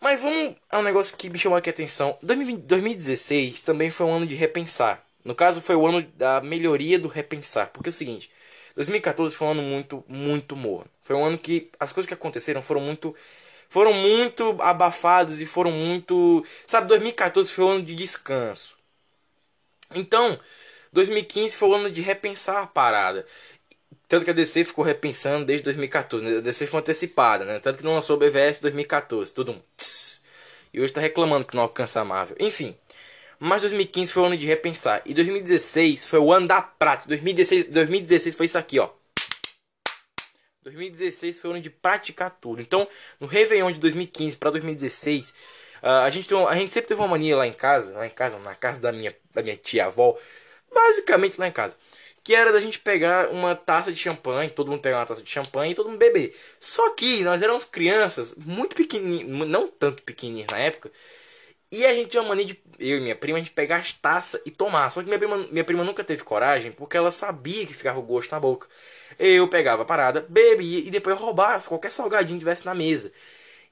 Mas 0.01 0.21
vamos 0.21 0.57
a 0.69 0.79
um 0.79 0.83
negócio 0.83 1.17
que 1.17 1.31
me 1.31 1.39
chamou 1.39 1.57
aqui 1.57 1.71
a 1.71 1.73
atenção. 1.73 2.19
2020 2.21 2.63
2016 2.63 3.61
também 3.61 3.89
foi 3.89 4.07
um 4.07 4.15
ano 4.17 4.27
de 4.27 4.35
repensar. 4.35 5.05
No 5.25 5.33
caso, 5.33 5.61
foi 5.61 5.77
o 5.77 5.87
ano 5.87 6.03
da 6.17 6.41
melhoria 6.41 6.99
do 6.99 7.07
repensar. 7.07 7.71
Porque 7.73 7.89
é 7.89 7.91
o 7.91 7.93
seguinte: 7.93 8.29
2014 8.75 9.37
foi 9.37 9.47
um 9.47 9.51
ano 9.53 9.63
muito, 9.63 10.05
muito 10.09 10.57
morno. 10.57 10.91
Foi 11.05 11.15
um 11.15 11.25
ano 11.25 11.39
que 11.39 11.71
as 11.79 11.93
coisas 11.93 12.09
que 12.09 12.15
aconteceram 12.15 12.63
foram 12.63 12.81
muito. 12.81 13.15
Foram 13.69 13.93
muito 13.93 14.57
abafadas 14.61 15.41
e 15.41 15.47
foram 15.47 15.71
muito. 15.71 16.45
Sabe, 16.67 16.89
2014 16.89 17.51
foi 17.53 17.65
um 17.65 17.69
ano 17.69 17.83
de 17.85 17.95
descanso. 17.95 18.77
Então, 19.95 20.39
2015 20.93 21.57
foi 21.57 21.69
o 21.69 21.75
ano 21.75 21.91
de 21.91 22.01
repensar 22.01 22.63
a 22.63 22.67
parada. 22.67 23.27
Tanto 24.09 24.25
que 24.25 24.31
a 24.31 24.35
DC 24.35 24.65
ficou 24.65 24.85
repensando 24.85 25.45
desde 25.45 25.65
2014. 25.65 26.25
né? 26.25 26.39
A 26.39 26.41
DC 26.41 26.67
foi 26.67 26.81
antecipada, 26.81 27.45
né? 27.45 27.59
Tanto 27.59 27.79
que 27.79 27.85
não 27.85 27.95
lançou 27.95 28.17
o 28.17 28.19
BVS 28.19 28.61
2014. 28.61 29.33
Tudo 29.33 29.53
um 29.53 29.61
tss. 29.77 30.21
E 30.73 30.81
hoje 30.81 30.93
tá 30.93 31.01
reclamando 31.01 31.45
que 31.45 31.55
não 31.55 31.63
alcança 31.63 32.01
a 32.01 32.05
Marvel. 32.05 32.37
Enfim. 32.41 32.75
Mas 33.39 33.63
2015 33.63 34.13
foi 34.13 34.23
o 34.23 34.27
ano 34.27 34.37
de 34.37 34.47
repensar. 34.47 35.03
E 35.05 35.15
2016 35.15 36.07
foi 36.07 36.19
o 36.19 36.33
ano 36.33 36.49
da 36.49 36.63
prática. 36.63 37.09
2016, 37.09 37.69
2016 37.69 38.35
foi 38.35 38.47
isso 38.47 38.59
aqui, 38.59 38.81
ó. 38.81 38.89
2016 40.63 41.39
foi 41.39 41.51
o 41.51 41.53
ano 41.55 41.63
de 41.63 41.71
praticar 41.71 42.31
tudo. 42.41 42.61
Então, 42.61 42.89
no 43.21 43.27
Réveillon 43.27 43.71
de 43.71 43.79
2015 43.79 44.37
para 44.37 44.51
2016, 44.51 45.35
ah, 45.83 46.05
a, 46.05 46.11
gente 46.11 46.29
tem 46.29 46.37
a 46.37 46.55
gente 46.55 46.73
sempre 46.73 46.89
teve 46.89 47.01
uma 47.01 47.09
mania 47.09 47.37
lá 47.37 47.47
em 47.47 47.53
casa, 47.53 47.93
lá 47.93 48.07
em 48.07 48.11
casa, 48.11 48.39
na 48.39 48.55
casa 48.55 48.81
da 48.81 48.93
minha, 48.93 49.15
da 49.33 49.43
minha 49.43 49.57
tia-avó, 49.57 50.19
basicamente 50.73 51.39
lá 51.39 51.49
em 51.49 51.53
casa, 51.53 51.77
que 52.25 52.35
era 52.35 52.53
da 52.53 52.61
gente 52.61 52.79
pegar 52.81 53.31
uma 53.31 53.55
taça 53.55 53.93
de 53.93 53.99
champanhe, 53.99 54.51
todo 54.51 54.71
mundo 54.71 54.81
pegar 54.81 54.99
uma 54.99 55.07
taça 55.07 55.23
de 55.23 55.31
champanhe 55.31 55.73
e 55.73 55.75
todo 55.75 55.89
mundo 55.89 55.99
beber. 55.99 56.37
Só 56.61 56.91
que 56.95 57.23
nós 57.23 57.43
éramos 57.43 57.65
crianças, 57.65 58.35
muito 58.37 58.77
pequenininhas, 58.77 59.49
não 59.49 59.69
tanto 59.69 60.03
pequenininhas 60.03 60.49
na 60.51 60.59
época, 60.59 60.91
e 61.71 61.85
a 61.85 61.95
gente 61.95 62.11
tinha 62.11 62.23
uma 62.23 62.31
mania 62.31 62.47
de, 62.47 62.59
eu 62.79 62.97
e 62.99 63.01
minha 63.01 63.15
prima, 63.15 63.39
a 63.39 63.41
gente 63.43 63.53
pegar 63.53 63.77
as 63.77 63.93
taças 63.93 64.41
e 64.47 64.51
tomar. 64.51 64.91
Só 64.91 65.01
que 65.03 65.07
minha 65.07 65.19
prima, 65.19 65.37
minha 65.51 65.65
prima 65.65 65.85
nunca 65.85 66.03
teve 66.03 66.25
coragem, 66.25 66.73
porque 66.73 66.97
ela 66.97 67.13
sabia 67.13 67.67
que 67.67 67.75
ficava 67.75 67.99
o 67.99 68.03
gosto 68.03 68.31
na 68.33 68.41
boca. 68.41 68.67
Eu 69.19 69.49
pegava 69.49 69.83
a 69.83 69.85
parada, 69.85 70.25
bebia 70.29 70.79
e 70.79 70.91
depois 70.91 71.19
roubava 71.19 71.63
qualquer 71.69 71.93
salgadinho 71.93 72.39
que 72.39 72.45
tivesse 72.45 72.65
na 72.65 72.75
mesa. 72.75 73.13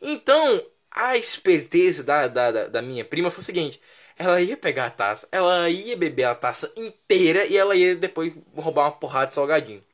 Então, 0.00 0.62
a 0.90 1.16
esperteza 1.16 2.02
da, 2.02 2.28
da, 2.28 2.68
da, 2.68 2.82
minha 2.82 3.04
prima 3.04 3.30
foi 3.30 3.40
o 3.42 3.44
seguinte: 3.44 3.80
ela 4.18 4.40
ia 4.40 4.56
pegar 4.56 4.86
a 4.86 4.90
taça, 4.90 5.28
ela 5.30 5.68
ia 5.68 5.96
beber 5.96 6.24
a 6.24 6.34
taça 6.34 6.72
inteira 6.76 7.46
e 7.46 7.56
ela 7.56 7.76
ia 7.76 7.94
depois 7.94 8.32
roubar 8.54 8.84
uma 8.84 8.92
porrada 8.92 9.28
de 9.28 9.34
salgadinho. 9.34 9.84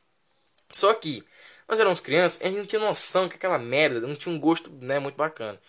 Só 0.71 0.95
que 0.95 1.25
nós 1.69 1.81
éramos 1.81 2.01
crianças 2.01 2.41
e 2.41 2.45
a 2.45 2.49
gente 2.49 2.59
não 2.59 2.67
tinha 2.67 2.81
noção 2.81 3.29
que 3.29 3.37
aquela 3.37 3.59
merda 3.59 4.01
não 4.01 4.15
tinha 4.15 4.35
um 4.35 4.39
gosto 4.39 4.71
né, 4.81 4.99
muito 4.99 5.17
bacana. 5.17 5.61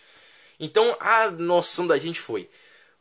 Então 0.58 0.96
a 1.00 1.30
noção 1.30 1.86
da 1.86 1.98
gente 1.98 2.20
foi: 2.20 2.48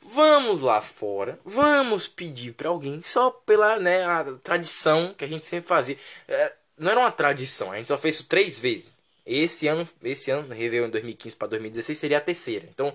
vamos 0.02 0.62
lá 0.62 0.82
fora, 0.82 1.40
vamos 1.46 2.08
pedir 2.08 2.54
pra 2.54 2.70
alguém 2.70 3.02
só 3.04 3.30
pela 3.30 3.80
né, 3.80 4.06
a 4.06 4.24
tradição 4.44 5.14
que 5.14 5.26
a 5.26 5.28
gente 5.28 5.46
sempre 5.46 5.68
fazia. 5.68 5.98
É, 6.28 6.54
não 6.78 6.92
era 6.92 7.00
uma 7.00 7.12
tradição, 7.12 7.72
a 7.72 7.78
gente 7.78 7.88
só 7.88 7.98
fez 7.98 8.16
isso 8.16 8.26
três 8.28 8.58
vezes. 8.58 8.98
Esse 9.26 9.68
ano, 9.68 9.88
esse 10.04 10.32
ano, 10.32 10.54
Réveillon 10.54 10.88
em 10.88 10.92
2015 10.92 11.36
para 11.38 11.48
2016 11.50 11.98
seria 11.98 12.18
a 12.18 12.22
terceira. 12.22 12.68
Então 12.70 12.94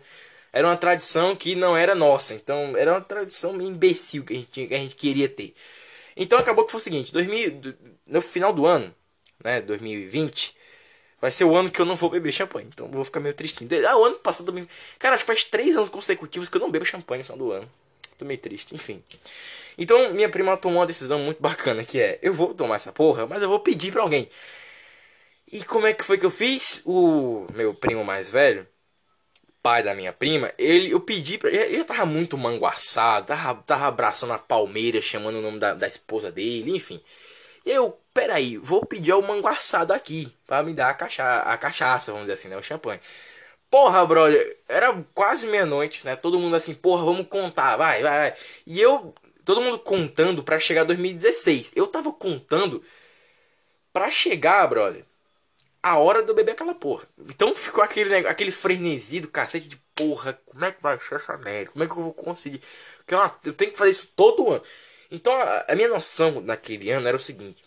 era 0.59 0.67
uma 0.69 0.77
tradição 0.77 1.37
que 1.37 1.55
não 1.55 1.77
era 1.77 1.95
nossa. 1.95 2.35
Então 2.35 2.77
era 2.77 2.93
uma 2.93 3.01
tradição 3.01 3.53
meio 3.53 3.71
imbecil 3.71 4.25
que 4.25 4.33
a 4.35 4.37
gente, 4.37 4.67
que 4.67 4.75
a 4.75 4.79
gente 4.79 4.97
queria 4.97 5.29
ter. 5.29 5.55
Então 6.17 6.39
acabou 6.39 6.65
que 6.65 6.73
foi 6.73 6.81
o 6.81 6.85
seguinte: 6.85 7.13
2000, 7.13 7.51
do- 7.53 7.77
no 8.07 8.23
final 8.23 8.53
do 8.53 8.67
ano, 8.67 8.95
né, 9.45 9.61
2020, 9.61 10.55
vai 11.21 11.31
ser 11.31 11.45
o 11.45 11.57
ano 11.57 11.71
que 11.71 11.81
eu 11.81 11.87
não 11.87 11.97
vou 11.97 12.11
beber 12.11 12.33
champanhe. 12.33 12.69
Então 12.73 12.89
vou 12.91 13.05
ficar 13.05 13.21
meio 13.21 13.35
tristinho. 13.35 13.69
Ah, 13.89 13.97
o 13.97 14.05
ano 14.05 14.17
passado 14.17 14.47
também. 14.47 14.69
Cara, 14.99 15.15
acho 15.15 15.25
que 15.25 15.29
faz 15.29 15.45
três 15.45 15.77
anos 15.77 15.89
consecutivos 15.89 16.49
que 16.49 16.57
eu 16.57 16.61
não 16.61 16.71
bebo 16.71 16.85
champanhe 16.85 17.21
no 17.21 17.25
final 17.25 17.39
do 17.39 17.53
ano. 17.53 17.71
Tô 18.19 18.25
meio 18.25 18.41
triste, 18.41 18.75
enfim. 18.75 19.03
Então 19.79 20.13
minha 20.13 20.29
prima 20.29 20.57
tomou 20.57 20.81
uma 20.81 20.87
decisão 20.87 21.19
muito 21.21 21.41
bacana 21.43 21.85
que 21.85 22.01
é: 22.01 22.19
eu 22.23 22.35
vou 22.35 22.55
tomar 22.55 22.77
essa 22.77 22.93
porra, 22.93 23.27
mas 23.27 23.43
eu 23.43 23.49
vou 23.49 23.61
pedir 23.61 23.93
pra 23.93 24.03
alguém. 24.03 24.29
E 25.51 25.65
como 25.65 25.87
é 25.87 25.95
que 25.95 26.05
foi 26.05 26.19
que 26.19 26.27
eu 26.27 26.31
fiz? 26.31 26.83
O 26.85 27.47
meu 27.55 27.75
primo 27.75 28.05
mais 28.05 28.29
velho, 28.29 28.67
pai 29.63 29.83
da 29.83 29.95
minha 29.95 30.13
prima, 30.13 30.53
ele 30.59 30.91
eu 30.93 31.01
pedi 31.01 31.39
pra 31.39 31.51
ele, 31.51 31.59
ele 31.75 31.85
tava 31.85 32.07
muito 32.07 32.37
manguaçado, 32.39 33.27
tava, 33.27 33.63
tava 33.63 33.87
abraçando 33.87 34.33
a 34.33 34.39
palmeira, 34.39 35.01
chamando 35.01 35.39
o 35.39 35.43
nome 35.43 35.59
da, 35.59 35.75
da 35.75 35.87
esposa 35.87 36.31
dele, 36.33 36.77
enfim. 36.77 37.01
E 37.67 37.71
eu, 37.71 37.99
peraí, 38.15 38.57
vou 38.57 38.85
pedir 38.87 39.13
ao 39.13 39.23
manguaçado 39.23 39.93
aqui, 39.93 40.33
pra 40.47 40.63
me 40.63 40.73
dar 40.75 40.91
a, 40.91 40.95
cacha 40.95 41.41
a 41.43 41.57
cachaça, 41.59 42.13
vamos 42.13 42.27
dizer 42.27 42.35
assim, 42.35 42.49
né, 42.49 42.57
o 42.57 42.63
champanhe. 42.63 43.01
Porra, 43.71 44.07
brother, 44.07 44.59
era 44.69 44.95
quase 45.15 45.47
meia-noite, 45.47 46.05
né? 46.05 46.17
Todo 46.17 46.39
mundo 46.39 46.57
assim, 46.57 46.75
porra, 46.75 47.05
vamos 47.05 47.27
contar, 47.29 47.77
vai, 47.77 48.03
vai, 48.03 48.31
vai. 48.31 48.35
E 48.67 48.81
eu, 48.81 49.15
todo 49.45 49.61
mundo 49.61 49.79
contando 49.79 50.43
pra 50.43 50.59
chegar 50.59 50.85
2016. 50.85 51.73
Eu 51.77 51.87
tava 51.87 52.13
contando 52.13 52.83
pra 53.93 54.11
chegar, 54.11 54.67
brother, 54.69 55.05
a 55.83 55.99
hora 55.99 56.23
de 56.23 56.31
eu 56.31 56.35
beber 56.35 56.53
aquela 56.53 56.75
porra. 56.75 57.07
Então 57.29 57.55
ficou 57.55 57.83
aquele, 57.83 58.15
aquele 58.27 58.51
frenesi 58.53 59.21
do 59.21 59.29
cacete 59.29 59.69
de 59.69 59.77
porra, 59.95 60.35
como 60.47 60.65
é 60.65 60.73
que 60.73 60.83
vai 60.83 60.99
ser 61.01 61.17
essa 61.17 61.37
merda? 61.39 61.71
Como 61.73 61.85
é 61.85 61.87
que 61.87 61.93
eu 61.93 62.03
vou 62.05 62.15
conseguir? 62.15 62.61
Porque 62.99 63.15
é 63.15 63.17
uma- 63.19 63.39
eu 63.45 63.53
tenho 63.55 63.73
que 63.73 63.79
fazer 63.79 63.91
isso 63.93 64.09
todo 64.17 64.51
ano. 64.53 64.63
Então 65.11 65.33
a, 65.35 65.65
a 65.69 65.75
minha 65.77 65.89
noção 65.89 66.41
naquele 66.41 66.91
ano 66.91 67.09
era 67.09 67.17
o 67.17 67.21
seguinte: 67.21 67.63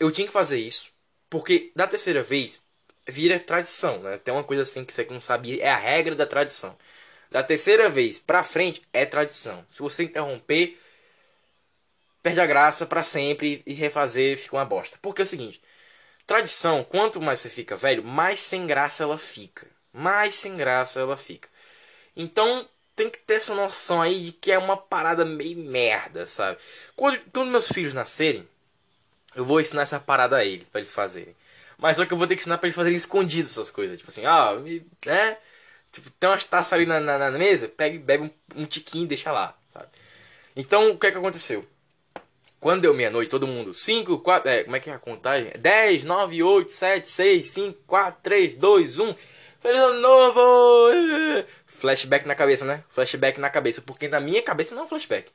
eu 0.00 0.10
tinha 0.10 0.26
que 0.26 0.32
fazer 0.32 0.58
isso, 0.58 0.90
porque 1.28 1.72
da 1.74 1.86
terceira 1.86 2.22
vez 2.22 2.62
vira 3.08 3.38
tradição, 3.40 3.98
né? 4.02 4.18
Tem 4.18 4.32
uma 4.34 4.44
coisa 4.44 4.62
assim 4.62 4.84
que 4.84 4.92
você 4.92 5.04
não 5.10 5.20
sabia, 5.20 5.62
é 5.62 5.68
a 5.70 5.76
regra 5.76 6.14
da 6.14 6.26
tradição. 6.26 6.76
Da 7.30 7.42
terceira 7.42 7.88
vez 7.90 8.18
pra 8.18 8.44
frente 8.44 8.82
é 8.92 9.04
tradição. 9.06 9.64
Se 9.68 9.80
você 9.80 10.04
interromper, 10.04 10.78
perde 12.22 12.40
a 12.40 12.46
graça 12.46 12.86
pra 12.86 13.02
sempre 13.02 13.62
e 13.66 13.72
refazer 13.72 14.36
fica 14.38 14.56
uma 14.56 14.64
bosta. 14.64 14.98
Porque 15.00 15.22
é 15.22 15.24
o 15.24 15.26
seguinte, 15.28 15.60
tradição, 16.28 16.84
quanto 16.84 17.20
mais 17.20 17.40
você 17.40 17.48
fica 17.48 17.74
velho, 17.74 18.04
mais 18.04 18.38
sem 18.38 18.66
graça 18.66 19.02
ela 19.02 19.16
fica. 19.16 19.66
Mais 19.92 20.34
sem 20.34 20.56
graça 20.56 21.00
ela 21.00 21.16
fica. 21.16 21.48
Então 22.14 22.68
tem 22.94 23.08
que 23.08 23.18
ter 23.18 23.34
essa 23.34 23.54
noção 23.54 24.02
aí 24.02 24.26
de 24.26 24.32
que 24.32 24.52
é 24.52 24.58
uma 24.58 24.76
parada 24.76 25.24
meio 25.24 25.56
merda, 25.58 26.26
sabe? 26.26 26.58
Quando, 26.94 27.18
quando 27.32 27.50
meus 27.50 27.68
filhos 27.68 27.94
nascerem, 27.94 28.46
eu 29.34 29.44
vou 29.44 29.60
ensinar 29.60 29.82
essa 29.82 29.98
parada 29.98 30.36
a 30.36 30.44
eles, 30.44 30.68
pra 30.68 30.80
eles 30.80 30.92
fazerem. 30.92 31.34
Mas 31.78 31.96
só 31.96 32.04
que 32.04 32.12
eu 32.12 32.18
vou 32.18 32.26
ter 32.26 32.34
que 32.34 32.42
ensinar 32.42 32.58
pra 32.58 32.66
eles 32.66 32.76
fazerem 32.76 32.96
escondido 32.96 33.48
essas 33.48 33.70
coisas. 33.70 33.96
Tipo 33.96 34.10
assim, 34.10 34.26
ah, 34.26 34.52
né? 35.06 35.38
Tipo, 35.90 36.10
tem 36.10 36.28
umas 36.28 36.44
taças 36.44 36.72
ali 36.74 36.84
na, 36.84 37.00
na, 37.00 37.18
na 37.18 37.30
mesa, 37.38 37.68
pega 37.68 37.96
e 37.96 37.98
bebe 37.98 38.24
um, 38.24 38.62
um 38.62 38.66
tiquinho 38.66 39.04
e 39.04 39.08
deixa 39.08 39.32
lá, 39.32 39.56
sabe? 39.72 39.86
Então, 40.54 40.90
o 40.90 40.98
que 40.98 41.06
é 41.06 41.10
que 41.10 41.18
aconteceu? 41.18 41.66
Quando 42.60 42.82
deu 42.82 42.92
meia-noite, 42.92 43.30
todo 43.30 43.46
mundo, 43.46 43.72
5, 43.72 44.18
4, 44.18 44.50
é, 44.50 44.64
como 44.64 44.74
é 44.74 44.80
que 44.80 44.90
é 44.90 44.92
a 44.94 44.98
contagem? 44.98 45.52
10, 45.58 46.02
9, 46.04 46.42
8, 46.42 46.72
7, 46.72 47.08
6, 47.08 47.46
5, 47.46 47.78
4, 47.86 48.20
3, 48.22 48.54
2, 48.54 48.98
1. 48.98 49.14
Feliz 49.60 49.80
ano 49.80 50.00
novo! 50.00 50.90
Flashback 51.66 52.26
na 52.26 52.34
cabeça, 52.34 52.64
né? 52.64 52.82
Flashback 52.88 53.38
na 53.38 53.48
cabeça. 53.48 53.80
Porque 53.80 54.08
na 54.08 54.18
minha 54.20 54.42
cabeça 54.42 54.74
não 54.74 54.82
é 54.82 54.84
um 54.86 54.88
flashback. 54.88 55.30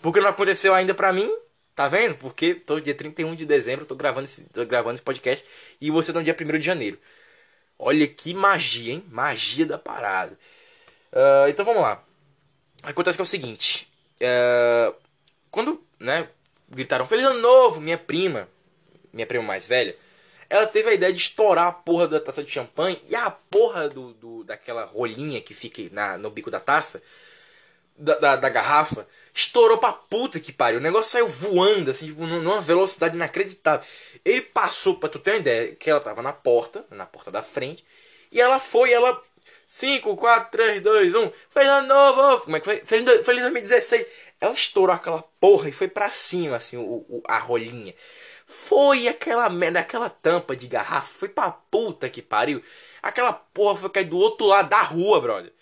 Porque 0.00 0.20
não 0.20 0.28
aconteceu 0.30 0.74
ainda 0.74 0.94
pra 0.94 1.12
mim, 1.12 1.30
tá 1.74 1.86
vendo? 1.88 2.14
Porque 2.16 2.54
tô 2.54 2.80
dia 2.80 2.94
31 2.94 3.34
de 3.34 3.44
dezembro, 3.44 3.84
tô 3.84 3.94
gravando 3.94 4.24
esse, 4.24 4.44
tô 4.44 4.64
gravando 4.64 4.94
esse 4.94 5.02
podcast 5.02 5.46
e 5.80 5.90
você 5.90 6.12
tá 6.12 6.18
no 6.18 6.24
dia 6.24 6.36
1 6.38 6.58
de 6.58 6.64
janeiro. 6.64 6.98
Olha 7.78 8.06
que 8.06 8.32
magia, 8.32 8.92
hein? 8.94 9.04
Magia 9.10 9.66
da 9.66 9.78
parada. 9.78 10.38
Ah, 11.12 11.46
então 11.48 11.64
vamos 11.64 11.82
lá. 11.82 12.02
Acontece 12.82 13.16
que 13.16 13.22
é 13.22 13.24
o 13.24 13.26
seguinte. 13.26 13.88
ah, 14.22 14.94
quando, 15.50 15.82
né, 16.00 16.28
gritaram 16.74 17.06
Feliz 17.06 17.24
Ano 17.24 17.40
Novo, 17.40 17.80
minha 17.80 17.98
prima, 17.98 18.48
minha 19.12 19.26
prima 19.26 19.44
mais 19.44 19.66
velha, 19.66 19.96
ela 20.48 20.66
teve 20.66 20.90
a 20.90 20.94
ideia 20.94 21.12
de 21.12 21.20
estourar 21.20 21.66
a 21.68 21.72
porra 21.72 22.06
da 22.08 22.20
taça 22.20 22.42
de 22.44 22.50
champanhe 22.50 23.00
e 23.08 23.14
a 23.16 23.30
porra 23.30 23.88
do, 23.88 24.12
do- 24.14 24.44
daquela 24.44 24.84
rolinha 24.84 25.40
que 25.40 25.54
fica 25.54 25.82
na, 25.92 26.18
no 26.18 26.30
bico 26.30 26.50
da 26.50 26.60
taça, 26.60 27.02
da, 27.96 28.16
da, 28.18 28.36
da 28.36 28.48
garrafa, 28.48 29.06
estourou 29.32 29.78
pra 29.78 29.92
puta 29.92 30.40
que 30.40 30.52
pariu. 30.52 30.78
O 30.78 30.82
negócio 30.82 31.12
saiu 31.12 31.28
voando, 31.28 31.90
assim, 31.90 32.06
tipo, 32.08 32.26
num- 32.26 32.42
numa 32.42 32.60
velocidade 32.60 33.14
inacreditável. 33.14 33.86
Ele 34.24 34.42
passou, 34.42 34.96
pra 34.96 35.08
tu 35.08 35.18
ter 35.18 35.32
uma 35.32 35.36
ideia, 35.38 35.74
que 35.74 35.90
ela 35.90 36.00
tava 36.00 36.22
na 36.22 36.32
porta, 36.32 36.84
na 36.90 37.06
porta 37.06 37.30
da 37.30 37.42
frente, 37.42 37.84
e 38.30 38.40
ela 38.40 38.58
foi, 38.58 38.92
ela. 38.92 39.20
5, 39.66 40.14
4, 40.16 40.50
3, 40.50 40.82
2, 40.82 41.14
1. 41.14 41.32
Feliz 41.48 41.70
ano 41.70 41.88
novo! 41.88 42.44
Como 42.44 42.54
é 42.56 42.60
que 42.60 42.66
foi? 42.66 42.80
Feliz 42.84 43.04
2016. 43.06 44.06
Ela 44.44 44.54
estourou 44.54 44.94
aquela 44.94 45.22
porra 45.40 45.68
e 45.68 45.72
foi 45.72 45.88
pra 45.88 46.10
cima, 46.10 46.56
assim, 46.56 46.76
o, 46.76 46.82
o- 47.08 47.22
a 47.26 47.38
rolinha. 47.38 47.94
Foi 48.46 49.08
aquela 49.08 49.48
merda, 49.48 49.80
aquela 49.80 50.10
tampa 50.10 50.54
de 50.56 50.66
garrafa. 50.66 51.12
Foi 51.18 51.28
pra 51.28 51.50
puta 51.50 52.08
que 52.08 52.22
pariu. 52.22 52.62
Aquela 53.02 53.32
porra 53.32 53.76
foi 53.80 53.90
cair 53.90 54.04
do 54.06 54.18
outro 54.18 54.46
lado 54.46 54.68
da 54.68 54.82
rua, 54.82 55.20
brother. 55.20 55.52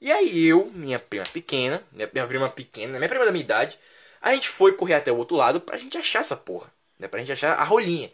E 0.00 0.10
aí 0.10 0.46
eu, 0.46 0.70
minha 0.74 0.98
prima 0.98 1.24
pequena, 1.32 1.82
minha, 1.92 2.08
minha 2.12 2.26
prima 2.26 2.48
pequena, 2.48 2.98
minha 2.98 3.08
prima 3.08 3.24
da 3.26 3.32
minha 3.32 3.44
idade, 3.44 3.78
a 4.20 4.32
gente 4.34 4.48
foi 4.48 4.72
correr 4.72 4.94
até 4.94 5.12
o 5.12 5.16
outro 5.16 5.36
lado 5.36 5.60
pra 5.60 5.76
gente 5.78 5.98
achar 5.98 6.20
essa 6.20 6.36
porra. 6.36 6.72
né? 6.98 7.06
Pra 7.08 7.20
gente 7.20 7.32
achar 7.32 7.52
a 7.58 7.64
rolinha. 7.64 8.10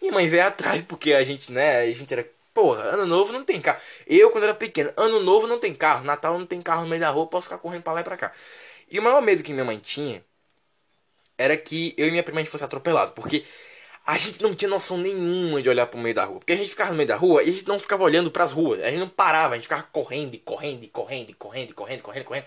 Minha 0.00 0.12
mãe 0.12 0.28
veio 0.28 0.44
atrás, 0.46 0.82
porque 0.86 1.12
a 1.12 1.24
gente, 1.24 1.50
né, 1.52 1.78
a 1.80 1.92
gente 1.92 2.12
era. 2.12 2.26
Porra, 2.52 2.82
ano 2.84 3.04
novo 3.04 3.32
não 3.32 3.44
tem 3.44 3.60
carro. 3.60 3.80
Eu, 4.06 4.30
quando 4.30 4.44
era 4.44 4.54
pequeno, 4.54 4.92
ano 4.96 5.18
novo 5.20 5.46
não 5.48 5.58
tem 5.58 5.74
carro, 5.74 6.04
Natal 6.04 6.38
não 6.38 6.46
tem 6.46 6.62
carro 6.62 6.82
no 6.82 6.88
meio 6.88 7.00
da 7.00 7.10
rua, 7.10 7.26
posso 7.26 7.48
ficar 7.48 7.58
correndo 7.58 7.82
pra 7.82 7.92
lá 7.94 8.00
e 8.00 8.04
pra 8.04 8.16
cá. 8.16 8.32
E 8.90 8.98
o 8.98 9.02
maior 9.02 9.20
medo 9.20 9.42
que 9.42 9.52
minha 9.52 9.64
mãe 9.64 9.78
tinha 9.78 10.24
era 11.36 11.56
que 11.56 11.94
eu 11.96 12.06
e 12.06 12.10
minha 12.10 12.22
prima 12.22 12.40
a 12.40 12.42
gente 12.42 12.50
fosse 12.50 12.64
atropelado, 12.64 13.12
porque 13.12 13.44
a 14.06 14.18
gente 14.18 14.42
não 14.42 14.54
tinha 14.54 14.68
noção 14.68 14.98
nenhuma 14.98 15.62
de 15.62 15.68
olhar 15.68 15.86
pro 15.86 15.98
meio 15.98 16.14
da 16.14 16.24
rua. 16.24 16.38
Porque 16.38 16.52
a 16.52 16.56
gente 16.56 16.70
ficava 16.70 16.90
no 16.90 16.96
meio 16.96 17.08
da 17.08 17.16
rua 17.16 17.42
e 17.42 17.48
a 17.48 17.52
gente 17.52 17.66
não 17.66 17.78
ficava 17.78 18.02
olhando 18.02 18.30
pras 18.30 18.52
ruas. 18.52 18.82
A 18.82 18.90
gente 18.90 19.00
não 19.00 19.08
parava, 19.08 19.54
a 19.54 19.56
gente 19.56 19.64
ficava 19.64 19.82
correndo 19.84 20.38
correndo 20.38 20.84
e 20.84 20.88
correndo 20.88 21.30
e 21.30 21.34
correndo 21.34 21.74
correndo, 21.74 22.02
correndo, 22.02 22.24
correndo. 22.24 22.46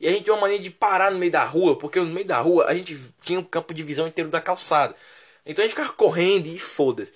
E 0.00 0.08
a 0.08 0.10
gente 0.10 0.24
tinha 0.24 0.34
uma 0.34 0.42
mania 0.42 0.58
de 0.58 0.70
parar 0.70 1.10
no 1.10 1.18
meio 1.18 1.30
da 1.30 1.44
rua, 1.44 1.78
porque 1.78 2.00
no 2.00 2.06
meio 2.06 2.26
da 2.26 2.38
rua 2.38 2.66
a 2.66 2.74
gente 2.74 2.98
tinha 3.22 3.38
um 3.38 3.44
campo 3.44 3.72
de 3.74 3.82
visão 3.82 4.08
inteiro 4.08 4.30
da 4.30 4.40
calçada. 4.40 4.94
Então 5.46 5.62
a 5.62 5.66
gente 5.66 5.76
ficava 5.76 5.92
correndo 5.92 6.46
e 6.46 6.58
foda-se. 6.58 7.12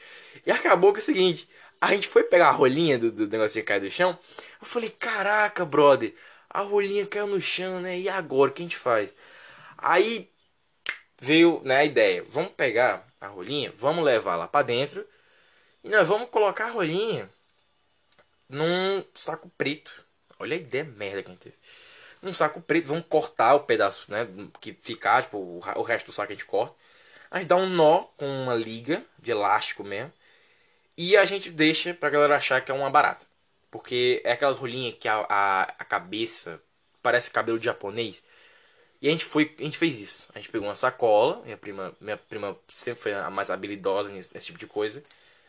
E 0.47 0.51
acabou 0.51 0.93
que 0.93 1.01
é 1.01 1.03
o 1.03 1.05
seguinte, 1.05 1.49
a 1.81 1.89
gente 1.95 2.09
foi 2.09 2.23
pegar 2.25 2.49
a 2.49 2.53
rolinha 2.53 2.99
do, 2.99 3.11
do 3.11 3.27
negócio 3.27 3.61
de 3.61 3.67
cair 3.67 3.81
do 3.81 3.91
chão. 3.91 4.19
Eu 4.61 4.67
falei, 4.67 4.91
caraca, 4.91 5.65
brother, 5.65 6.15
a 6.51 6.61
rolinha 6.63 7.07
caiu 7.07 7.27
no 7.27 7.41
chão, 7.41 7.81
né? 7.81 7.99
E 7.99 8.09
agora, 8.09 8.51
o 8.51 8.55
que 8.55 8.63
a 8.63 8.67
gente 8.67 8.77
faz? 8.77 9.15
Aí 9.77 10.31
veio 11.21 11.61
né, 11.65 11.79
a 11.79 11.85
ideia, 11.85 12.25
vamos 12.29 12.53
pegar 12.53 13.07
a 13.21 13.27
rolinha, 13.29 13.73
vamos 13.77 14.05
levar 14.05 14.37
lá 14.37 14.47
pra 14.49 14.63
dentro 14.63 15.07
e 15.83 15.89
nós 15.89 16.07
vamos 16.09 16.31
colocar 16.31 16.67
a 16.67 16.71
rolinha 16.71 17.29
num 18.49 19.05
saco 19.15 19.51
preto. 19.57 20.05
Olha 20.39 20.57
a 20.57 20.61
ideia 20.61 20.85
merda 20.85 21.23
que 21.23 21.29
a 21.29 21.33
gente 21.33 21.43
teve. 21.43 21.57
Num 22.23 22.33
saco 22.33 22.61
preto, 22.61 22.89
vamos 22.89 23.05
cortar 23.09 23.55
o 23.55 23.61
pedaço, 23.61 24.11
né? 24.11 24.27
Que 24.61 24.73
ficar, 24.73 25.23
tipo, 25.23 25.39
o 25.39 25.83
resto 25.83 26.07
do 26.07 26.13
saco 26.13 26.33
a 26.33 26.35
gente 26.35 26.45
corta. 26.45 26.75
A 27.31 27.39
gente 27.39 27.49
dá 27.49 27.57
um 27.57 27.69
nó 27.69 28.05
com 28.17 28.27
uma 28.27 28.55
liga 28.55 29.05
de 29.19 29.31
elástico 29.31 29.85
mesmo. 29.85 30.13
E 30.97 31.17
a 31.17 31.25
gente 31.25 31.51
deixa 31.51 31.95
pra 31.95 32.11
galera 32.11 32.37
achar 32.37 32.61
que 32.61 32.71
é 32.73 32.75
uma 32.75 32.91
barata. 32.91 33.27
Porque 33.71 34.23
é 34.25 34.33
aquelas 34.33 34.59
rolinhas 34.59 34.97
que 34.99 35.09
a, 35.09 35.27
a, 35.29 35.63
a 35.65 35.85
cabeça 35.85 36.61
parece 37.03 37.31
cabelo 37.31 37.59
de 37.59 37.67
japonês. 37.67 38.25
E 39.01 39.09
a 39.09 39.13
gente 39.13 39.25
foi, 39.25 39.55
a 39.59 39.63
gente 39.63 39.79
fez 39.79 40.01
isso. 40.01 40.29
A 40.35 40.39
gente 40.39 40.51
pegou 40.51 40.69
uma 40.69 40.75
sacola, 40.77 41.41
minha 41.45 41.57
prima, 41.57 41.95
minha 42.01 42.17
prima 42.17 42.57
sempre 42.69 43.03
foi 43.03 43.15
a 43.15 43.31
mais 43.31 43.51
habilidosa 43.51 44.11
nesse, 44.11 44.33
nesse 44.35 44.47
tipo 44.47 44.59
de 44.59 44.67
coisa. 44.67 45.05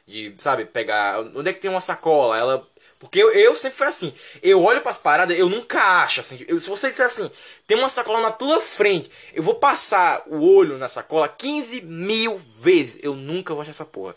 De, 0.08 0.34
sabe, 0.40 0.66
pegar. 0.66 1.20
Onde 1.36 1.50
é 1.50 1.54
que 1.54 1.60
tem 1.62 1.70
uma 1.70 1.82
sacola? 1.82 2.38
Ela. 2.38 2.68
Porque 3.00 3.20
eu, 3.22 3.32
eu 3.32 3.56
sempre 3.56 3.78
fui 3.78 3.88
assim. 3.88 4.14
Eu 4.42 4.62
olho 4.64 4.82
pras 4.82 4.98
paradas, 4.98 5.38
eu 5.38 5.50
nunca 5.50 5.80
acho 6.04 6.22
assim. 6.22 6.44
eu- 6.48 6.60
se 6.60 6.70
você 6.70 6.90
disser 6.92 7.06
assim, 7.06 7.30
tem 7.66 7.78
uma 7.78 7.90
sacola 7.90 8.22
na 8.22 8.32
tua 8.32 8.60
frente, 8.62 9.10
eu 9.34 9.42
vou 9.44 9.56
passar 9.56 10.24
o 10.28 10.44
olho 10.44 10.78
na 10.78 10.90
sacola 10.90 11.28
15 11.30 11.82
mil 11.82 12.38
vezes. 12.38 13.00
Eu 13.02 13.16
nunca 13.16 13.54
vou 13.54 13.62
achar 13.62 13.72
essa 13.72 13.86
porra. 13.86 14.16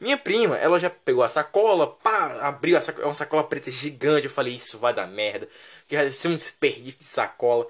Minha 0.00 0.16
prima, 0.16 0.56
ela 0.58 0.78
já 0.78 0.88
pegou 0.90 1.24
a 1.24 1.28
sacola, 1.28 1.88
pá, 1.88 2.38
abriu 2.46 2.76
a 2.78 2.80
sacola, 2.80 3.04
é 3.04 3.08
uma 3.08 3.14
sacola 3.14 3.42
preta 3.44 3.70
gigante. 3.70 4.26
Eu 4.26 4.30
falei, 4.30 4.54
isso 4.54 4.78
vai 4.78 4.94
dar 4.94 5.06
merda. 5.08 5.48
Que 5.88 5.96
vai 5.96 6.08
ser 6.10 6.28
um 6.28 6.36
desperdício 6.36 7.00
de 7.00 7.04
sacola. 7.04 7.66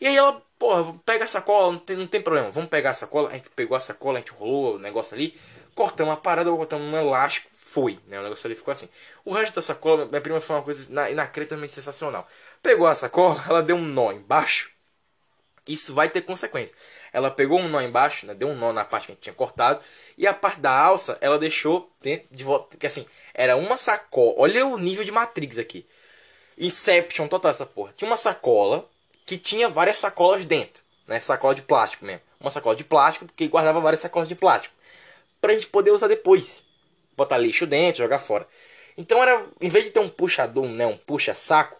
E 0.00 0.06
aí 0.06 0.16
ela, 0.16 0.42
porra, 0.58 0.94
pega 1.06 1.24
a 1.24 1.28
sacola, 1.28 1.72
não 1.72 1.78
tem, 1.78 1.96
não 1.96 2.06
tem 2.06 2.20
problema, 2.22 2.50
vamos 2.50 2.70
pegar 2.70 2.90
a 2.90 2.94
sacola. 2.94 3.30
A 3.30 3.34
gente 3.34 3.50
pegou 3.50 3.76
a 3.76 3.80
sacola, 3.80 4.18
a 4.18 4.20
gente 4.20 4.32
rolou 4.32 4.76
o 4.76 4.78
negócio 4.78 5.14
ali, 5.14 5.38
cortamos 5.74 6.14
a 6.14 6.16
parada, 6.16 6.50
cortamos 6.50 6.86
um 6.92 6.96
elástico, 6.96 7.50
foi, 7.56 7.98
né? 8.06 8.20
O 8.20 8.22
negócio 8.22 8.46
ali 8.46 8.54
ficou 8.54 8.72
assim. 8.72 8.88
O 9.24 9.32
resto 9.32 9.54
da 9.56 9.62
sacola, 9.62 10.06
minha 10.06 10.20
prima 10.20 10.40
foi 10.40 10.56
uma 10.56 10.62
coisa 10.62 10.90
ina- 10.90 11.10
inacreditavelmente 11.10 11.74
sensacional. 11.74 12.28
Pegou 12.62 12.86
a 12.86 12.94
sacola, 12.94 13.42
ela 13.48 13.62
deu 13.62 13.76
um 13.76 13.82
nó 13.84 14.12
embaixo, 14.12 14.70
isso 15.66 15.94
vai 15.94 16.08
ter 16.08 16.22
consequência. 16.22 16.74
Ela 17.16 17.30
pegou 17.30 17.58
um 17.58 17.66
nó 17.66 17.80
embaixo, 17.80 18.26
né, 18.26 18.34
deu 18.34 18.46
um 18.46 18.54
nó 18.54 18.74
na 18.74 18.84
parte 18.84 19.06
que 19.06 19.12
a 19.12 19.14
gente 19.14 19.22
tinha 19.22 19.34
cortado, 19.34 19.80
e 20.18 20.26
a 20.26 20.34
parte 20.34 20.60
da 20.60 20.70
alça 20.70 21.16
ela 21.22 21.38
deixou 21.38 21.90
dentro 22.02 22.26
de 22.30 22.44
volta, 22.44 22.66
porque 22.68 22.86
assim, 22.86 23.06
era 23.32 23.56
uma 23.56 23.78
sacola. 23.78 24.34
Olha 24.36 24.66
o 24.66 24.76
nível 24.76 25.02
de 25.02 25.10
Matrix 25.10 25.58
aqui. 25.58 25.86
Inception 26.58 27.26
total 27.26 27.52
essa 27.52 27.64
porra. 27.64 27.94
Tinha 27.96 28.06
uma 28.06 28.18
sacola 28.18 28.86
que 29.24 29.38
tinha 29.38 29.66
várias 29.66 29.96
sacolas 29.96 30.44
dentro, 30.44 30.82
né? 31.06 31.18
Sacola 31.18 31.54
de 31.54 31.62
plástico 31.62 32.04
mesmo. 32.04 32.20
Uma 32.38 32.50
sacola 32.50 32.76
de 32.76 32.84
plástico 32.84 33.26
que 33.34 33.48
guardava 33.48 33.80
várias 33.80 34.02
sacolas 34.02 34.28
de 34.28 34.34
plástico. 34.34 34.74
Pra 35.40 35.54
gente 35.54 35.68
poder 35.68 35.92
usar 35.92 36.08
depois. 36.08 36.64
Botar 37.16 37.38
lixo 37.38 37.66
dentro, 37.66 38.02
jogar 38.02 38.18
fora. 38.18 38.46
Então 38.94 39.22
era, 39.22 39.42
em 39.58 39.70
vez 39.70 39.86
de 39.86 39.90
ter 39.90 40.00
um 40.00 40.08
puxador, 40.10 40.66
né, 40.66 40.84
um 40.84 40.98
puxa-saco, 40.98 41.78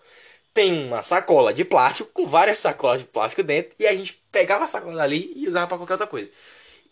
tem 0.56 0.86
uma 0.86 1.02
sacola 1.02 1.52
de 1.52 1.66
plástico 1.66 2.08
com 2.14 2.26
várias 2.26 2.56
sacolas 2.56 3.02
de 3.02 3.06
plástico 3.06 3.42
dentro 3.42 3.74
e 3.78 3.86
a 3.86 3.94
gente 3.94 4.14
pegava 4.32 4.64
a 4.64 4.66
sacola 4.66 4.96
dali 4.96 5.30
e 5.36 5.46
usava 5.46 5.66
pra 5.66 5.76
qualquer 5.76 5.92
outra 5.92 6.06
coisa. 6.06 6.30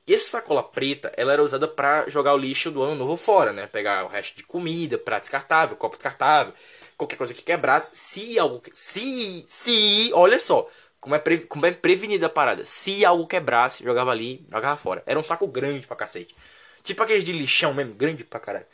E 0.07 0.13
essa 0.13 0.33
sacola 0.33 0.63
preta, 0.63 1.11
ela 1.17 1.33
era 1.33 1.43
usada 1.43 1.67
pra 1.67 2.05
jogar 2.11 2.35
o 2.35 2.37
lixo 2.37 2.71
do 2.71 2.83
ano 2.83 2.95
novo 2.95 3.17
fora, 3.17 3.55
né? 3.55 3.67
Pegar 3.67 4.05
o 4.05 4.09
resto 4.09 4.37
de 4.37 4.43
comida, 4.43 4.99
prato 4.99 5.23
descartável, 5.23 5.79
copo 5.79 5.97
descartável, 5.97 6.53
qualquer 6.95 7.17
coisa 7.17 7.33
que 7.33 7.41
quebrasse. 7.41 7.97
Se 7.97 8.39
algo, 8.39 8.61
se, 8.75 9.47
se, 9.49 10.11
olha 10.13 10.39
só, 10.39 10.69
como 11.01 11.15
é, 11.15 11.19
pre, 11.19 11.39
como 11.39 11.65
é 11.65 11.73
prevenida 11.73 12.27
a 12.27 12.29
parada. 12.29 12.65
Se 12.65 13.03
algo 13.03 13.27
quebrasse, 13.27 13.83
jogava 13.83 14.11
ali, 14.11 14.47
jogava 14.53 14.77
fora. 14.77 15.03
Era 15.07 15.19
um 15.19 15.23
saco 15.23 15.47
grande 15.47 15.87
pra 15.87 15.97
cacete. 15.97 16.37
Tipo 16.83 17.03
aqueles 17.03 17.25
de 17.25 17.33
lixão 17.33 17.73
mesmo, 17.73 17.95
grande 17.95 18.25
pra 18.25 18.39
caralho. 18.39 18.67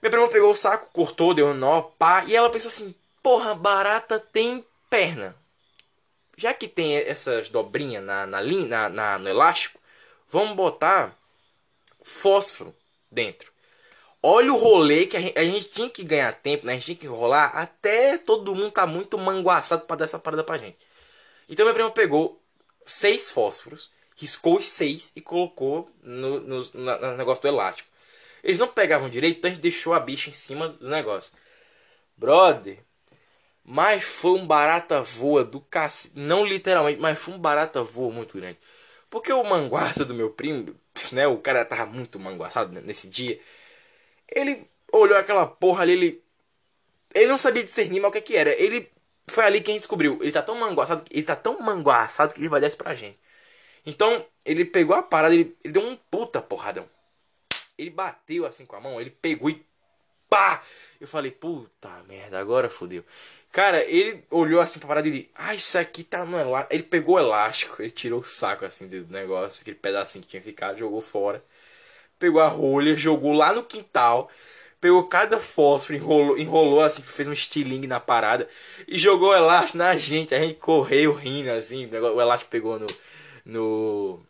Minha 0.00 0.10
prima 0.10 0.28
pegou 0.28 0.50
o 0.50 0.54
saco, 0.54 0.88
cortou, 0.90 1.34
deu 1.34 1.48
um 1.48 1.54
nó, 1.54 1.82
pá, 1.82 2.24
e 2.26 2.34
ela 2.34 2.48
pensou 2.48 2.68
assim: 2.68 2.94
porra, 3.24 3.56
barata 3.56 4.20
tem 4.20 4.64
perna. 4.90 5.36
Já 6.36 6.52
que 6.52 6.66
tem 6.66 6.96
essas 6.96 7.48
dobrinhas 7.48 8.04
na, 8.04 8.26
na, 8.26 8.42
na, 8.42 8.88
na- 8.88 9.18
no 9.18 9.28
elástico, 9.28 9.78
vamos 10.28 10.54
botar 10.56 11.16
fósforo 12.02 12.74
dentro. 13.10 13.52
Olha 14.22 14.52
o 14.52 14.56
rolê 14.58 15.06
que 15.06 15.16
a 15.16 15.20
gente, 15.20 15.38
a 15.38 15.44
gente 15.44 15.70
tinha 15.70 15.90
que 15.90 16.04
ganhar 16.04 16.32
tempo, 16.34 16.66
né? 16.66 16.72
A 16.74 16.76
gente 16.76 16.86
tinha 16.86 16.96
que 16.96 17.06
rolar 17.06 17.46
até 17.48 18.18
todo 18.18 18.54
mundo 18.54 18.72
tá 18.72 18.86
muito 18.86 19.18
manguaçado 19.18 19.86
pra 19.86 19.96
dar 19.96 20.06
essa 20.06 20.18
parada 20.18 20.44
pra 20.44 20.58
gente. 20.58 20.78
Então 21.48 21.64
minha 21.66 21.74
prima 21.74 21.90
pegou 21.90 22.40
seis 22.86 23.30
fósforos, 23.30 23.90
riscou 24.16 24.56
os 24.58 24.66
seis 24.66 25.12
e 25.16 25.20
colocou 25.22 25.90
no, 26.02 26.40
no, 26.40 26.62
no 26.74 27.16
negócio 27.16 27.42
do 27.42 27.48
elástico. 27.48 27.88
Eles 28.44 28.58
não 28.60 28.68
pegavam 28.68 29.08
direito, 29.10 29.38
então 29.38 29.50
a 29.50 29.54
gente 29.54 29.62
deixou 29.62 29.94
a 29.94 30.00
bicha 30.00 30.30
em 30.30 30.34
cima 30.34 30.68
do 30.70 30.88
negócio. 30.88 31.32
Brother, 32.16 32.83
mas 33.64 34.04
foi 34.04 34.32
um 34.32 34.46
barata 34.46 35.02
voa 35.02 35.42
do 35.42 35.60
cacete. 35.60 36.18
Não 36.18 36.44
literalmente, 36.44 37.00
mas 37.00 37.18
foi 37.18 37.34
um 37.34 37.38
barata 37.38 37.82
voa 37.82 38.12
muito 38.12 38.36
grande. 38.36 38.58
Porque 39.08 39.32
o 39.32 39.42
manguaça 39.44 40.04
do 40.04 40.14
meu 40.14 40.30
primo, 40.30 40.74
né? 41.12 41.26
O 41.26 41.38
cara 41.38 41.64
tava 41.64 41.86
muito 41.86 42.18
manguaçado 42.18 42.72
nesse 42.82 43.08
dia. 43.08 43.40
Ele 44.28 44.68
olhou 44.92 45.16
aquela 45.16 45.46
porra 45.46 45.82
ali, 45.82 45.92
ele. 45.92 46.24
Ele 47.14 47.26
não 47.26 47.38
sabia 47.38 47.64
discernir 47.64 48.00
mais 48.00 48.10
o 48.10 48.12
que, 48.12 48.20
que 48.20 48.36
era. 48.36 48.50
Ele. 48.60 48.90
Foi 49.28 49.44
ali 49.44 49.62
que 49.62 49.70
a 49.70 49.74
gente 49.74 49.82
descobriu. 49.82 50.18
Ele 50.20 50.32
tá 50.32 50.42
tão 50.42 50.56
manguaçado, 50.56 51.04
ele 51.10 51.22
tá 51.22 51.36
tão 51.36 51.60
manguaçado 51.60 52.34
que 52.34 52.40
ele 52.40 52.48
vai 52.48 52.60
descer 52.60 52.76
pra 52.76 52.94
gente. 52.94 53.18
Então, 53.86 54.26
ele 54.44 54.64
pegou 54.64 54.94
a 54.96 55.02
parada, 55.02 55.34
ele, 55.34 55.56
ele 55.64 55.72
deu 55.72 55.82
um 55.82 55.96
puta 55.96 56.42
porradão. 56.42 56.88
Ele 57.78 57.90
bateu 57.90 58.46
assim 58.46 58.66
com 58.66 58.76
a 58.76 58.80
mão, 58.80 59.00
ele 59.00 59.10
pegou 59.10 59.50
e 59.50 59.64
pá! 60.28 60.62
Eu 61.00 61.08
falei, 61.08 61.30
puta 61.30 61.90
merda, 62.08 62.38
agora 62.38 62.68
fodeu. 62.68 63.04
Cara, 63.54 63.84
ele 63.84 64.24
olhou 64.30 64.60
assim 64.60 64.80
pra 64.80 64.88
parada 64.88 65.06
e 65.06 65.10
ele, 65.12 65.30
ah, 65.34 65.54
isso 65.54 65.78
aqui 65.78 66.02
tá 66.02 66.24
no 66.24 66.36
elástico. 66.38 66.74
Ele 66.74 66.82
pegou 66.82 67.14
o 67.16 67.18
elástico, 67.20 67.80
ele 67.82 67.90
tirou 67.92 68.20
o 68.20 68.24
saco 68.24 68.64
assim 68.64 68.88
do 68.88 69.06
negócio, 69.12 69.62
aquele 69.62 69.76
pedacinho 69.76 70.24
que 70.24 70.30
tinha 70.30 70.42
ficado, 70.42 70.76
jogou 70.78 71.00
fora. 71.00 71.42
Pegou 72.18 72.40
a 72.42 72.48
rolha, 72.48 72.96
jogou 72.96 73.32
lá 73.34 73.52
no 73.52 73.64
quintal. 73.64 74.30
Pegou 74.80 75.04
cada 75.08 75.38
fósforo, 75.40 75.96
enrolou, 75.98 76.38
enrolou 76.38 76.80
assim, 76.82 77.02
fez 77.02 77.28
um 77.28 77.32
estilingue 77.34 77.86
na 77.88 78.00
parada. 78.00 78.48
E 78.88 78.98
jogou 78.98 79.30
o 79.30 79.34
elástico 79.36 79.78
na 79.78 79.96
gente. 79.96 80.34
A 80.34 80.40
gente 80.40 80.56
correu 80.60 81.14
rindo 81.14 81.50
assim. 81.52 81.86
o 81.86 81.90
negócio- 81.90 82.16
O 82.16 82.20
elástico 82.22 82.50
pegou 82.50 82.78
no. 82.78 82.86
no 83.46 84.20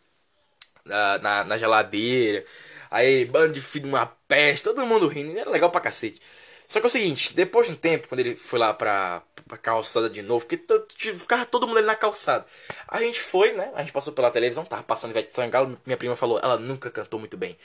na, 0.84 1.18
na, 1.18 1.44
na 1.44 1.59
geladeira. 1.59 2.44
Aí, 2.90 3.24
bando 3.24 3.52
de 3.52 3.60
filho, 3.60 3.88
uma 3.88 4.06
peste, 4.28 4.64
todo 4.64 4.86
mundo 4.86 5.09
rindo. 5.09 5.36
Era 5.38 5.51
legal 5.51 5.70
pra 5.70 5.80
cacete. 5.80 6.20
Só 6.66 6.80
que 6.80 6.86
é 6.86 6.88
o 6.88 6.90
seguinte, 6.90 7.34
depois 7.34 7.66
de 7.66 7.74
um 7.74 7.76
tempo, 7.76 8.08
quando 8.08 8.20
ele 8.20 8.36
foi 8.36 8.58
lá 8.58 8.72
pra, 8.72 9.22
pra 9.46 9.58
calçada 9.58 10.08
de 10.08 10.22
novo, 10.22 10.46
porque 10.46 10.58
ficava 11.12 11.44
todo 11.44 11.66
mundo 11.66 11.78
ali 11.78 11.86
na 11.86 11.94
calçada. 11.94 12.46
A 12.88 13.00
gente 13.00 13.20
foi, 13.20 13.52
né? 13.52 13.70
A 13.74 13.82
gente 13.82 13.92
passou 13.92 14.12
pela 14.12 14.30
televisão, 14.30 14.64
tava 14.64 14.82
passando 14.82 15.10
Ivete 15.10 15.34
Sangalo. 15.34 15.78
Minha 15.84 15.96
prima 15.96 16.16
falou, 16.16 16.38
ela 16.42 16.58
nunca 16.58 16.90
cantou 16.90 17.20
muito 17.20 17.36
bem. 17.36 17.56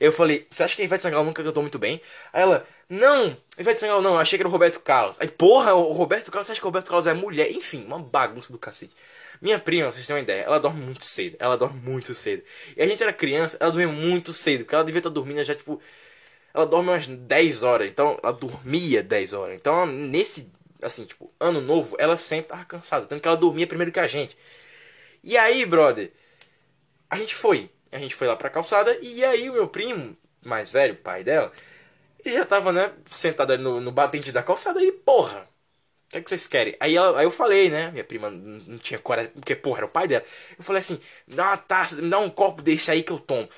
Eu 0.00 0.12
falei, 0.12 0.46
você 0.50 0.64
acha 0.64 0.74
que 0.74 0.82
Ivete 0.82 1.02
Sangalo 1.02 1.24
nunca 1.24 1.42
cantou 1.42 1.62
muito 1.62 1.78
bem? 1.78 2.00
Aí 2.32 2.42
ela, 2.42 2.66
não, 2.88 3.36
Ivete 3.58 3.80
Sangalo 3.80 4.02
não, 4.02 4.18
achei 4.18 4.36
que 4.36 4.42
era 4.42 4.48
o 4.48 4.52
Roberto 4.52 4.80
Carlos. 4.80 5.16
Aí, 5.20 5.28
porra, 5.28 5.74
o 5.74 5.92
Roberto 5.92 6.30
Carlos, 6.30 6.46
você 6.46 6.52
acha 6.52 6.60
que 6.60 6.66
o 6.66 6.68
Roberto 6.68 6.88
Carlos 6.88 7.06
é 7.06 7.14
mulher? 7.14 7.50
Enfim, 7.52 7.84
uma 7.84 7.98
bagunça 7.98 8.52
do 8.52 8.58
cacete. 8.58 8.92
Minha 9.40 9.58
prima, 9.58 9.92
vocês 9.92 10.06
têm 10.06 10.16
uma 10.16 10.22
ideia, 10.22 10.42
ela 10.42 10.58
dorme 10.58 10.80
muito 10.80 11.04
cedo. 11.04 11.36
Ela 11.38 11.56
dorme 11.56 11.80
muito 11.80 12.12
cedo. 12.12 12.42
E 12.76 12.82
a 12.82 12.86
gente 12.86 13.02
era 13.02 13.12
criança, 13.12 13.56
ela 13.60 13.70
dormia 13.70 13.88
muito 13.88 14.32
cedo, 14.32 14.64
porque 14.64 14.74
ela 14.74 14.84
devia 14.84 14.98
estar 14.98 15.10
dormindo 15.10 15.42
já, 15.44 15.54
tipo. 15.54 15.80
Ela 16.54 16.66
dorme 16.66 16.90
umas 16.90 17.06
10 17.06 17.62
horas, 17.62 17.88
então 17.88 18.18
ela 18.22 18.32
dormia 18.32 19.02
10 19.02 19.32
horas. 19.32 19.56
Então, 19.56 19.86
nesse, 19.86 20.52
assim, 20.82 21.04
tipo, 21.06 21.32
ano 21.38 21.60
novo, 21.60 21.96
ela 21.98 22.16
sempre 22.16 22.48
tava 22.48 22.64
cansada. 22.64 23.06
Tanto 23.06 23.22
que 23.22 23.28
ela 23.28 23.36
dormia 23.36 23.66
primeiro 23.66 23.92
que 23.92 24.00
a 24.00 24.06
gente. 24.06 24.36
E 25.22 25.36
aí, 25.36 25.64
brother, 25.66 26.12
a 27.10 27.16
gente 27.16 27.34
foi. 27.34 27.70
A 27.92 27.98
gente 27.98 28.14
foi 28.14 28.26
lá 28.28 28.36
pra 28.36 28.50
calçada 28.50 28.96
e 29.00 29.24
aí 29.24 29.48
o 29.48 29.54
meu 29.54 29.68
primo, 29.68 30.16
mais 30.44 30.70
velho, 30.70 30.94
pai 30.96 31.24
dela, 31.24 31.52
ele 32.24 32.36
já 32.36 32.44
tava, 32.44 32.72
né, 32.72 32.92
sentado 33.10 33.52
ali 33.52 33.62
no, 33.62 33.80
no 33.80 33.92
batente 33.92 34.32
da 34.32 34.42
calçada 34.42 34.82
e, 34.82 34.92
porra, 34.92 35.48
o 36.08 36.10
que, 36.10 36.18
é 36.18 36.22
que 36.22 36.30
vocês 36.30 36.46
querem? 36.46 36.76
Aí, 36.80 36.96
ela, 36.96 37.18
aí 37.20 37.26
eu 37.26 37.30
falei, 37.30 37.70
né? 37.70 37.90
Minha 37.92 38.04
prima 38.04 38.30
não 38.30 38.78
tinha 38.78 38.98
coragem, 39.00 39.32
porque, 39.32 39.56
porra, 39.56 39.80
era 39.80 39.86
o 39.86 39.90
pai 39.90 40.08
dela. 40.08 40.24
Eu 40.58 40.64
falei 40.64 40.80
assim: 40.80 41.00
dá 41.26 41.44
uma 41.48 41.56
taça, 41.58 41.96
me 41.96 42.10
dá 42.10 42.18
um 42.18 42.30
copo 42.30 42.62
desse 42.62 42.90
aí 42.90 43.02
que 43.02 43.12
eu 43.12 43.18
tomo. 43.20 43.48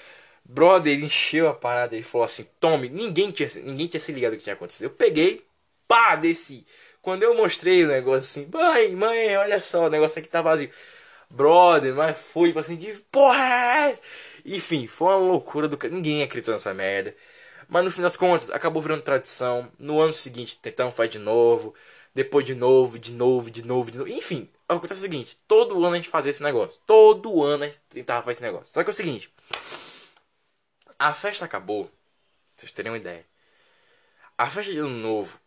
Brother, 0.53 0.93
ele 0.93 1.05
encheu 1.07 1.49
a 1.49 1.55
parada, 1.55 1.95
ele 1.95 2.03
falou 2.03 2.25
assim: 2.25 2.45
tome. 2.59 2.89
Ninguém 2.89 3.31
tinha, 3.31 3.49
ninguém 3.63 3.87
tinha 3.87 4.01
se 4.01 4.13
ligado 4.13 4.33
o 4.33 4.37
que 4.37 4.43
tinha 4.43 4.55
acontecido. 4.55 4.85
Eu 4.85 4.91
peguei, 4.91 5.45
pá, 5.87 6.17
desci. 6.17 6.67
Quando 7.01 7.23
eu 7.23 7.37
mostrei 7.37 7.85
o 7.85 7.89
negócio 7.89 8.19
assim, 8.19 8.49
mãe, 8.53 8.95
mãe, 8.97 9.37
olha 9.37 9.61
só, 9.61 9.87
o 9.87 9.91
negócio 9.91 10.19
aqui 10.19 10.29
tá 10.29 10.43
vazio. 10.43 10.69
Brother, 11.31 11.95
mas 11.95 12.19
foi 12.19 12.49
tipo 12.49 12.59
assim, 12.59 12.77
de 12.77 12.93
porra 13.13 13.39
é? 13.45 13.99
Enfim, 14.45 14.87
foi 14.89 15.09
uma 15.15 15.19
loucura 15.19 15.69
do. 15.69 15.79
Ninguém 15.89 16.23
acreditou 16.25 16.53
nessa 16.55 16.75
merda. 16.75 17.15
Mas 17.69 17.85
no 17.85 17.91
fim 17.93 18.03
das 18.03 18.17
contas, 18.17 18.51
acabou 18.51 18.83
virando 18.83 19.03
tradição. 19.03 19.71
No 19.79 20.01
ano 20.01 20.13
seguinte, 20.13 20.59
tentamos 20.61 20.95
fazer 20.97 21.11
de 21.11 21.19
novo. 21.21 21.75
Depois 22.13 22.45
de 22.45 22.57
novo, 22.57 22.99
de 22.99 23.13
novo, 23.13 23.51
de 23.51 23.65
novo, 23.65 23.91
de 23.91 23.99
novo. 23.99 24.11
Enfim, 24.11 24.49
acontece 24.69 25.01
o 25.01 25.03
seguinte: 25.03 25.39
todo 25.47 25.77
ano 25.85 25.95
a 25.95 25.97
gente 25.97 26.09
fazia 26.09 26.31
esse 26.31 26.43
negócio. 26.43 26.81
Todo 26.85 27.43
ano 27.45 27.63
a 27.65 27.67
gente 27.69 27.79
tentava 27.89 28.23
fazer 28.23 28.33
esse 28.33 28.43
negócio. 28.43 28.73
Só 28.73 28.83
que 28.83 28.91
é 28.91 28.93
o 28.93 28.97
seguinte: 28.97 29.33
a 31.01 31.15
festa 31.15 31.47
acabou. 31.47 31.91
Vocês 32.55 32.71
terem 32.71 32.93
uma 32.93 32.99
ideia. 32.99 33.27
A 34.39 34.47
festa 34.49 34.73
de 34.73 34.79
ano 34.79 34.91
novo 34.91 35.41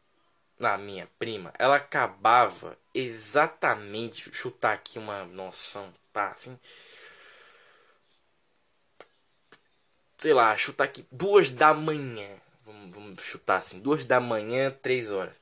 na 0.60 0.78
minha 0.78 1.08
prima, 1.20 1.54
ela 1.58 1.78
acabava 1.78 2.78
exatamente. 2.94 4.34
Chutar 4.36 4.74
aqui 4.74 5.00
uma 5.00 5.24
noção, 5.26 5.94
pá, 6.12 6.32
assim. 6.32 6.60
sei 10.18 10.34
lá, 10.34 10.56
chutar 10.58 10.86
aqui 10.86 11.06
duas 11.12 11.52
da 11.52 11.74
manhã. 11.74 12.40
Vamos, 12.66 12.92
vamos 12.96 13.22
chutar 13.24 13.58
assim, 13.58 13.80
duas 13.80 14.06
da 14.06 14.20
manhã, 14.20 14.72
três 14.72 15.12
horas. 15.12 15.40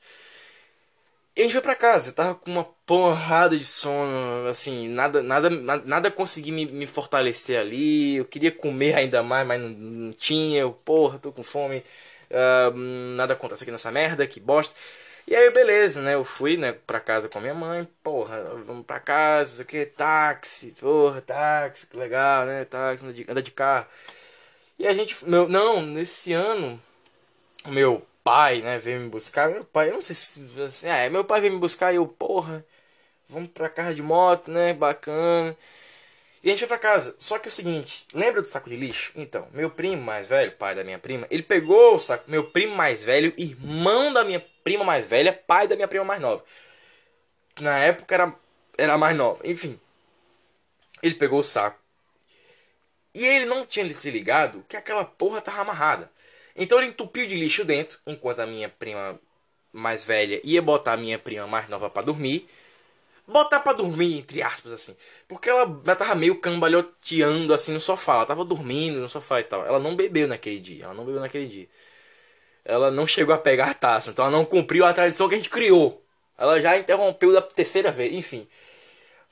E 1.36 1.42
a 1.42 1.44
gente 1.44 1.54
foi 1.54 1.62
pra 1.62 1.76
casa, 1.76 2.10
eu 2.10 2.14
tava 2.14 2.36
com 2.36 2.52
uma 2.52 2.66
porrada 2.86 3.58
de 3.58 3.64
sono, 3.64 4.48
assim, 4.50 4.90
nada, 4.90 5.24
nada, 5.24 5.50
nada, 5.50 6.12
consegui 6.12 6.52
me, 6.52 6.66
me 6.66 6.86
fortalecer 6.86 7.58
ali. 7.60 8.18
Eu 8.18 8.26
queria 8.26 8.52
comer 8.52 8.96
ainda 8.96 9.24
mais, 9.24 9.48
mas 9.48 9.62
não, 9.62 9.70
não 9.70 10.14
tinha. 10.14 10.60
Eu, 10.62 10.74
porra, 10.74 11.18
tô 11.20 11.32
com 11.32 11.42
fome. 11.44 11.84
ah, 12.32 12.70
nada 13.16 13.34
acontece 13.34 13.64
aqui 13.64 13.72
nessa 13.72 13.92
merda, 13.92 14.28
que 14.28 14.40
bosta. 14.40 14.76
E 15.28 15.36
aí, 15.36 15.50
beleza, 15.52 16.02
né? 16.02 16.16
Eu 16.16 16.26
fui, 16.26 16.58
né, 16.58 16.74
pra 16.74 17.00
casa 17.00 17.30
com 17.30 17.38
a 17.40 17.42
minha 17.42 17.54
mãe. 17.54 17.88
Porra, 18.04 18.44
vamos 18.66 18.86
pra 18.86 19.00
casa, 19.00 19.54
isso 19.54 19.62
aqui, 19.62 19.86
táxi, 19.86 20.76
porra, 20.80 21.22
táxi, 21.22 21.88
que 21.88 21.98
legal, 21.98 22.46
né? 22.46 22.66
Táxi, 22.66 23.06
anda 23.06 23.14
de, 23.14 23.26
anda 23.30 23.42
de 23.42 23.52
carro. 23.52 23.88
E 24.80 24.88
a 24.88 24.94
gente, 24.94 25.18
meu, 25.28 25.48
não, 25.48 25.82
nesse 25.82 26.34
ano, 26.34 26.82
meu 27.68 28.06
pai, 28.24 28.62
né, 28.62 28.78
veio 28.80 29.00
me 29.00 29.10
buscar. 29.10 29.50
Meu 29.50 29.64
pai, 29.66 29.90
eu 29.90 29.94
não 29.94 30.02
sei 30.02 30.16
se, 30.16 30.42
assim, 30.62 30.88
é, 30.88 31.10
meu 31.10 31.24
pai 31.26 31.42
veio 31.42 31.54
me 31.54 31.60
buscar 31.60 31.92
e 31.94 31.98
eu, 31.98 32.08
porra, 32.08 32.66
vamos 33.30 33.50
pra 33.52 33.70
casa 33.70 33.96
de 33.96 34.02
moto, 34.02 34.52
né, 34.52 34.74
bacana. 34.74 35.56
E 36.44 36.50
a 36.50 36.52
gente 36.52 36.60
foi 36.60 36.68
pra 36.68 36.80
casa. 36.80 37.16
Só 37.20 37.38
que 37.40 37.48
é 37.48 37.52
o 37.52 37.54
seguinte, 37.54 38.06
lembra 38.14 38.42
do 38.42 38.48
saco 38.48 38.70
de 38.70 38.76
lixo? 38.76 39.12
Então, 39.16 39.48
meu 39.54 39.70
primo 39.70 40.02
mais 40.02 40.28
velho, 40.28 40.52
pai 40.54 40.76
da 40.76 40.84
minha 40.84 41.00
prima, 41.00 41.28
ele 41.30 41.44
pegou 41.44 41.96
o 41.96 42.00
saco, 42.00 42.30
meu 42.30 42.50
primo 42.50 42.76
mais 42.76 43.04
velho, 43.04 43.34
irmão 43.38 44.12
da 44.14 44.24
minha 44.24 44.44
prima 44.64 44.84
mais 44.84 45.06
velha, 45.06 45.34
pai 45.34 45.68
da 45.68 45.76
minha 45.76 45.88
prima 45.88 46.06
mais 46.06 46.22
nova. 46.22 46.44
Que 47.56 47.64
na 47.64 47.78
época 47.80 48.14
era, 48.16 48.36
era 48.78 48.98
mais 48.98 49.16
nova, 49.16 49.48
enfim. 49.48 49.80
Ele 51.02 51.16
pegou 51.16 51.40
o 51.40 51.44
saco. 51.44 51.80
E 53.14 53.26
ele 53.26 53.46
não 53.46 53.66
tinha 53.66 53.92
se 53.94 54.10
ligado 54.10 54.64
que 54.68 54.78
aquela 54.78 55.04
porra 55.06 55.42
tava 55.42 55.62
amarrada. 55.62 56.10
Então 56.56 56.78
ele 56.80 56.88
entupiu 56.90 57.26
de 57.28 57.36
lixo 57.38 57.64
dentro, 57.66 58.00
enquanto 58.06 58.40
a 58.40 58.48
minha 58.48 58.70
prima 58.70 59.20
mais 59.74 60.04
velha 60.04 60.42
ia 60.44 60.62
botar 60.62 60.94
a 60.94 60.98
minha 60.98 61.18
prima 61.20 61.48
mais 61.48 61.70
nova 61.70 61.90
pra 61.90 62.02
dormir. 62.02 62.48
Botar 63.28 63.60
pra 63.62 63.74
dormir, 63.74 64.20
entre 64.20 64.42
aspas, 64.42 64.74
assim. 64.74 64.96
Porque 65.28 65.50
ela, 65.50 65.62
ela 65.86 65.96
tava 65.96 66.16
meio 66.16 66.40
cambalhoteando 66.40 67.54
assim 67.54 67.72
no 67.74 67.80
sofá. 67.80 68.16
Ela 68.16 68.26
tava 68.26 68.44
dormindo 68.44 69.00
no 69.00 69.08
sofá 69.08 69.40
e 69.40 69.44
tal. 69.44 69.66
Ela 69.66 69.80
não 69.80 69.96
bebeu 69.96 70.28
naquele 70.28 70.60
dia. 70.60 70.86
Ela 70.86 70.94
não 70.94 71.06
bebeu 71.06 71.22
naquele 71.22 71.48
dia. 71.48 71.68
Ela 72.66 72.92
não 72.92 73.08
chegou 73.08 73.34
a 73.34 73.38
pegar 73.38 73.70
a 73.72 73.74
taça. 73.74 74.12
Então 74.12 74.26
ela 74.26 74.36
não 74.38 74.46
cumpriu 74.46 74.86
a 74.86 74.94
tradição 74.94 75.30
que 75.30 75.36
a 75.36 75.38
gente 75.38 75.50
criou. 75.50 76.04
Ela 76.38 76.60
já 76.60 76.78
interrompeu 76.78 77.32
da 77.34 77.42
terceira 77.42 77.92
vez. 77.92 78.14
Enfim. 78.14 78.48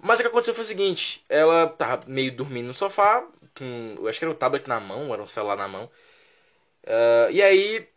Mas 0.02 0.20
o 0.20 0.22
que 0.22 0.28
aconteceu 0.30 0.54
foi 0.54 0.64
o 0.64 0.68
seguinte: 0.68 1.24
ela 1.30 1.68
tava 1.68 2.04
meio 2.08 2.32
dormindo 2.32 2.68
no 2.68 2.74
sofá, 2.74 3.26
com. 3.58 3.96
Acho 4.08 4.20
que 4.20 4.26
era 4.26 4.32
o 4.32 4.38
tablet 4.38 4.68
na 4.68 4.80
mão, 4.80 5.14
era 5.14 5.22
um 5.22 5.28
celular 5.28 5.58
na 5.58 5.68
mão. 5.68 5.90
Ah, 6.90 7.30
e 7.32 7.42
aí, 7.42 7.88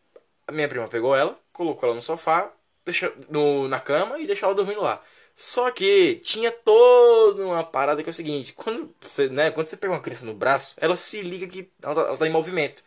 a 0.46 0.52
minha 0.52 0.68
prima 0.68 0.88
pegou 0.88 1.16
ela, 1.16 1.38
colocou 1.52 1.88
ela 1.88 1.96
no 1.96 2.02
sofá, 2.02 2.52
deixou, 2.84 3.12
no, 3.30 3.68
na 3.68 3.80
cama 3.80 4.18
e 4.20 4.26
deixou 4.26 4.48
ela 4.48 4.56
dormindo 4.56 4.82
lá. 4.82 5.02
Só 5.36 5.70
que 5.70 6.16
tinha 6.24 6.52
toda 6.52 7.44
uma 7.46 7.64
parada 7.64 8.02
que 8.02 8.08
é 8.10 8.12
o 8.12 8.14
seguinte: 8.14 8.52
quando 8.54 8.94
você, 9.00 9.28
né, 9.28 9.50
quando 9.50 9.68
você 9.68 9.76
pega 9.76 9.92
uma 9.94 10.00
criança 10.00 10.26
no 10.26 10.34
braço, 10.34 10.76
ela 10.80 10.96
se 10.96 11.22
liga 11.22 11.46
que 11.46 11.70
ela 11.82 11.94
tá, 11.94 12.00
ela 12.02 12.18
tá 12.18 12.26
em 12.28 12.30
movimento. 12.32 12.84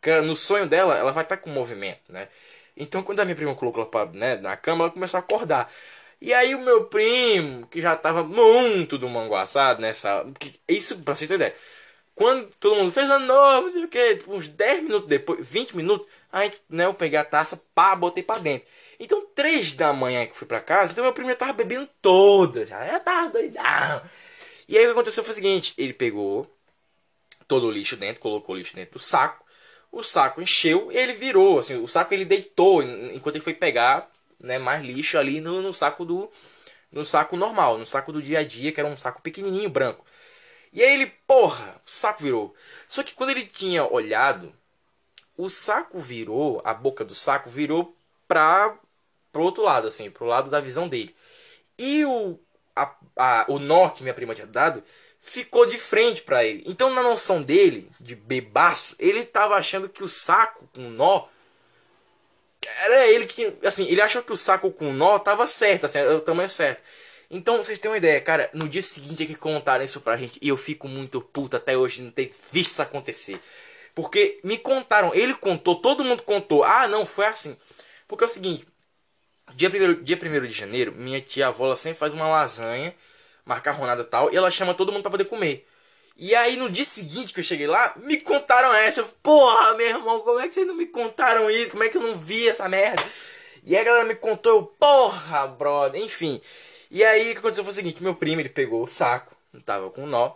Porque 0.00 0.20
no 0.22 0.36
sonho 0.36 0.68
dela, 0.68 0.96
ela 0.98 1.12
vai 1.12 1.24
estar 1.24 1.38
com 1.38 1.50
movimento, 1.50 2.12
né? 2.12 2.28
Então, 2.76 3.02
quando 3.02 3.20
a 3.20 3.24
minha 3.24 3.36
prima 3.36 3.54
colocou 3.54 3.82
ela 3.82 3.90
pra, 3.90 4.06
né, 4.06 4.36
na 4.36 4.56
cama, 4.56 4.84
ela 4.84 4.92
começou 4.92 5.18
a 5.18 5.20
acordar. 5.22 5.72
E 6.20 6.32
aí 6.34 6.54
o 6.54 6.60
meu 6.60 6.84
primo, 6.86 7.66
que 7.68 7.80
já 7.80 7.96
tava 7.96 8.22
muito 8.24 8.98
do 8.98 9.08
manguaçado 9.08 9.80
nessa. 9.82 10.24
que- 10.38 10.60
Isso, 10.68 11.02
pra 11.02 11.14
você 11.14 11.26
ter 11.26 11.34
ideia. 11.34 11.54
Quando 12.16 12.48
todo 12.60 12.76
mundo 12.76 12.92
fez 12.92 13.10
ano 13.10 13.26
novo, 13.26 13.70
sei 13.70 13.84
o 13.84 13.88
que, 13.88 14.22
uns 14.28 14.48
10 14.50 14.82
minutos 14.82 15.08
depois, 15.08 15.46
20 15.46 15.76
minutos, 15.76 16.08
a 16.32 16.44
gente, 16.44 16.62
né, 16.70 16.86
eu 16.86 16.94
peguei 16.94 17.18
a 17.18 17.24
taça, 17.24 17.62
pá, 17.74 17.96
botei 17.96 18.24
pra 18.24 18.38
dentro. 18.38 18.68
Então, 19.00 19.26
3 19.34 19.74
da 19.74 19.92
manhã 19.94 20.26
que 20.26 20.32
eu 20.32 20.36
fui 20.36 20.48
pra 20.48 20.60
casa, 20.62 20.92
então 20.92 21.04
meu 21.04 21.14
primo 21.14 21.30
já 21.30 21.36
tava 21.36 21.54
bebendo 21.54 21.88
toda, 22.02 22.66
já, 22.66 22.86
já 22.86 23.00
tava 23.00 23.30
doidão. 23.30 24.02
E 24.68 24.78
aí 24.78 24.84
o 24.84 24.88
que 24.88 24.92
aconteceu 24.92 25.24
foi 25.24 25.32
o 25.32 25.36
seguinte, 25.36 25.74
ele 25.78 25.92
pegou 25.94 26.50
todo 27.48 27.66
o 27.66 27.70
lixo 27.70 27.96
dentro, 27.96 28.20
colocou 28.20 28.54
o 28.54 28.58
lixo 28.58 28.74
dentro 28.74 28.94
do 28.94 28.98
saco, 29.04 29.44
o 29.92 30.02
saco 30.02 30.42
encheu, 30.42 30.90
ele 30.92 31.12
virou, 31.14 31.58
assim, 31.58 31.76
o 31.76 31.88
saco 31.88 32.12
ele 32.12 32.24
deitou 32.24 32.82
en- 32.82 33.14
enquanto 33.16 33.36
ele 33.36 33.44
foi 33.44 33.54
pegar, 33.54 34.10
né, 34.40 34.58
mais 34.58 34.84
lixo 34.84 35.18
ali 35.18 35.40
no, 35.40 35.62
no 35.62 35.72
saco 35.72 36.04
do 36.04 36.30
no 36.92 37.04
saco 37.06 37.36
normal, 37.36 37.78
no 37.78 37.86
saco 37.86 38.12
do 38.12 38.22
dia 38.22 38.40
a 38.40 38.44
dia, 38.44 38.72
que 38.72 38.80
era 38.80 38.88
um 38.88 38.96
saco 38.96 39.22
pequenininho 39.22 39.68
branco. 39.70 40.04
E 40.76 40.84
aí 40.84 40.94
ele, 40.94 41.08
porra, 41.26 41.82
o 41.86 41.90
saco 41.90 42.24
virou. 42.24 42.56
Só 42.88 43.02
que 43.04 43.14
quando 43.14 43.30
ele 43.30 43.46
tinha 43.46 43.86
olhado, 43.90 44.54
o 45.36 45.48
saco 45.48 46.00
virou, 46.00 46.60
a 46.64 46.74
boca 46.74 47.04
do 47.04 47.14
saco 47.14 47.50
virou 47.50 47.96
pra 48.28 48.76
pro 49.32 49.42
outro 49.44 49.62
lado, 49.64 49.88
assim, 49.88 50.10
pro 50.10 50.26
lado 50.26 50.50
da 50.50 50.60
visão 50.60 50.88
dele. 50.88 51.14
E 51.78 52.04
o, 52.06 52.38
a, 52.76 52.94
a- 53.16 53.46
o 53.48 53.58
nó 53.58 53.90
que 53.90 54.02
minha 54.02 54.14
prima 54.14 54.34
tinha 54.34 54.46
dado 54.46 54.82
ficou 55.20 55.66
de 55.66 55.78
frente 55.78 56.22
pra 56.22 56.44
ele. 56.44 56.64
Então, 56.66 56.90
na 56.94 57.02
noção 57.02 57.42
dele, 57.42 57.90
de 58.00 58.14
bebaço, 58.16 58.96
ele 58.98 59.24
tava 59.24 59.56
achando 59.56 59.88
que 59.88 60.04
o 60.04 60.08
saco 60.08 60.68
com 60.74 60.90
nó 60.90 61.26
era 62.62 63.06
ele 63.06 63.26
que. 63.26 63.52
Assim, 63.64 63.86
ele 63.86 64.00
achou 64.00 64.22
que 64.22 64.32
o 64.32 64.36
saco 64.36 64.70
com 64.72 64.92
nó 64.92 65.18
tava 65.18 65.46
certo, 65.46 65.86
assim, 65.86 66.00
o 66.02 66.20
tamanho 66.20 66.50
certo. 66.50 66.82
Então, 67.30 67.56
vocês 67.56 67.78
têm 67.78 67.90
uma 67.90 67.96
ideia, 67.96 68.20
cara, 68.20 68.50
no 68.52 68.68
dia 68.68 68.82
seguinte 68.82 69.22
é 69.22 69.26
que 69.26 69.34
contaram 69.34 69.84
isso 69.84 70.00
pra 70.00 70.16
gente 70.16 70.38
e 70.40 70.48
eu 70.48 70.56
fico 70.56 70.88
muito 70.88 71.20
puto 71.20 71.56
até 71.56 71.76
hoje 71.76 72.02
não 72.02 72.10
ter 72.10 72.32
visto 72.52 72.72
isso 72.72 72.82
acontecer. 72.82 73.40
Porque 73.94 74.38
me 74.44 74.58
contaram, 74.58 75.14
ele 75.14 75.34
contou, 75.34 75.76
todo 75.76 76.04
mundo 76.04 76.22
contou. 76.22 76.62
Ah, 76.64 76.86
não, 76.86 77.06
foi 77.06 77.26
assim. 77.26 77.56
Porque 78.06 78.24
é 78.24 78.26
o 78.26 78.30
seguinte, 78.30 78.66
Dia 79.54 79.70
1 79.70 80.02
dia 80.02 80.16
primeiro 80.16 80.46
de 80.46 80.54
janeiro, 80.54 80.92
minha 80.92 81.20
tia 81.20 81.48
avó 81.48 81.74
sempre 81.76 81.98
faz 81.98 82.12
uma 82.12 82.28
lasanha, 82.28 82.94
macarronada 83.44 84.02
e 84.02 84.04
tal, 84.04 84.32
e 84.32 84.36
ela 84.36 84.50
chama 84.50 84.74
todo 84.74 84.92
mundo 84.92 85.02
pra 85.02 85.10
poder 85.10 85.24
comer. 85.26 85.66
E 86.16 86.34
aí 86.34 86.56
no 86.56 86.68
dia 86.70 86.84
seguinte 86.84 87.32
que 87.32 87.40
eu 87.40 87.44
cheguei 87.44 87.66
lá, 87.66 87.94
me 87.96 88.20
contaram 88.20 88.74
essa. 88.74 89.00
Eu, 89.00 89.08
Porra, 89.22 89.74
meu 89.74 89.86
irmão, 89.86 90.20
como 90.20 90.40
é 90.40 90.48
que 90.48 90.54
vocês 90.54 90.66
não 90.66 90.74
me 90.74 90.86
contaram 90.86 91.50
isso? 91.50 91.70
Como 91.70 91.82
é 91.84 91.88
que 91.88 91.96
eu 91.96 92.02
não 92.02 92.18
vi 92.18 92.48
essa 92.48 92.68
merda? 92.68 93.02
E 93.64 93.76
a 93.76 93.84
galera 93.84 94.04
me 94.04 94.14
contou, 94.14 94.52
eu, 94.52 94.62
porra, 94.62 95.46
brother, 95.46 96.00
enfim. 96.02 96.40
E 96.96 97.04
aí 97.04 97.28
o 97.28 97.32
que 97.34 97.38
aconteceu 97.40 97.62
foi 97.62 97.72
o 97.72 97.74
seguinte, 97.74 98.02
meu 98.02 98.14
primo, 98.14 98.40
ele 98.40 98.48
pegou 98.48 98.82
o 98.82 98.86
saco, 98.86 99.36
não 99.52 99.60
tava 99.60 99.90
com 99.90 100.06
nó. 100.06 100.32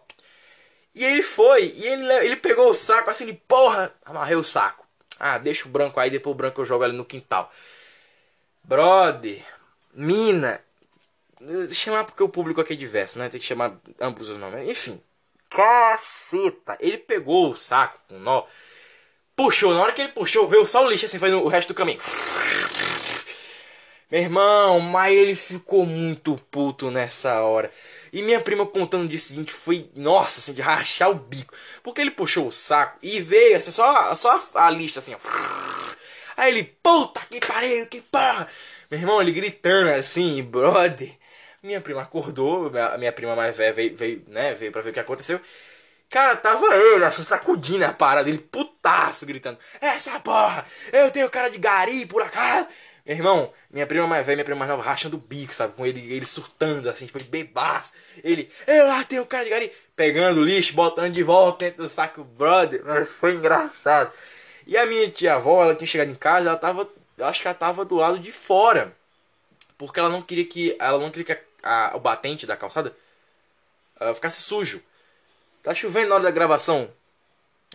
E 0.95 1.03
ele 1.03 1.23
foi, 1.23 1.73
e 1.75 1.87
ele, 1.87 2.13
ele 2.23 2.37
pegou 2.37 2.69
o 2.69 2.75
saco 2.75 3.09
assim, 3.09 3.25
ele, 3.25 3.43
porra, 3.49 3.91
amarrei 4.05 4.37
o 4.37 4.45
saco. 4.45 4.87
Ah, 5.19 5.39
deixa 5.39 5.67
o 5.67 5.71
branco 5.71 5.99
aí, 5.99 6.11
depois 6.11 6.35
o 6.35 6.37
branco 6.37 6.61
eu 6.61 6.67
jogo 6.67 6.85
ali 6.85 6.95
no 6.95 7.07
quintal. 7.07 7.51
Brother, 8.63 9.43
mina. 9.95 10.61
Chamar 11.73 12.05
porque 12.05 12.23
o 12.23 12.29
público 12.29 12.61
aqui 12.61 12.75
é 12.75 12.77
diverso, 12.77 13.19
né? 13.19 13.31
Tem 13.31 13.41
que 13.41 13.47
chamar 13.47 13.79
ambos 13.99 14.29
os 14.29 14.39
nomes. 14.39 14.69
Enfim. 14.69 15.01
Caceta. 15.49 16.77
Ele 16.79 16.99
pegou 16.99 17.53
o 17.53 17.57
saco 17.57 17.99
com 18.07 18.19
nó. 18.19 18.45
Puxou. 19.35 19.73
Na 19.73 19.81
hora 19.81 19.93
que 19.95 20.03
ele 20.03 20.13
puxou, 20.13 20.47
veio 20.47 20.67
só 20.67 20.85
o 20.85 20.91
lixo 20.91 21.07
assim, 21.07 21.19
foi 21.19 21.31
no 21.31 21.43
o 21.43 21.49
resto 21.49 21.69
do 21.69 21.75
caminho. 21.75 22.01
Meu 24.11 24.21
irmão, 24.21 24.81
mas 24.81 25.15
ele 25.15 25.37
ficou 25.37 25.87
muito 25.87 26.35
puto 26.51 26.91
nessa 26.91 27.43
hora. 27.43 27.71
E 28.13 28.23
minha 28.23 28.41
prima 28.41 28.67
contando 28.67 29.09
dia 29.09 29.19
seguinte 29.19 29.53
foi, 29.53 29.89
nossa, 29.95 30.41
assim, 30.41 30.53
de 30.53 30.61
rachar 30.61 31.11
o 31.11 31.15
bico. 31.15 31.55
Porque 31.81 32.01
ele 32.01 32.11
puxou 32.11 32.49
o 32.49 32.53
saco 32.53 32.99
e 33.03 33.21
veio, 33.21 33.57
assim, 33.57 33.71
só, 33.71 34.13
só 34.17 34.43
a 34.55 34.69
lista, 34.69 34.99
assim, 34.99 35.15
ó. 35.15 35.19
Aí 36.37 36.51
ele, 36.51 36.65
puta 36.83 37.21
que 37.31 37.39
pariu, 37.39 37.87
que 37.87 38.01
porra. 38.01 38.49
Meu 38.91 38.99
irmão, 38.99 39.23
ele 39.23 39.31
gritando 39.31 39.91
assim, 39.91 40.43
brother. 40.43 41.13
Minha 41.63 41.81
prima 41.81 42.03
acordou, 42.03 42.69
minha, 42.71 42.99
minha 42.99 43.13
prima 43.13 43.37
mais 43.37 43.57
velha 43.57 43.73
veio, 43.73 43.97
veio, 43.97 44.25
né, 44.27 44.55
veio 44.55 44.73
pra 44.73 44.81
ver 44.83 44.91
o 44.91 44.93
que 44.93 45.01
aconteceu. 45.01 45.41
Cara, 46.09 46.35
tava 46.35 46.67
ele, 46.75 47.05
assim, 47.05 47.23
sacudindo 47.23 47.85
a 47.85 47.93
parada 47.93 48.25
dele, 48.25 48.39
putaço, 48.39 49.25
gritando: 49.25 49.59
Essa 49.81 50.19
porra, 50.19 50.67
eu 50.93 51.11
tenho 51.13 51.31
cara 51.31 51.49
de 51.49 51.59
gari 51.59 52.07
por 52.07 52.23
acaso. 52.23 52.67
Meu 53.07 53.17
irmão, 53.17 53.53
minha 53.71 53.87
prima 53.87 54.07
mais 54.07 54.25
velha, 54.27 54.37
minha 54.37 54.45
prima 54.45 54.59
mais 54.59 54.71
nova, 54.71 54.83
rachando 54.83 55.17
o 55.17 55.21
bico, 55.21 55.55
sabe? 55.55 55.75
Com 55.75 55.87
ele, 55.87 56.13
ele 56.13 56.27
surtando, 56.27 56.89
assim, 56.91 57.07
tipo, 57.07 57.23
bebaço. 57.25 57.93
Ele, 58.25 58.51
eu 58.67 58.87
lá 58.87 59.05
tenho 59.05 59.25
cara 59.27 59.45
de 59.45 59.51
gari, 59.51 59.73
pegando 59.95 60.41
o 60.41 60.45
lixo, 60.45 60.75
botando 60.75 61.13
de 61.13 61.23
volta 61.23 61.67
dentro 61.67 61.85
do 61.85 61.89
saco, 61.89 62.25
brother. 62.25 62.83
Mas 62.85 63.09
Foi 63.09 63.35
engraçado. 63.35 64.13
E 64.67 64.77
a 64.77 64.87
minha 64.87 65.09
tia-avó, 65.11 65.63
ela 65.63 65.75
tinha 65.75 65.87
chegado 65.87 66.11
em 66.11 66.15
casa, 66.15 66.49
ela 66.49 66.59
tava, 66.59 66.89
eu 67.17 67.27
acho 67.27 67.41
que 67.43 67.49
ela 67.49 67.55
tava 67.55 67.85
do 67.85 67.97
lado 67.97 68.19
de 68.19 68.33
fora. 68.33 68.97
Porque 69.79 69.99
ela 70.01 70.09
não 70.11 70.23
queria 70.23 70.45
que, 70.47 70.77
ela 70.79 70.99
não 70.99 71.11
queria 71.11 71.25
que 71.37 71.43
a- 71.63 71.91
a- 71.93 71.97
o 71.97 72.01
batente 72.01 72.47
da 72.47 72.57
calçada 72.57 72.95
ficasse 74.15 74.43
sujo. 74.43 74.83
Tá 75.63 75.75
chovendo 75.75 76.09
na 76.09 76.15
hora 76.17 76.25
da 76.25 76.31
gravação. 76.31 76.91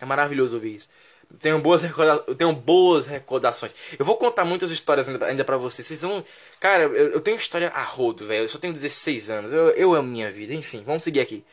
É 0.02 0.06
maravilhoso 0.06 0.56
ouvir 0.56 0.76
isso. 0.76 0.90
Tenho 1.40 1.60
boas, 1.60 1.82
recorda... 1.82 2.36
tenho 2.36 2.54
boas 2.54 3.08
recordações. 3.08 3.76
Eu 3.98 4.06
vou 4.06 4.18
contar 4.18 4.46
muitas 4.46 4.72
histórias 4.72 5.08
ainda, 5.08 5.26
ainda 5.26 5.44
pra 5.44 5.58
vocês. 5.58 5.88
Vocês 5.88 6.02
vão. 6.02 6.24
Cara, 6.60 6.84
eu, 6.84 7.12
eu 7.14 7.22
tenho 7.22 7.38
história 7.38 7.70
a 7.70 7.84
rodo, 7.84 8.26
velho. 8.26 8.46
Eu 8.46 8.50
só 8.50 8.58
tenho 8.58 8.74
16 8.74 9.30
anos. 9.30 9.54
Eu, 9.54 9.70
eu 9.70 9.94
amo 9.94 10.10
minha 10.10 10.32
vida. 10.32 10.54
Enfim, 10.54 10.84
vamos 10.86 11.04
seguir 11.04 11.20
aqui. 11.20 11.44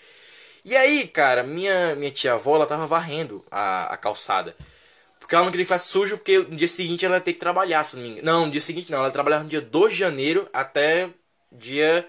E 0.64 0.76
aí, 0.76 1.09
cara, 1.09 1.42
minha, 1.42 1.94
minha 1.96 2.10
tia-avó, 2.10 2.54
ela 2.56 2.66
tava 2.66 2.86
varrendo 2.86 3.44
a, 3.50 3.92
a 3.94 3.96
calçada. 3.96 4.54
Porque 5.18 5.34
ela 5.34 5.44
não 5.44 5.50
queria 5.50 5.64
que 5.64 5.72
fosse 5.72 5.88
sujo, 5.88 6.18
porque 6.18 6.38
no 6.38 6.56
dia 6.56 6.68
seguinte 6.68 7.04
ela 7.04 7.16
ia 7.16 7.20
ter 7.20 7.32
que 7.32 7.38
trabalhar, 7.38 7.82
se 7.84 7.96
não 7.96 8.02
me. 8.02 8.22
Não, 8.22 8.46
no 8.46 8.52
dia 8.52 8.60
seguinte 8.60 8.90
não. 8.90 8.98
Ela 8.98 9.10
trabalhava 9.10 9.44
no 9.44 9.50
dia 9.50 9.60
2 9.60 9.92
de 9.92 9.98
janeiro 9.98 10.48
até 10.52 11.10
dia 11.50 12.06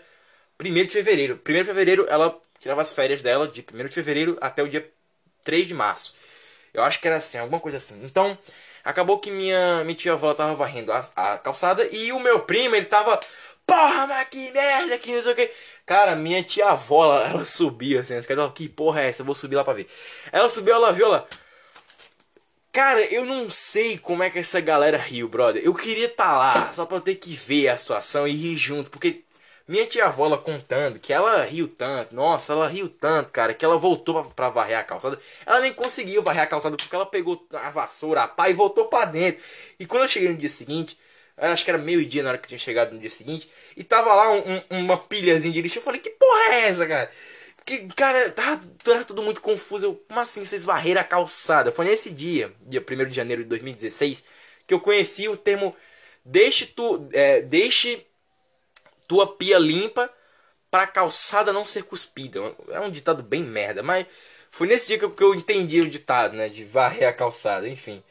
1 0.60 0.74
de 0.74 0.88
fevereiro. 0.90 1.40
1 1.48 1.54
de 1.54 1.64
fevereiro 1.64 2.06
ela 2.10 2.40
tirava 2.60 2.82
as 2.82 2.92
férias 2.92 3.22
dela 3.22 3.48
de 3.48 3.62
1 3.62 3.88
de 3.88 3.94
fevereiro 3.94 4.38
até 4.42 4.64
o 4.64 4.68
dia 4.70 4.90
3 5.44 5.68
de 5.68 5.74
março. 5.74 6.16
Eu 6.74 6.84
acho 6.84 7.00
que 7.00 7.08
era 7.08 7.18
assim, 7.18 7.38
alguma 7.38 7.60
coisa 7.60 7.78
assim. 7.78 8.04
Então, 8.04 8.38
acabou 8.84 9.20
que 9.20 9.30
minha, 9.30 9.84
minha 9.84 9.96
tia-avó 9.96 10.34
tava 10.34 10.56
varrendo 10.56 10.92
a, 10.92 11.08
a 11.16 11.38
calçada 11.38 11.88
e 11.92 12.12
o 12.12 12.20
meu 12.20 12.42
primo, 12.42 12.76
ele 12.76 12.86
tava. 12.86 13.20
Porra, 13.66 14.08
mas 14.08 14.28
que 14.28 14.52
merda, 14.52 14.98
que 14.98 15.14
não 15.14 15.22
sei 15.22 15.32
o 15.32 15.36
que. 15.36 15.52
Cara, 15.86 16.16
minha 16.16 16.44
tia-avó, 16.44 17.06
ela, 17.06 17.30
ela 17.30 17.46
subiu 17.46 18.00
assim, 18.00 18.14
ela 18.14 18.24
falou, 18.24 18.52
que 18.52 18.68
porra 18.70 19.02
é 19.02 19.10
essa? 19.10 19.22
Eu 19.22 19.26
vou 19.26 19.36
subir 19.36 19.56
lá 19.56 19.64
pra 19.64 19.74
ver. 19.74 19.88
Ela 20.32 20.50
subiu, 20.50 20.74
ela 20.74 20.92
viu, 20.92 21.06
ela. 21.06 21.28
Cara, 22.72 23.02
eu 23.14 23.24
não 23.24 23.50
sei 23.52 24.00
como 24.00 24.24
é 24.24 24.32
que 24.32 24.40
essa 24.40 24.60
galera 24.60 24.98
riu, 24.98 25.28
brother. 25.30 25.62
Eu 25.64 25.76
queria 25.76 26.08
estar 26.08 26.36
lá, 26.36 26.74
só 26.74 26.86
pra 26.86 26.98
eu 26.98 27.02
ter 27.02 27.16
que 27.16 27.36
ver 27.36 27.70
a 27.70 27.78
situação 27.78 28.28
e 28.28 28.32
rir 28.34 28.58
junto, 28.58 28.90
porque 28.90 29.24
minha 29.74 29.88
tia-avó 29.88 30.28
ela 30.28 30.38
contando 30.38 31.00
que 31.00 31.12
ela 31.12 31.44
riu 31.44 31.68
tanto, 31.68 32.14
nossa, 32.16 32.54
ela 32.54 32.68
riu 32.68 32.88
tanto, 32.88 33.32
cara, 33.32 33.54
que 33.56 33.66
ela 33.66 33.76
voltou 33.76 34.24
pra 34.36 34.48
varrer 34.50 34.78
a 34.78 34.84
calçada. 34.84 35.20
Ela 35.46 35.62
nem 35.62 35.74
conseguiu 35.74 36.22
varrer 36.22 36.44
a 36.44 36.48
calçada 36.48 36.78
porque 36.78 36.96
ela 36.96 37.08
pegou 37.08 37.44
a 37.52 37.72
vassoura, 37.72 38.22
a 38.24 38.28
pá 38.28 38.50
e 38.50 38.54
voltou 38.54 38.86
pra 38.86 39.06
dentro. 39.06 39.42
E 39.80 39.86
quando 39.88 40.04
eu 40.04 40.08
cheguei 40.08 40.30
no 40.30 40.38
dia 40.38 40.50
seguinte, 40.50 40.96
acho 41.36 41.66
que 41.66 41.72
era 41.72 41.80
meio-dia 41.80 42.22
na 42.22 42.30
hora 42.30 42.38
que 42.38 42.46
eu 42.46 42.50
tinha 42.50 42.60
chegado 42.60 42.94
no 42.94 43.00
dia 43.00 43.10
seguinte, 43.10 43.50
e 43.76 43.84
tava 43.84 44.14
lá 44.14 44.32
um- 44.32 44.62
um- 44.70 44.80
uma 44.86 44.98
pilhazinha 44.98 45.52
de 45.54 45.62
lixo. 45.62 45.80
Eu 45.80 45.84
falei, 45.84 46.00
que 46.00 46.12
porra 46.12 46.54
é 46.54 46.68
essa, 46.70 46.86
cara? 46.86 47.12
Que, 47.66 47.88
cara, 47.96 48.30
tá, 48.32 48.60
tá 48.84 49.04
tudo 49.06 49.22
muito 49.24 49.42
confuso. 49.42 49.86
Eu, 49.88 49.96
como 50.08 50.20
assim 50.20 50.46
vocês 50.46 50.64
varreram 50.66 51.02
a 51.02 51.04
calçada? 51.04 51.72
Foi 51.72 51.86
nesse 51.86 52.12
dia, 52.12 52.54
dia 52.62 52.82
1 52.82 53.10
de 53.10 53.16
janeiro 53.16 53.42
de 53.44 53.50
2016, 53.50 54.24
que 54.68 54.74
eu 54.74 54.80
conheci 54.80 55.28
o 55.30 55.38
termo 55.38 55.76
deixe, 56.26 56.66
tu, 56.68 57.08
é, 57.14 57.42
deixe 57.42 58.06
tua 59.14 59.28
pia 59.28 59.60
limpa 59.60 60.12
pra 60.72 60.88
calçada 60.88 61.54
não 61.54 61.68
ser 61.68 61.84
cuspida. 61.84 62.40
É 62.70 62.80
um 62.80 62.90
ditado 62.90 63.22
bem 63.22 63.44
merda, 63.44 63.84
mas 63.84 64.08
foi 64.50 64.66
nesse 64.66 64.88
dia 64.88 64.98
que 64.98 65.24
eu, 65.24 65.36
entendi 65.36 65.82
o 65.82 65.90
ditado, 65.90 66.36
né? 66.36 66.50
De 66.50 66.66
varrer 66.66 67.08
a 67.08 67.14
calçada, 67.14 67.70
enfim. 67.70 68.04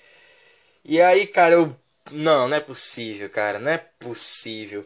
E 0.84 1.00
aí, 1.00 1.26
cara, 1.26 1.56
eu. 1.56 1.76
Não, 2.12 2.48
não 2.48 2.56
é 2.56 2.60
possível, 2.60 3.28
cara, 3.30 3.58
não 3.58 3.70
é 3.70 3.78
possível. 3.78 4.84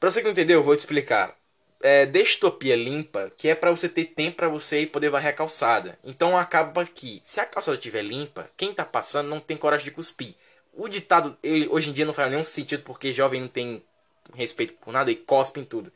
Pra 0.00 0.10
você 0.10 0.20
que 0.20 0.24
não 0.24 0.32
entendeu, 0.32 0.58
eu 0.58 0.62
vou 0.64 0.74
te 0.74 0.80
explicar. 0.80 1.36
É, 1.80 2.04
deixa 2.04 2.40
tua 2.40 2.50
pia 2.50 2.74
limpa, 2.74 3.30
que 3.36 3.48
é 3.48 3.54
pra 3.54 3.70
você 3.70 3.88
ter 3.88 4.06
tempo 4.06 4.38
pra 4.38 4.48
você 4.48 4.86
poder 4.86 5.08
varrer 5.08 5.30
a 5.30 5.32
calçada. 5.32 5.96
Então 6.02 6.36
acaba 6.36 6.84
que, 6.84 7.22
se 7.24 7.40
a 7.40 7.46
calçada 7.46 7.76
estiver 7.76 8.02
limpa, 8.02 8.50
quem 8.56 8.74
tá 8.74 8.84
passando 8.84 9.28
não 9.28 9.38
tem 9.38 9.56
coragem 9.56 9.84
de 9.84 9.92
cuspir. 9.92 10.34
O 10.72 10.88
ditado, 10.88 11.36
ele, 11.42 11.68
hoje 11.68 11.90
em 11.90 11.92
dia 11.92 12.04
não 12.04 12.12
faz 12.12 12.28
nenhum 12.30 12.44
sentido, 12.44 12.82
porque 12.82 13.12
jovem 13.12 13.40
não 13.40 13.48
tem 13.48 13.84
respeito 14.34 14.74
por 14.74 14.92
nada 14.92 15.10
e 15.10 15.16
cospe 15.16 15.60
em 15.60 15.64
tudo. 15.64 15.92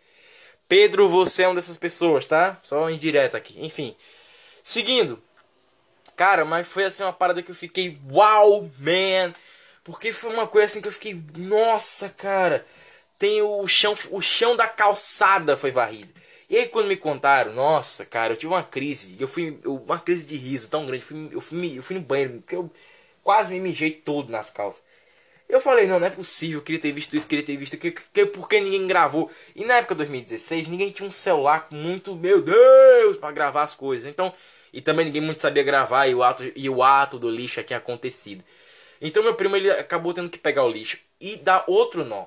Pedro, 0.69 1.09
você 1.09 1.43
é 1.45 1.49
uma 1.49 1.57
dessas 1.57 1.77
pessoas, 1.77 2.27
tá? 2.27 2.59
Só 2.63 2.91
indireta 2.91 3.37
aqui. 3.37 3.57
Enfim. 3.65 3.97
Seguindo. 4.63 5.23
Cara, 6.17 6.45
mas 6.45 6.67
foi 6.67 6.85
assim 6.85 7.03
uma 7.03 7.13
parada 7.13 7.43
que 7.43 7.51
eu 7.51 7.55
fiquei, 7.55 7.99
wow, 8.11 8.71
man. 8.79 9.33
Porque 9.85 10.13
foi 10.13 10.33
uma 10.33 10.47
coisa 10.47 10.67
assim 10.67 10.81
que 10.81 10.89
eu 10.89 10.93
fiquei, 10.93 11.21
nossa, 11.37 12.09
cara. 12.11 12.67
Tem 13.19 13.41
o 13.43 13.67
chão, 13.67 13.97
o 14.11 14.21
chão 14.21 14.57
da 14.57 14.67
calçada 14.69 15.57
foi 15.57 15.71
varrido. 15.71 16.13
E 16.51 16.57
aí 16.57 16.69
quando 16.69 16.89
me 16.89 16.97
contaram, 16.97 17.53
nossa, 17.55 18.05
cara, 18.05 18.33
eu 18.35 18.37
tive 18.37 18.53
uma 18.53 18.63
crise. 18.63 19.17
Eu 19.19 19.29
fui, 19.29 19.59
eu- 19.65 19.77
uma 19.77 19.99
crise 20.01 20.25
de 20.27 20.37
riso 20.37 20.69
tão 20.69 20.87
grande. 20.87 21.05
Fui, 21.05 21.29
eu, 21.33 21.41
fui, 21.41 21.79
eu 21.79 21.83
fui 21.83 21.97
no 21.97 22.03
banheiro, 22.03 22.35
porque 22.41 22.57
eu 22.57 22.71
quase 23.23 23.51
me 23.51 23.61
mijei 23.61 23.91
todo 23.93 24.31
nas 24.31 24.51
calças. 24.51 24.83
Eu 25.53 25.61
falei, 25.61 25.87
não, 25.87 26.01
não 26.01 26.07
é 26.07 26.11
possível, 26.11 26.61
eu 26.61 26.65
queria 26.65 26.81
ter 26.81 26.93
visto 26.93 27.15
isso, 27.15 27.29
queria 27.29 27.45
ter 27.45 27.59
visto 27.59 27.77
que, 27.77 27.91
que 27.91 28.25
por 28.25 28.49
que 28.49 28.59
ninguém 28.59 28.87
gravou? 28.87 29.31
E 29.55 29.67
na 29.67 29.75
época 29.75 29.95
de 29.95 29.99
2016, 29.99 30.67
ninguém 30.67 30.91
tinha 30.91 31.07
um 31.07 31.13
celular 31.13 31.67
muito, 31.71 32.17
meu 32.17 32.41
Deus, 32.41 33.19
pra 33.19 33.31
gravar 33.31 33.61
as 33.61 33.75
coisas. 33.75 34.11
Então, 34.11 34.33
e 34.73 34.81
também 34.81 35.05
ninguém 35.05 35.21
muito 35.21 35.43
sabia 35.43 35.63
gravar 35.63 36.07
e 36.07 36.15
o 36.15 36.23
ato, 36.23 36.51
e 36.57 36.71
o 36.71 36.83
ato 36.83 37.19
do 37.19 37.29
lixo 37.29 37.61
é 37.61 37.63
que 37.63 37.67
tinha 37.67 37.79
acontecido. 37.79 38.43
Então 38.99 39.23
meu 39.23 39.35
primo 39.35 39.55
ele 39.55 39.71
acabou 39.71 40.15
tendo 40.15 40.31
que 40.31 40.39
pegar 40.39 40.65
o 40.65 40.71
lixo 40.71 40.99
e 41.21 41.37
dar 41.37 41.65
outro 41.67 42.03
nó. 42.03 42.25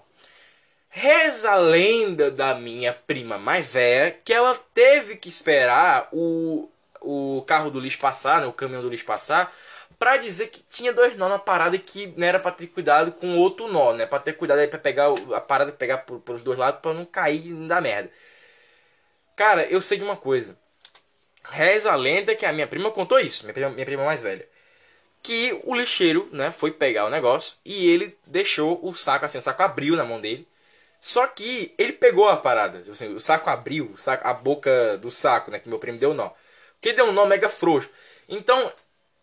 Reza 0.87 1.49
a 1.49 1.55
lenda 1.55 2.29
da 2.29 2.53
minha 2.53 2.93
prima 2.93 3.39
mais 3.39 3.65
velha 3.65 4.15
que 4.23 4.33
ela 4.33 4.55
teve 4.71 5.15
que 5.15 5.29
esperar 5.29 6.09
o, 6.11 6.69
o 7.01 7.43
carro 7.47 7.71
do 7.71 7.79
lixo 7.79 7.97
passar, 7.97 8.41
né, 8.41 8.47
o 8.47 8.53
caminhão 8.53 8.83
do 8.83 8.89
lixo 8.89 9.03
passar, 9.03 9.51
pra 9.97 10.17
dizer 10.17 10.47
que 10.47 10.63
tinha 10.63 10.93
dois 10.93 11.15
nós 11.17 11.29
na 11.29 11.39
parada 11.39 11.75
e 11.75 11.79
que 11.79 12.07
não 12.17 12.27
era 12.27 12.39
pra 12.39 12.51
ter 12.51 12.67
cuidado 12.67 13.11
com 13.11 13.37
outro 13.37 13.67
nó, 13.71 13.93
né? 13.93 14.05
Pra 14.05 14.19
ter 14.19 14.33
cuidado 14.33 14.59
aí 14.59 14.67
pra 14.67 14.79
pegar 14.79 15.07
a 15.33 15.41
parada 15.41 15.71
pegar 15.71 15.99
por, 15.99 16.19
pelos 16.21 16.43
dois 16.43 16.57
lados 16.57 16.81
pra 16.81 16.93
não 16.93 17.05
cair 17.05 17.53
dar 17.67 17.81
merda. 17.81 18.11
Cara, 19.35 19.65
eu 19.65 19.81
sei 19.81 19.97
de 19.97 20.03
uma 20.03 20.15
coisa. 20.15 20.57
Reza 21.49 21.91
a 21.91 21.95
lenda 21.95 22.35
que 22.35 22.45
a 22.45 22.53
minha 22.53 22.67
prima 22.67 22.91
contou 22.91 23.19
isso, 23.19 23.43
minha 23.43 23.53
prima, 23.53 23.69
minha 23.69 23.85
prima 23.85 24.05
mais 24.05 24.21
velha. 24.21 24.47
Que 25.21 25.59
o 25.63 25.75
lixeiro, 25.75 26.29
né, 26.31 26.51
foi 26.51 26.71
pegar 26.71 27.05
o 27.05 27.09
negócio 27.09 27.57
e 27.65 27.87
ele 27.89 28.17
deixou 28.25 28.79
o 28.83 28.93
saco 28.95 29.25
assim, 29.25 29.39
o 29.39 29.41
saco 29.41 29.63
abriu 29.63 29.95
na 29.95 30.03
mão 30.03 30.21
dele. 30.21 30.47
Só 31.01 31.27
que 31.27 31.73
ele 31.77 31.93
pegou 31.93 32.27
a 32.27 32.37
parada. 32.37 32.83
Assim, 32.89 33.13
o 33.13 33.19
saco 33.19 33.49
abriu, 33.49 33.91
o 33.93 33.97
saco, 33.97 34.27
a 34.27 34.33
boca 34.33 34.97
do 34.97 35.11
saco, 35.11 35.51
né? 35.51 35.59
Que 35.59 35.69
meu 35.69 35.77
primo 35.77 35.99
deu 35.99 36.13
nó. 36.15 36.31
Ele 36.81 36.95
deu 36.95 37.05
um 37.05 37.11
nó 37.11 37.25
mega 37.25 37.49
frouxo. 37.49 37.89
Então, 38.27 38.71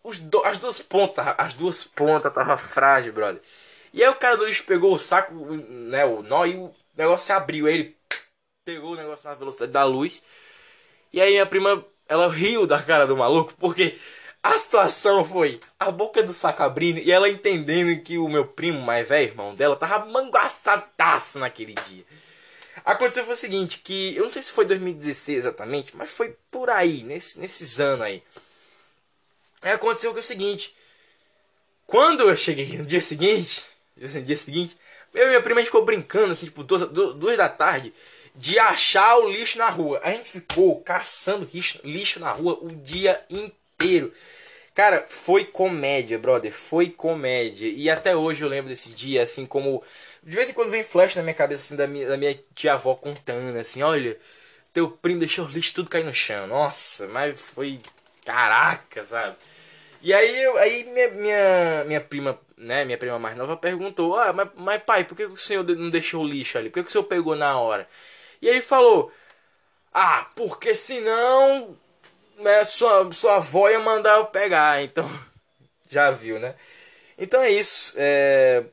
os 0.03 0.19
do- 0.19 0.43
as 0.43 0.57
duas 0.59 0.81
pontas, 0.81 1.25
as 1.37 1.53
duas 1.55 1.83
pontas 1.83 2.33
tava 2.33 2.57
frágil, 2.57 3.13
brother. 3.13 3.41
E 3.93 4.03
aí 4.03 4.09
o 4.09 4.15
cara 4.15 4.37
do 4.37 4.45
lixo 4.45 4.65
pegou 4.65 4.93
o 4.93 4.99
saco, 4.99 5.33
né? 5.33 6.03
O 6.05 6.21
nó 6.23 6.45
e 6.45 6.55
o 6.55 6.73
negócio 6.95 7.27
se 7.27 7.31
abriu. 7.31 7.67
Aí 7.67 7.73
ele 7.73 7.97
pegou 8.65 8.93
o 8.93 8.95
negócio 8.95 9.27
na 9.27 9.35
velocidade 9.35 9.71
da 9.71 9.83
luz. 9.83 10.23
E 11.11 11.21
aí 11.21 11.39
a 11.39 11.45
prima, 11.45 11.85
ela 12.07 12.27
riu 12.31 12.65
da 12.65 12.81
cara 12.81 13.05
do 13.05 13.15
maluco, 13.15 13.53
porque 13.59 13.99
a 14.41 14.57
situação 14.57 15.23
foi 15.23 15.59
a 15.79 15.91
boca 15.91 16.21
do 16.23 16.33
saco 16.33 16.63
abrindo 16.63 16.99
e 16.99 17.11
ela 17.11 17.29
entendendo 17.29 18.01
que 18.03 18.17
o 18.17 18.27
meu 18.27 18.45
primo 18.47 18.81
mais 18.81 19.07
velho, 19.07 19.29
irmão 19.29 19.55
dela, 19.55 19.75
tava 19.75 20.05
manguaçadaço 20.05 21.39
naquele 21.39 21.73
dia. 21.87 22.03
Aconteceu 22.83 23.23
foi 23.23 23.35
o 23.35 23.37
seguinte, 23.37 23.79
que 23.79 24.15
eu 24.15 24.23
não 24.23 24.29
sei 24.29 24.41
se 24.41 24.51
foi 24.51 24.65
2016 24.65 25.39
exatamente, 25.39 25.95
mas 25.95 26.09
foi 26.09 26.35
por 26.51 26.69
aí, 26.69 27.03
nesse, 27.03 27.39
nesses 27.39 27.79
anos 27.79 28.05
aí. 28.05 28.23
Aí 29.63 29.71
aconteceu 29.71 30.11
que 30.11 30.19
é 30.19 30.21
o 30.21 30.23
seguinte, 30.23 30.75
quando 31.85 32.21
eu 32.23 32.35
cheguei 32.35 32.77
no 32.77 32.85
dia 32.85 33.01
seguinte, 33.01 33.61
no 33.95 34.21
dia 34.21 34.37
seguinte, 34.37 34.77
eu 35.13 35.25
e 35.25 35.27
minha 35.29 35.41
prima 35.41 35.59
a 35.59 35.63
gente 35.63 35.67
ficou 35.71 35.85
brincando, 35.85 36.33
assim, 36.33 36.45
tipo, 36.47 36.63
duas, 36.63 36.81
du- 36.89 37.13
duas 37.13 37.37
da 37.37 37.47
tarde, 37.49 37.93
de 38.35 38.57
achar 38.57 39.17
o 39.19 39.29
lixo 39.29 39.57
na 39.59 39.69
rua. 39.69 39.99
A 40.03 40.09
gente 40.11 40.29
ficou 40.31 40.81
caçando 40.81 41.47
lixo, 41.53 41.79
lixo 41.83 42.19
na 42.19 42.31
rua 42.31 42.57
o 42.61 42.69
dia 42.69 43.23
inteiro. 43.29 44.11
Cara, 44.73 45.05
foi 45.09 45.45
comédia, 45.45 46.17
brother. 46.19 46.51
Foi 46.53 46.89
comédia. 46.89 47.67
E 47.69 47.89
até 47.89 48.15
hoje 48.15 48.43
eu 48.43 48.49
lembro 48.49 48.69
desse 48.69 48.91
dia, 48.91 49.23
assim, 49.23 49.45
como. 49.45 49.83
De 50.23 50.35
vez 50.35 50.49
em 50.49 50.53
quando 50.53 50.71
vem 50.71 50.83
flash 50.83 51.15
na 51.15 51.23
minha 51.23 51.35
cabeça, 51.35 51.63
assim, 51.63 51.75
da 51.75 51.87
minha, 51.87 52.07
da 52.07 52.17
minha 52.17 52.39
tia-avó 52.55 52.95
contando, 52.95 53.57
assim: 53.57 53.83
olha, 53.83 54.17
teu 54.73 54.89
primo 54.89 55.19
deixou 55.19 55.45
o 55.45 55.49
lixo 55.49 55.73
tudo 55.75 55.89
cair 55.89 56.05
no 56.05 56.13
chão. 56.13 56.47
Nossa, 56.47 57.07
mas 57.07 57.39
foi. 57.39 57.79
Caraca, 58.25 59.03
sabe? 59.05 59.35
E 60.03 60.13
aí, 60.13 60.45
aí 60.59 60.83
minha, 60.83 61.09
minha, 61.11 61.83
minha 61.85 62.01
prima, 62.01 62.37
né, 62.57 62.83
minha 62.83 62.97
prima 62.97 63.17
mais 63.17 63.37
nova 63.37 63.55
perguntou: 63.57 64.17
Ah, 64.17 64.33
mas, 64.33 64.49
mas 64.55 64.83
pai, 64.83 65.05
por 65.05 65.15
que 65.15 65.25
o 65.25 65.37
senhor 65.37 65.63
não 65.63 65.89
deixou 65.89 66.23
o 66.23 66.27
lixo 66.27 66.57
ali? 66.57 66.69
Por 66.69 66.83
que 66.83 66.89
o 66.89 66.91
senhor 66.91 67.05
pegou 67.05 67.35
na 67.35 67.57
hora? 67.57 67.87
E 68.41 68.47
ele 68.49 68.61
falou: 68.61 69.11
Ah, 69.93 70.29
porque 70.35 70.75
senão 70.75 71.77
né, 72.39 72.65
sua, 72.65 73.11
sua 73.13 73.37
avó 73.37 73.69
ia 73.69 73.79
mandar 73.79 74.17
eu 74.19 74.25
pegar, 74.27 74.81
então. 74.83 75.09
Já 75.89 76.11
viu, 76.11 76.39
né? 76.39 76.55
Então 77.17 77.41
é 77.41 77.51
isso. 77.51 77.93
É... 77.97 78.63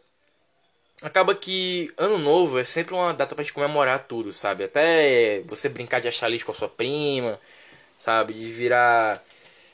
Acaba 1.03 1.35
que 1.35 1.93
ano 1.97 2.19
novo 2.19 2.59
é 2.59 2.65
sempre 2.65 2.95
uma 2.95 3.15
data 3.15 3.35
pra 3.35 3.43
gente 3.43 3.55
comemorar 3.55 4.05
tudo, 4.07 4.33
sabe? 4.35 4.65
Até 4.65 5.41
você 5.47 5.69
brincar 5.69 6.01
de 6.01 6.09
achar 6.09 6.29
lixo 6.29 6.45
com 6.45 6.53
a 6.53 6.55
sua 6.55 6.69
prima, 6.69 7.41
sabe? 7.99 8.35
De 8.35 8.53
virar. 8.53 9.23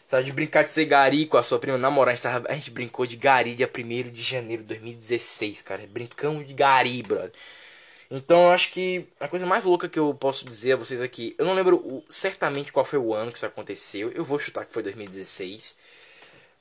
Sabe, 0.09 0.25
de 0.25 0.33
brincar 0.33 0.63
de 0.63 0.71
ser 0.71 0.85
gari 0.85 1.27
com 1.27 1.37
a 1.37 1.43
sua 1.43 1.59
prima. 1.59 1.77
Na 1.77 1.91
moral, 1.91 2.13
a 2.13 2.15
gente, 2.15 2.23
tava- 2.23 2.49
a 2.49 2.55
gente 2.55 2.71
brincou 2.71 3.07
de 3.07 3.17
gari 3.17 3.55
dia 3.57 3.67
1 3.69 4.11
de 4.11 4.23
janeiro 4.23 4.63
de 4.63 4.69
2016, 4.69 5.63
cara. 5.63 5.85
Brincamos 5.89 6.47
de 6.47 6.55
gari, 6.55 7.03
brother. 7.03 7.33
Então 8.11 8.45
eu 8.45 8.51
acho 8.51 8.71
que 8.71 9.05
a 9.19 9.27
coisa 9.27 9.45
mais 9.47 9.65
louca 9.65 9.89
que 9.89 9.99
eu 9.99 10.15
posso 10.15 10.45
dizer 10.45 10.75
a 10.75 10.77
vocês 10.77 11.03
aqui, 11.03 11.35
eu 11.39 11.45
não 11.45 11.55
lembro 11.55 12.05
certamente 12.09 12.71
qual 12.73 12.85
foi 12.85 12.99
o 13.01 13.13
ano 13.13 13.33
que 13.33 13.39
isso 13.39 13.47
aconteceu. 13.47 14.13
Eu 14.15 14.25
vou 14.25 14.39
chutar 14.39 14.65
que 14.65 14.73
foi 14.73 14.83
2016. 14.83 15.77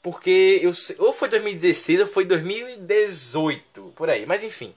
Porque 0.02 0.60
eu 0.64 0.72
ou 1.00 1.14
foi 1.14 1.30
2016 1.30 2.02
ou 2.02 2.08
foi 2.08 2.26
2018, 2.26 3.94
por 3.96 4.10
aí. 4.10 4.26
Mas 4.26 4.44
enfim. 4.44 4.74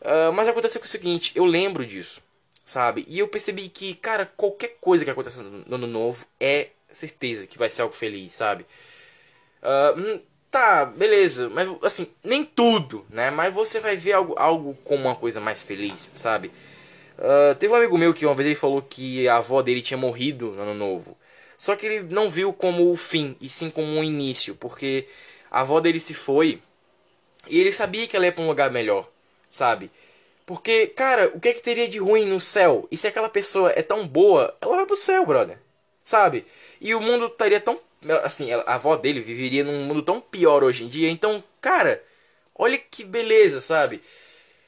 Ah, 0.00 0.32
mas 0.32 0.48
aconteceu 0.48 0.80
com 0.80 0.86
o 0.86 0.90
seguinte, 0.90 1.32
eu 1.34 1.44
lembro 1.44 1.86
disso, 1.86 2.20
sabe? 2.64 3.04
E 3.08 3.18
eu 3.18 3.28
percebi 3.28 3.68
que, 3.68 3.94
cara, 3.94 4.26
qualquer 4.36 4.76
coisa 4.80 5.04
que 5.04 5.10
aconteça 5.10 5.42
no 5.42 5.74
ano 5.74 5.86
novo 5.86 6.26
é 6.40 6.70
certeza 6.94 7.46
que 7.46 7.58
vai 7.58 7.70
ser 7.70 7.82
algo 7.82 7.94
feliz, 7.94 8.34
sabe? 8.34 8.66
Hum, 9.96 10.20
tá, 10.50 10.84
beleza, 10.84 11.48
mas 11.48 11.68
assim, 11.82 12.08
nem 12.22 12.44
tudo, 12.44 13.06
né? 13.10 13.30
Mas 13.30 13.54
você 13.54 13.80
vai 13.80 13.96
ver 13.96 14.12
algo, 14.12 14.34
algo 14.36 14.74
como 14.84 15.04
uma 15.04 15.16
coisa 15.16 15.40
mais 15.40 15.62
feliz, 15.62 16.10
sabe? 16.14 16.50
Ah, 17.18 17.54
teve 17.58 17.72
um 17.72 17.76
amigo 17.76 17.96
meu 17.98 18.12
que 18.14 18.26
uma 18.26 18.34
vez 18.34 18.46
ele 18.46 18.56
falou 18.56 18.82
que 18.82 19.28
a 19.28 19.36
avó 19.36 19.62
dele 19.62 19.82
tinha 19.82 19.98
morrido 19.98 20.52
no 20.52 20.62
ano 20.62 20.74
novo. 20.74 21.16
Só 21.58 21.76
que 21.76 21.86
ele 21.86 22.02
não 22.12 22.28
viu 22.30 22.52
como 22.52 22.90
o 22.90 22.96
fim, 22.96 23.36
e 23.40 23.48
sim 23.48 23.70
como 23.70 23.86
um 23.86 24.02
início, 24.02 24.56
porque 24.56 25.06
a 25.50 25.60
avó 25.60 25.80
dele 25.80 26.00
se 26.00 26.14
foi 26.14 26.60
e 27.48 27.60
ele 27.60 27.72
sabia 27.72 28.06
que 28.06 28.16
ela 28.16 28.26
ia 28.26 28.32
pra 28.32 28.42
um 28.42 28.48
lugar 28.48 28.70
melhor, 28.70 29.08
sabe? 29.50 29.90
Porque, 30.46 30.88
cara, 30.88 31.30
o 31.34 31.40
que 31.40 31.48
é 31.48 31.54
que 31.54 31.62
teria 31.62 31.88
de 31.88 31.98
ruim 31.98 32.26
no 32.26 32.40
céu? 32.40 32.88
E 32.90 32.96
se 32.96 33.06
aquela 33.06 33.28
pessoa 33.28 33.72
é 33.76 33.82
tão 33.82 34.06
boa, 34.06 34.56
ela 34.60 34.76
vai 34.76 34.86
pro 34.86 34.96
céu, 34.96 35.24
brother. 35.24 35.58
Sabe? 36.04 36.44
E 36.82 36.96
o 36.96 37.00
mundo 37.00 37.26
estaria 37.26 37.60
tão. 37.60 37.80
Assim, 38.24 38.52
a 38.52 38.74
avó 38.74 38.96
dele 38.96 39.20
viveria 39.20 39.62
num 39.62 39.84
mundo 39.84 40.02
tão 40.02 40.20
pior 40.20 40.64
hoje 40.64 40.82
em 40.84 40.88
dia. 40.88 41.08
Então, 41.08 41.42
cara, 41.60 42.02
olha 42.56 42.76
que 42.76 43.04
beleza, 43.04 43.60
sabe? 43.60 44.02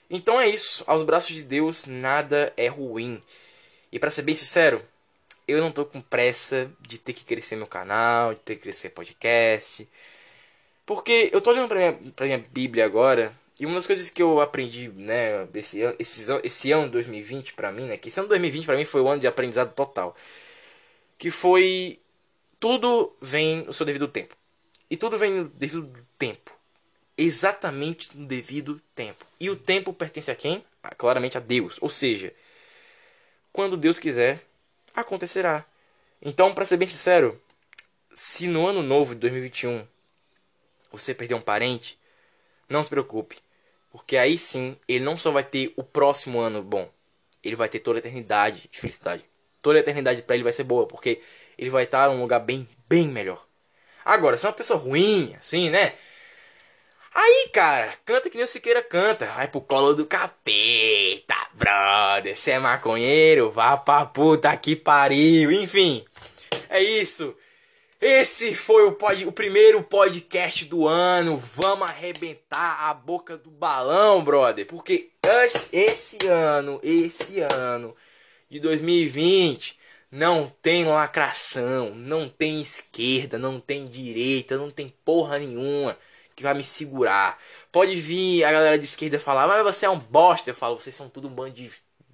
Então 0.08 0.40
é 0.40 0.48
isso. 0.48 0.84
Aos 0.86 1.02
braços 1.02 1.34
de 1.34 1.42
Deus, 1.42 1.86
nada 1.86 2.52
é 2.56 2.68
ruim. 2.68 3.20
E 3.90 3.98
pra 3.98 4.12
ser 4.12 4.22
bem 4.22 4.36
sincero, 4.36 4.80
eu 5.48 5.60
não 5.60 5.72
tô 5.72 5.84
com 5.84 6.00
pressa 6.00 6.70
de 6.80 6.98
ter 6.98 7.12
que 7.14 7.24
crescer 7.24 7.56
meu 7.56 7.66
canal, 7.66 8.34
de 8.34 8.40
ter 8.40 8.54
que 8.56 8.62
crescer 8.62 8.90
podcast. 8.90 9.88
Porque 10.86 11.30
eu 11.32 11.40
tô 11.40 11.50
olhando 11.50 11.68
pra 11.68 11.78
minha, 11.78 12.12
pra 12.14 12.26
minha 12.26 12.38
Bíblia 12.38 12.84
agora, 12.84 13.34
e 13.58 13.66
uma 13.66 13.76
das 13.76 13.86
coisas 13.86 14.10
que 14.10 14.22
eu 14.22 14.40
aprendi, 14.40 14.88
né, 14.88 15.48
esse, 15.54 15.80
esse, 15.98 16.32
esse 16.44 16.72
ano 16.72 16.90
2020 16.90 17.54
pra 17.54 17.72
mim, 17.72 17.86
né, 17.86 17.96
que 17.96 18.08
esse 18.08 18.20
ano 18.20 18.28
2020 18.28 18.66
pra 18.66 18.76
mim 18.76 18.84
foi 18.84 19.00
o 19.00 19.08
ano 19.08 19.20
de 19.20 19.26
aprendizado 19.26 19.72
total. 19.74 20.14
Que 21.18 21.30
foi 21.30 21.98
tudo 22.64 23.14
vem 23.20 23.62
no 23.64 23.74
seu 23.74 23.84
devido 23.84 24.08
tempo. 24.08 24.34
E 24.88 24.96
tudo 24.96 25.18
vem 25.18 25.30
no 25.30 25.48
devido 25.50 25.94
tempo. 26.18 26.50
Exatamente 27.14 28.16
no 28.16 28.26
devido 28.26 28.80
tempo. 28.94 29.26
E 29.38 29.50
o 29.50 29.56
tempo 29.56 29.92
pertence 29.92 30.30
a 30.30 30.34
quem? 30.34 30.64
Ah, 30.82 30.94
claramente 30.94 31.36
a 31.36 31.42
Deus. 31.42 31.76
Ou 31.82 31.90
seja, 31.90 32.32
quando 33.52 33.76
Deus 33.76 33.98
quiser, 33.98 34.46
acontecerá. 34.94 35.62
Então, 36.22 36.54
pra 36.54 36.64
ser 36.64 36.78
bem 36.78 36.88
sincero, 36.88 37.38
se 38.14 38.46
no 38.46 38.66
ano 38.66 38.82
novo 38.82 39.14
de 39.14 39.20
2021 39.20 39.86
você 40.90 41.12
perder 41.12 41.34
um 41.34 41.42
parente, 41.42 41.98
não 42.66 42.82
se 42.82 42.88
preocupe, 42.88 43.40
porque 43.92 44.16
aí 44.16 44.38
sim 44.38 44.74
ele 44.88 45.04
não 45.04 45.18
só 45.18 45.30
vai 45.30 45.44
ter 45.44 45.74
o 45.76 45.84
próximo 45.84 46.40
ano 46.40 46.62
bom, 46.62 46.90
ele 47.42 47.56
vai 47.56 47.68
ter 47.68 47.80
toda 47.80 47.98
a 47.98 48.00
eternidade 48.00 48.70
de 48.72 48.80
felicidade. 48.80 49.22
Toda 49.60 49.78
a 49.78 49.80
eternidade 49.80 50.22
pra 50.22 50.34
ele 50.34 50.44
vai 50.44 50.52
ser 50.52 50.64
boa, 50.64 50.86
porque 50.86 51.20
ele 51.58 51.70
vai 51.70 51.84
estar 51.84 52.08
num 52.08 52.20
lugar 52.20 52.40
bem, 52.40 52.68
bem 52.88 53.08
melhor. 53.08 53.44
Agora, 54.04 54.36
se 54.36 54.44
é 54.44 54.48
uma 54.48 54.54
pessoa 54.54 54.78
ruim, 54.78 55.34
assim, 55.40 55.70
né? 55.70 55.94
Aí, 57.14 57.48
cara, 57.52 57.94
canta 58.04 58.28
que 58.28 58.36
nem 58.36 58.44
o 58.44 58.48
Siqueira 58.48 58.82
canta. 58.82 59.26
Vai 59.26 59.46
pro 59.46 59.60
colo 59.60 59.94
do 59.94 60.04
capeta, 60.04 61.36
brother. 61.54 62.36
Se 62.36 62.50
é 62.50 62.58
maconheiro, 62.58 63.50
vá 63.50 63.76
pra 63.76 64.04
puta 64.04 64.54
que 64.56 64.74
pariu. 64.74 65.52
Enfim, 65.52 66.04
é 66.68 66.82
isso. 66.82 67.34
Esse 68.00 68.54
foi 68.54 68.84
o, 68.84 68.92
pod, 68.92 69.24
o 69.26 69.32
primeiro 69.32 69.82
podcast 69.82 70.64
do 70.64 70.88
ano. 70.88 71.36
Vamos 71.36 71.88
arrebentar 71.88 72.90
a 72.90 72.92
boca 72.92 73.36
do 73.36 73.48
balão, 73.48 74.22
brother. 74.22 74.66
Porque 74.66 75.10
esse, 75.22 75.74
esse 75.74 76.26
ano, 76.26 76.80
esse 76.82 77.40
ano 77.40 77.96
de 78.50 78.58
2020 78.58 79.78
não 80.14 80.46
tem 80.62 80.84
lacração, 80.84 81.92
não 81.92 82.28
tem 82.28 82.60
esquerda, 82.60 83.36
não 83.36 83.58
tem 83.58 83.88
direita, 83.88 84.56
não 84.56 84.70
tem 84.70 84.94
porra 85.04 85.40
nenhuma 85.40 85.98
que 86.36 86.42
vai 86.44 86.54
me 86.54 86.62
segurar. 86.62 87.36
Pode 87.72 87.96
vir 87.96 88.44
a 88.44 88.52
galera 88.52 88.78
de 88.78 88.84
esquerda 88.84 89.18
falar, 89.18 89.48
mas 89.48 89.64
você 89.64 89.86
é 89.86 89.90
um 89.90 89.98
bosta. 89.98 90.50
Eu 90.50 90.54
falo, 90.54 90.76
vocês 90.76 90.94
são 90.94 91.08
tudo 91.08 91.26
um 91.26 91.32
bando 91.32 91.50
de 91.50 91.68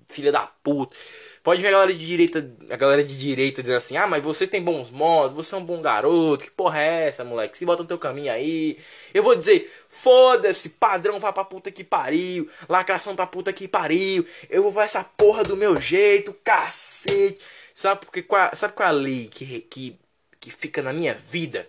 filha 0.09 0.33
da 0.33 0.47
puta. 0.47 0.97
Pode 1.43 1.61
vir 1.61 1.69
a 1.69 1.73
galera 1.73 1.93
de 1.93 2.07
direita, 2.07 2.51
a 2.71 2.77
galera 2.77 3.05
de 3.05 3.19
direita 3.19 3.61
dizendo 3.61 3.77
assim, 3.77 3.99
ah, 3.99 4.07
mas 4.07 4.23
você 4.23 4.47
tem 4.47 4.63
bons 4.63 4.91
modos, 4.91 5.37
você 5.37 5.55
é 5.55 5.59
um 5.59 5.65
bom 5.65 5.83
garoto, 5.83 6.45
que 6.45 6.51
porra 6.51 6.81
é 6.81 7.09
essa, 7.09 7.23
moleque? 7.23 7.59
Se 7.59 7.67
bota 7.67 7.83
no 7.83 7.89
teu 7.89 7.99
caminho 7.99 8.33
aí. 8.33 8.79
Eu 9.13 9.23
vou 9.23 9.37
dizer, 9.37 9.71
foda-se, 9.91 10.71
padrão 10.71 11.21
vai 11.21 11.35
pra 11.35 11.45
puta 11.45 11.71
que 11.71 11.85
pariu, 11.85 12.49
lacração 12.67 13.15
pra 13.15 13.27
puta 13.27 13.53
que 13.53 13.69
pariu, 13.69 14.27
eu 14.49 14.63
vou 14.63 14.73
fazer 14.73 14.87
essa 14.87 15.05
porra 15.05 15.43
do 15.43 15.55
meu 15.55 15.79
jeito, 15.79 16.35
cacete. 16.43 17.60
Sabe, 17.81 18.03
porque, 18.05 18.23
qual, 18.23 18.55
sabe 18.55 18.75
qual 18.75 18.87
é 18.87 18.91
a 18.91 18.95
lei 18.95 19.29
que, 19.29 19.63
que, 19.63 19.99
que 20.39 20.51
fica 20.51 20.83
na 20.83 20.93
minha 20.93 21.15
vida? 21.15 21.67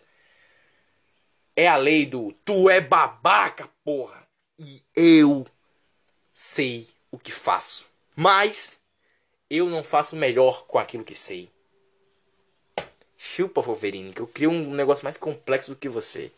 É 1.55 1.69
a 1.69 1.77
lei 1.77 2.05
do 2.05 2.33
tu 2.43 2.69
é 2.69 2.81
babaca, 2.81 3.69
porra. 3.81 4.21
E 4.59 4.83
eu 4.93 5.47
sei 6.33 6.85
o 7.11 7.17
que 7.17 7.31
faço. 7.31 7.88
Mas 8.13 8.77
eu 9.49 9.69
não 9.69 9.85
faço 9.85 10.17
melhor 10.17 10.65
com 10.65 10.77
aquilo 10.77 11.05
que 11.05 11.15
sei. 11.15 11.49
Chupa, 13.17 13.61
Wolverine, 13.61 14.11
que 14.11 14.19
eu 14.19 14.27
crio 14.27 14.51
um 14.51 14.73
negócio 14.73 15.05
mais 15.05 15.15
complexo 15.15 15.71
do 15.71 15.77
que 15.77 15.88
você. 15.88 16.29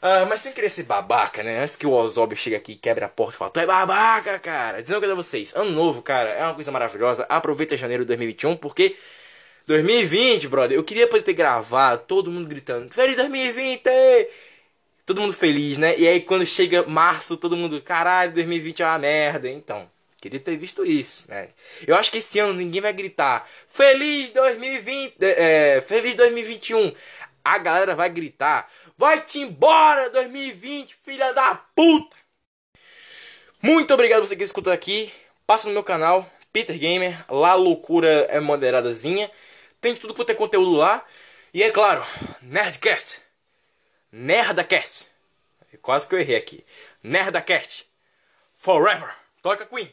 Ah, 0.00 0.24
mas 0.26 0.40
sem 0.40 0.52
querer 0.52 0.70
ser 0.70 0.84
babaca, 0.84 1.42
né? 1.42 1.60
Antes 1.60 1.76
que 1.76 1.86
o 1.86 1.92
Ozob 1.92 2.34
chegue 2.36 2.54
aqui 2.56 2.72
e 2.72 2.76
quebre 2.76 3.04
a 3.04 3.08
porta 3.08 3.34
e 3.34 3.38
fale, 3.38 3.50
tu 3.52 3.60
é 3.60 3.66
babaca, 3.66 4.38
cara. 4.38 4.80
Dizendo 4.80 5.00
coisa 5.00 5.12
a 5.12 5.16
vocês. 5.16 5.54
Ano 5.56 5.70
novo, 5.72 6.02
cara, 6.02 6.30
é 6.30 6.44
uma 6.44 6.54
coisa 6.54 6.70
maravilhosa. 6.70 7.26
Aproveita 7.28 7.76
janeiro 7.76 8.04
de 8.04 8.08
2021, 8.08 8.56
porque 8.56 8.96
2020, 9.66 10.48
brother, 10.48 10.76
eu 10.78 10.84
queria 10.84 11.06
poder 11.06 11.22
ter 11.22 11.34
gravado 11.34 12.04
todo 12.06 12.30
mundo 12.30 12.48
gritando, 12.48 12.92
Feliz 12.92 13.16
2020! 13.16 13.82
Todo 15.04 15.20
mundo 15.20 15.32
feliz, 15.32 15.78
né? 15.78 15.94
E 15.98 16.06
aí 16.06 16.20
quando 16.20 16.44
chega 16.46 16.84
março, 16.86 17.36
todo 17.36 17.56
mundo, 17.56 17.80
caralho, 17.80 18.32
2020 18.32 18.82
é 18.82 18.86
uma 18.86 18.98
merda. 18.98 19.48
Então, 19.48 19.90
queria 20.20 20.38
ter 20.38 20.56
visto 20.56 20.84
isso, 20.84 21.30
né? 21.30 21.48
Eu 21.86 21.96
acho 21.96 22.10
que 22.10 22.18
esse 22.18 22.38
ano 22.38 22.52
ninguém 22.54 22.80
vai 22.80 22.92
gritar, 22.92 23.48
Feliz 23.66 24.30
2020, 24.30 25.16
é, 25.20 25.82
Feliz 25.86 26.14
2021. 26.14 26.92
A 27.44 27.58
galera 27.58 27.94
vai 27.94 28.10
gritar, 28.10 28.70
vai-te 28.98 29.38
embora 29.38 30.10
2020, 30.10 30.92
filha 30.96 31.32
da 31.32 31.54
puta! 31.54 32.16
Muito 33.62 33.94
obrigado 33.94 34.26
você 34.26 34.34
que 34.34 34.42
escutou 34.42 34.72
aqui. 34.72 35.12
Passa 35.46 35.68
no 35.68 35.74
meu 35.74 35.84
canal, 35.84 36.28
Peter 36.52 36.76
Gamer. 36.76 37.24
Lá 37.30 37.52
a 37.52 37.54
loucura 37.54 38.26
é 38.28 38.40
moderadazinha. 38.40 39.30
Tem 39.80 39.94
tudo 39.94 40.14
quanto 40.14 40.30
é 40.30 40.34
conteúdo 40.34 40.72
lá. 40.72 41.04
E 41.54 41.62
é 41.62 41.70
claro, 41.70 42.04
Nerdcast. 42.42 43.22
Nerdacast. 44.10 45.06
Quase 45.80 46.08
que 46.08 46.14
eu 46.14 46.20
errei 46.20 46.36
aqui. 46.36 46.64
Nerdacast. 47.02 47.86
Forever. 48.58 49.14
Toca 49.42 49.64
Queen. 49.64 49.92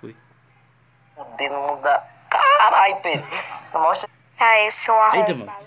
Foi. 0.00 0.16
O 1.16 1.24
dedo 1.36 1.54
não 1.54 1.80
dá. 1.80 2.02
Caralho, 2.30 2.96
Pedro. 3.00 3.26
Mostra. 3.72 4.08
Tá, 4.36 4.60
eu 4.62 4.70
sou 4.70 4.94
Eita, 5.12 5.32
arrombado. 5.32 5.38
mano. 5.46 5.59